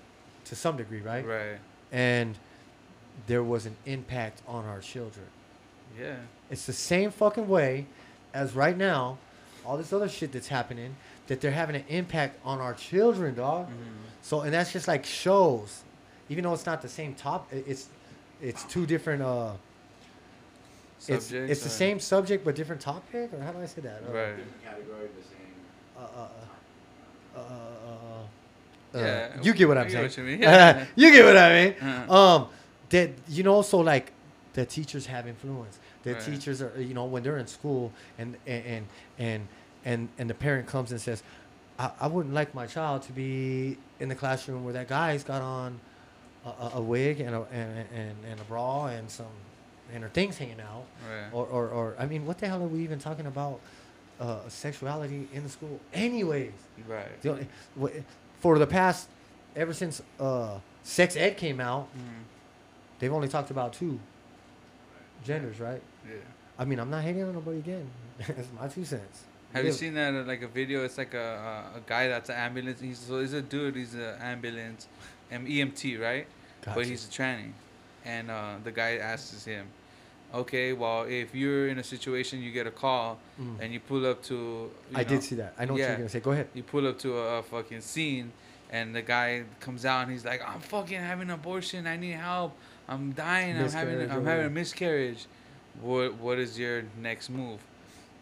to 0.45 0.55
some 0.55 0.77
degree, 0.77 1.01
right? 1.01 1.25
right. 1.25 1.59
And 1.91 2.37
there 3.27 3.43
was 3.43 3.65
an 3.65 3.75
impact 3.85 4.41
on 4.47 4.65
our 4.65 4.79
children. 4.79 5.27
Yeah. 5.99 6.15
It's 6.49 6.65
the 6.65 6.73
same 6.73 7.11
fucking 7.11 7.47
way 7.47 7.85
as 8.33 8.53
right 8.53 8.77
now, 8.77 9.17
all 9.65 9.77
this 9.77 9.91
other 9.93 10.09
shit 10.09 10.31
that's 10.31 10.47
happening, 10.47 10.95
that 11.27 11.41
they're 11.41 11.51
having 11.51 11.75
an 11.75 11.85
impact 11.87 12.39
on 12.43 12.59
our 12.59 12.73
children, 12.73 13.35
dog. 13.35 13.67
Mhm. 13.69 13.73
So, 14.21 14.41
and 14.41 14.53
that's 14.53 14.71
just 14.73 14.87
like 14.87 15.05
shows, 15.05 15.83
even 16.27 16.43
though 16.43 16.53
it's 16.53 16.65
not 16.65 16.81
the 16.81 16.89
same 16.89 17.13
top, 17.15 17.51
it's 17.53 17.87
it's 18.41 18.63
two 18.65 18.85
different. 18.85 19.21
uh 19.21 19.53
It's 20.97 21.05
Subjects 21.25 21.51
it's 21.51 21.63
the 21.63 21.69
same 21.69 21.99
subject 21.99 22.43
but 22.45 22.55
different 22.55 22.81
topic, 22.81 23.33
or 23.33 23.39
how 23.41 23.51
do 23.51 23.59
I 23.61 23.65
say 23.65 23.81
that? 23.81 24.01
Uh, 24.07 24.11
Right. 24.11 24.35
Category, 24.65 25.07
the 25.15 25.23
same. 25.23 25.55
Uh, 25.97 26.01
uh, 26.01 26.27
uh, 27.35 27.39
uh, 27.39 27.41
uh, 28.93 28.97
uh, 28.97 28.99
Yeah, 28.99 29.41
you 29.41 29.53
get 29.53 29.67
what 29.67 29.77
I 29.77 29.81
I'm 29.81 29.87
get 29.87 29.93
saying. 29.93 30.03
what 30.05 30.17
you 30.17 30.23
mean, 30.23 30.41
yeah. 30.41 30.85
you 30.95 31.11
get 31.11 31.25
what 31.25 31.37
I 31.37 31.49
mean. 31.63 31.75
Uh-huh. 31.81 32.13
Um, 32.35 32.47
that 32.89 33.11
you 33.29 33.43
know, 33.43 33.61
so 33.61 33.79
like 33.79 34.11
the 34.53 34.65
teachers 34.65 35.05
have 35.05 35.27
influence. 35.27 35.79
The 36.03 36.13
Right. 36.13 36.21
teachers 36.23 36.61
are, 36.61 36.73
you 36.81 36.93
know, 36.93 37.05
when 37.05 37.23
they're 37.23 37.37
in 37.37 37.47
school 37.47 37.91
and 38.17 38.35
and 38.47 38.65
and 38.65 38.85
and 39.19 39.47
and, 39.85 40.09
and 40.17 40.29
the 40.29 40.33
parent 40.33 40.67
comes 40.67 40.91
and 40.91 40.99
says, 40.99 41.23
I, 41.77 41.91
"I 42.01 42.07
wouldn't 42.07 42.33
like 42.33 42.53
my 42.53 42.65
child 42.65 43.03
to 43.03 43.11
be 43.13 43.77
in 43.99 44.09
the 44.09 44.15
classroom 44.15 44.63
where 44.65 44.73
that 44.73 44.87
guy's 44.89 45.23
got 45.23 45.41
on 45.41 45.79
a, 46.45 46.71
a, 46.75 46.81
wig 46.81 47.19
and 47.19 47.35
a 47.35 47.41
and, 47.51 47.85
and, 47.93 48.15
and 48.31 48.39
a 48.39 48.43
bra 48.45 48.87
and 48.87 49.09
some 49.09 49.27
and 49.93 50.03
her 50.03 50.09
things 50.09 50.37
hanging 50.37 50.61
out." 50.61 50.85
Right. 51.09 51.29
or, 51.33 51.45
or, 51.45 51.67
or 51.69 51.95
I 51.99 52.05
mean, 52.05 52.25
what 52.25 52.37
the 52.37 52.47
hell 52.47 52.61
are 52.63 52.67
we 52.67 52.79
even 52.83 52.99
talking 52.99 53.25
about? 53.25 53.59
Uh, 54.19 54.39
sexuality 54.49 55.29
in 55.31 55.43
the 55.43 55.49
school, 55.49 55.79
anyways. 55.93 56.51
right. 56.89 57.21
The 57.21 57.29
only, 57.29 58.03
for 58.41 58.59
the 58.59 58.67
past, 58.67 59.07
ever 59.55 59.73
since 59.73 60.01
uh, 60.19 60.59
sex 60.83 61.15
ed 61.15 61.37
came 61.37 61.61
out, 61.61 61.87
Mhm. 61.95 62.23
they've 62.99 63.13
only 63.13 63.29
talked 63.29 63.49
about 63.49 63.71
two 63.71 63.97
genders, 65.23 65.61
right? 65.61 65.81
Yeah. 66.05 66.15
I 66.57 66.65
mean, 66.65 66.79
I'm 66.79 66.89
not 66.89 67.03
hating 67.03 67.23
on 67.23 67.33
nobody 67.33 67.59
again. 67.59 67.89
it's 68.19 68.49
my 68.59 68.67
two 68.67 68.83
cents. 68.83 69.23
Have 69.53 69.63
you 69.65 69.71
seen 69.71 69.93
that 69.93 70.13
uh, 70.13 70.23
like 70.23 70.41
a 70.41 70.47
video? 70.49 70.83
It's 70.83 70.97
like 70.97 71.13
a 71.13 71.71
a, 71.73 71.77
a 71.77 71.81
guy 71.85 72.09
that's 72.09 72.29
an 72.29 72.35
ambulance. 72.35 72.81
He's 72.81 72.99
so 72.99 73.21
he's 73.21 73.31
a 73.33 73.41
dude. 73.41 73.77
He's 73.77 73.93
an 73.95 74.15
ambulance, 74.21 74.87
um, 75.31 75.45
EMT, 75.45 75.99
right? 75.99 76.27
But 76.75 76.85
he's 76.85 77.05
a 77.07 77.09
tranny, 77.09 77.51
and 78.05 78.29
uh, 78.29 78.55
the 78.63 78.71
guy 78.71 78.97
asks 78.97 79.45
him, 79.45 79.65
"Okay, 80.33 80.73
well, 80.73 81.03
if 81.03 81.33
you're 81.33 81.67
in 81.69 81.79
a 81.79 81.83
situation, 81.83 82.41
you 82.41 82.51
get 82.51 82.67
a 82.67 82.71
call, 82.71 83.17
Mm. 83.41 83.59
and 83.61 83.73
you 83.73 83.79
pull 83.79 84.05
up 84.05 84.21
to." 84.23 84.69
I 84.93 85.03
know, 85.03 85.09
did 85.09 85.23
see 85.23 85.35
that. 85.35 85.53
I 85.57 85.65
know 85.65 85.73
what 85.73 85.79
you're 85.79 85.95
gonna 85.95 86.09
say. 86.09 86.19
Go 86.19 86.31
ahead. 86.31 86.47
You 86.53 86.63
pull 86.63 86.85
up 86.87 86.99
to 86.99 87.17
a, 87.17 87.39
a 87.39 87.43
fucking 87.43 87.81
scene, 87.81 88.31
and 88.71 88.93
the 88.93 89.01
guy 89.01 89.43
comes 89.59 89.85
out 89.85 90.03
and 90.03 90.11
he's 90.11 90.25
like, 90.25 90.41
"I'm 90.47 90.59
fucking 90.59 90.99
having 90.99 91.29
an 91.29 91.35
abortion. 91.35 91.87
I 91.87 91.95
need 91.97 92.11
help. 92.13 92.55
I'm 92.87 93.11
dying. 93.13 93.57
I'm 93.57 93.69
having 93.69 94.11
I'm 94.11 94.25
having 94.25 94.45
a 94.45 94.49
miscarriage. 94.49 95.25
What 95.81 96.15
what 96.15 96.37
is 96.39 96.59
your 96.59 96.83
next 97.01 97.29
move?" 97.29 97.61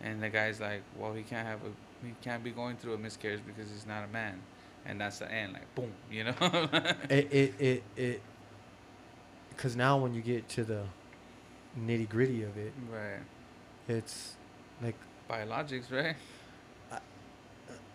And 0.01 0.21
the 0.21 0.29
guy's 0.29 0.59
like, 0.61 0.83
"Well, 0.97 1.13
he 1.13 1.23
can't 1.23 1.47
have 1.47 1.59
a 1.65 2.05
he 2.05 2.13
can't 2.21 2.43
be 2.43 2.51
going 2.51 2.77
through 2.77 2.93
a 2.93 2.97
miscarriage 2.97 3.41
because 3.47 3.69
he's 3.71 3.87
not 3.87 4.03
a 4.03 4.07
man." 4.13 4.39
And 4.87 4.99
that's 5.01 5.19
the 5.19 5.31
end. 5.31 5.53
Like 5.53 5.75
boom, 5.75 5.91
you 6.09 6.23
know. 6.23 6.33
It 7.09 7.27
it 7.31 7.53
it 7.59 7.83
it. 7.95 8.21
Because 9.49 9.75
now 9.75 9.97
when 9.97 10.13
you 10.13 10.21
get 10.21 10.47
to 10.49 10.63
the 10.63 10.83
nitty 11.79 12.07
gritty 12.09 12.43
of 12.43 12.55
it, 12.57 12.73
right. 12.91 13.19
it's 13.87 14.35
like 14.81 14.95
Biologics, 15.29 15.91
right? 15.91 16.15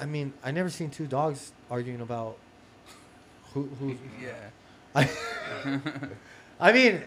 I 0.01 0.05
mean, 0.07 0.32
I 0.45 0.51
never 0.51 0.68
seen 0.68 0.90
two 0.90 1.07
dogs 1.07 1.53
arguing 1.70 2.01
about 2.01 2.36
who 3.55 3.68
who. 3.78 3.97
yeah. 4.22 4.32
I, 4.95 5.09
I 6.61 6.72
mean, 6.72 7.03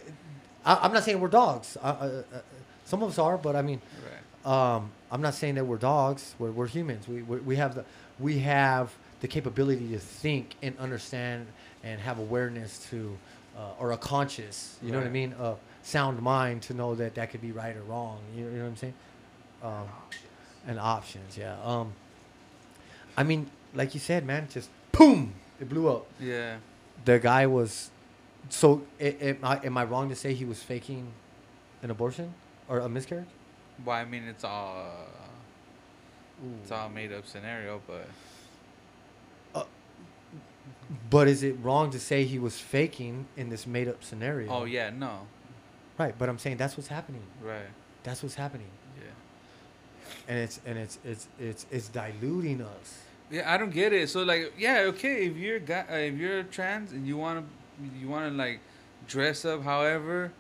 I, 0.66 0.80
I'm 0.82 0.94
not 0.94 1.04
saying 1.04 1.20
we're 1.20 1.28
dogs. 1.28 1.78
I, 1.84 1.90
I, 1.90 2.24
some 2.86 3.04
of 3.04 3.10
us 3.10 3.20
are, 3.20 3.38
but 3.38 3.56
I 3.56 3.62
mean, 3.62 3.82
Right. 4.46 4.76
um, 4.76 4.92
I'm 5.12 5.22
not 5.22 5.36
saying 5.36 5.56
that 5.56 5.66
we're 5.66 5.78
dogs. 5.78 6.34
We're, 6.40 6.52
we're 6.52 6.68
humans. 6.68 7.08
We, 7.08 7.22
we 7.22 7.38
we 7.40 7.56
have 7.58 7.76
the 7.76 7.86
we 8.20 8.40
have 8.40 8.94
the 9.26 9.32
capability 9.32 9.88
to 9.88 9.98
think 9.98 10.54
and 10.62 10.78
understand 10.78 11.48
and 11.84 12.00
have 12.00 12.20
awareness 12.20 12.88
to, 12.92 13.18
uh, 13.58 13.72
or 13.80 13.92
a 13.92 13.98
conscious. 13.98 14.78
You 14.84 14.92
know 14.92 15.00
what 15.00 15.08
I 15.08 15.10
mean? 15.10 15.34
A 15.40 15.56
sound 15.82 16.22
mind 16.22 16.62
to 16.64 16.76
know 16.76 16.94
that 16.94 17.16
that 17.16 17.32
could 17.32 17.42
be 17.42 17.52
right 17.52 17.76
or 17.76 17.82
wrong. 17.82 18.20
You, 18.36 18.44
you 18.46 18.52
know 18.52 18.64
what 18.66 18.70
I'm 18.70 18.76
saying? 18.76 18.94
Um, 19.64 19.88
and 20.68 20.80
options, 20.80 21.40
yeah. 21.40 21.56
Um, 21.64 21.94
I 23.18 23.24
mean, 23.24 23.50
like 23.74 23.96
you 23.96 24.00
said, 24.00 24.28
man, 24.28 24.48
just 24.48 24.70
boom, 24.92 25.34
it 25.60 25.70
blew 25.70 25.90
up. 25.90 26.06
Yeah. 26.20 26.58
The 27.04 27.18
guy 27.18 27.48
was, 27.48 27.90
so 28.50 28.84
I, 29.02 29.60
am 29.64 29.76
I 29.76 29.86
wrong 29.86 30.08
to 30.10 30.16
say 30.16 30.36
he 30.36 30.46
was 30.46 30.62
faking 30.62 31.08
an 31.82 31.90
abortion 31.90 32.32
or 32.70 32.78
a 32.78 32.88
miscarriage? 32.88 33.26
Well, 33.84 33.96
I 33.96 34.06
mean, 34.06 34.26
it's 34.26 34.44
all 34.44 34.86
uh, 34.86 36.46
it's 36.62 36.72
all 36.72 36.90
made 36.90 37.12
up 37.12 37.26
scenario, 37.26 37.82
but 37.88 38.08
But 41.10 41.28
is 41.28 41.42
it 41.44 41.56
wrong 41.64 41.90
to 41.92 42.00
say 42.00 42.24
he 42.26 42.38
was 42.40 42.60
faking 42.60 43.26
in 43.36 43.50
this 43.50 43.66
made 43.66 43.88
up 43.88 44.04
scenario? 44.04 44.52
oh 44.52 44.66
yeah, 44.66 44.90
no, 44.92 45.22
Right, 45.98 46.14
but 46.18 46.28
I'm 46.30 46.38
saying 46.38 46.58
that's 46.58 46.76
what's 46.78 46.90
happening. 46.90 47.24
right, 47.42 47.70
That's 48.04 48.22
what's 48.22 48.36
happening. 48.36 48.68
yeah. 48.98 49.04
And 50.28 50.38
it's 50.40 50.60
and 50.66 50.78
it's 50.78 51.00
it's 51.04 51.28
it's 51.40 51.66
it's 51.72 51.88
diluting 51.90 52.62
us. 52.62 53.00
Yeah, 53.32 53.52
I 53.52 53.58
don't 53.58 53.72
get 53.72 53.92
it. 53.94 54.10
So 54.10 54.22
like, 54.24 54.54
yeah, 54.58 54.82
okay, 54.90 55.26
if 55.26 55.36
you're 55.38 55.60
guy, 55.60 55.86
uh, 55.90 55.96
if 55.96 56.16
you're 56.16 56.44
trans 56.44 56.92
and 56.92 57.08
you 57.08 57.18
wanna 57.18 57.44
you 58.00 58.08
wanna 58.08 58.30
like 58.32 58.60
dress 59.08 59.46
up, 59.46 59.64
however, 59.64 60.32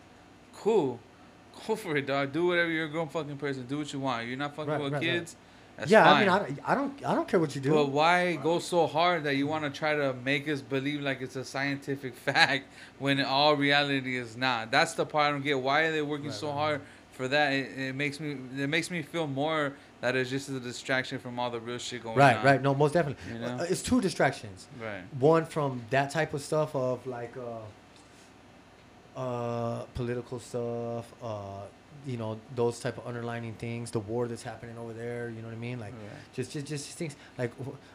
cool, 0.57 0.99
go 1.67 1.75
for 1.75 1.95
it, 1.97 2.05
dog. 2.05 2.31
Do 2.33 2.45
whatever 2.47 2.69
you're 2.69 2.85
a 2.85 2.89
grown 2.89 3.07
fucking 3.07 3.37
person. 3.37 3.65
Do 3.65 3.79
what 3.79 3.91
you 3.93 3.99
want. 3.99 4.27
You're 4.27 4.37
not 4.37 4.55
fucking 4.55 4.71
Right, 4.71 4.81
with 4.81 4.93
right, 4.93 5.01
right. 5.01 5.35
Kids. 5.77 5.89
That's 5.89 5.91
yeah, 5.91 6.03
fine. 6.05 6.15
I 6.15 6.19
mean 6.19 6.29
I, 6.29 6.39
don't- 6.39 6.59
I 6.69 6.75
don't 6.75 7.05
I 7.05 7.15
don't 7.15 7.27
care 7.27 7.39
what 7.39 7.55
you 7.55 7.61
do. 7.61 7.71
But 7.71 7.89
why 7.89 8.35
go 8.35 8.59
so 8.59 8.87
hard 8.87 9.23
that 9.23 9.35
you 9.35 9.47
want 9.47 9.63
to 9.63 9.69
try 9.69 9.95
to 9.95 10.13
make 10.13 10.47
us 10.47 10.61
believe 10.61 11.01
like 11.01 11.21
it's 11.21 11.35
a 11.35 11.45
scientific 11.45 12.15
fact 12.27 12.65
when 12.99 13.21
all 13.21 13.55
reality 13.55 14.17
is 14.17 14.37
not? 14.37 14.71
That's 14.71 14.93
the 14.93 15.05
part 15.05 15.27
I 15.27 15.31
don't 15.31 15.41
get. 15.43 15.59
Why 15.59 15.81
are 15.81 15.91
they 15.91 16.01
working 16.01 16.27
Right, 16.27 16.35
so 16.35 16.47
right, 16.47 16.53
hard 16.55 16.81
for 17.11 17.27
that? 17.27 17.53
It, 17.53 17.77
it 17.77 17.95
makes 17.95 18.19
me 18.19 18.31
it 18.57 18.69
makes 18.69 18.89
me 18.89 19.01
feel 19.01 19.27
more 19.27 19.73
that 20.01 20.15
it's 20.15 20.29
just 20.29 20.49
a 20.49 20.59
distraction 20.59 21.19
from 21.19 21.39
all 21.39 21.49
the 21.49 21.59
real 21.59 21.77
shit 21.77 22.03
going 22.03 22.17
right, 22.17 22.37
on. 22.37 22.45
Right, 22.45 22.51
right. 22.51 22.61
No, 22.61 22.75
most 22.75 22.93
definitely. 22.93 23.33
You 23.33 23.39
know? 23.39 23.57
Uh, 23.59 23.67
it's 23.69 23.81
two 23.81 24.01
distractions. 24.01 24.67
Right. 24.79 25.01
One 25.19 25.45
from 25.45 25.81
that 25.89 26.11
type 26.11 26.33
of 26.33 26.41
stuff 26.41 26.75
of 26.75 27.05
like 27.07 27.33
uh, 27.37 29.19
uh, 29.19 29.83
political 29.95 30.39
stuff, 30.39 31.11
uh, 31.23 31.61
you 32.05 32.17
know, 32.17 32.39
those 32.55 32.79
type 32.79 32.97
of 32.97 33.07
underlining 33.07 33.53
things, 33.53 33.91
the 33.91 33.99
war 33.99 34.27
that's 34.27 34.43
happening 34.43 34.77
over 34.77 34.93
there, 34.93 35.29
you 35.29 35.41
know 35.41 35.47
what 35.47 35.55
I 35.55 35.59
mean? 35.59 35.79
Like 35.79 35.93
Right. 35.93 36.33
just 36.35 36.51
just 36.51 36.65
just 36.67 36.89
things 36.97 37.15
like 37.37 37.51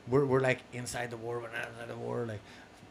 we're 0.09 0.25
we're 0.25 0.41
like 0.41 0.61
inside 0.73 1.11
the 1.11 1.17
war, 1.17 1.41
but 1.41 1.53
not 1.53 1.69
inside 1.69 1.89
the 1.89 1.97
war, 1.97 2.25
like 2.27 2.41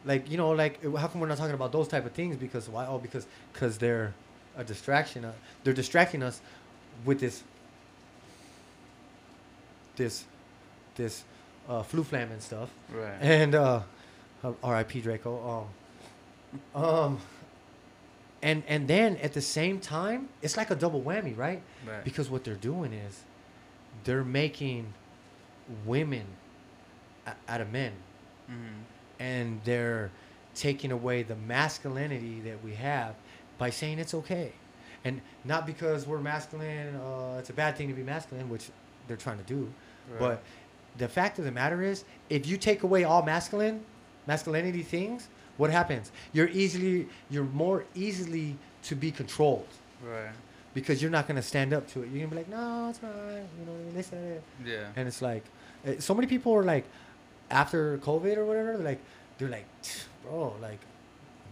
like 0.04 0.30
you 0.30 0.36
know, 0.38 0.50
like 0.50 0.82
how 0.96 1.08
come 1.08 1.20
we're 1.20 1.28
not 1.28 1.38
talking 1.38 1.54
about 1.54 1.72
those 1.72 1.88
type 1.88 2.06
of 2.06 2.12
things? 2.12 2.36
Because 2.36 2.68
why? 2.68 2.86
Oh, 2.86 2.98
because 2.98 3.26
because 3.52 3.78
they're 3.78 4.14
a 4.56 4.64
distraction. 4.64 5.24
Uh, 5.24 5.32
they're 5.62 5.74
distracting 5.74 6.22
us 6.22 6.40
with 7.04 7.20
this 7.20 7.42
this 9.96 10.24
this 10.96 11.24
uh, 11.68 11.82
flu 11.82 12.02
flam 12.02 12.30
and 12.32 12.42
stuff. 12.42 12.70
Right. 12.92 13.14
And 13.20 13.54
uh, 13.54 13.82
uh, 14.42 14.52
R.I.P. 14.62 15.00
Draco. 15.02 15.66
Um, 16.74 16.82
um, 16.84 17.18
and 18.42 18.62
and 18.68 18.88
then 18.88 19.16
at 19.18 19.32
the 19.32 19.40
same 19.40 19.80
time, 19.80 20.28
it's 20.42 20.56
like 20.56 20.70
a 20.70 20.74
double 20.74 21.02
whammy, 21.02 21.36
right? 21.36 21.62
right. 21.86 22.04
Because 22.04 22.30
what 22.30 22.44
they're 22.44 22.54
doing 22.54 22.92
is 22.92 23.22
they're 24.04 24.24
making 24.24 24.92
women 25.84 26.26
out 27.48 27.60
of 27.60 27.70
men, 27.72 27.92
hmm 28.46 28.56
and 29.18 29.60
they're 29.64 30.10
taking 30.54 30.90
away 30.90 31.22
the 31.22 31.36
masculinity 31.36 32.40
that 32.40 32.64
we 32.64 32.72
have 32.74 33.14
by 33.58 33.68
saying 33.68 33.98
it's 33.98 34.14
okay, 34.14 34.52
and 35.04 35.20
not 35.44 35.66
because 35.66 36.06
we're 36.06 36.18
masculine. 36.20 36.96
Uh, 36.96 37.36
it's 37.38 37.50
a 37.50 37.52
bad 37.52 37.76
thing 37.76 37.88
to 37.88 37.94
be 37.94 38.02
masculine, 38.02 38.48
which 38.48 38.70
they're 39.06 39.18
trying 39.18 39.36
to 39.38 39.44
do. 39.44 39.70
But 40.18 40.42
the 40.96 41.06
fact 41.08 41.38
of 41.38 41.44
the 41.44 41.52
matter 41.52 41.82
is, 41.82 42.04
if 42.30 42.46
you 42.46 42.56
take 42.56 42.82
away 42.82 43.04
all 43.04 43.22
masculine, 43.22 43.84
masculinity 44.26 44.82
things, 44.82 45.28
what 45.60 45.70
happens? 45.70 46.10
You're 46.32 46.48
easily, 46.48 47.06
you're 47.28 47.44
more 47.44 47.84
easily 47.94 48.56
to 48.84 48.96
be 48.96 49.10
controlled 49.10 49.68
right. 50.02 50.32
because 50.72 51.02
you're 51.02 51.10
not 51.10 51.28
gonna 51.28 51.42
stand 51.42 51.74
up 51.74 51.86
to 51.92 52.02
it. 52.02 52.08
You're 52.08 52.26
gonna 52.26 52.30
be 52.30 52.36
like, 52.36 52.48
no, 52.48 52.88
it's 52.88 53.02
not. 53.02 53.12
You 53.14 53.66
know, 53.66 53.72
what 53.72 53.80
I 53.80 53.84
mean? 53.84 53.94
this 53.94 54.12
and 54.12 54.32
that. 54.32 54.42
Yeah. 54.64 54.86
And 54.96 55.06
it's 55.06 55.20
like, 55.20 55.44
eh, 55.84 55.96
so 55.98 56.14
many 56.14 56.26
people 56.26 56.54
are 56.54 56.62
like, 56.62 56.86
after 57.50 57.98
COVID 57.98 58.38
or 58.38 58.46
whatever, 58.46 58.78
they're 58.78 58.86
like, 58.86 59.00
they're 59.36 59.48
like, 59.48 59.66
bro, 60.22 60.54
like, 60.62 60.80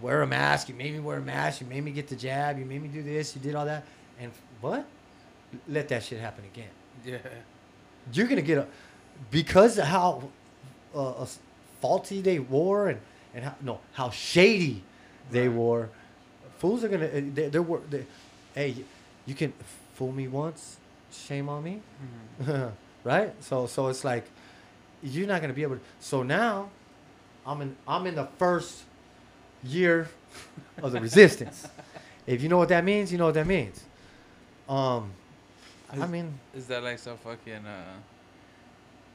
wear 0.01 0.23
a 0.23 0.27
mask. 0.27 0.71
You 0.71 0.75
made 0.75 0.95
me 0.95 1.01
wear 1.01 1.19
a 1.19 1.23
mask. 1.23 1.61
You 1.61 1.67
made 1.67 1.85
me 1.85 1.91
get 1.91 2.09
the 2.09 2.17
jab. 2.17 2.59
You 2.59 2.65
made 2.65 2.81
me 2.81 2.89
do 2.89 3.03
this. 3.03 3.37
You 3.37 3.43
did 3.43 3.55
all 3.55 3.67
that. 3.67 3.85
And 4.19 4.33
what? 4.63 4.87
Let 5.69 5.89
that 5.89 6.03
shit 6.03 6.19
happen 6.19 6.45
again. 6.47 6.71
Yeah. 7.05 7.19
You're 8.13 8.27
gonna 8.27 8.41
get 8.41 8.57
a 8.57 8.67
because 9.31 9.77
of 9.77 9.85
how 9.85 10.31
uh, 10.95 11.11
uh, 11.11 11.27
faulty 11.81 12.23
they 12.23 12.39
wore 12.39 12.89
and 12.89 13.01
and 13.35 13.45
how 13.45 13.55
no 13.61 13.81
how 13.93 14.11
shady 14.11 14.83
they 15.31 15.49
Right. 15.49 15.57
wore. 15.57 15.89
Fools 16.59 16.83
are 16.85 16.89
gonna 16.89 17.07
uh, 17.07 17.21
they, 17.35 17.49
they're 17.49 17.63
wor- 17.63 17.83
they, 17.91 18.05
hey 18.55 18.75
you 19.27 19.35
can 19.35 19.53
fool 19.95 20.13
me 20.13 20.27
once, 20.29 20.79
shame 21.13 21.49
on 21.49 21.63
me, 21.63 21.81
Mhm. 22.43 22.73
right? 23.05 23.33
So 23.43 23.67
so 23.67 23.89
it's 23.89 24.05
like 24.05 24.25
you're 25.03 25.27
not 25.29 25.41
gonna 25.41 25.53
be 25.53 25.63
able 25.63 25.77
to. 25.77 25.83
So 26.01 26.23
now 26.23 26.71
I'm 27.47 27.61
in 27.63 27.77
I'm 27.87 28.07
in 28.07 28.15
the 28.15 28.27
first 28.39 28.83
year 29.65 30.09
of 30.83 30.93
the 30.93 31.01
resistance. 31.01 31.67
If 32.27 32.43
you 32.43 32.51
know 32.51 32.59
what 32.59 32.69
that 32.69 32.85
means, 32.85 33.11
you 33.11 33.17
know 33.17 33.25
what 33.25 33.35
that 33.35 33.47
means. 33.47 33.83
Um, 34.69 35.13
I 35.91 36.07
mean. 36.07 36.39
Is 36.55 36.67
that 36.67 36.83
like 36.83 36.99
some 36.99 37.17
fucking 37.17 37.65
uh? 37.65 37.97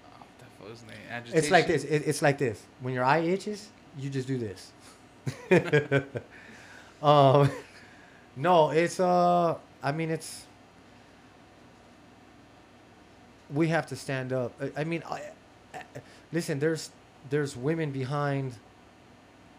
Oh, 0.08 0.26
what 0.58 0.72
was 0.72 0.82
name? 0.82 0.98
Agitation? 1.12 1.38
It's 1.38 1.52
like 1.52 1.68
this. 1.68 1.84
It, 1.84 2.08
it's 2.08 2.24
like 2.24 2.40
this. 2.40 2.60
When 2.82 2.92
your 2.96 3.04
eye 3.04 3.20
itches, 3.20 3.70
you 3.98 4.10
just 4.10 4.28
do 4.28 4.38
this. 4.38 4.72
um, 7.02 7.50
no, 8.36 8.72
it's 8.72 9.00
uh. 9.00 9.56
I 9.82 9.92
mean, 9.92 10.10
it's. 10.12 10.46
We 13.54 13.68
have 13.68 13.86
to 13.88 13.96
stand 13.96 14.34
up. 14.34 14.54
I, 14.62 14.82
I 14.82 14.84
mean, 14.84 15.04
I, 15.10 15.22
I, 15.74 15.82
listen. 16.32 16.60
There's 16.60 16.90
there's 17.30 17.56
women 17.56 17.92
behind 17.92 18.54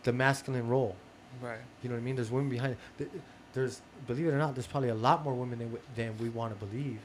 the 0.03 0.13
masculine 0.13 0.69
role. 0.69 0.97
Right. 1.41 1.59
You 1.83 1.89
know 1.89 1.95
what 1.97 2.01
I 2.01 2.05
mean? 2.05 2.17
There's 2.17 2.31
women 2.31 2.51
behind. 2.51 2.77
th- 2.99 3.11
There's 3.53 3.81
believe 4.07 4.27
it 4.27 4.31
or 4.31 4.39
not, 4.39 4.55
there's 4.55 4.67
probably 4.67 4.89
a 4.91 4.95
lot 4.95 5.23
more 5.25 5.33
women 5.35 5.59
than 5.61 5.73
we, 5.73 5.79
than 5.95 6.17
we 6.19 6.29
want 6.29 6.59
to 6.59 6.67
believe 6.67 6.99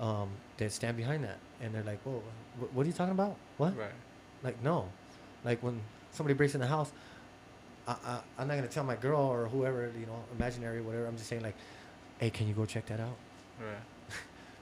Mm. 0.00 0.02
um, 0.04 0.28
that 0.56 0.72
stand 0.72 0.96
behind 0.96 1.22
that, 1.24 1.36
and 1.60 1.74
they're 1.74 1.82
like, 1.82 2.00
"Whoa, 2.02 2.22
wh- 2.58 2.74
what 2.74 2.84
are 2.84 2.86
you 2.86 2.94
talking 2.94 3.12
about? 3.12 3.36
What?" 3.58 3.76
Right. 3.76 3.90
Like 4.42 4.62
no, 4.62 4.88
like 5.44 5.62
when 5.62 5.80
somebody 6.14 6.34
breaks 6.34 6.54
in 6.54 6.60
the 6.60 6.66
house, 6.66 6.92
I, 7.86 7.92
I 8.06 8.20
I'm 8.38 8.48
not 8.48 8.54
gonna 8.54 8.68
tell 8.68 8.84
my 8.84 8.96
girl 8.96 9.20
or 9.20 9.46
whoever 9.46 9.90
you 9.98 10.06
know, 10.06 10.22
imaginary 10.36 10.80
whatever. 10.80 11.06
I'm 11.06 11.16
just 11.16 11.28
saying 11.28 11.42
like, 11.42 11.56
hey, 12.18 12.30
can 12.30 12.48
you 12.48 12.54
go 12.54 12.64
check 12.64 12.86
that 12.86 13.00
out? 13.00 13.16
Right. 13.60 13.76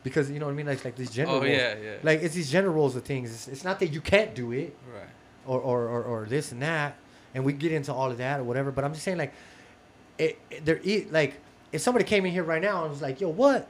Because 0.05 0.29
you 0.33 0.41
know 0.41 0.47
what 0.47 0.53
I 0.53 0.55
mean, 0.57 0.67
like 0.67 0.85
like 0.85 0.97
these 0.97 1.13
gender 1.13 1.33
Oh 1.33 1.45
yeah, 1.45 1.77
yeah. 1.81 1.95
Like 2.03 2.23
it's 2.23 2.35
these 2.35 2.51
gender 2.51 2.73
roles 2.73 2.97
of 2.97 3.05
things. 3.05 3.31
It's, 3.31 3.47
it's 3.47 3.63
not 3.63 3.79
that 3.79 3.89
you 3.93 4.01
can't 4.01 4.35
do 4.35 4.51
it 4.51 4.77
right. 4.93 5.09
or, 5.47 5.61
or, 5.61 5.87
or, 5.87 6.03
or 6.03 6.27
this 6.27 6.51
and 6.51 6.61
that, 6.61 6.97
and 7.35 7.45
we 7.45 7.53
get 7.53 7.71
into 7.71 7.95
all 7.95 8.11
of 8.11 8.19
that 8.19 8.41
or 8.41 8.43
whatever. 8.43 8.73
But 8.73 8.83
I'm 8.85 8.93
just 8.95 9.05
saying 9.05 9.19
like, 9.19 9.33
it, 10.19 10.41
it 10.51 11.13
like 11.13 11.35
if 11.71 11.81
somebody 11.81 12.05
came 12.05 12.27
in 12.27 12.33
here 12.33 12.43
right 12.43 12.61
now 12.61 12.83
and 12.83 12.91
was 12.91 13.01
like, 13.01 13.21
yo, 13.21 13.29
what? 13.29 13.69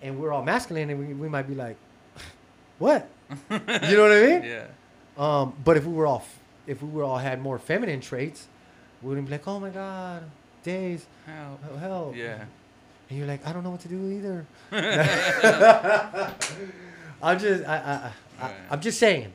And 0.00 0.20
we're 0.20 0.32
all 0.32 0.44
masculine, 0.44 0.90
and 0.90 0.98
we, 0.98 1.14
we 1.14 1.28
might 1.28 1.48
be 1.48 1.54
like, 1.54 1.76
what? 2.78 3.08
You 3.50 3.96
know 3.96 4.02
what 4.02 4.12
I 4.12 4.26
mean? 4.26 4.42
Yeah. 4.44 4.66
Um, 5.16 5.54
but 5.64 5.76
if 5.76 5.84
we 5.84 5.92
were 5.92 6.06
all, 6.06 6.18
f- 6.18 6.38
if 6.66 6.82
we 6.82 6.88
were 6.88 7.04
all 7.04 7.18
had 7.18 7.40
more 7.40 7.58
feminine 7.58 8.00
traits, 8.00 8.46
we 9.02 9.08
wouldn't 9.08 9.26
be 9.26 9.32
like, 9.32 9.46
oh 9.46 9.58
my 9.60 9.70
god, 9.70 10.22
days, 10.62 11.06
oh, 11.28 11.76
hell. 11.76 12.12
Yeah. 12.16 12.44
And 13.08 13.18
you're 13.18 13.28
like, 13.28 13.46
I 13.46 13.52
don't 13.52 13.62
know 13.62 13.70
what 13.70 13.80
to 13.80 13.88
do 13.88 14.10
either. 14.10 14.46
I'm 17.22 17.38
just, 17.38 17.64
I, 17.64 17.76
I, 18.40 18.44
I. 18.44 18.52
I'm 18.70 18.80
just 18.80 18.98
saying. 18.98 19.32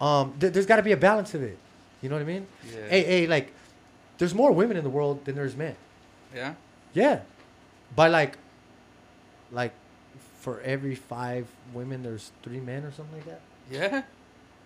Um, 0.00 0.34
th- 0.38 0.52
there's 0.52 0.66
got 0.66 0.76
to 0.76 0.82
be 0.82 0.92
a 0.92 0.96
balance 0.96 1.34
of 1.34 1.42
it. 1.42 1.58
You 2.00 2.08
know 2.08 2.14
what 2.14 2.22
I 2.22 2.26
mean? 2.26 2.46
Yeah. 2.72 2.88
Hey, 2.88 3.02
hey, 3.02 3.26
like, 3.26 3.52
there's 4.18 4.34
more 4.34 4.52
women 4.52 4.76
in 4.76 4.84
the 4.84 4.90
world 4.90 5.24
than 5.24 5.34
there's 5.34 5.56
men. 5.56 5.74
Yeah. 6.34 6.54
Yeah, 6.94 7.20
by 7.94 8.08
like, 8.08 8.38
like, 9.52 9.72
for 10.40 10.60
every 10.60 10.94
five 10.94 11.46
women, 11.72 12.02
there's 12.02 12.32
three 12.42 12.60
men 12.60 12.84
or 12.84 12.92
something 12.92 13.16
like 13.16 13.26
that. 13.26 13.40
Yeah. 13.70 14.02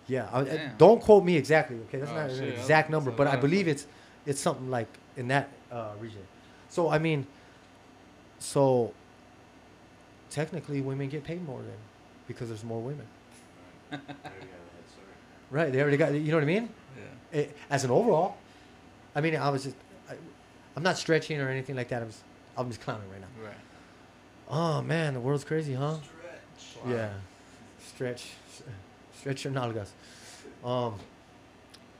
Yeah, 0.07 0.27
I, 0.31 0.41
I- 0.41 0.71
don't 0.77 1.01
quote 1.01 1.23
me 1.23 1.37
exactly. 1.37 1.77
Okay, 1.87 1.97
that's 1.99 2.11
Oh, 2.11 2.15
not 2.15 2.29
an 2.29 2.43
exact 2.49 2.89
number, 2.89 3.11
but 3.11 3.27
I 3.27 3.35
believe 3.37 3.67
it's 3.67 3.87
it's 4.25 4.39
something 4.41 4.69
like 4.69 4.87
in 5.17 5.27
that 5.29 5.49
uh, 5.71 5.91
region. 5.99 6.21
So 6.69 6.89
I 6.89 6.97
mean, 6.99 7.25
so 8.39 8.93
technically, 10.29 10.81
women 10.81 11.09
get 11.09 11.23
paid 11.23 11.45
more 11.45 11.61
then 11.61 11.77
because 12.27 12.47
there's 12.49 12.63
more 12.63 12.81
women, 12.81 13.05
There 13.89 13.99
you 13.99 14.05
have 14.07 14.17
the 14.17 14.33
head 14.33 14.89
start. 14.91 15.07
right? 15.51 15.71
They 15.71 15.81
already 15.81 15.97
got 15.97 16.13
you 16.13 16.31
know 16.31 16.37
what 16.37 16.43
I 16.43 16.47
mean. 16.47 16.69
Yeah. 17.33 17.39
It, 17.39 17.57
as 17.69 17.83
an 17.83 17.91
overall, 17.91 18.37
I 19.15 19.21
mean, 19.21 19.35
I 19.35 19.49
was 19.49 19.63
just 19.63 19.75
I, 20.09 20.15
I'm 20.75 20.83
not 20.83 20.97
stretching 20.97 21.39
or 21.39 21.49
anything 21.49 21.75
like 21.75 21.89
that. 21.89 22.01
I'm 22.01 22.09
just 22.09 22.23
I'm 22.57 22.67
just 22.69 22.81
clowning 22.81 23.09
right 23.11 23.21
now. 23.21 23.27
Right. 23.45 23.55
Oh 24.49 24.81
man, 24.81 25.13
the 25.13 25.19
world's 25.19 25.43
crazy, 25.43 25.73
huh? 25.73 25.97
Stretch. 26.57 26.91
Yeah, 26.91 27.09
stretch, 27.85 28.31
stretch 29.23 29.45
your 29.45 29.53
nalgas. 29.53 29.87
Um, 30.65 30.95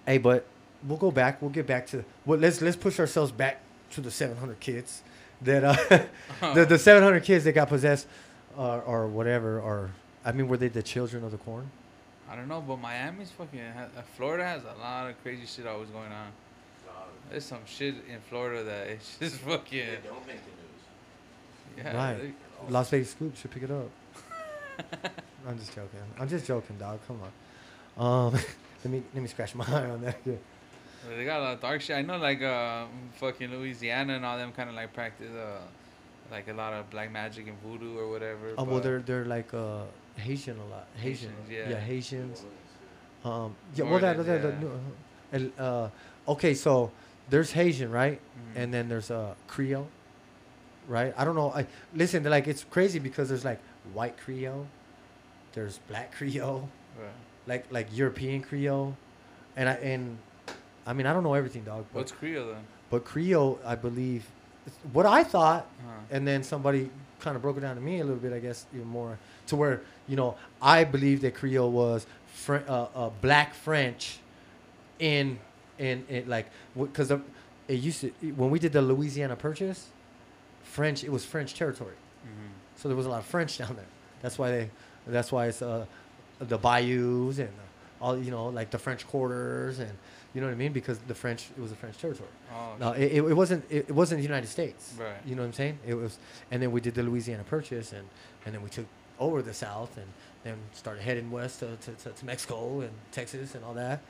hey, 0.06 0.18
but 0.18 0.46
we'll 0.86 0.98
go 0.98 1.10
back. 1.10 1.42
We'll 1.42 1.52
get 1.52 1.66
back 1.66 1.88
to 1.88 2.04
well. 2.26 2.38
Let's 2.38 2.62
let's 2.62 2.76
push 2.76 3.00
ourselves 3.00 3.32
back 3.32 3.62
to 3.92 4.02
the 4.02 4.12
700 4.12 4.60
kids 4.60 5.04
that 5.42 5.64
uh, 5.64 6.06
the 6.54 6.66
the 6.66 6.78
700 6.78 7.24
kids 7.24 7.46
that 7.46 7.54
got 7.54 7.70
possessed, 7.70 8.08
uh, 8.58 8.80
or 8.80 9.08
whatever. 9.08 9.62
Or 9.62 9.92
I 10.26 10.34
mean, 10.34 10.50
were 10.50 10.58
they 10.58 10.68
the 10.68 10.84
children 10.84 11.24
of 11.24 11.32
the 11.32 11.38
corn? 11.38 11.72
I 12.30 12.36
don't 12.36 12.50
know, 12.50 12.60
but 12.62 12.78
Miami's 12.82 13.32
fucking. 13.32 13.72
Ha- 13.74 13.88
uh, 13.98 14.02
Florida 14.18 14.44
has 14.44 14.64
a 14.64 14.78
lot 14.82 15.10
of 15.10 15.22
crazy 15.24 15.46
shit 15.46 15.66
always 15.66 15.90
going 15.90 16.12
on. 16.12 16.28
There's 17.32 17.46
some 17.46 17.66
shit 17.66 17.96
in 18.10 18.20
Florida 18.30 18.64
that 18.64 18.88
it's 18.94 19.18
just 19.18 19.38
fucking. 19.38 19.80
They 19.80 20.10
don't 20.10 20.28
make 20.28 20.42
the 20.44 20.52
news. 20.60 21.78
Yeah. 21.78 21.96
Right. 21.96 22.22
they- 22.22 22.34
Las 22.72 22.90
Vegas 22.90 23.12
Scoop 23.12 23.36
should 23.38 23.52
pick 23.52 23.64
it 23.64 23.72
up. 23.72 23.90
I'm 25.48 25.58
just 25.60 25.76
joking. 25.76 26.00
I'm 26.20 26.28
just 26.30 26.46
joking, 26.46 26.78
dog. 26.78 27.00
Come 27.08 27.20
on. 27.22 27.32
Um, 28.28 28.34
let 28.84 28.92
me 28.92 29.04
let 29.14 29.22
me 29.22 29.28
scratch 29.28 29.56
my 29.56 29.66
eye 29.68 29.90
on 29.90 30.02
that. 30.02 30.18
Yeah. 30.26 30.36
They 31.18 31.26
got 31.26 31.40
a 31.40 31.44
lot 31.44 31.54
of 31.56 31.60
dark 31.62 31.82
shit. 31.82 31.98
I 31.98 32.02
know, 32.02 32.18
like, 32.18 32.42
uh, 32.42 32.86
fucking 33.20 33.52
Louisiana 33.52 34.14
and 34.16 34.26
all 34.26 34.38
them 34.38 34.54
kind 34.54 34.70
of 34.70 34.76
like 34.76 34.94
practice, 34.94 35.30
uh, 35.32 35.60
like 36.32 36.48
a 36.48 36.54
lot 36.54 36.72
of 36.72 36.90
black 36.90 37.12
magic 37.12 37.48
and 37.50 37.62
voodoo 37.62 37.98
or 38.00 38.10
whatever. 38.10 38.54
Oh 38.58 38.64
well, 38.64 38.80
they're 38.80 39.00
they're 39.02 39.26
like 39.26 39.54
uh, 39.54 39.82
Haitian 40.16 40.58
a 40.60 40.66
lot. 40.66 40.88
Haitian. 40.96 41.32
Haitians, 41.32 41.50
Yeah, 41.52 41.70
yeah. 41.70 41.80
Haitians. 41.80 42.46
Um, 43.26 43.56
yeah, 43.76 43.86
well, 43.86 44.00
that, 44.00 44.18
than- 44.18 44.26
that, 44.26 44.62
that, 45.32 45.60
uh, 45.60 45.62
uh, 45.62 45.90
okay, 46.34 46.54
so 46.54 46.92
there's 47.30 47.52
Haitian, 47.52 47.90
right? 47.92 48.20
Mhm. 48.20 48.62
And 48.64 48.74
then 48.74 48.88
there's 48.90 49.12
uh, 49.12 49.34
Creole, 49.48 49.88
right? 50.88 51.14
I 51.18 51.24
don't 51.26 51.36
know. 51.36 51.52
I 51.52 51.66
listen. 51.94 52.24
Like 52.24 52.48
it's 52.48 52.64
crazy 52.70 53.00
because 53.00 53.28
there's 53.30 53.46
like 53.46 53.60
white 53.94 54.18
Creole, 54.18 54.68
there's 55.54 55.80
black 55.88 56.12
Creole, 56.18 56.70
Right. 57.00 57.08
like 57.48 57.66
like 57.72 57.88
European 57.96 58.42
Creole, 58.42 58.96
and 59.56 59.68
I 59.70 59.74
and 59.74 60.18
I 60.86 60.94
mean 60.94 61.06
I 61.08 61.14
don't 61.14 61.24
know 61.24 61.34
everything, 61.34 61.64
dog. 61.64 61.86
But, 61.94 62.00
What's 62.00 62.12
Creole 62.12 62.48
then? 62.54 62.64
but 62.90 63.04
Creole, 63.06 63.60
I 63.66 63.76
believe, 63.76 64.26
what 64.92 65.06
I 65.06 65.24
thought 65.24 65.66
Huh. 65.86 65.92
and 66.12 66.28
then 66.28 66.44
somebody 66.44 66.90
kind 67.20 67.36
of 67.36 67.42
broke 67.42 67.58
it 67.58 67.62
down 67.62 67.76
to 67.76 67.82
me 67.82 68.00
a 68.00 68.04
little 68.04 68.20
bit, 68.20 68.34
I 68.34 68.40
guess, 68.40 68.66
even 68.76 68.88
more 68.88 69.18
to 69.48 69.56
where 69.56 69.82
you 70.08 70.16
know 70.16 70.36
I 70.62 70.84
believe 70.84 71.22
that 71.22 71.34
Creole 71.36 71.72
was 71.72 72.06
Fr- 72.34 72.66
uh, 72.68 72.88
uh, 72.96 73.10
black 73.22 73.54
French 73.54 74.20
in 75.00 75.40
in 75.80 76.06
it 76.10 76.28
like 76.28 76.48
because 76.78 77.10
it 77.12 77.22
used 77.70 78.02
to 78.02 78.10
when 78.36 78.50
we 78.52 78.60
did 78.60 78.74
the 78.74 78.82
Louisiana 78.82 79.36
Purchase, 79.36 79.88
French 80.64 81.04
it 81.04 81.12
was 81.12 81.26
French 81.26 81.54
territory, 81.56 81.96
Mhm. 82.26 82.52
so 82.80 82.88
there 82.88 82.98
was 82.98 83.06
a 83.06 83.10
lot 83.10 83.20
of 83.20 83.26
French 83.26 83.58
down 83.62 83.76
there. 83.76 83.86
That's 84.22 84.38
why 84.38 84.52
they 84.52 84.70
that's 85.08 85.32
why 85.32 85.48
it's 85.48 85.62
uh, 85.62 85.86
the 86.40 86.58
bayous 86.58 87.40
and 87.40 87.50
all 88.02 88.18
you 88.18 88.32
know 88.32 88.48
like 88.48 88.70
the 88.72 88.78
French 88.78 89.08
quarters 89.08 89.80
and 89.80 89.92
you 90.34 90.42
know 90.42 90.48
what 90.48 90.54
I 90.54 90.58
mean 90.58 90.74
because 90.74 90.98
the 91.08 91.14
French 91.16 91.50
it 91.56 91.62
was 91.62 91.72
a 91.72 91.76
French 91.76 91.98
territory. 91.98 92.30
Oh, 92.52 92.74
No, 92.80 92.92
it, 92.94 93.04
it, 93.04 93.24
it 93.24 93.34
wasn't. 93.36 93.64
It, 93.70 93.86
it 93.90 93.92
wasn't 93.92 94.20
the 94.20 94.28
United 94.28 94.48
States. 94.48 94.94
Right. 95.00 95.14
You 95.26 95.36
know 95.36 95.44
what 95.44 95.48
I'm 95.50 95.54
saying? 95.54 95.78
It 95.86 95.94
was, 95.94 96.18
and 96.52 96.62
then 96.62 96.72
we 96.72 96.82
did 96.82 96.96
the 96.96 97.04
Louisiana 97.04 97.44
Purchase, 97.44 97.94
and 97.94 98.08
and 98.46 98.56
then 98.56 98.64
we 98.64 98.70
took 98.70 98.88
over 99.20 99.42
the 99.44 99.54
South, 99.54 99.96
and 99.96 100.08
then 100.44 100.58
started 100.74 101.04
heading 101.04 101.30
west 101.30 101.60
to, 101.60 101.76
to, 101.78 101.92
to, 101.92 102.10
to 102.10 102.26
Mexico 102.26 102.82
and 102.82 102.90
Texas 103.12 103.54
and 103.56 103.64
all 103.64 103.76
that. 103.76 104.02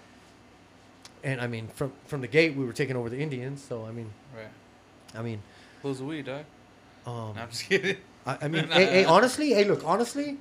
And 1.26 1.42
I 1.42 1.48
mean, 1.48 1.68
from 1.76 1.92
from 2.08 2.22
the 2.22 2.28
gate, 2.28 2.56
we 2.56 2.66
were 2.66 2.74
taking 2.74 2.96
over 2.96 3.10
the 3.10 3.20
Indians. 3.20 3.62
So 3.64 3.86
I 3.86 3.92
mean, 3.92 4.10
right. 4.36 4.48
I 5.20 5.22
mean, 5.22 5.42
Who's 5.82 6.02
we, 6.02 6.22
dog? 6.22 6.46
um, 7.06 7.34
No, 7.36 7.42
I'm 7.42 7.50
just 7.50 7.66
kidding. 7.66 7.98
I, 8.26 8.38
I 8.44 8.48
mean, 8.48 8.68
hey, 8.72 8.86
hey, 8.86 9.06
honestly, 9.06 9.50
hey, 9.54 9.66
look, 9.66 9.84
honestly, 9.86 10.38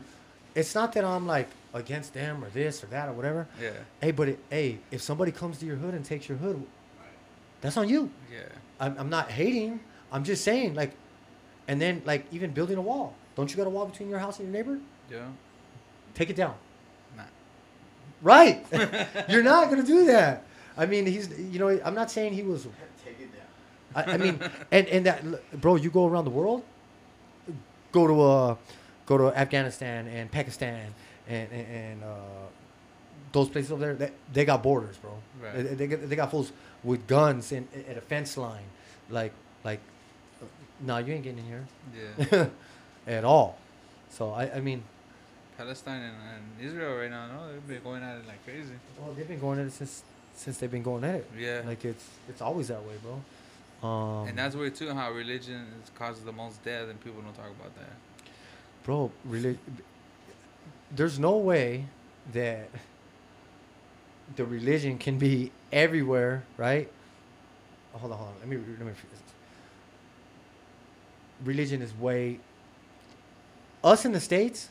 it's 0.54 0.74
not 0.74 0.92
that 0.92 1.04
I'm 1.04 1.26
like 1.26 1.48
against 1.74 2.14
them 2.14 2.44
or 2.44 2.50
this 2.50 2.82
or 2.84 2.86
that 2.88 3.08
or 3.08 3.12
whatever. 3.12 3.46
Yeah. 3.60 3.70
Hey, 4.00 4.10
but 4.10 4.28
it, 4.28 4.38
hey, 4.50 4.78
if 4.90 5.02
somebody 5.02 5.32
comes 5.32 5.58
to 5.58 5.66
your 5.66 5.76
hood 5.76 5.94
and 5.94 6.04
takes 6.04 6.28
your 6.28 6.38
hood, 6.38 6.62
that's 7.60 7.76
on 7.76 7.88
you. 7.88 8.10
Yeah. 8.32 8.40
I'm, 8.80 8.96
I'm 8.98 9.08
not 9.08 9.30
hating. 9.30 9.80
I'm 10.10 10.24
just 10.24 10.44
saying, 10.44 10.74
like, 10.74 10.92
and 11.68 11.80
then 11.80 12.02
like 12.04 12.26
even 12.32 12.50
building 12.50 12.76
a 12.76 12.82
wall. 12.82 13.14
Don't 13.36 13.50
you 13.50 13.56
got 13.56 13.66
a 13.66 13.70
wall 13.70 13.86
between 13.86 14.10
your 14.10 14.18
house 14.18 14.38
and 14.38 14.48
your 14.48 14.54
neighbor? 14.54 14.78
Yeah. 15.10 15.26
Take 16.14 16.28
it 16.28 16.36
down. 16.36 16.54
Nah. 17.16 17.22
Right. 18.20 18.66
You're 19.28 19.42
not 19.42 19.70
gonna 19.70 19.82
do 19.82 20.06
that. 20.06 20.44
I 20.76 20.86
mean, 20.86 21.06
he's 21.06 21.38
you 21.38 21.58
know, 21.58 21.68
I'm 21.84 21.94
not 21.94 22.10
saying 22.10 22.34
he 22.34 22.42
was. 22.42 22.66
Take 23.04 23.20
it 23.20 23.30
down. 23.32 24.04
I, 24.06 24.14
I 24.14 24.16
mean, 24.16 24.38
and 24.70 24.86
and 24.88 25.06
that, 25.06 25.60
bro, 25.60 25.76
you 25.76 25.90
go 25.90 26.06
around 26.06 26.24
the 26.24 26.30
world, 26.30 26.62
go 27.92 28.06
to 28.06 28.20
uh, 28.20 28.56
go 29.06 29.18
to 29.18 29.36
Afghanistan 29.36 30.06
and 30.06 30.30
Pakistan 30.30 30.92
and 31.28 31.52
and, 31.52 31.66
and 31.68 32.02
uh, 32.04 32.16
those 33.32 33.48
places 33.48 33.72
over 33.72 33.80
there. 33.80 33.94
They, 33.94 34.10
they 34.32 34.44
got 34.44 34.62
borders, 34.62 34.96
bro. 34.98 35.12
Right. 35.42 35.54
They, 35.54 35.62
they, 35.74 35.86
got- 35.86 36.08
they 36.08 36.16
got 36.16 36.30
fools 36.30 36.52
with 36.84 37.06
guns 37.06 37.52
in, 37.52 37.66
at 37.88 37.96
a 37.96 38.00
fence 38.00 38.36
line, 38.36 38.64
like 39.10 39.32
like, 39.64 39.80
uh, 40.42 40.46
no, 40.80 40.98
you 40.98 41.14
ain't 41.14 41.22
getting 41.24 41.38
in 41.38 41.44
here 41.46 41.64
Yeah. 42.30 42.46
at 43.06 43.24
all. 43.24 43.56
So 44.10 44.32
I, 44.32 44.56
I 44.56 44.60
mean, 44.60 44.82
Palestine 45.56 46.02
and, 46.02 46.16
and 46.34 46.66
Israel 46.68 46.96
right 46.96 47.10
now, 47.10 47.26
no, 47.28 47.52
they've 47.52 47.66
been 47.68 47.82
going 47.82 48.02
at 48.02 48.18
it 48.18 48.26
like 48.26 48.44
crazy. 48.44 48.74
well, 49.00 49.14
they've 49.14 49.28
been 49.28 49.40
going 49.40 49.58
at 49.60 49.66
it 49.66 49.72
since 49.72 50.02
since 50.34 50.58
they've 50.58 50.70
been 50.70 50.82
going 50.82 51.04
at 51.04 51.14
it. 51.16 51.30
Yeah. 51.38 51.62
Like 51.64 51.84
it's 51.84 52.06
it's 52.28 52.42
always 52.42 52.68
that 52.68 52.82
way, 52.82 52.94
bro. 53.02 53.88
Um, 53.88 54.28
and 54.28 54.38
that's 54.38 54.54
where 54.54 54.70
too 54.70 54.92
how 54.92 55.10
religion 55.12 55.66
causes 55.94 56.22
the 56.24 56.32
most 56.32 56.62
death 56.64 56.88
and 56.88 57.00
people 57.02 57.20
don't 57.22 57.34
talk 57.34 57.50
about 57.50 57.74
that. 57.76 57.92
Bro 58.84 59.10
really 59.24 59.58
there's 60.94 61.18
no 61.18 61.36
way 61.36 61.86
that 62.32 62.68
the 64.36 64.44
religion 64.44 64.98
can 64.98 65.18
be 65.18 65.50
everywhere 65.72 66.44
right? 66.56 66.90
Hold 67.94 68.12
on 68.12 68.18
hold 68.18 68.30
on 68.30 68.34
let 68.40 68.48
me 68.48 68.56
let 68.56 68.86
me 68.86 68.92
religion 71.44 71.82
is 71.82 71.94
way 71.96 72.38
us 73.82 74.04
in 74.04 74.12
the 74.12 74.20
states 74.20 74.68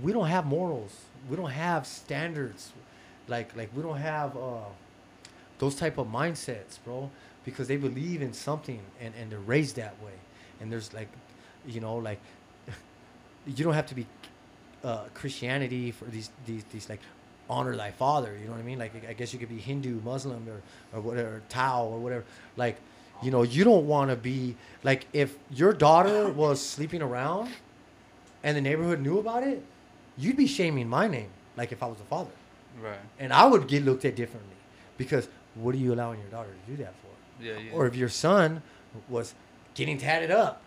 we 0.00 0.12
don't 0.12 0.28
have 0.28 0.46
morals. 0.46 0.96
We 1.28 1.36
don't 1.36 1.50
have 1.50 1.86
standards. 1.86 2.72
Like 3.28 3.54
like 3.56 3.70
we 3.74 3.82
don't 3.82 3.98
have 3.98 4.36
uh 4.36 4.70
those 5.58 5.74
type 5.74 5.98
of 5.98 6.06
mindsets 6.08 6.78
bro 6.84 7.10
because 7.44 7.68
they 7.68 7.76
believe 7.76 8.22
in 8.22 8.32
something 8.32 8.80
and 9.00 9.14
and 9.14 9.30
they're 9.30 9.38
raised 9.38 9.76
that 9.76 10.00
way. 10.02 10.14
And 10.60 10.72
there's 10.72 10.92
like 10.94 11.08
you 11.66 11.80
know 11.80 11.96
like 11.96 12.20
you 13.46 13.64
don't 13.64 13.74
have 13.74 13.86
to 13.86 13.94
be 13.94 14.06
uh, 14.84 15.04
Christianity 15.14 15.90
for 15.90 16.04
these 16.06 16.30
these 16.46 16.64
these 16.72 16.88
like 16.88 17.00
honor 17.50 17.76
thy 17.76 17.90
father. 17.90 18.36
You 18.38 18.46
know 18.46 18.52
what 18.52 18.60
I 18.60 18.64
mean? 18.64 18.78
Like 18.78 18.92
I 19.08 19.12
guess 19.12 19.32
you 19.32 19.38
could 19.38 19.48
be 19.48 19.58
Hindu, 19.58 20.00
Muslim, 20.02 20.46
or 20.48 20.60
or 20.96 21.00
whatever, 21.00 21.42
Tao 21.48 21.84
or 21.86 21.98
whatever. 21.98 22.24
Like 22.56 22.76
you 23.22 23.30
know, 23.30 23.42
you 23.42 23.64
don't 23.64 23.86
want 23.86 24.10
to 24.10 24.16
be 24.16 24.56
like 24.82 25.06
if 25.12 25.36
your 25.50 25.72
daughter 25.72 26.28
was 26.28 26.60
sleeping 26.64 27.02
around, 27.02 27.50
and 28.42 28.56
the 28.56 28.60
neighborhood 28.60 29.00
knew 29.00 29.18
about 29.18 29.42
it, 29.44 29.62
you'd 30.18 30.36
be 30.36 30.46
shaming 30.46 30.88
my 30.88 31.06
name. 31.06 31.28
Like 31.56 31.72
if 31.72 31.82
I 31.82 31.86
was 31.86 31.98
the 31.98 32.04
father, 32.04 32.30
Right. 32.82 32.98
and 33.18 33.32
I 33.32 33.46
would 33.46 33.68
get 33.68 33.84
looked 33.84 34.04
at 34.04 34.16
differently 34.16 34.56
because 34.96 35.28
what 35.54 35.74
are 35.74 35.78
you 35.78 35.92
allowing 35.92 36.18
your 36.20 36.30
daughter 36.30 36.48
to 36.48 36.70
do 36.70 36.82
that 36.82 36.94
for? 37.02 37.44
Yeah. 37.44 37.58
yeah. 37.58 37.72
or 37.72 37.86
if 37.86 37.94
your 37.94 38.08
son 38.08 38.62
was 39.08 39.34
getting 39.74 39.98
tatted 39.98 40.30
up 40.30 40.62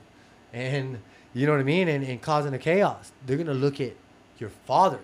and 0.53 0.99
you 1.41 1.45
know 1.45 1.51
what 1.53 1.61
I 1.61 1.63
mean 1.63 1.88
and, 1.88 2.03
and 2.03 2.21
causing 2.21 2.53
a 2.53 2.57
chaos, 2.59 3.11
they're 3.25 3.38
gonna 3.38 3.53
look 3.53 3.79
at 3.81 3.93
your 4.39 4.49
father. 4.65 4.99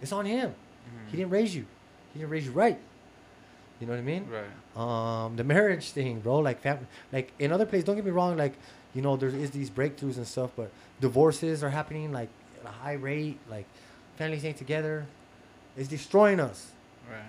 It's 0.00 0.12
on 0.12 0.24
him. 0.24 0.50
Mhm. 0.50 1.10
He 1.10 1.16
didn't 1.16 1.30
raise 1.30 1.54
you. 1.54 1.66
He 2.12 2.20
didn't 2.20 2.30
raise 2.30 2.46
you 2.46 2.52
right. 2.52 2.78
You 3.80 3.86
know 3.86 3.92
what 3.92 3.98
I 4.00 4.02
mean? 4.02 4.26
Right. 4.28 5.24
Um, 5.24 5.36
the 5.36 5.44
marriage 5.44 5.90
thing, 5.90 6.20
bro. 6.20 6.38
Like 6.38 6.60
family, 6.60 6.86
like 7.12 7.32
in 7.38 7.52
other 7.52 7.66
places. 7.66 7.84
Don't 7.84 7.96
get 7.96 8.04
me 8.04 8.10
wrong. 8.10 8.36
Like 8.36 8.54
you 8.94 9.02
know, 9.02 9.16
there 9.16 9.28
is 9.28 9.50
these 9.50 9.70
breakthroughs 9.70 10.16
and 10.16 10.26
stuff, 10.26 10.50
but 10.56 10.70
divorces 11.00 11.62
are 11.62 11.70
happening 11.70 12.12
like 12.12 12.28
at 12.60 12.68
a 12.68 12.72
high 12.72 12.94
rate. 12.94 13.38
Like 13.50 13.66
families 14.16 14.44
ain't 14.44 14.56
together. 14.56 15.06
It's 15.76 15.88
destroying 15.88 16.40
us. 16.40 16.72
Right. 17.08 17.20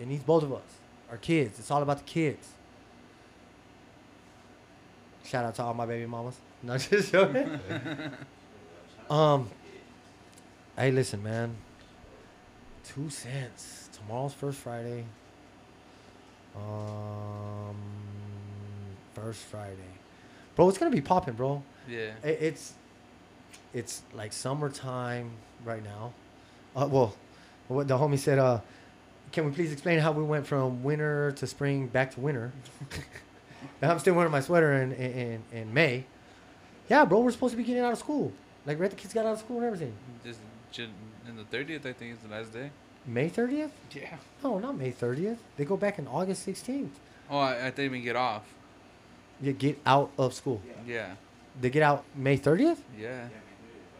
It 0.00 0.08
needs 0.08 0.24
both 0.24 0.42
of 0.42 0.52
us. 0.52 0.62
Our 1.10 1.16
kids. 1.16 1.58
It's 1.60 1.70
all 1.70 1.82
about 1.82 1.98
the 1.98 2.04
kids. 2.04 2.48
Shout 5.24 5.44
out 5.44 5.54
to 5.56 5.62
all 5.62 5.74
my 5.74 5.86
baby 5.86 6.06
mamas. 6.06 6.36
No, 6.62 6.76
just 6.78 7.12
joking. 7.12 7.60
um, 9.10 9.48
hey, 10.76 10.90
listen, 10.90 11.22
man. 11.22 11.54
Two 12.84 13.08
cents. 13.10 13.88
Tomorrow's 13.92 14.32
first 14.32 14.58
Friday. 14.58 15.04
Um, 16.56 17.76
first 19.14 19.40
Friday, 19.42 19.76
bro. 20.54 20.68
It's 20.68 20.78
gonna 20.78 20.90
be 20.90 21.00
popping, 21.02 21.34
bro. 21.34 21.62
Yeah. 21.88 22.12
I- 22.24 22.28
It's, 22.28 22.72
it's 23.74 24.02
like 24.14 24.32
summertime 24.32 25.30
right 25.64 25.84
now. 25.84 26.12
Uh, 26.74 26.88
well, 26.90 27.14
what 27.68 27.88
the 27.88 27.98
homie 27.98 28.18
said. 28.18 28.38
Uh, 28.38 28.60
can 29.32 29.44
we 29.44 29.50
please 29.52 29.72
explain 29.72 29.98
how 29.98 30.12
we 30.12 30.22
went 30.22 30.46
from 30.46 30.82
winter 30.82 31.32
to 31.32 31.46
spring 31.46 31.88
back 31.88 32.12
to 32.14 32.20
winter? 32.20 32.52
I'm 33.82 33.98
still 33.98 34.14
wearing 34.14 34.32
my 34.32 34.40
sweater 34.40 34.72
in, 34.74 34.92
in 34.92 35.12
in 35.12 35.42
in 35.52 35.74
May. 35.74 36.04
Yeah, 36.88 37.04
bro, 37.04 37.20
we're 37.20 37.30
supposed 37.32 37.52
to 37.52 37.56
be 37.56 37.64
getting 37.64 37.82
out 37.82 37.92
of 37.92 37.98
school. 37.98 38.32
Like, 38.64 38.78
right, 38.78 38.90
the 38.90 38.96
kids 38.96 39.14
got 39.14 39.26
out 39.26 39.34
of 39.34 39.38
school 39.40 39.58
and 39.58 39.66
everything. 39.66 39.92
Just 40.24 40.40
in 40.76 41.36
the 41.36 41.44
thirtieth, 41.44 41.84
I 41.86 41.92
think 41.92 42.12
is 42.12 42.18
the 42.18 42.28
last 42.28 42.52
day. 42.52 42.70
May 43.06 43.30
30th? 43.30 43.70
Yeah. 43.92 44.16
No, 44.42 44.58
not 44.58 44.76
May 44.76 44.90
30th. 44.90 45.38
They 45.56 45.64
go 45.64 45.76
back 45.76 45.98
in 45.98 46.08
August 46.08 46.46
16th. 46.46 46.88
Oh, 47.30 47.38
I, 47.38 47.68
I 47.68 47.70
think 47.70 47.92
we 47.92 48.00
get 48.00 48.16
off. 48.16 48.42
You 49.40 49.52
get 49.52 49.78
out 49.86 50.10
of 50.18 50.34
school. 50.34 50.60
Yeah. 50.66 50.94
Yeah. 50.94 51.14
They 51.60 51.70
get 51.70 51.82
out 51.82 52.04
May 52.14 52.36
30th? 52.36 52.78
Yeah. 52.98 53.08
Yeah. 53.08 53.28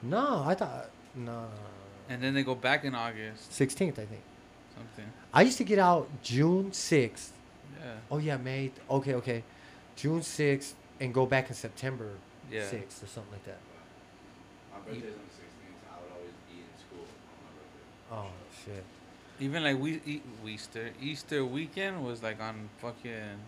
No, 0.02 0.42
I 0.44 0.54
thought 0.54 0.90
no, 1.14 1.24
no, 1.24 1.32
no, 1.32 1.40
no. 1.40 1.48
And 2.08 2.22
then 2.22 2.34
they 2.34 2.42
go 2.42 2.54
back 2.54 2.84
in 2.84 2.94
August. 2.94 3.50
16th, 3.52 3.92
I 3.92 4.06
think. 4.06 4.22
Something. 4.74 5.12
I 5.32 5.42
used 5.42 5.58
to 5.58 5.64
get 5.64 5.78
out 5.78 6.08
June 6.22 6.70
6th. 6.70 7.28
Yeah. 7.80 7.92
Oh 8.10 8.18
yeah, 8.18 8.36
May. 8.36 8.72
Okay, 8.90 9.14
okay. 9.14 9.42
June 9.94 10.20
6th 10.20 10.72
and 11.00 11.14
go 11.14 11.26
back 11.26 11.48
in 11.48 11.54
September 11.54 12.10
Yeah. 12.50 12.62
6th 12.62 13.02
or 13.02 13.06
something 13.06 13.32
like 13.32 13.44
that. 13.44 13.58
My 14.72 14.78
birthday's 14.80 15.14
on 15.14 15.26
the 15.26 15.34
16th. 15.34 15.82
I 15.90 16.00
would 16.02 16.12
always 16.16 16.36
be 16.48 16.58
in 16.60 16.78
school 16.78 17.04
on 17.04 17.38
my 17.44 17.52
birthday. 18.22 18.30
Oh 18.30 18.64
shit. 18.64 18.84
Even 19.40 19.62
like 19.64 19.78
we 19.78 20.00
e- 20.06 20.22
Easter 20.46 20.90
Easter 21.00 21.44
weekend 21.44 22.04
was 22.04 22.22
like 22.22 22.40
on 22.40 22.68
fucking. 22.78 23.38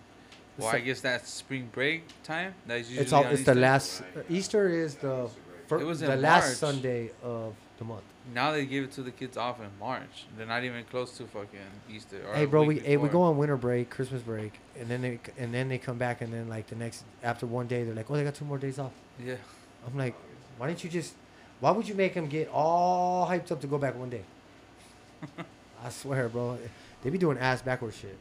Well, 0.58 0.68
I 0.68 0.80
guess 0.80 1.00
that's 1.00 1.30
spring 1.30 1.70
break 1.72 2.02
time. 2.24 2.52
That's 2.66 2.88
usually 2.88 3.04
It's 3.04 3.12
all. 3.12 3.24
on 3.24 3.32
It's 3.32 3.44
the 3.44 3.54
last. 3.54 4.02
Uh. 4.16 4.22
Easter 4.28 4.68
is 4.68 4.96
the 4.96 5.08
That's 5.22 5.32
a 5.32 5.36
great- 5.48 5.68
fir- 5.68 5.80
It 5.80 5.84
was 5.84 6.00
the 6.00 6.12
in 6.12 6.20
last 6.22 6.56
Sunday 6.58 7.12
of 7.22 7.54
the 7.78 7.84
month. 7.84 8.02
Now 8.34 8.52
they 8.52 8.66
give 8.66 8.84
it 8.84 8.92
to 8.92 9.02
the 9.02 9.10
kids 9.10 9.36
off 9.36 9.60
in 9.60 9.70
March. 9.80 10.26
They're 10.36 10.46
not 10.46 10.64
even 10.64 10.84
close 10.84 11.16
to 11.18 11.24
fucking 11.24 11.58
Easter. 11.90 12.20
Hey, 12.34 12.44
bro, 12.44 12.62
we 12.62 12.78
hey, 12.78 12.96
we 12.96 13.08
go 13.08 13.22
on 13.22 13.38
winter 13.38 13.56
break, 13.56 13.90
Christmas 13.90 14.22
break, 14.22 14.52
and 14.78 14.88
then 14.88 15.00
they 15.00 15.18
and 15.38 15.52
then 15.52 15.68
they 15.68 15.78
come 15.78 15.98
back, 15.98 16.20
and 16.20 16.32
then 16.32 16.48
like 16.48 16.66
the 16.66 16.76
next 16.76 17.04
after 17.22 17.46
one 17.46 17.66
day, 17.66 17.84
they're 17.84 17.94
like, 17.94 18.10
oh, 18.10 18.14
they 18.14 18.24
got 18.24 18.34
two 18.34 18.44
more 18.44 18.58
days 18.58 18.78
off. 18.78 18.92
Yeah. 19.24 19.36
I'm 19.86 19.96
like, 19.96 20.14
why 20.58 20.68
didn't 20.68 20.84
you 20.84 20.90
just? 20.90 21.14
Why 21.60 21.70
would 21.70 21.88
you 21.88 21.94
make 21.94 22.14
them 22.14 22.28
get 22.28 22.48
all 22.52 23.26
hyped 23.26 23.50
up 23.50 23.60
to 23.62 23.66
go 23.66 23.78
back 23.78 23.96
one 23.96 24.10
day? 24.10 24.22
I 25.84 25.88
swear, 25.90 26.28
bro, 26.28 26.58
they 27.02 27.10
be 27.10 27.18
doing 27.18 27.38
ass 27.38 27.62
backwards 27.62 27.96
shit. 27.96 28.16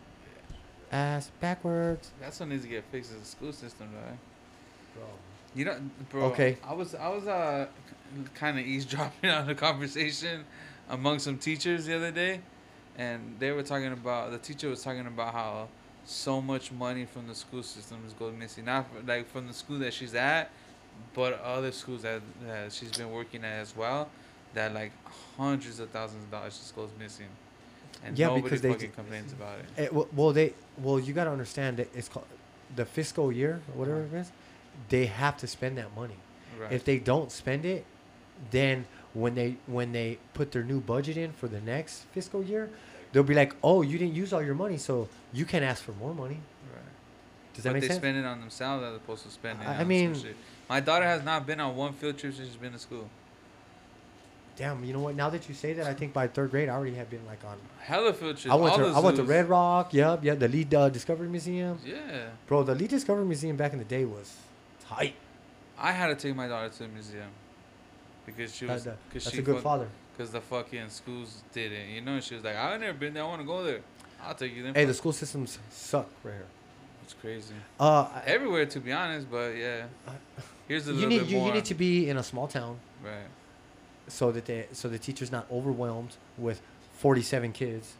Ass 0.91 1.31
backwards, 1.41 2.11
That's 2.21 2.39
what 2.39 2.47
needs 2.47 2.63
to 2.63 2.69
get 2.69 2.83
fixed 2.91 3.11
is 3.11 3.19
the 3.19 3.25
school 3.25 3.51
system, 3.51 3.89
right? 3.93 4.13
Eh? 4.13 4.15
bro. 4.95 5.05
You 5.55 5.65
know, 5.65 5.77
bro. 6.09 6.25
Okay. 6.25 6.57
I 6.63 6.73
was 6.73 6.95
I 6.95 7.09
was 7.09 7.27
uh 7.27 7.67
kind 8.35 8.59
of 8.59 8.65
eavesdropping 8.65 9.29
on 9.39 9.49
a 9.49 9.55
conversation 9.55 10.45
among 10.89 11.19
some 11.19 11.37
teachers 11.37 11.85
the 11.85 11.95
other 11.95 12.11
day, 12.11 12.41
and 12.97 13.35
they 13.39 13.51
were 13.51 13.63
talking 13.63 13.91
about 13.91 14.31
the 14.31 14.37
teacher 14.37 14.69
was 14.69 14.83
talking 14.83 15.05
about 15.07 15.33
how 15.33 15.67
so 16.05 16.41
much 16.41 16.71
money 16.71 17.05
from 17.05 17.27
the 17.27 17.35
school 17.35 17.63
system 17.63 17.97
is 18.07 18.13
going 18.13 18.37
missing. 18.39 18.65
Not 18.65 18.85
f- 18.95 19.07
like 19.07 19.29
from 19.29 19.47
the 19.47 19.53
school 19.53 19.79
that 19.79 19.93
she's 19.93 20.15
at, 20.15 20.49
but 21.13 21.41
other 21.41 21.71
schools 21.71 22.03
that, 22.03 22.21
that 22.45 22.71
she's 22.71 22.91
been 22.91 23.11
working 23.11 23.43
at 23.43 23.59
as 23.59 23.75
well. 23.75 24.09
That 24.53 24.73
like 24.73 24.91
hundreds 25.37 25.79
of 25.79 25.89
thousands 25.89 26.23
of 26.23 26.31
dollars 26.31 26.57
just 26.57 26.75
goes 26.75 26.89
missing, 26.97 27.27
and 28.05 28.17
Yeah, 28.17 28.27
nobody 28.27 28.43
because 28.43 28.61
they 28.61 28.71
fucking 28.71 28.91
complains 28.91 29.33
about 29.33 29.59
it. 29.59 29.65
Eh, 29.77 29.87
well, 29.91 30.07
well, 30.15 30.31
they 30.31 30.53
well, 30.81 30.99
you 30.99 31.13
gotta 31.13 31.31
understand 31.31 31.77
that 31.77 31.89
it's 31.93 32.07
called 32.07 32.25
the 32.75 32.85
fiscal 32.85 33.31
year, 33.31 33.61
or 33.73 33.79
whatever 33.79 34.03
it 34.03 34.13
is. 34.13 34.31
They 34.89 35.05
have 35.07 35.37
to 35.37 35.47
spend 35.47 35.77
that 35.77 35.95
money. 35.95 36.17
Right. 36.59 36.71
If 36.71 36.85
they 36.85 36.99
don't 36.99 37.31
spend 37.31 37.65
it, 37.65 37.85
then 38.51 38.85
when 39.13 39.35
they 39.35 39.57
when 39.67 39.91
they 39.91 40.17
put 40.33 40.51
their 40.51 40.63
new 40.63 40.79
budget 40.79 41.17
in 41.17 41.31
for 41.31 41.47
the 41.47 41.61
next 41.61 42.03
fiscal 42.13 42.43
year, 42.43 42.69
they'll 43.11 43.23
be 43.23 43.33
like, 43.33 43.53
"Oh, 43.63 43.81
you 43.81 43.97
didn't 43.97 44.15
use 44.15 44.33
all 44.33 44.41
your 44.43 44.55
money, 44.55 44.77
so 44.77 45.07
you 45.33 45.45
can 45.45 45.63
ask 45.63 45.83
for 45.83 45.93
more 45.93 46.13
money." 46.13 46.39
right. 46.73 46.81
Does 47.53 47.63
that 47.63 47.69
but 47.69 47.73
make 47.73 47.81
they 47.81 47.87
sense? 47.87 47.99
spend 47.99 48.17
it 48.17 48.25
on 48.25 48.39
themselves 48.39 48.83
as 48.85 48.95
opposed 48.95 49.23
to 49.23 49.29
spending. 49.29 49.67
I- 49.67 49.75
it 49.77 49.81
I 49.81 49.83
mean- 49.83 50.15
my 50.69 50.79
daughter 50.79 51.05
has 51.05 51.23
not 51.23 51.45
been 51.47 51.59
on 51.59 51.75
one 51.75 51.93
field 51.93 52.17
trip 52.17 52.33
since 52.33 52.47
she's 52.47 52.57
been 52.57 52.73
to 52.73 52.79
school. 52.79 53.09
Damn, 54.57 54.83
you 54.83 54.91
know 54.91 54.99
what? 55.01 55.15
Now 55.15 55.29
that 55.29 55.47
you 55.47 55.53
say 55.53 55.73
that, 55.73 55.85
I 55.85 55.93
think 55.93 56.13
by 56.13 56.27
third 56.27 56.49
grade, 56.49 56.67
I 56.67 56.73
already 56.73 56.95
have 56.95 57.11
been 57.11 57.23
like 57.27 57.43
on. 57.45 57.57
Hella 57.79 58.11
field 58.11 58.37
trips. 58.37 58.51
I 58.51 58.55
went 58.55 58.73
all 58.73 58.79
to 58.79 58.85
I 58.87 58.99
went 58.99 59.15
to. 59.17 59.23
Red 59.23 59.47
Rock. 59.47 59.93
Yep, 59.93 60.23
yeah, 60.23 60.33
the 60.33 60.47
Lied 60.47 60.73
uh, 60.73 60.89
Discovery 60.89 61.27
Museum. 61.27 61.77
Yeah, 61.85 62.29
Bro, 62.47 62.63
the 62.63 62.73
Lied 62.73 62.89
Discovery 62.89 63.23
Museum 63.25 63.55
back 63.55 63.73
in 63.73 63.79
the 63.79 63.85
day 63.85 64.03
was 64.03 64.35
tight. 64.89 65.15
I 65.77 65.91
had 65.91 66.07
to 66.07 66.15
take 66.15 66.35
my 66.35 66.47
daughter 66.47 66.69
to 66.69 66.79
the 66.79 66.87
museum 66.89 67.29
because 68.25 68.53
she 68.55 68.65
was 68.65 68.83
that- 68.85 68.97
because 69.09 69.25
that's 69.25 69.35
she 69.35 69.41
a 69.41 69.45
good 69.45 69.61
father. 69.61 69.87
because 70.15 70.31
the 70.31 70.41
fucking 70.41 70.89
schools 70.89 71.43
did 71.53 71.71
it. 71.71 71.87
You 71.89 72.01
know, 72.01 72.19
she 72.19 72.35
was 72.35 72.43
like, 72.43 72.55
I've 72.55 72.79
never 72.79 72.97
been 72.97 73.13
there. 73.13 73.23
I 73.23 73.27
want 73.27 73.41
to 73.41 73.47
go 73.47 73.63
there. 73.63 73.81
I'll 74.23 74.33
take 74.35 74.55
you 74.55 74.63
there." 74.63 74.73
Hey, 74.73 74.85
the 74.85 74.93
school 74.93 75.13
systems 75.13 75.59
suck 75.69 76.09
right 76.23 76.33
here. 76.33 76.45
It's 77.03 77.13
crazy. 77.13 77.53
Uh, 77.79 78.09
Everywhere, 78.25 78.65
to 78.65 78.79
be 78.79 78.91
honest, 78.91 79.29
but 79.31 79.55
yeah. 79.55 79.85
Here's 80.67 80.87
a 80.87 80.91
you 80.91 80.95
little 80.95 81.09
need 81.09 81.19
bit 81.19 81.27
you, 81.29 81.37
more. 81.37 81.47
you 81.47 81.53
need 81.53 81.65
to 81.65 81.75
be 81.75 82.09
in 82.09 82.17
a 82.17 82.23
small 82.23 82.47
town 82.47 82.77
right. 83.01 83.13
so 84.09 84.33
that 84.33 84.43
they 84.45 84.67
so 84.73 84.89
the 84.89 84.99
teacher's 84.99 85.31
not 85.31 85.45
overwhelmed 85.49 86.17
with 86.37 86.59
47 86.97 87.53
kids. 87.53 87.93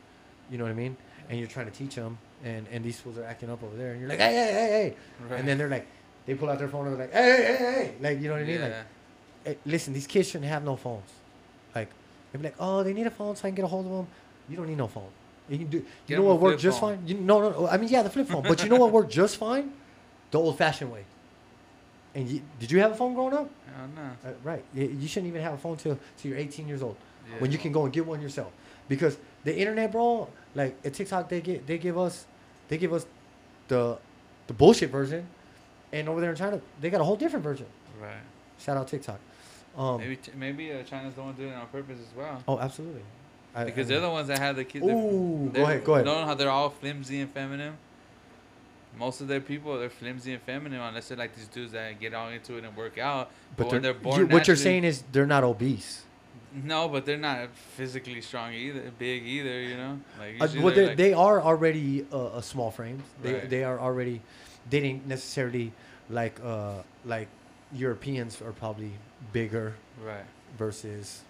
You 0.52 0.58
know 0.58 0.66
what 0.66 0.72
I 0.72 0.74
mean? 0.74 0.98
And 1.30 1.40
you're 1.40 1.48
trying 1.48 1.68
to 1.68 1.72
teach 1.72 1.96
them, 1.96 2.18
and 2.44 2.68
and 2.70 2.84
these 2.84 3.00
fools 3.00 3.18
are 3.18 3.24
acting 3.24 3.50
up 3.50 3.64
over 3.64 3.78
there, 3.78 3.92
and 3.92 4.02
you're 4.02 4.10
like, 4.10 4.20
hey, 4.20 4.34
hey, 4.34 4.52
hey, 4.52 4.68
hey, 4.68 4.96
Right. 5.30 5.40
and 5.40 5.48
then 5.48 5.58
they're 5.58 5.70
like, 5.70 5.88
they 6.28 6.36
pull 6.36 6.50
out 6.50 6.60
their 6.60 6.68
phone 6.68 6.86
and 6.88 6.96
they're 7.00 7.08
like, 7.08 7.14
hey, 7.14 7.32
hey, 7.48 7.56
hey, 7.58 7.74
hey, 7.74 7.94
like 8.00 8.22
you 8.22 8.28
know 8.28 8.34
what 8.36 8.44
I 8.44 8.46
mean? 8.46 8.62
Like, 8.62 8.74
hey, 9.46 9.58
listen, 9.66 9.94
these 9.94 10.06
kids 10.06 10.28
shouldn't 10.30 10.50
have 10.50 10.64
no 10.64 10.76
phones. 10.76 11.10
Like, 11.74 11.90
they'd 12.32 12.38
be 12.40 12.44
like, 12.50 12.56
oh, 12.60 12.84
they 12.84 12.94
need 12.94 13.08
a 13.08 13.12
phone 13.12 13.36
so 13.36 13.48
I 13.48 13.50
can 13.50 13.56
get 13.56 13.66
a 13.66 13.68
hold 13.68 13.86
of 13.88 13.92
them. 13.92 14.08
You 14.50 14.58
don't 14.58 14.68
need 14.68 14.78
no 14.78 14.88
phone. 14.88 15.10
You 15.50 15.58
can 15.58 15.68
do. 15.68 15.78
You 15.78 15.86
Get 16.08 16.18
know 16.20 16.26
what 16.26 16.40
worked 16.42 16.60
just 16.62 16.80
phone. 16.80 16.98
fine? 16.98 17.08
You 17.08 17.16
no, 17.16 17.40
no, 17.42 17.50
no. 17.52 17.68
I 17.68 17.78
mean, 17.78 17.90
yeah, 17.90 18.04
the 18.04 18.10
flip 18.10 18.28
phone. 18.28 18.44
but 18.44 18.62
you 18.64 18.70
know 18.70 18.76
what 18.78 18.92
worked 18.92 19.12
just 19.12 19.38
fine? 19.38 19.72
The 20.32 20.38
old-fashioned 20.40 20.92
way. 20.92 21.06
And 22.16 22.28
you, 22.28 22.42
did 22.60 22.72
you 22.72 22.80
have 22.80 22.92
a 22.92 22.96
phone 22.96 23.14
growing 23.14 23.34
up? 23.34 23.50
Hell 23.76 23.88
no. 23.96 24.30
Uh, 24.30 24.34
right. 24.44 24.64
You, 24.74 24.88
you 24.88 25.08
shouldn't 25.08 25.30
even 25.30 25.42
have 25.42 25.54
a 25.54 25.58
phone 25.58 25.78
till 25.78 25.98
till 26.18 26.32
you're 26.32 26.40
18 26.40 26.68
years 26.68 26.82
old 26.82 26.98
Yeah. 27.30 27.40
when 27.40 27.52
you 27.52 27.58
can 27.58 27.72
go 27.72 27.84
and 27.86 27.94
get 27.94 28.06
one 28.06 28.22
yourself. 28.22 28.52
Because 28.90 29.18
the 29.44 29.56
internet, 29.56 29.92
bro, 29.92 30.28
like 30.56 30.76
at 30.84 30.94
TikTok, 30.94 31.30
they 31.30 31.40
get 31.42 31.66
they 31.68 31.78
give 31.78 31.98
us 31.98 32.26
they 32.68 32.78
give 32.78 32.92
us 32.92 33.06
the 33.70 33.98
the 34.48 34.54
bullshit 34.54 34.90
version, 34.90 35.28
and 35.94 36.10
over 36.10 36.20
there 36.22 36.30
in 36.32 36.36
China, 36.36 36.60
they 36.82 36.90
got 36.90 37.02
a 37.02 37.04
whole 37.04 37.16
different 37.16 37.44
version. 37.44 37.66
Right. 38.02 38.12
Shout 38.60 38.78
out 38.78 38.88
TikTok. 38.88 39.20
Um, 39.78 40.00
maybe 40.00 40.18
maybe 40.36 40.72
uh, 40.74 40.84
China's 40.84 41.14
the 41.14 41.22
one 41.22 41.34
doing 41.36 41.50
it 41.52 41.56
on 41.56 41.68
purpose 41.68 41.98
as 42.00 42.16
well. 42.18 42.44
oh, 42.48 42.60
absolutely. 42.60 43.02
I- 43.56 43.64
Because 43.66 43.88
I 43.88 43.90
they're 43.94 44.02
the 44.02 44.10
ones 44.10 44.28
that 44.28 44.40
have 44.40 44.56
the 44.56 44.64
kids. 44.66 44.86
Ooh, 44.86 45.52
go 45.54 45.64
ahead, 45.64 45.84
go 45.84 45.94
ahead. 45.96 46.06
Know 46.06 46.26
how 46.26 46.34
they're 46.34 46.50
all 46.50 46.70
flimsy 46.70 47.20
and 47.22 47.32
feminine. 47.32 47.78
Most 48.98 49.22
of 49.22 49.28
their 49.28 49.42
people 49.42 49.78
they're 49.78 49.90
flimsy 49.92 50.34
and 50.34 50.42
feminine 50.42 50.80
unless 50.82 51.08
they're 51.10 51.18
like 51.18 51.36
these 51.36 51.48
dudes 51.48 51.72
that 51.74 52.00
get 52.00 52.14
all 52.16 52.30
into 52.30 52.58
it 52.58 52.64
and 52.64 52.76
work 52.76 52.98
out. 52.98 53.30
But, 53.56 53.64
But 53.66 53.72
when 53.74 53.82
they're, 53.84 53.94
born, 53.94 54.20
you, 54.22 54.28
what 54.28 54.48
you're 54.48 54.56
saying 54.56 54.84
is 54.84 55.04
they're 55.12 55.28
not 55.28 55.44
obese. 55.44 56.04
no, 56.64 56.88
but 56.90 57.06
they're 57.06 57.18
not 57.18 57.50
physically 57.76 58.22
strong 58.22 58.54
either, 58.54 58.92
big 58.98 59.24
either. 59.24 59.62
You 59.62 59.78
know, 59.78 60.00
like 60.18 60.42
Uh, 60.42 60.48
well, 60.64 60.76
like- 60.88 60.98
they 60.98 61.14
are 61.14 61.40
already 61.42 62.08
uh, 62.12 62.32
a 62.34 62.42
small 62.42 62.72
frame. 62.72 63.04
They 63.22 63.34
Right. 63.34 63.50
they 63.50 63.64
are 63.64 63.80
already. 63.80 64.22
They 64.70 64.80
didn't 64.80 65.07
necessarily 65.07 65.72
like 66.09 66.39
uh 66.43 66.82
like 67.05 67.28
Europeans 67.74 68.41
are 68.41 68.51
probably 68.53 68.91
bigger 69.34 69.76
right. 70.03 70.24
versus 70.57 71.22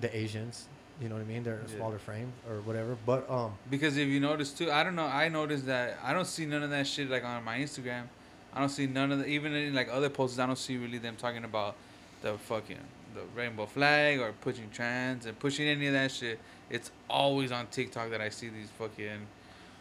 the 0.00 0.14
Asians. 0.16 0.66
You 1.00 1.08
know 1.08 1.14
what 1.14 1.22
I 1.22 1.24
mean? 1.24 1.42
They're 1.42 1.60
a 1.66 1.70
Yeah. 1.70 1.76
smaller 1.76 1.98
frame 1.98 2.32
or 2.48 2.56
whatever. 2.60 2.96
But 3.06 3.28
um, 3.30 3.54
Because 3.70 3.96
if 3.96 4.06
you 4.08 4.20
notice 4.20 4.52
too, 4.52 4.70
I 4.70 4.84
don't 4.84 4.94
know. 4.94 5.06
I 5.06 5.28
noticed 5.28 5.64
that 5.66 5.98
I 6.02 6.12
don't 6.12 6.26
see 6.26 6.44
none 6.44 6.62
of 6.62 6.70
that 6.70 6.86
shit 6.86 7.08
like 7.10 7.24
on 7.24 7.42
my 7.42 7.58
Instagram. 7.58 8.04
I 8.52 8.60
don't 8.60 8.68
see 8.68 8.86
none 8.86 9.10
of 9.12 9.20
the 9.20 9.26
even 9.26 9.54
in 9.54 9.74
like 9.74 9.88
other 9.90 10.10
posts. 10.10 10.38
I 10.38 10.46
don't 10.46 10.58
see 10.58 10.76
really 10.76 10.98
them 10.98 11.16
talking 11.16 11.44
about 11.44 11.76
the 12.20 12.36
fucking 12.36 12.76
the 13.14 13.22
rainbow 13.34 13.66
flag 13.66 14.20
or 14.20 14.32
pushing 14.40 14.68
trans 14.70 15.26
and 15.26 15.38
pushing 15.38 15.66
any 15.66 15.86
of 15.86 15.94
that 15.94 16.12
shit. 16.12 16.38
It's 16.68 16.90
always 17.08 17.50
on 17.50 17.66
TikTok 17.68 18.10
that 18.10 18.20
I 18.20 18.28
see 18.28 18.48
these 18.48 18.68
fucking 18.78 19.26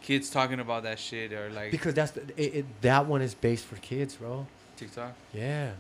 kids 0.02 0.30
talking 0.30 0.60
about 0.60 0.84
that 0.84 1.00
shit 1.00 1.34
or 1.34 1.50
like 1.50 1.72
because 1.72 1.94
that's 1.94 2.12
the, 2.12 2.22
it, 2.38 2.56
it, 2.56 2.82
that 2.82 3.06
one 3.06 3.22
is 3.22 3.34
based 3.36 3.66
for 3.66 3.76
kids, 3.78 4.16
bro. 4.16 4.46
TikTok. 4.78 5.14
Yeah, 5.34 5.72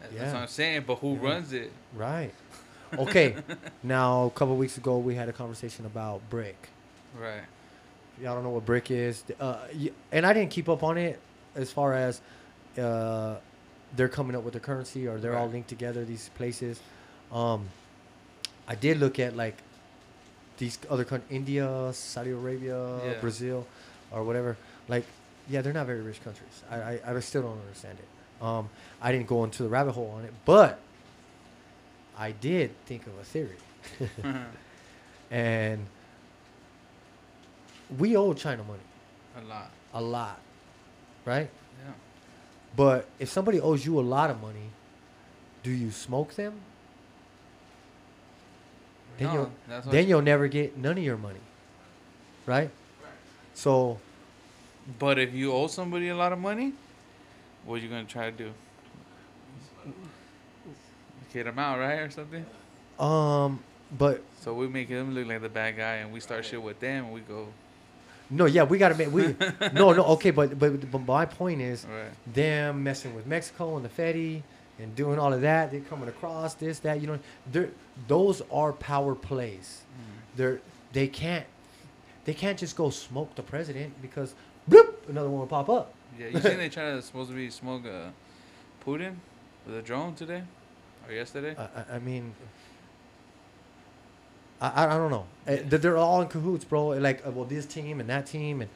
That's 0.00 0.12
Yeah. 0.14 0.32
what 0.32 0.42
I'm 0.42 0.48
saying. 0.48 0.84
But 0.86 0.96
who 0.96 1.14
Yeah. 1.14 1.28
runs 1.28 1.52
it? 1.52 1.70
right. 1.94 2.32
Okay, 2.98 3.34
now 3.82 4.26
a 4.26 4.30
couple 4.30 4.56
weeks 4.56 4.78
ago 4.78 4.98
we 4.98 5.16
had 5.16 5.28
a 5.28 5.32
conversation 5.32 5.84
about 5.86 6.20
brick. 6.30 6.68
Right. 7.20 7.42
Y'all 8.22 8.34
don't 8.36 8.44
know 8.44 8.50
what 8.50 8.64
brick 8.64 8.90
is, 8.92 9.24
uh, 9.40 9.58
and 10.12 10.24
I 10.24 10.32
didn't 10.32 10.50
keep 10.50 10.68
up 10.68 10.82
on 10.84 10.96
it 10.96 11.18
as 11.56 11.70
far 11.72 11.94
as 11.94 12.20
uh, 12.78 13.36
they're 13.96 14.08
coming 14.08 14.36
up 14.36 14.44
with 14.44 14.54
the 14.54 14.60
currency 14.60 15.06
or 15.08 15.18
they're 15.18 15.36
all 15.36 15.48
linked 15.48 15.68
together. 15.68 16.04
These 16.04 16.30
places. 16.36 16.80
Um, 17.32 17.68
I 18.68 18.76
did 18.76 18.98
look 18.98 19.18
at 19.18 19.36
like 19.36 19.56
these 20.58 20.78
other 20.90 21.04
countries, 21.04 21.30
India, 21.30 21.90
Saudi 21.92 22.30
Arabia, 22.30 22.98
Yeah. 23.04 23.20
Brazil, 23.20 23.66
or 24.10 24.22
whatever. 24.24 24.56
Like, 24.88 25.04
yeah, 25.48 25.60
they're 25.62 25.72
not 25.72 25.86
very 25.86 26.00
rich 26.00 26.22
countries. 26.24 26.62
I, 26.70 26.76
I, 26.76 27.00
I 27.16 27.20
still 27.20 27.42
don't 27.42 27.58
understand 27.60 27.98
it. 27.98 28.44
Um, 28.44 28.68
I 29.00 29.12
didn't 29.12 29.26
go 29.28 29.44
into 29.44 29.62
the 29.62 29.68
rabbit 29.68 29.92
hole 29.92 30.12
on 30.16 30.24
it, 30.24 30.32
but 30.44 30.78
I 32.18 32.32
did 32.32 32.70
think 32.86 33.06
of 33.06 33.18
a 33.18 33.24
theory, 33.24 33.56
and 35.30 35.86
we 37.98 38.16
owe 38.16 38.32
China 38.34 38.62
money 38.64 38.80
a 39.38 39.42
lot. 39.48 39.70
a 39.94 40.00
lot, 40.02 40.40
right? 41.24 41.48
Yeah. 41.84 41.92
But 42.74 43.06
if 43.18 43.28
somebody 43.30 43.60
owes 43.60 43.84
you 43.86 43.98
a 43.98 44.02
lot 44.02 44.30
of 44.30 44.40
money, 44.40 44.70
do 45.62 45.70
you 45.70 45.90
smoke 45.90 46.34
them? 46.34 46.54
Then 49.18 49.28
No, 49.28 49.34
you'll 49.34 49.82
then 49.90 50.08
you'll 50.08 50.22
never 50.22 50.48
get 50.48 50.76
none 50.76 50.98
of 50.98 51.04
your 51.04 51.16
money, 51.16 51.40
right? 52.44 52.70
So 53.54 53.98
But 54.98 55.18
if 55.18 55.34
you 55.34 55.52
owe 55.52 55.66
somebody 55.66 56.08
a 56.08 56.16
lot 56.16 56.32
of 56.32 56.38
money, 56.38 56.72
what 57.64 57.76
are 57.76 57.78
you 57.78 57.88
gonna 57.88 58.04
try 58.04 58.30
to 58.30 58.36
do? 58.36 58.52
Get 61.32 61.44
them 61.44 61.58
out, 61.58 61.78
right, 61.78 62.00
or 62.00 62.10
something? 62.10 62.46
um, 62.98 63.60
but 63.98 64.22
So 64.40 64.54
we 64.54 64.68
make 64.68 64.88
him 64.88 65.14
look 65.14 65.26
like 65.26 65.42
the 65.42 65.48
bad 65.48 65.76
guy, 65.76 65.96
and 65.96 66.12
we 66.12 66.20
start 66.20 66.44
shit 66.44 66.62
with 66.62 66.80
them, 66.80 67.06
and 67.06 67.14
we 67.14 67.20
go 67.20 67.48
no, 68.28 68.46
yeah, 68.46 68.64
we 68.64 68.78
gotta 68.78 68.94
make 68.96 69.12
we 69.12 69.36
no 69.72 69.92
no 69.92 70.04
okay, 70.14 70.30
but 70.30 70.58
but 70.58 70.90
but 70.90 70.98
my 70.98 71.26
point 71.26 71.60
is 71.60 71.84
right. 71.84 72.10
them 72.34 72.82
messing 72.82 73.14
with 73.14 73.26
Mexico 73.26 73.76
and 73.76 73.84
the 73.84 73.88
Fetty 73.88 74.42
and 74.78 74.94
doing 74.94 75.18
all 75.18 75.32
of 75.32 75.40
that. 75.40 75.70
They're 75.70 75.80
coming 75.80 76.08
across 76.08 76.54
this 76.54 76.78
that 76.80 77.00
you 77.00 77.06
know. 77.06 77.68
Those 78.08 78.42
are 78.52 78.72
power 78.72 79.14
plays. 79.14 79.80
Mm. 79.98 80.36
They're 80.36 80.60
they 80.92 81.08
can't 81.08 81.46
they 82.24 82.34
can't 82.34 82.58
just 82.58 82.76
go 82.76 82.90
smoke 82.90 83.34
the 83.34 83.42
president 83.42 84.00
because 84.02 84.34
bloop 84.70 84.94
another 85.08 85.30
one 85.30 85.40
will 85.40 85.46
pop 85.46 85.68
up. 85.68 85.92
Yeah, 86.18 86.28
you 86.28 86.40
seen 86.40 86.58
they 86.58 86.68
try 86.68 86.92
to 86.92 87.02
supposed 87.02 87.30
to 87.30 87.36
be 87.36 87.50
smoke 87.50 87.82
uh, 87.86 88.08
Putin 88.84 89.16
with 89.66 89.76
a 89.76 89.82
drone 89.82 90.14
today 90.14 90.42
or 91.06 91.12
yesterday? 91.14 91.54
I, 91.58 91.96
I- 91.96 91.98
mean, 91.98 92.34
I, 94.60 94.86
I 94.86 94.96
don't 94.96 95.10
know. 95.10 95.26
They- 95.44 95.58
They're 95.62 95.96
all 95.98 96.22
in 96.22 96.28
cahoots, 96.28 96.64
bro. 96.64 96.88
Like, 96.88 97.26
uh, 97.26 97.30
well, 97.30 97.44
this 97.44 97.66
team 97.66 98.00
and 98.00 98.08
that 98.08 98.26
team, 98.26 98.60
and 98.62 98.70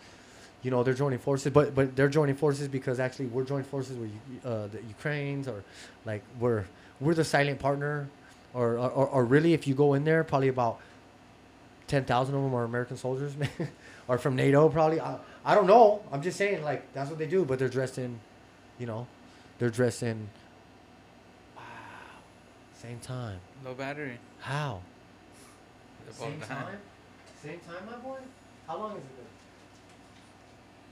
you 0.62 0.70
know, 0.70 0.82
they're 0.82 0.94
joining 0.94 1.18
forces. 1.18 1.52
But 1.52 1.74
but 1.74 1.96
they're 1.96 2.08
joining 2.08 2.36
forces 2.36 2.68
because 2.68 3.00
actually 3.00 3.26
we're 3.26 3.44
joining 3.44 3.64
forces 3.64 3.96
with 3.96 4.10
uh, 4.44 4.66
the 4.68 4.78
Ukrainians, 4.88 5.48
or 5.48 5.64
like 6.04 6.22
we're 6.38 6.64
we're 7.00 7.14
the 7.14 7.24
silent 7.24 7.58
partner, 7.58 8.08
or 8.54 8.78
or, 8.78 9.06
or 9.06 9.24
really, 9.24 9.54
if 9.54 9.66
you 9.66 9.74
go 9.74 9.94
in 9.94 10.04
there, 10.04 10.22
probably 10.24 10.48
about 10.48 10.80
ten 11.86 12.04
thousand 12.04 12.34
of 12.34 12.42
them 12.42 12.54
are 12.54 12.64
American 12.64 12.96
soldiers, 12.96 13.32
or 14.08 14.18
from 14.18 14.36
NATO, 14.36 14.68
probably. 14.68 15.00
I, 15.00 15.18
I 15.44 15.54
don't 15.54 15.66
know. 15.66 16.02
I'm 16.12 16.22
just 16.22 16.36
saying, 16.36 16.62
like 16.62 16.92
that's 16.92 17.08
what 17.08 17.18
they 17.18 17.26
do. 17.26 17.44
But 17.44 17.58
they're 17.58 17.68
dressed 17.68 17.98
in, 17.98 18.20
you 18.78 18.86
know, 18.86 19.06
they're 19.58 19.70
dressed 19.70 20.02
in. 20.02 20.28
Wow. 21.56 21.62
Same 22.74 22.98
time. 23.00 23.40
no 23.64 23.74
battery. 23.74 24.18
How? 24.40 24.80
same 26.12 26.40
time. 26.40 26.76
Same 27.42 27.60
time, 27.60 27.86
my 27.86 27.96
boy? 27.98 28.18
How 28.66 28.76
long 28.76 28.90
has 28.90 28.98
it 28.98 29.16
been? 29.16 29.39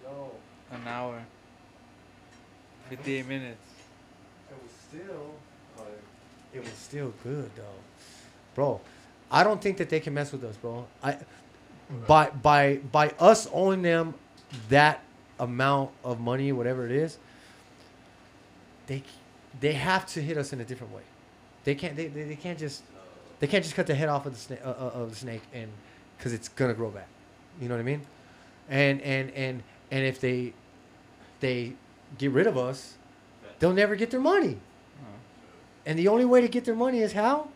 Yo, 0.08 0.30
An 0.72 0.86
hour. 0.86 1.22
58 2.88 3.26
minutes. 3.28 3.58
it 4.50 4.56
was 4.62 4.72
still, 4.72 5.34
it 6.54 6.60
was 6.60 6.72
still 6.72 7.12
good 7.22 7.50
though, 7.54 7.62
bro. 8.54 8.80
I 9.30 9.44
don't 9.44 9.60
think 9.60 9.76
that 9.76 9.90
they 9.90 10.00
can 10.00 10.14
mess 10.14 10.32
with 10.32 10.42
us, 10.44 10.56
bro. 10.56 10.86
I, 11.02 11.18
by 12.06 12.30
by 12.30 12.76
by 12.90 13.08
us 13.18 13.46
owing 13.52 13.82
them 13.82 14.14
that 14.70 15.02
amount 15.38 15.90
of 16.02 16.18
money, 16.20 16.52
whatever 16.52 16.86
it 16.86 16.92
is, 16.92 17.18
they 18.86 19.02
they 19.60 19.74
have 19.74 20.06
to 20.06 20.22
hit 20.22 20.38
us 20.38 20.54
in 20.54 20.60
a 20.60 20.64
different 20.64 20.94
way. 20.94 21.02
They 21.64 21.74
can't 21.74 21.94
they, 21.94 22.06
they, 22.06 22.24
they 22.24 22.36
can't 22.36 22.58
just 22.58 22.82
they 23.40 23.46
can't 23.46 23.62
just 23.62 23.74
cut 23.76 23.86
the 23.86 23.94
head 23.94 24.08
off 24.08 24.24
of 24.24 24.32
the 24.32 24.38
snake 24.38 24.60
uh, 24.64 24.68
uh, 24.68 24.90
of 24.94 25.10
the 25.10 25.16
snake 25.16 25.42
and 25.52 25.70
because 26.16 26.32
it's 26.32 26.48
gonna 26.48 26.72
grow 26.74 26.90
back. 26.90 27.08
You 27.60 27.68
know 27.68 27.74
what 27.74 27.80
I 27.80 27.84
mean? 27.84 28.00
And 28.70 29.02
and 29.02 29.30
and 29.32 29.62
and 29.90 30.04
if 30.04 30.20
they 30.20 30.52
they 31.40 31.72
get 32.18 32.30
rid 32.32 32.46
of 32.46 32.56
us, 32.56 32.94
they'll 33.58 33.72
never 33.74 33.94
get 33.96 34.10
their 34.10 34.20
money. 34.20 34.58
Oh. 35.02 35.06
And 35.86 35.98
the 35.98 36.08
only 36.08 36.24
way 36.24 36.40
to 36.40 36.48
get 36.48 36.64
their 36.64 36.74
money 36.74 37.00
is 37.00 37.12
how? 37.12 37.48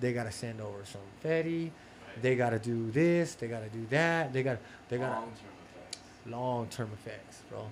They 0.00 0.12
gotta 0.12 0.32
send 0.32 0.60
over 0.60 0.84
some 0.84 1.00
Fetty. 1.24 1.70
They 2.22 2.36
gotta 2.36 2.58
do 2.58 2.90
this. 2.90 3.34
They 3.34 3.48
gotta 3.48 3.68
do 3.68 3.86
that. 3.90 4.32
They 4.32 4.42
gotta 4.42 4.58
they 4.88 4.98
got 4.98 5.10
Long-term 5.20 5.28
effects. 5.74 5.98
long 6.26 6.66
term 6.68 6.90
effects, 6.94 7.42
bro. 7.50 7.66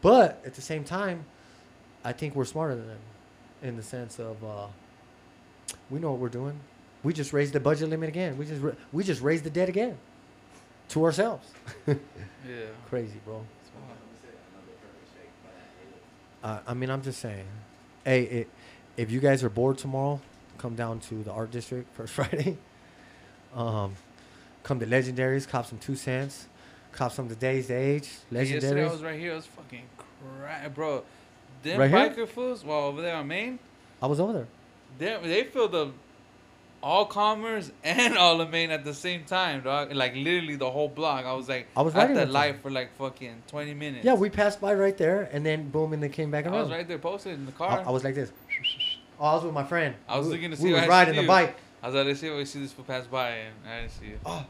But 0.00 0.40
at 0.46 0.54
the 0.54 0.62
same 0.62 0.84
time, 0.84 1.24
I 2.04 2.12
think 2.12 2.34
we're 2.36 2.44
smarter 2.44 2.74
than 2.76 2.86
them, 2.88 2.98
in 3.62 3.76
the 3.76 3.82
sense 3.82 4.18
of 4.18 4.42
uh, 4.44 4.66
we 5.90 5.98
know 5.98 6.10
what 6.12 6.20
we're 6.20 6.28
doing. 6.28 6.58
We 7.02 7.12
just 7.12 7.32
raised 7.32 7.52
the 7.52 7.60
budget 7.60 7.88
limit 7.90 8.08
again. 8.08 8.36
We 8.38 8.44
just 8.46 8.62
ra- 8.62 8.72
we 8.92 9.04
just 9.04 9.20
raised 9.22 9.44
the 9.44 9.50
debt 9.50 9.68
again. 9.68 9.96
To 10.88 11.04
ourselves. 11.04 11.46
Yeah. 12.48 12.54
Crazy, 12.88 13.20
bro. 13.26 13.34
I'm 13.34 13.40
wild. 13.40 13.98
gonna 13.98 14.18
say 14.22 14.28
another 14.54 14.72
purpose 14.80 15.10
fake 15.12 15.30
by 16.42 16.48
that 16.54 16.58
Uh, 16.66 16.70
I 16.70 16.74
mean, 16.74 16.88
I'm 16.88 17.02
just 17.02 17.20
saying. 17.20 17.44
Hey, 18.04 18.22
it, 18.22 18.48
if 18.96 19.10
you 19.10 19.20
guys 19.20 19.44
are 19.44 19.50
bored 19.50 19.76
tomorrow, 19.76 20.20
come 20.56 20.74
down 20.76 21.00
to 21.00 21.22
the 21.24 21.30
art 21.32 21.50
district 21.50 21.92
first 21.94 22.14
Friday. 22.18 22.56
Um, 23.54 23.96
come 24.62 24.78
to 24.80 24.86
Legendaries, 24.86 25.46
cop 25.48 25.66
some 25.66 25.78
two 25.78 25.96
cents, 25.96 26.46
cop 26.92 27.12
some 27.12 27.28
today's 27.28 27.70
age. 27.70 28.08
Yesterday 28.30 28.56
I 28.56 28.70
Legendaries. 28.86 28.90
was 28.92 29.02
right 29.02 29.18
here. 29.20 29.32
I 29.32 29.36
was 29.36 29.46
fucking 29.46 29.84
cra 29.98 30.70
bro. 30.74 31.02
Them 31.64 31.80
Right 31.80 31.90
here? 31.90 32.24
biker 32.24 32.28
fools, 32.28 32.64
well 32.64 32.84
over 32.84 33.02
there 33.02 33.16
on 33.16 33.26
Main, 33.26 33.58
I 34.00 34.06
was 34.06 34.20
over 34.20 34.32
there. 34.32 34.46
they 35.22 35.28
they 35.28 35.44
filled 35.44 35.74
up 35.74 35.92
all 36.82 37.06
commerce 37.06 37.70
and 37.84 38.16
all 38.16 38.40
of 38.40 38.50
Main 38.50 38.70
at 38.70 38.84
the 38.84 38.94
same 38.94 39.24
time, 39.24 39.62
dog. 39.62 39.92
Like 39.92 40.14
literally 40.14 40.56
the 40.56 40.70
whole 40.70 40.88
block. 40.88 41.24
I 41.24 41.32
was 41.32 41.48
like 41.48 41.68
I 41.76 41.82
was 41.82 41.94
at 41.94 41.98
riding 41.98 42.16
that 42.16 42.30
light 42.30 42.60
for 42.62 42.70
like 42.70 42.96
fucking 42.96 43.42
twenty 43.48 43.74
minutes. 43.74 44.04
Yeah, 44.04 44.14
we 44.14 44.30
passed 44.30 44.60
by 44.60 44.74
right 44.74 44.96
there, 44.96 45.28
and 45.32 45.44
then 45.44 45.68
boom, 45.70 45.92
and 45.92 46.02
then 46.02 46.10
came 46.10 46.30
back 46.30 46.46
I 46.46 46.50
was 46.50 46.70
right 46.70 46.86
there 46.86 46.98
posted 46.98 47.34
in 47.34 47.46
the 47.46 47.52
car. 47.52 47.82
I 47.86 47.90
was 47.90 48.04
like 48.04 48.14
this. 48.14 48.32
Oh, 49.20 49.24
I 49.26 49.34
was 49.34 49.44
with 49.44 49.54
my 49.54 49.64
friend. 49.64 49.94
I 50.08 50.18
was 50.18 50.28
we, 50.28 50.34
looking 50.34 50.50
to 50.52 50.56
we 50.56 50.68
see 50.68 50.72
was 50.72 50.82
if 50.82 50.88
I 50.88 50.88
riding 50.88 51.16
the 51.16 51.22
you. 51.22 51.28
bike. 51.28 51.56
I 51.82 51.86
was 51.86 51.94
like, 51.96 52.06
let's 52.06 52.20
see 52.20 52.28
if 52.28 52.36
we 52.36 52.44
see 52.44 52.60
this 52.60 52.72
fool 52.72 52.84
pass 52.84 53.06
by, 53.06 53.30
and 53.30 53.54
I 53.68 53.80
didn't 53.80 53.92
see 53.92 54.06
it. 54.06 54.20
Oh, 54.26 54.44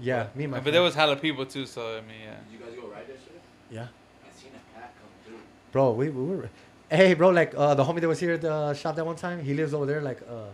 yeah, 0.00 0.28
me 0.34 0.44
and 0.44 0.50
my 0.52 0.58
but 0.58 0.62
friend. 0.64 0.74
there 0.74 0.82
was 0.82 0.94
hella 0.94 1.16
people 1.16 1.44
too, 1.46 1.66
so 1.66 1.98
I 1.98 2.00
mean, 2.00 2.16
yeah. 2.24 2.34
Did 2.50 2.58
you 2.58 2.64
guys 2.64 2.74
go 2.80 2.88
ride 2.88 3.08
yesterday? 3.08 3.38
yeah, 3.70 3.82
I 3.82 4.40
seen 4.40 4.50
a 4.54 4.78
pack 4.78 4.94
come 4.98 5.08
through. 5.26 5.40
bro. 5.72 5.92
We, 5.92 6.08
we 6.08 6.36
were. 6.36 6.50
Hey, 6.90 7.14
bro, 7.14 7.30
like 7.30 7.54
uh, 7.56 7.74
the 7.74 7.84
homie 7.84 8.00
that 8.00 8.08
was 8.08 8.18
here 8.18 8.32
at 8.32 8.40
the 8.40 8.74
shop 8.74 8.96
that 8.96 9.06
one 9.06 9.16
time. 9.16 9.42
He 9.42 9.54
lives 9.54 9.72
over 9.74 9.86
there, 9.86 10.00
like 10.00 10.20
uh, 10.22 10.46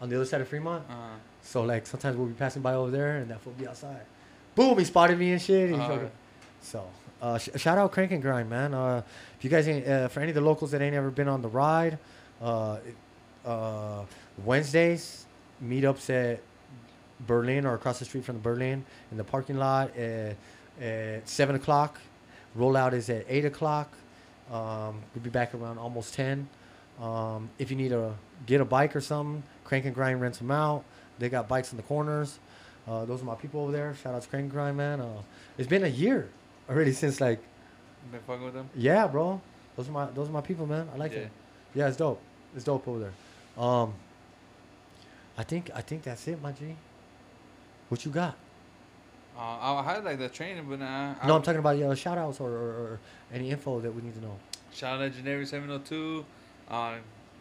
on 0.00 0.08
the 0.08 0.16
other 0.16 0.24
side 0.24 0.40
of 0.40 0.48
Fremont. 0.48 0.84
Uh, 0.88 0.94
So 1.42 1.62
like 1.62 1.86
sometimes 1.86 2.16
we'll 2.16 2.26
be 2.26 2.34
passing 2.34 2.60
by 2.62 2.74
over 2.74 2.90
there, 2.90 3.18
and 3.18 3.30
that 3.30 3.40
fool 3.40 3.52
be 3.58 3.68
outside. 3.68 4.00
Boom, 4.54 4.78
he 4.78 4.84
spotted 4.84 5.18
me 5.18 5.32
and 5.32 5.40
shit. 5.40 5.70
He 5.70 5.76
Uh, 5.76 5.88
fucking- 5.88 6.10
so 6.60 6.84
uh, 7.22 7.38
sh- 7.38 7.50
shout 7.56 7.78
out 7.78 7.92
Crank 7.92 8.10
and 8.12 8.20
Grind, 8.22 8.50
man. 8.50 8.74
Uh, 8.74 9.02
if 9.38 9.44
you 9.44 9.50
guys 9.50 9.68
ain't 9.68 9.86
uh, 9.86 10.08
for 10.08 10.20
any 10.20 10.30
of 10.30 10.34
the 10.34 10.40
locals 10.40 10.70
that 10.72 10.80
ain't 10.82 10.94
ever 10.96 11.10
been 11.10 11.28
on 11.28 11.42
the 11.42 11.48
ride, 11.48 11.98
uh, 12.42 12.78
uh, 13.44 14.02
Wednesdays 14.44 15.24
meetups 15.64 16.10
at 16.10 16.40
Berlin 17.26 17.64
or 17.64 17.74
across 17.74 17.98
the 17.98 18.04
street 18.04 18.24
from 18.24 18.36
the 18.36 18.42
Berlin 18.42 18.84
in 19.10 19.16
the 19.16 19.24
parking 19.24 19.56
lot 19.56 19.96
at, 19.96 20.36
at 20.80 21.28
seven 21.28 21.54
o'clock. 21.56 21.98
Rollout 22.58 22.92
is 22.92 23.08
at 23.10 23.24
eight 23.28 23.44
o'clock. 23.44 23.92
Um, 24.52 25.02
we'll 25.14 25.22
be 25.22 25.30
back 25.30 25.54
around 25.54 25.78
almost 25.78 26.14
ten. 26.14 26.48
Um, 27.00 27.50
if 27.58 27.70
you 27.70 27.76
need 27.76 27.90
to 27.90 28.14
get 28.44 28.60
a 28.60 28.64
bike 28.64 28.94
or 28.94 29.00
something, 29.00 29.42
Crank 29.64 29.84
and 29.84 29.94
Grind 29.94 30.20
rents 30.20 30.38
them 30.38 30.50
out. 30.50 30.84
They 31.18 31.28
got 31.28 31.48
bikes 31.48 31.72
in 31.72 31.76
the 31.76 31.82
corners. 31.82 32.38
Uh, 32.86 33.04
those 33.04 33.22
are 33.22 33.24
my 33.24 33.34
people 33.34 33.62
over 33.62 33.72
there. 33.72 33.94
Shout 34.02 34.14
out 34.14 34.22
to 34.22 34.28
Crank 34.28 34.44
and 34.44 34.52
Grind, 34.52 34.76
man. 34.76 35.00
Uh, 35.00 35.22
it's 35.58 35.68
been 35.68 35.84
a 35.84 35.88
year 35.88 36.28
already 36.68 36.92
since 36.92 37.20
like, 37.20 37.40
been 38.12 38.20
fucking 38.20 38.44
with 38.44 38.54
them. 38.54 38.68
yeah, 38.74 39.06
bro. 39.06 39.40
Those 39.76 39.88
are 39.88 39.92
my 39.92 40.06
those 40.06 40.28
are 40.28 40.32
my 40.32 40.40
people, 40.40 40.66
man. 40.66 40.88
I 40.94 40.96
like 40.96 41.12
yeah. 41.12 41.18
it. 41.18 41.30
Yeah, 41.74 41.88
it's 41.88 41.96
dope. 41.96 42.20
It's 42.54 42.64
dope 42.64 42.86
over 42.88 42.98
there. 42.98 43.62
Um, 43.62 43.94
I 45.36 45.42
think 45.42 45.70
I 45.74 45.80
think 45.80 46.02
that's 46.02 46.26
it, 46.28 46.40
my 46.40 46.52
G. 46.52 46.76
What 47.88 48.04
you 48.04 48.10
got? 48.10 48.36
Uh, 49.38 49.40
I 49.40 49.82
had 49.82 50.04
like 50.04 50.18
the 50.18 50.28
training, 50.28 50.64
but 50.68 50.78
nah. 50.78 51.14
I, 51.20 51.26
No, 51.26 51.36
I'm 51.36 51.42
talking 51.42 51.58
about 51.58 51.76
uh, 51.76 51.94
shout 51.94 52.16
outs 52.16 52.40
or, 52.40 52.48
or, 52.48 52.70
or 52.70 53.00
any 53.32 53.50
info 53.50 53.80
that 53.80 53.94
we 53.94 54.00
need 54.00 54.14
to 54.14 54.20
know. 54.20 54.36
Shout 54.72 54.94
out 54.94 55.00
Legendary 55.00 55.44
702. 55.44 56.24
Uh, 56.70 56.94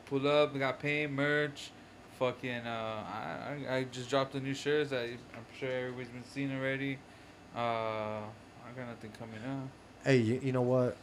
pull 0.06 0.28
up. 0.28 0.53
We 0.53 0.60
got 0.60 0.80
paint, 0.80 1.12
merch. 1.12 1.72
Fucking, 2.20 2.66
uh, 2.66 2.70
I, 2.70 3.58
I, 3.70 3.76
I 3.76 3.84
just 3.91 4.10
dropped 4.10 4.32
the 4.34 4.39
new 4.39 4.53
shirts 4.53 4.91
that 4.91 5.03
I'm 5.03 5.45
sure 5.60 5.70
everybody's 5.70 6.08
been 6.08 6.24
seeing 6.24 6.56
already. 6.56 6.97
Uh, 7.53 7.60
I 7.60 8.72
got 8.76 8.88
nothing 8.88 9.12
coming 9.20 9.39
up. 9.45 9.68
Hey, 10.03 10.18
you, 10.18 10.39
you 10.41 10.51
know 10.53 10.62
what? 10.62 10.95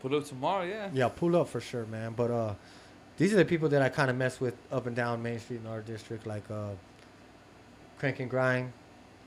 Pull 0.00 0.16
up 0.16 0.24
tomorrow, 0.24 0.64
yeah. 0.64 0.88
Yeah, 0.94 1.08
pull 1.08 1.36
up 1.36 1.48
for 1.48 1.60
sure, 1.60 1.84
man. 1.86 2.14
But 2.16 2.30
uh, 2.30 2.54
these 3.18 3.34
are 3.34 3.36
the 3.36 3.44
people 3.44 3.68
that 3.68 3.82
I 3.82 3.88
kind 3.90 4.08
of 4.08 4.16
mess 4.16 4.40
with 4.40 4.54
up 4.72 4.86
and 4.86 4.96
down 4.96 5.22
Main 5.22 5.38
Street 5.38 5.60
in 5.60 5.66
our 5.66 5.80
district, 5.80 6.26
like 6.26 6.48
uh, 6.50 6.70
Crank 7.98 8.20
and 8.20 8.30
Grind, 8.30 8.72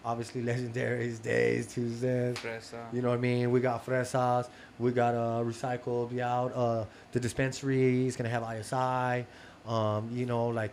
obviously 0.03 0.41
Legendaries, 0.43 1.21
Days, 1.21 1.67
Tuesdays. 1.67 2.37
Fresa. 2.37 2.93
You 2.93 3.01
know 3.01 3.09
what 3.09 3.17
I 3.17 3.21
mean? 3.21 3.51
We 3.51 3.59
got 3.59 3.85
Fresas. 3.85 4.47
We 4.79 4.91
got 4.91 5.13
uh, 5.15 5.43
Recycle 5.43 6.09
be 6.09 6.21
out. 6.21 6.53
Uh, 6.53 6.85
the 7.11 7.19
dispensary 7.19 8.07
is 8.07 8.15
gonna 8.15 8.29
have 8.29 8.43
ISI. 8.43 9.25
Um, 9.67 10.09
you 10.13 10.25
know, 10.25 10.47
like 10.47 10.71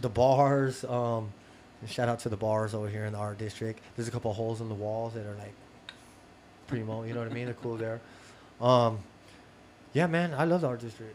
the 0.00 0.08
bars. 0.08 0.84
Um, 0.84 1.32
shout 1.86 2.08
out 2.08 2.18
to 2.20 2.28
the 2.28 2.36
bars 2.36 2.74
over 2.74 2.88
here 2.88 3.04
in 3.04 3.12
the 3.12 3.18
art 3.18 3.38
district. 3.38 3.80
There's 3.96 4.08
a 4.08 4.10
couple 4.10 4.30
of 4.30 4.36
holes 4.36 4.60
in 4.60 4.68
the 4.68 4.74
walls 4.74 5.14
that 5.14 5.26
are 5.26 5.34
like 5.36 5.54
primo. 6.66 7.04
You 7.04 7.14
know 7.14 7.20
what 7.20 7.30
I 7.30 7.34
mean? 7.34 7.44
They're 7.46 7.54
cool 7.54 7.76
there. 7.76 8.00
Um, 8.60 8.98
yeah, 9.92 10.06
man, 10.06 10.34
I 10.34 10.44
love 10.44 10.62
the 10.62 10.68
art 10.68 10.80
district. 10.80 11.14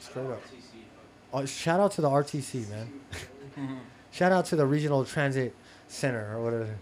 Straight 0.00 0.12
Straight 0.12 0.26
up. 0.26 0.32
Shout 0.32 0.32
out. 0.32 0.42
RTC, 0.42 1.32
dog. 1.32 1.42
Uh, 1.42 1.46
shout 1.46 1.80
out 1.80 1.92
to 1.92 2.00
the 2.00 2.10
RTC, 2.10 2.68
man. 2.68 3.80
Shout 4.10 4.32
out 4.32 4.44
to 4.46 4.56
the 4.56 4.66
Regional 4.66 5.06
Transit 5.06 5.54
Center 5.92 6.34
or 6.34 6.42
whatever. 6.42 6.74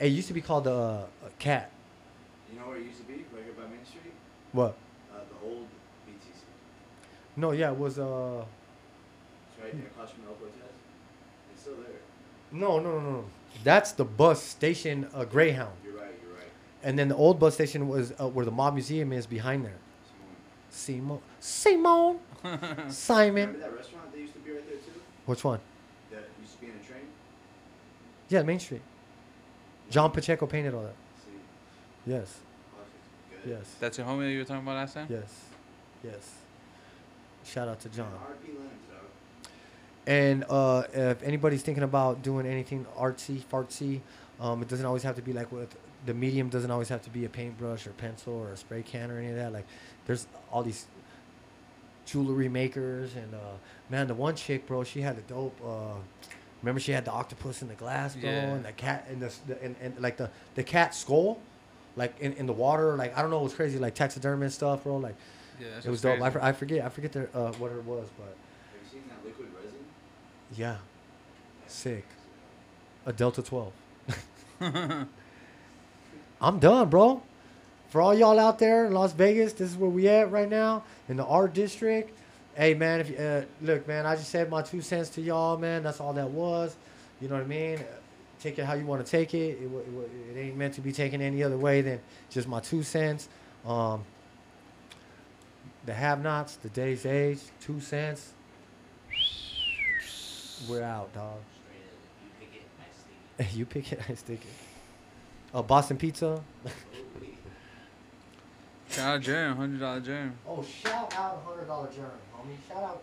It 0.00 0.08
used 0.08 0.26
to 0.28 0.34
be 0.34 0.40
called 0.40 0.64
the 0.64 0.72
uh, 0.72 1.06
CAT. 1.38 1.70
You 2.52 2.58
know 2.58 2.66
where 2.66 2.76
it 2.76 2.84
used 2.84 2.98
to 2.98 3.04
be? 3.04 3.14
Right 3.32 3.44
here 3.44 3.52
by 3.56 3.62
Main 3.62 3.84
Street? 3.84 4.12
What? 4.52 4.76
Uh, 5.14 5.18
the 5.30 5.48
old 5.48 5.68
BTC. 6.06 6.42
No, 7.36 7.52
yeah, 7.52 7.70
it 7.70 7.78
was 7.78 7.98
uh. 7.98 8.44
It's 9.48 9.62
right 9.62 9.72
there 9.72 9.86
across 9.86 10.10
from 10.10 10.24
El 10.26 10.34
Cortez. 10.34 10.56
It's 11.52 11.62
still 11.62 11.76
there. 11.76 12.00
No, 12.50 12.80
no, 12.80 12.98
no, 12.98 13.10
no. 13.10 13.24
That's 13.62 13.92
the 13.92 14.04
bus 14.04 14.42
station, 14.42 15.08
uh, 15.14 15.24
Greyhound. 15.24 15.76
You're 15.84 15.94
right, 15.94 16.10
you're 16.22 16.34
right. 16.34 16.50
And 16.82 16.98
then 16.98 17.08
the 17.08 17.16
old 17.16 17.38
bus 17.38 17.54
station 17.54 17.86
was 17.88 18.12
uh, 18.20 18.28
where 18.28 18.44
the 18.44 18.50
mob 18.50 18.74
museum 18.74 19.12
is 19.12 19.26
behind 19.26 19.64
there. 19.64 19.78
Simone. 20.70 21.20
Simon, 21.40 22.18
Simon, 22.42 22.90
Simon. 22.90 23.34
Remember 23.34 23.58
that 23.60 23.76
restaurant 23.76 24.12
that 24.12 24.18
used 24.18 24.32
to 24.34 24.40
be 24.40 24.50
right 24.50 24.68
there 24.68 24.76
too? 24.78 25.00
Which 25.24 25.44
one? 25.44 25.60
That 26.10 26.24
used 26.40 26.54
to 26.54 26.60
be 26.60 26.66
in 26.66 26.72
a 26.72 26.84
train? 26.84 27.06
Yeah, 28.28 28.42
Main 28.42 28.58
Street. 28.58 28.82
John 29.90 30.10
Pacheco 30.10 30.46
painted 30.46 30.74
all 30.74 30.82
that. 30.82 30.94
Yes, 32.06 32.38
yes, 33.46 33.74
That's 33.80 33.98
your 33.98 34.06
homie 34.06 34.20
that 34.26 34.30
you 34.30 34.38
were 34.38 34.44
talking 34.44 34.62
about 34.62 34.76
last 34.76 34.94
time? 34.94 35.06
yes, 35.10 35.40
yes. 36.04 36.34
Shout 37.44 37.68
out 37.68 37.80
to 37.80 37.88
John. 37.88 38.06
RP 38.06 38.48
Lennox, 38.48 38.74
dog. 38.88 39.50
And 40.06 40.44
uh, 40.48 40.82
if 40.92 41.22
anybody's 41.22 41.62
thinking 41.62 41.82
about 41.84 42.22
doing 42.22 42.46
anything 42.46 42.86
artsy, 42.98 43.40
fartsy, 43.40 44.00
um, 44.40 44.62
it 44.62 44.68
doesn't 44.68 44.86
always 44.86 45.02
have 45.04 45.16
to 45.16 45.22
be 45.22 45.32
like 45.32 45.50
with 45.52 45.76
the 46.06 46.14
medium. 46.14 46.48
Doesn't 46.48 46.70
always 46.70 46.88
have 46.88 47.02
to 47.02 47.10
be 47.10 47.24
a 47.24 47.28
paintbrush 47.28 47.86
or 47.86 47.90
pencil 47.90 48.34
or 48.34 48.50
a 48.50 48.56
spray 48.56 48.82
can 48.82 49.10
or 49.10 49.18
any 49.18 49.30
of 49.30 49.36
that. 49.36 49.52
Like, 49.52 49.66
there's 50.06 50.26
all 50.52 50.62
these 50.62 50.86
jewelry 52.04 52.48
makers 52.48 53.14
and 53.16 53.34
uh, 53.34 53.38
man, 53.90 54.06
the 54.06 54.14
one 54.14 54.34
chick, 54.36 54.66
bro, 54.66 54.84
she 54.84 55.00
had 55.02 55.16
a 55.18 55.22
dope. 55.22 55.56
Uh, 55.64 55.94
remember, 56.62 56.80
she 56.80 56.92
had 56.92 57.04
the 57.04 57.12
octopus 57.12 57.62
in 57.62 57.68
the 57.68 57.74
glass, 57.74 58.14
bro, 58.16 58.30
Yeah. 58.30 58.54
and 58.54 58.64
the 58.64 58.72
cat 58.72 59.06
and 59.10 59.20
the, 59.22 59.32
the 59.46 59.62
and, 59.62 59.76
and 59.80 59.98
like 60.00 60.16
the 60.16 60.30
the 60.54 60.62
cat 60.64 60.94
skull, 60.94 61.38
like 61.96 62.18
in, 62.20 62.32
in 62.34 62.46
the 62.46 62.52
water. 62.52 62.96
Like 62.96 63.16
I 63.16 63.22
don't 63.22 63.30
know, 63.30 63.40
it 63.40 63.44
was 63.44 63.54
crazy, 63.54 63.78
like 63.78 63.94
taxidermy 63.94 64.44
and 64.44 64.52
stuff, 64.52 64.82
bro. 64.84 64.96
Like 64.96 65.16
Yeah, 65.60 65.66
it 65.68 65.76
was 65.76 66.02
what's 66.04 66.18
dope. 66.20 66.20
I, 66.42 66.48
I 66.48 66.52
forget, 66.52 66.84
I 66.84 66.88
forget 66.88 67.12
the, 67.12 67.28
uh, 67.34 67.52
what 67.54 67.72
it 67.72 67.84
was, 67.84 68.08
but 68.18 68.26
Have 68.26 68.82
you 68.84 68.90
seen 68.90 69.02
that 69.08 69.24
liquid 69.24 69.48
resin? 69.56 69.78
yeah, 70.56 70.76
sick. 71.66 72.04
A 73.06 73.12
Delta 73.12 73.42
12. 73.42 73.72
I'm 76.40 76.58
done, 76.58 76.88
bro. 76.88 77.22
For 77.88 78.00
all 78.00 78.14
y'all 78.14 78.38
out 78.38 78.58
there 78.58 78.86
in 78.86 78.92
Las 78.92 79.12
Vegas, 79.12 79.52
this 79.54 79.70
is 79.70 79.76
where 79.76 79.88
we 79.88 80.08
at 80.08 80.30
right 80.30 80.48
now 80.48 80.82
in 81.08 81.16
the 81.16 81.24
art 81.24 81.54
district. 81.54 82.16
Hey, 82.56 82.72
man, 82.72 83.00
if 83.00 83.10
you, 83.10 83.16
uh, 83.16 83.42
look, 83.60 83.86
man, 83.86 84.06
I 84.06 84.16
just 84.16 84.30
said 84.30 84.48
my 84.48 84.62
two 84.62 84.80
cents 84.80 85.10
to 85.10 85.20
y'all, 85.20 85.58
man. 85.58 85.82
That's 85.82 86.00
all 86.00 86.14
that 86.14 86.30
was. 86.30 86.74
You 87.20 87.28
know 87.28 87.34
what 87.34 87.44
I 87.44 87.46
mean? 87.46 87.80
Take 88.40 88.58
it 88.58 88.64
how 88.64 88.72
you 88.72 88.86
want 88.86 89.04
to 89.04 89.10
take 89.10 89.34
it. 89.34 89.58
It, 89.60 89.64
it, 89.64 90.10
it 90.34 90.40
ain't 90.40 90.56
meant 90.56 90.72
to 90.74 90.80
be 90.80 90.90
taken 90.90 91.20
any 91.20 91.42
other 91.42 91.58
way 91.58 91.82
than 91.82 92.00
just 92.30 92.48
my 92.48 92.60
two 92.60 92.82
cents. 92.82 93.28
Um, 93.66 94.04
the 95.84 95.92
have-nots, 95.92 96.56
the 96.56 96.70
day's 96.70 97.04
age, 97.04 97.40
two 97.60 97.78
cents. 97.78 98.32
We're 100.68 100.82
out, 100.82 101.12
dog. 101.12 101.38
You 103.52 103.66
pick 103.66 103.92
it, 103.92 104.00
I 104.00 104.14
stick 104.14 104.40
it, 104.40 104.40
I 104.40 104.40
stick. 104.40 104.40
Uh, 105.52 105.60
Boston 105.60 105.98
Pizza. 105.98 106.42
Shout 108.88 109.16
out 109.16 109.20
Jerem, 109.20 109.56
hundred 109.56 109.80
dollar 109.80 110.00
Jerem. 110.00 110.32
Oh, 110.48 110.62
shout 110.62 111.14
out 111.18 111.42
hundred 111.44 111.66
dollar 111.66 111.88
germ, 112.46 112.50
homie. 112.50 112.68
Shout 112.68 112.82
out 112.84 113.02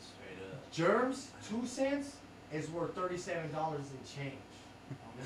Straight 0.00 0.52
up. 0.52 0.70
germs. 0.72 1.30
Two 1.48 1.66
cents 1.66 2.16
is 2.52 2.68
worth 2.70 2.94
thirty 2.94 3.16
seven 3.16 3.50
dollars 3.52 3.86
in 3.90 4.22
change. 4.22 4.38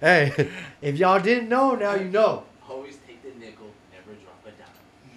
hey, 0.00 0.48
if 0.82 0.96
y'all 0.98 1.20
didn't 1.20 1.48
know, 1.48 1.74
now 1.74 1.94
you 1.94 2.08
know. 2.08 2.44
Always 2.68 2.96
take 3.06 3.22
the 3.22 3.30
nickel, 3.38 3.66
never 3.92 4.12
drop 4.20 4.40
a 4.44 4.50
dime. 4.50 4.68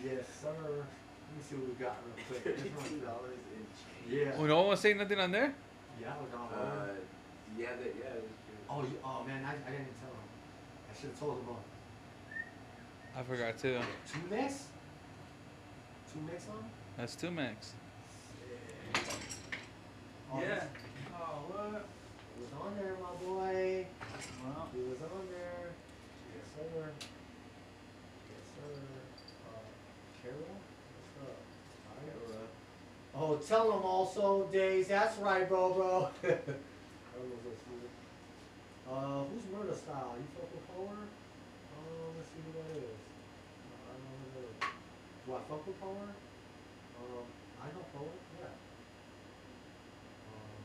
Yes, 0.03 0.25
sir. 0.41 0.49
Let 0.49 1.35
me 1.35 1.43
see 1.49 1.55
what 1.55 1.67
we 1.67 1.73
got 1.83 1.95
real 2.05 2.41
quick. 2.41 2.43
Thirty-two 2.57 2.99
dollars 3.05 3.39
in 3.55 4.13
change. 4.13 4.27
Yeah. 4.27 4.35
Oh, 4.37 4.45
no 4.45 4.57
one 4.59 4.67
was 4.69 4.79
saying 4.79 4.97
nothing 4.97 5.19
on 5.19 5.31
there? 5.31 5.53
Yeah, 5.99 6.13
I 6.13 6.17
was 6.21 6.31
on 6.33 6.47
Uh, 6.59 6.87
yeah, 7.57 7.69
that, 7.71 7.95
yeah. 7.99 8.13
was 8.13 8.21
good. 8.21 8.59
Oh, 8.69 8.81
you, 8.83 8.97
oh 9.03 9.23
man, 9.25 9.43
I, 9.43 9.51
I 9.51 9.71
didn't 9.71 9.95
tell 9.99 10.11
him. 10.11 10.27
I 10.91 10.93
should 10.99 11.09
have 11.09 11.19
told 11.19 11.39
him. 11.39 11.47
Uh, 11.49 13.19
I 13.19 13.23
forgot 13.23 13.57
too. 13.57 13.79
two 14.11 14.19
mix. 14.29 14.65
Two 16.17 16.23
mix 16.31 16.47
on. 16.49 16.63
That's 16.97 17.15
two 17.15 17.29
max. 17.29 17.73
Oh, 20.33 20.41
Yeah. 20.41 20.63
Oh, 21.13 21.45
what? 21.47 21.85
It 21.85 22.41
was 22.41 22.53
on 22.59 22.75
there, 22.75 22.95
my 22.97 23.13
boy. 23.23 23.85
Well, 24.43 24.69
It 24.73 24.89
was 24.89 25.01
on 25.01 25.27
there. 25.29 25.69
Yes, 26.33 26.45
sir. 26.55 26.89
Yes, 28.33 28.43
sir. 28.49 28.81
Uh, 29.45 29.61
Carol, 30.23 30.57
what's 30.97 31.21
up? 31.21 31.37
Alright. 32.33 32.49
Oh, 33.15 33.35
tell 33.37 33.71
him 33.77 33.83
also, 33.85 34.47
Days. 34.51 34.87
That's 34.87 35.17
right, 35.19 35.47
bro, 35.47 35.73
bro. 35.73 36.09
I 36.23 36.27
don't 36.27 37.29
know 37.29 37.41
what's 37.45 37.61
this. 37.61 37.93
Uh, 38.89 39.23
who's 39.29 39.45
Murder 39.53 39.77
Style? 39.77 40.15
You 40.17 40.25
fuck 40.33 40.49
with 40.51 40.65
Power? 40.73 40.97
Um, 40.97 42.09
let's 42.17 42.29
see 42.29 42.41
who 42.41 42.51
that 42.57 42.69
is. 42.77 42.89
Uh, 42.89 43.85
I 43.85 43.93
don't 43.93 44.01
know 44.01 44.17
who 44.17 44.29
that 44.33 44.45
is. 44.49 44.73
Do 45.27 45.35
I 45.35 45.43
fuck 45.43 45.59
with 45.67 45.75
Power? 45.83 46.07
Um, 46.07 47.27
I 47.59 47.67
know 47.75 47.83
Power. 47.91 48.15
Yeah. 48.39 48.47
Um, 50.31 50.63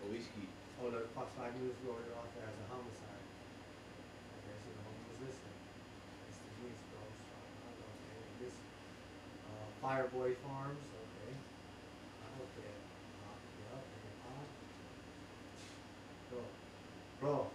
a 0.00 0.04
whiskey. 0.08 0.48
Oh, 0.80 0.88
the 0.88 1.04
Fox 1.12 1.36
5 1.36 1.52
News 1.60 1.76
wrote 1.84 2.00
it 2.08 2.16
off 2.16 2.32
as 2.40 2.48
a 2.48 2.66
homicide. 2.72 3.20
Okay, 4.40 4.56
so 4.56 4.72
the 4.72 4.80
homie 4.88 5.04
was 5.04 5.20
listening. 5.28 5.60
It's 6.32 6.40
the 6.40 6.48
news, 6.64 6.80
bro. 6.88 7.04
So, 7.04 7.36
I 7.44 7.76
don't 7.76 7.76
know, 7.76 7.92
okay. 8.00 8.24
This, 8.40 8.56
uh, 9.44 9.68
Fireboy 9.84 10.32
Farms, 10.48 10.80
okay. 10.80 11.36
Okay. 12.40 12.72
Uh, 13.20 13.36
yeah, 13.36 13.84
okay, 13.84 14.16
uh, 14.24 14.48
Bro. 16.32 16.40
Bro. 17.20 17.52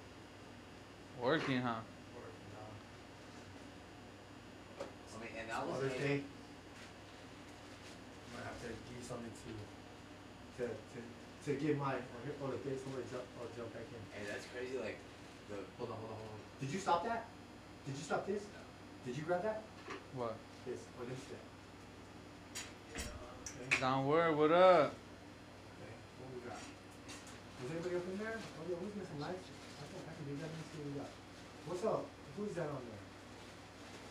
Working, 1.26 1.66
huh? 1.66 1.82
Working, 2.14 2.50
dog. 2.54 2.78
I 4.86 5.18
mean, 5.18 5.34
and 5.42 5.50
that 5.50 5.66
was 5.66 5.82
Other 5.82 5.90
thing. 5.90 6.22
I'm 8.36 8.44
gonna 8.44 8.52
have 8.52 8.62
to 8.62 8.68
give 8.68 9.00
you 9.00 9.06
something 9.08 9.32
to, 9.32 9.52
to, 10.58 10.66
to, 10.68 11.00
to 11.46 11.50
give 11.60 11.78
my, 11.78 12.00
here, 12.24 12.36
oh, 12.42 12.48
look, 12.48 12.64
there's 12.64 12.82
somebody 12.82 13.04
jump, 13.12 13.24
oh, 13.40 13.48
jump 13.56 13.70
back 13.76 13.88
in. 13.92 14.02
Hey, 14.16 14.24
that's 14.30 14.48
crazy. 14.50 14.80
Like, 14.80 14.98
the 15.50 15.62
Hold 15.78 15.92
on, 15.92 15.98
hold 16.02 16.12
on, 16.12 16.18
hold 16.18 16.34
on. 16.34 16.42
Did 16.60 16.72
you 16.74 16.80
stop 16.80 17.04
that? 17.06 17.28
Did 17.86 17.96
you 17.96 18.04
stop 18.04 18.26
this? 18.26 18.44
Did 19.06 19.14
you 19.14 19.24
grab 19.24 19.44
that? 19.44 19.62
What? 20.18 20.34
This, 20.66 20.82
or 20.98 21.06
this 21.06 21.22
thing? 21.30 21.46
Okay, 22.96 23.78
Downward, 23.78 24.34
what 24.34 24.52
up? 24.52 24.96
okay, 25.78 25.94
what 26.18 26.30
we 26.34 26.42
got? 26.50 26.58
Was 26.58 27.70
anybody 27.70 27.96
up 28.02 28.08
in 28.10 28.18
there? 28.18 28.38
Oh 28.42 28.64
yeah, 28.66 28.78
who's 28.82 28.96
missing 28.98 29.20
lights? 29.22 29.46
I 29.46 29.86
can, 29.86 30.02
I 30.02 30.14
can 30.18 30.26
do 30.26 30.34
that, 30.42 30.50
let 30.50 30.58
me 30.58 30.66
see 30.66 30.80
what 30.82 30.88
we 30.90 30.94
got. 30.98 31.12
What's 31.70 31.84
up? 31.86 32.04
Who's 32.40 32.56
that 32.58 32.70
on 32.74 32.82
there? 32.90 33.04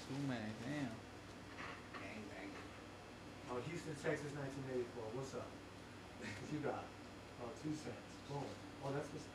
Two 0.07 0.21
max, 0.31 0.47
damn. 0.63 0.95
gang 1.99 2.23
bang. 2.31 2.51
Oh, 3.51 3.59
Houston, 3.67 3.97
Texas, 3.99 4.31
nineteen 4.39 4.65
eighty-four, 4.71 5.11
what's 5.19 5.35
up? 5.35 5.51
What 6.25 6.49
you 6.53 6.61
got? 6.65 6.85
Oh, 7.43 7.51
two 7.63 7.73
cents, 7.77 8.05
boom. 8.29 8.45
Oh, 8.85 8.91
that's 8.93 9.09
what's. 9.13 9.29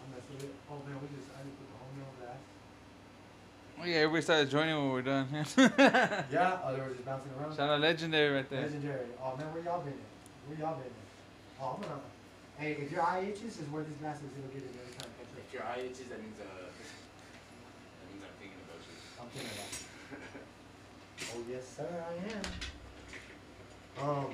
I'm 0.00 0.08
messing 0.12 0.34
with 0.36 0.44
it. 0.48 0.54
Oh 0.68 0.80
man, 0.84 0.96
we 1.00 1.06
just, 1.16 1.28
I 1.32 1.44
just 1.44 1.56
put 1.60 1.68
the 1.68 1.78
homie 1.80 2.04
on 2.04 2.16
that. 2.24 2.38
Oh 3.80 3.84
yeah, 3.88 4.04
everybody 4.04 4.22
started 4.22 4.50
joining 4.50 4.76
when 4.76 4.92
we're 4.92 5.02
done. 5.06 5.24
Yeah, 6.32 6.60
oh, 6.64 6.72
they 6.76 6.80
were 6.80 6.92
just 6.92 7.04
bouncing 7.04 7.32
around? 7.36 7.56
Shout 7.56 7.70
out 7.70 7.80
legendary 7.80 8.34
right 8.36 8.48
there. 8.48 8.62
Legendary. 8.68 9.08
Oh 9.22 9.36
man, 9.36 9.48
where 9.52 9.64
y'all 9.64 9.80
been 9.80 9.96
at? 9.96 10.10
Where 10.48 10.58
y'all 10.60 10.76
been 10.76 10.92
at? 10.92 11.00
Oh, 11.60 11.76
I'm 11.76 11.82
gonna. 11.82 12.00
Hey, 12.60 12.72
if 12.76 12.92
your 12.92 13.00
eye 13.02 13.24
itches, 13.24 13.56
is 13.56 13.68
where 13.72 13.84
these 13.84 13.96
glasses 14.00 14.28
it'll 14.36 14.52
get 14.52 14.64
it 14.64 14.72
every 14.76 14.92
time. 15.00 15.08
I 15.16 15.24
If 15.40 15.52
your 15.52 15.64
eye 15.64 15.80
itches, 15.80 16.12
that 16.12 16.20
means 16.20 16.36
uh, 16.36 16.44
that 16.44 18.04
means 18.12 18.20
I'm 18.20 18.36
thinking 18.36 18.60
about 18.68 18.80
you. 18.84 18.96
I'm 19.16 19.28
thinking 19.32 19.52
about. 19.56 19.72
it. 19.72 19.88
oh 21.32 21.40
yes, 21.48 21.64
sir, 21.64 21.88
I 21.88 22.12
am. 22.36 22.44
Um, 24.00 24.32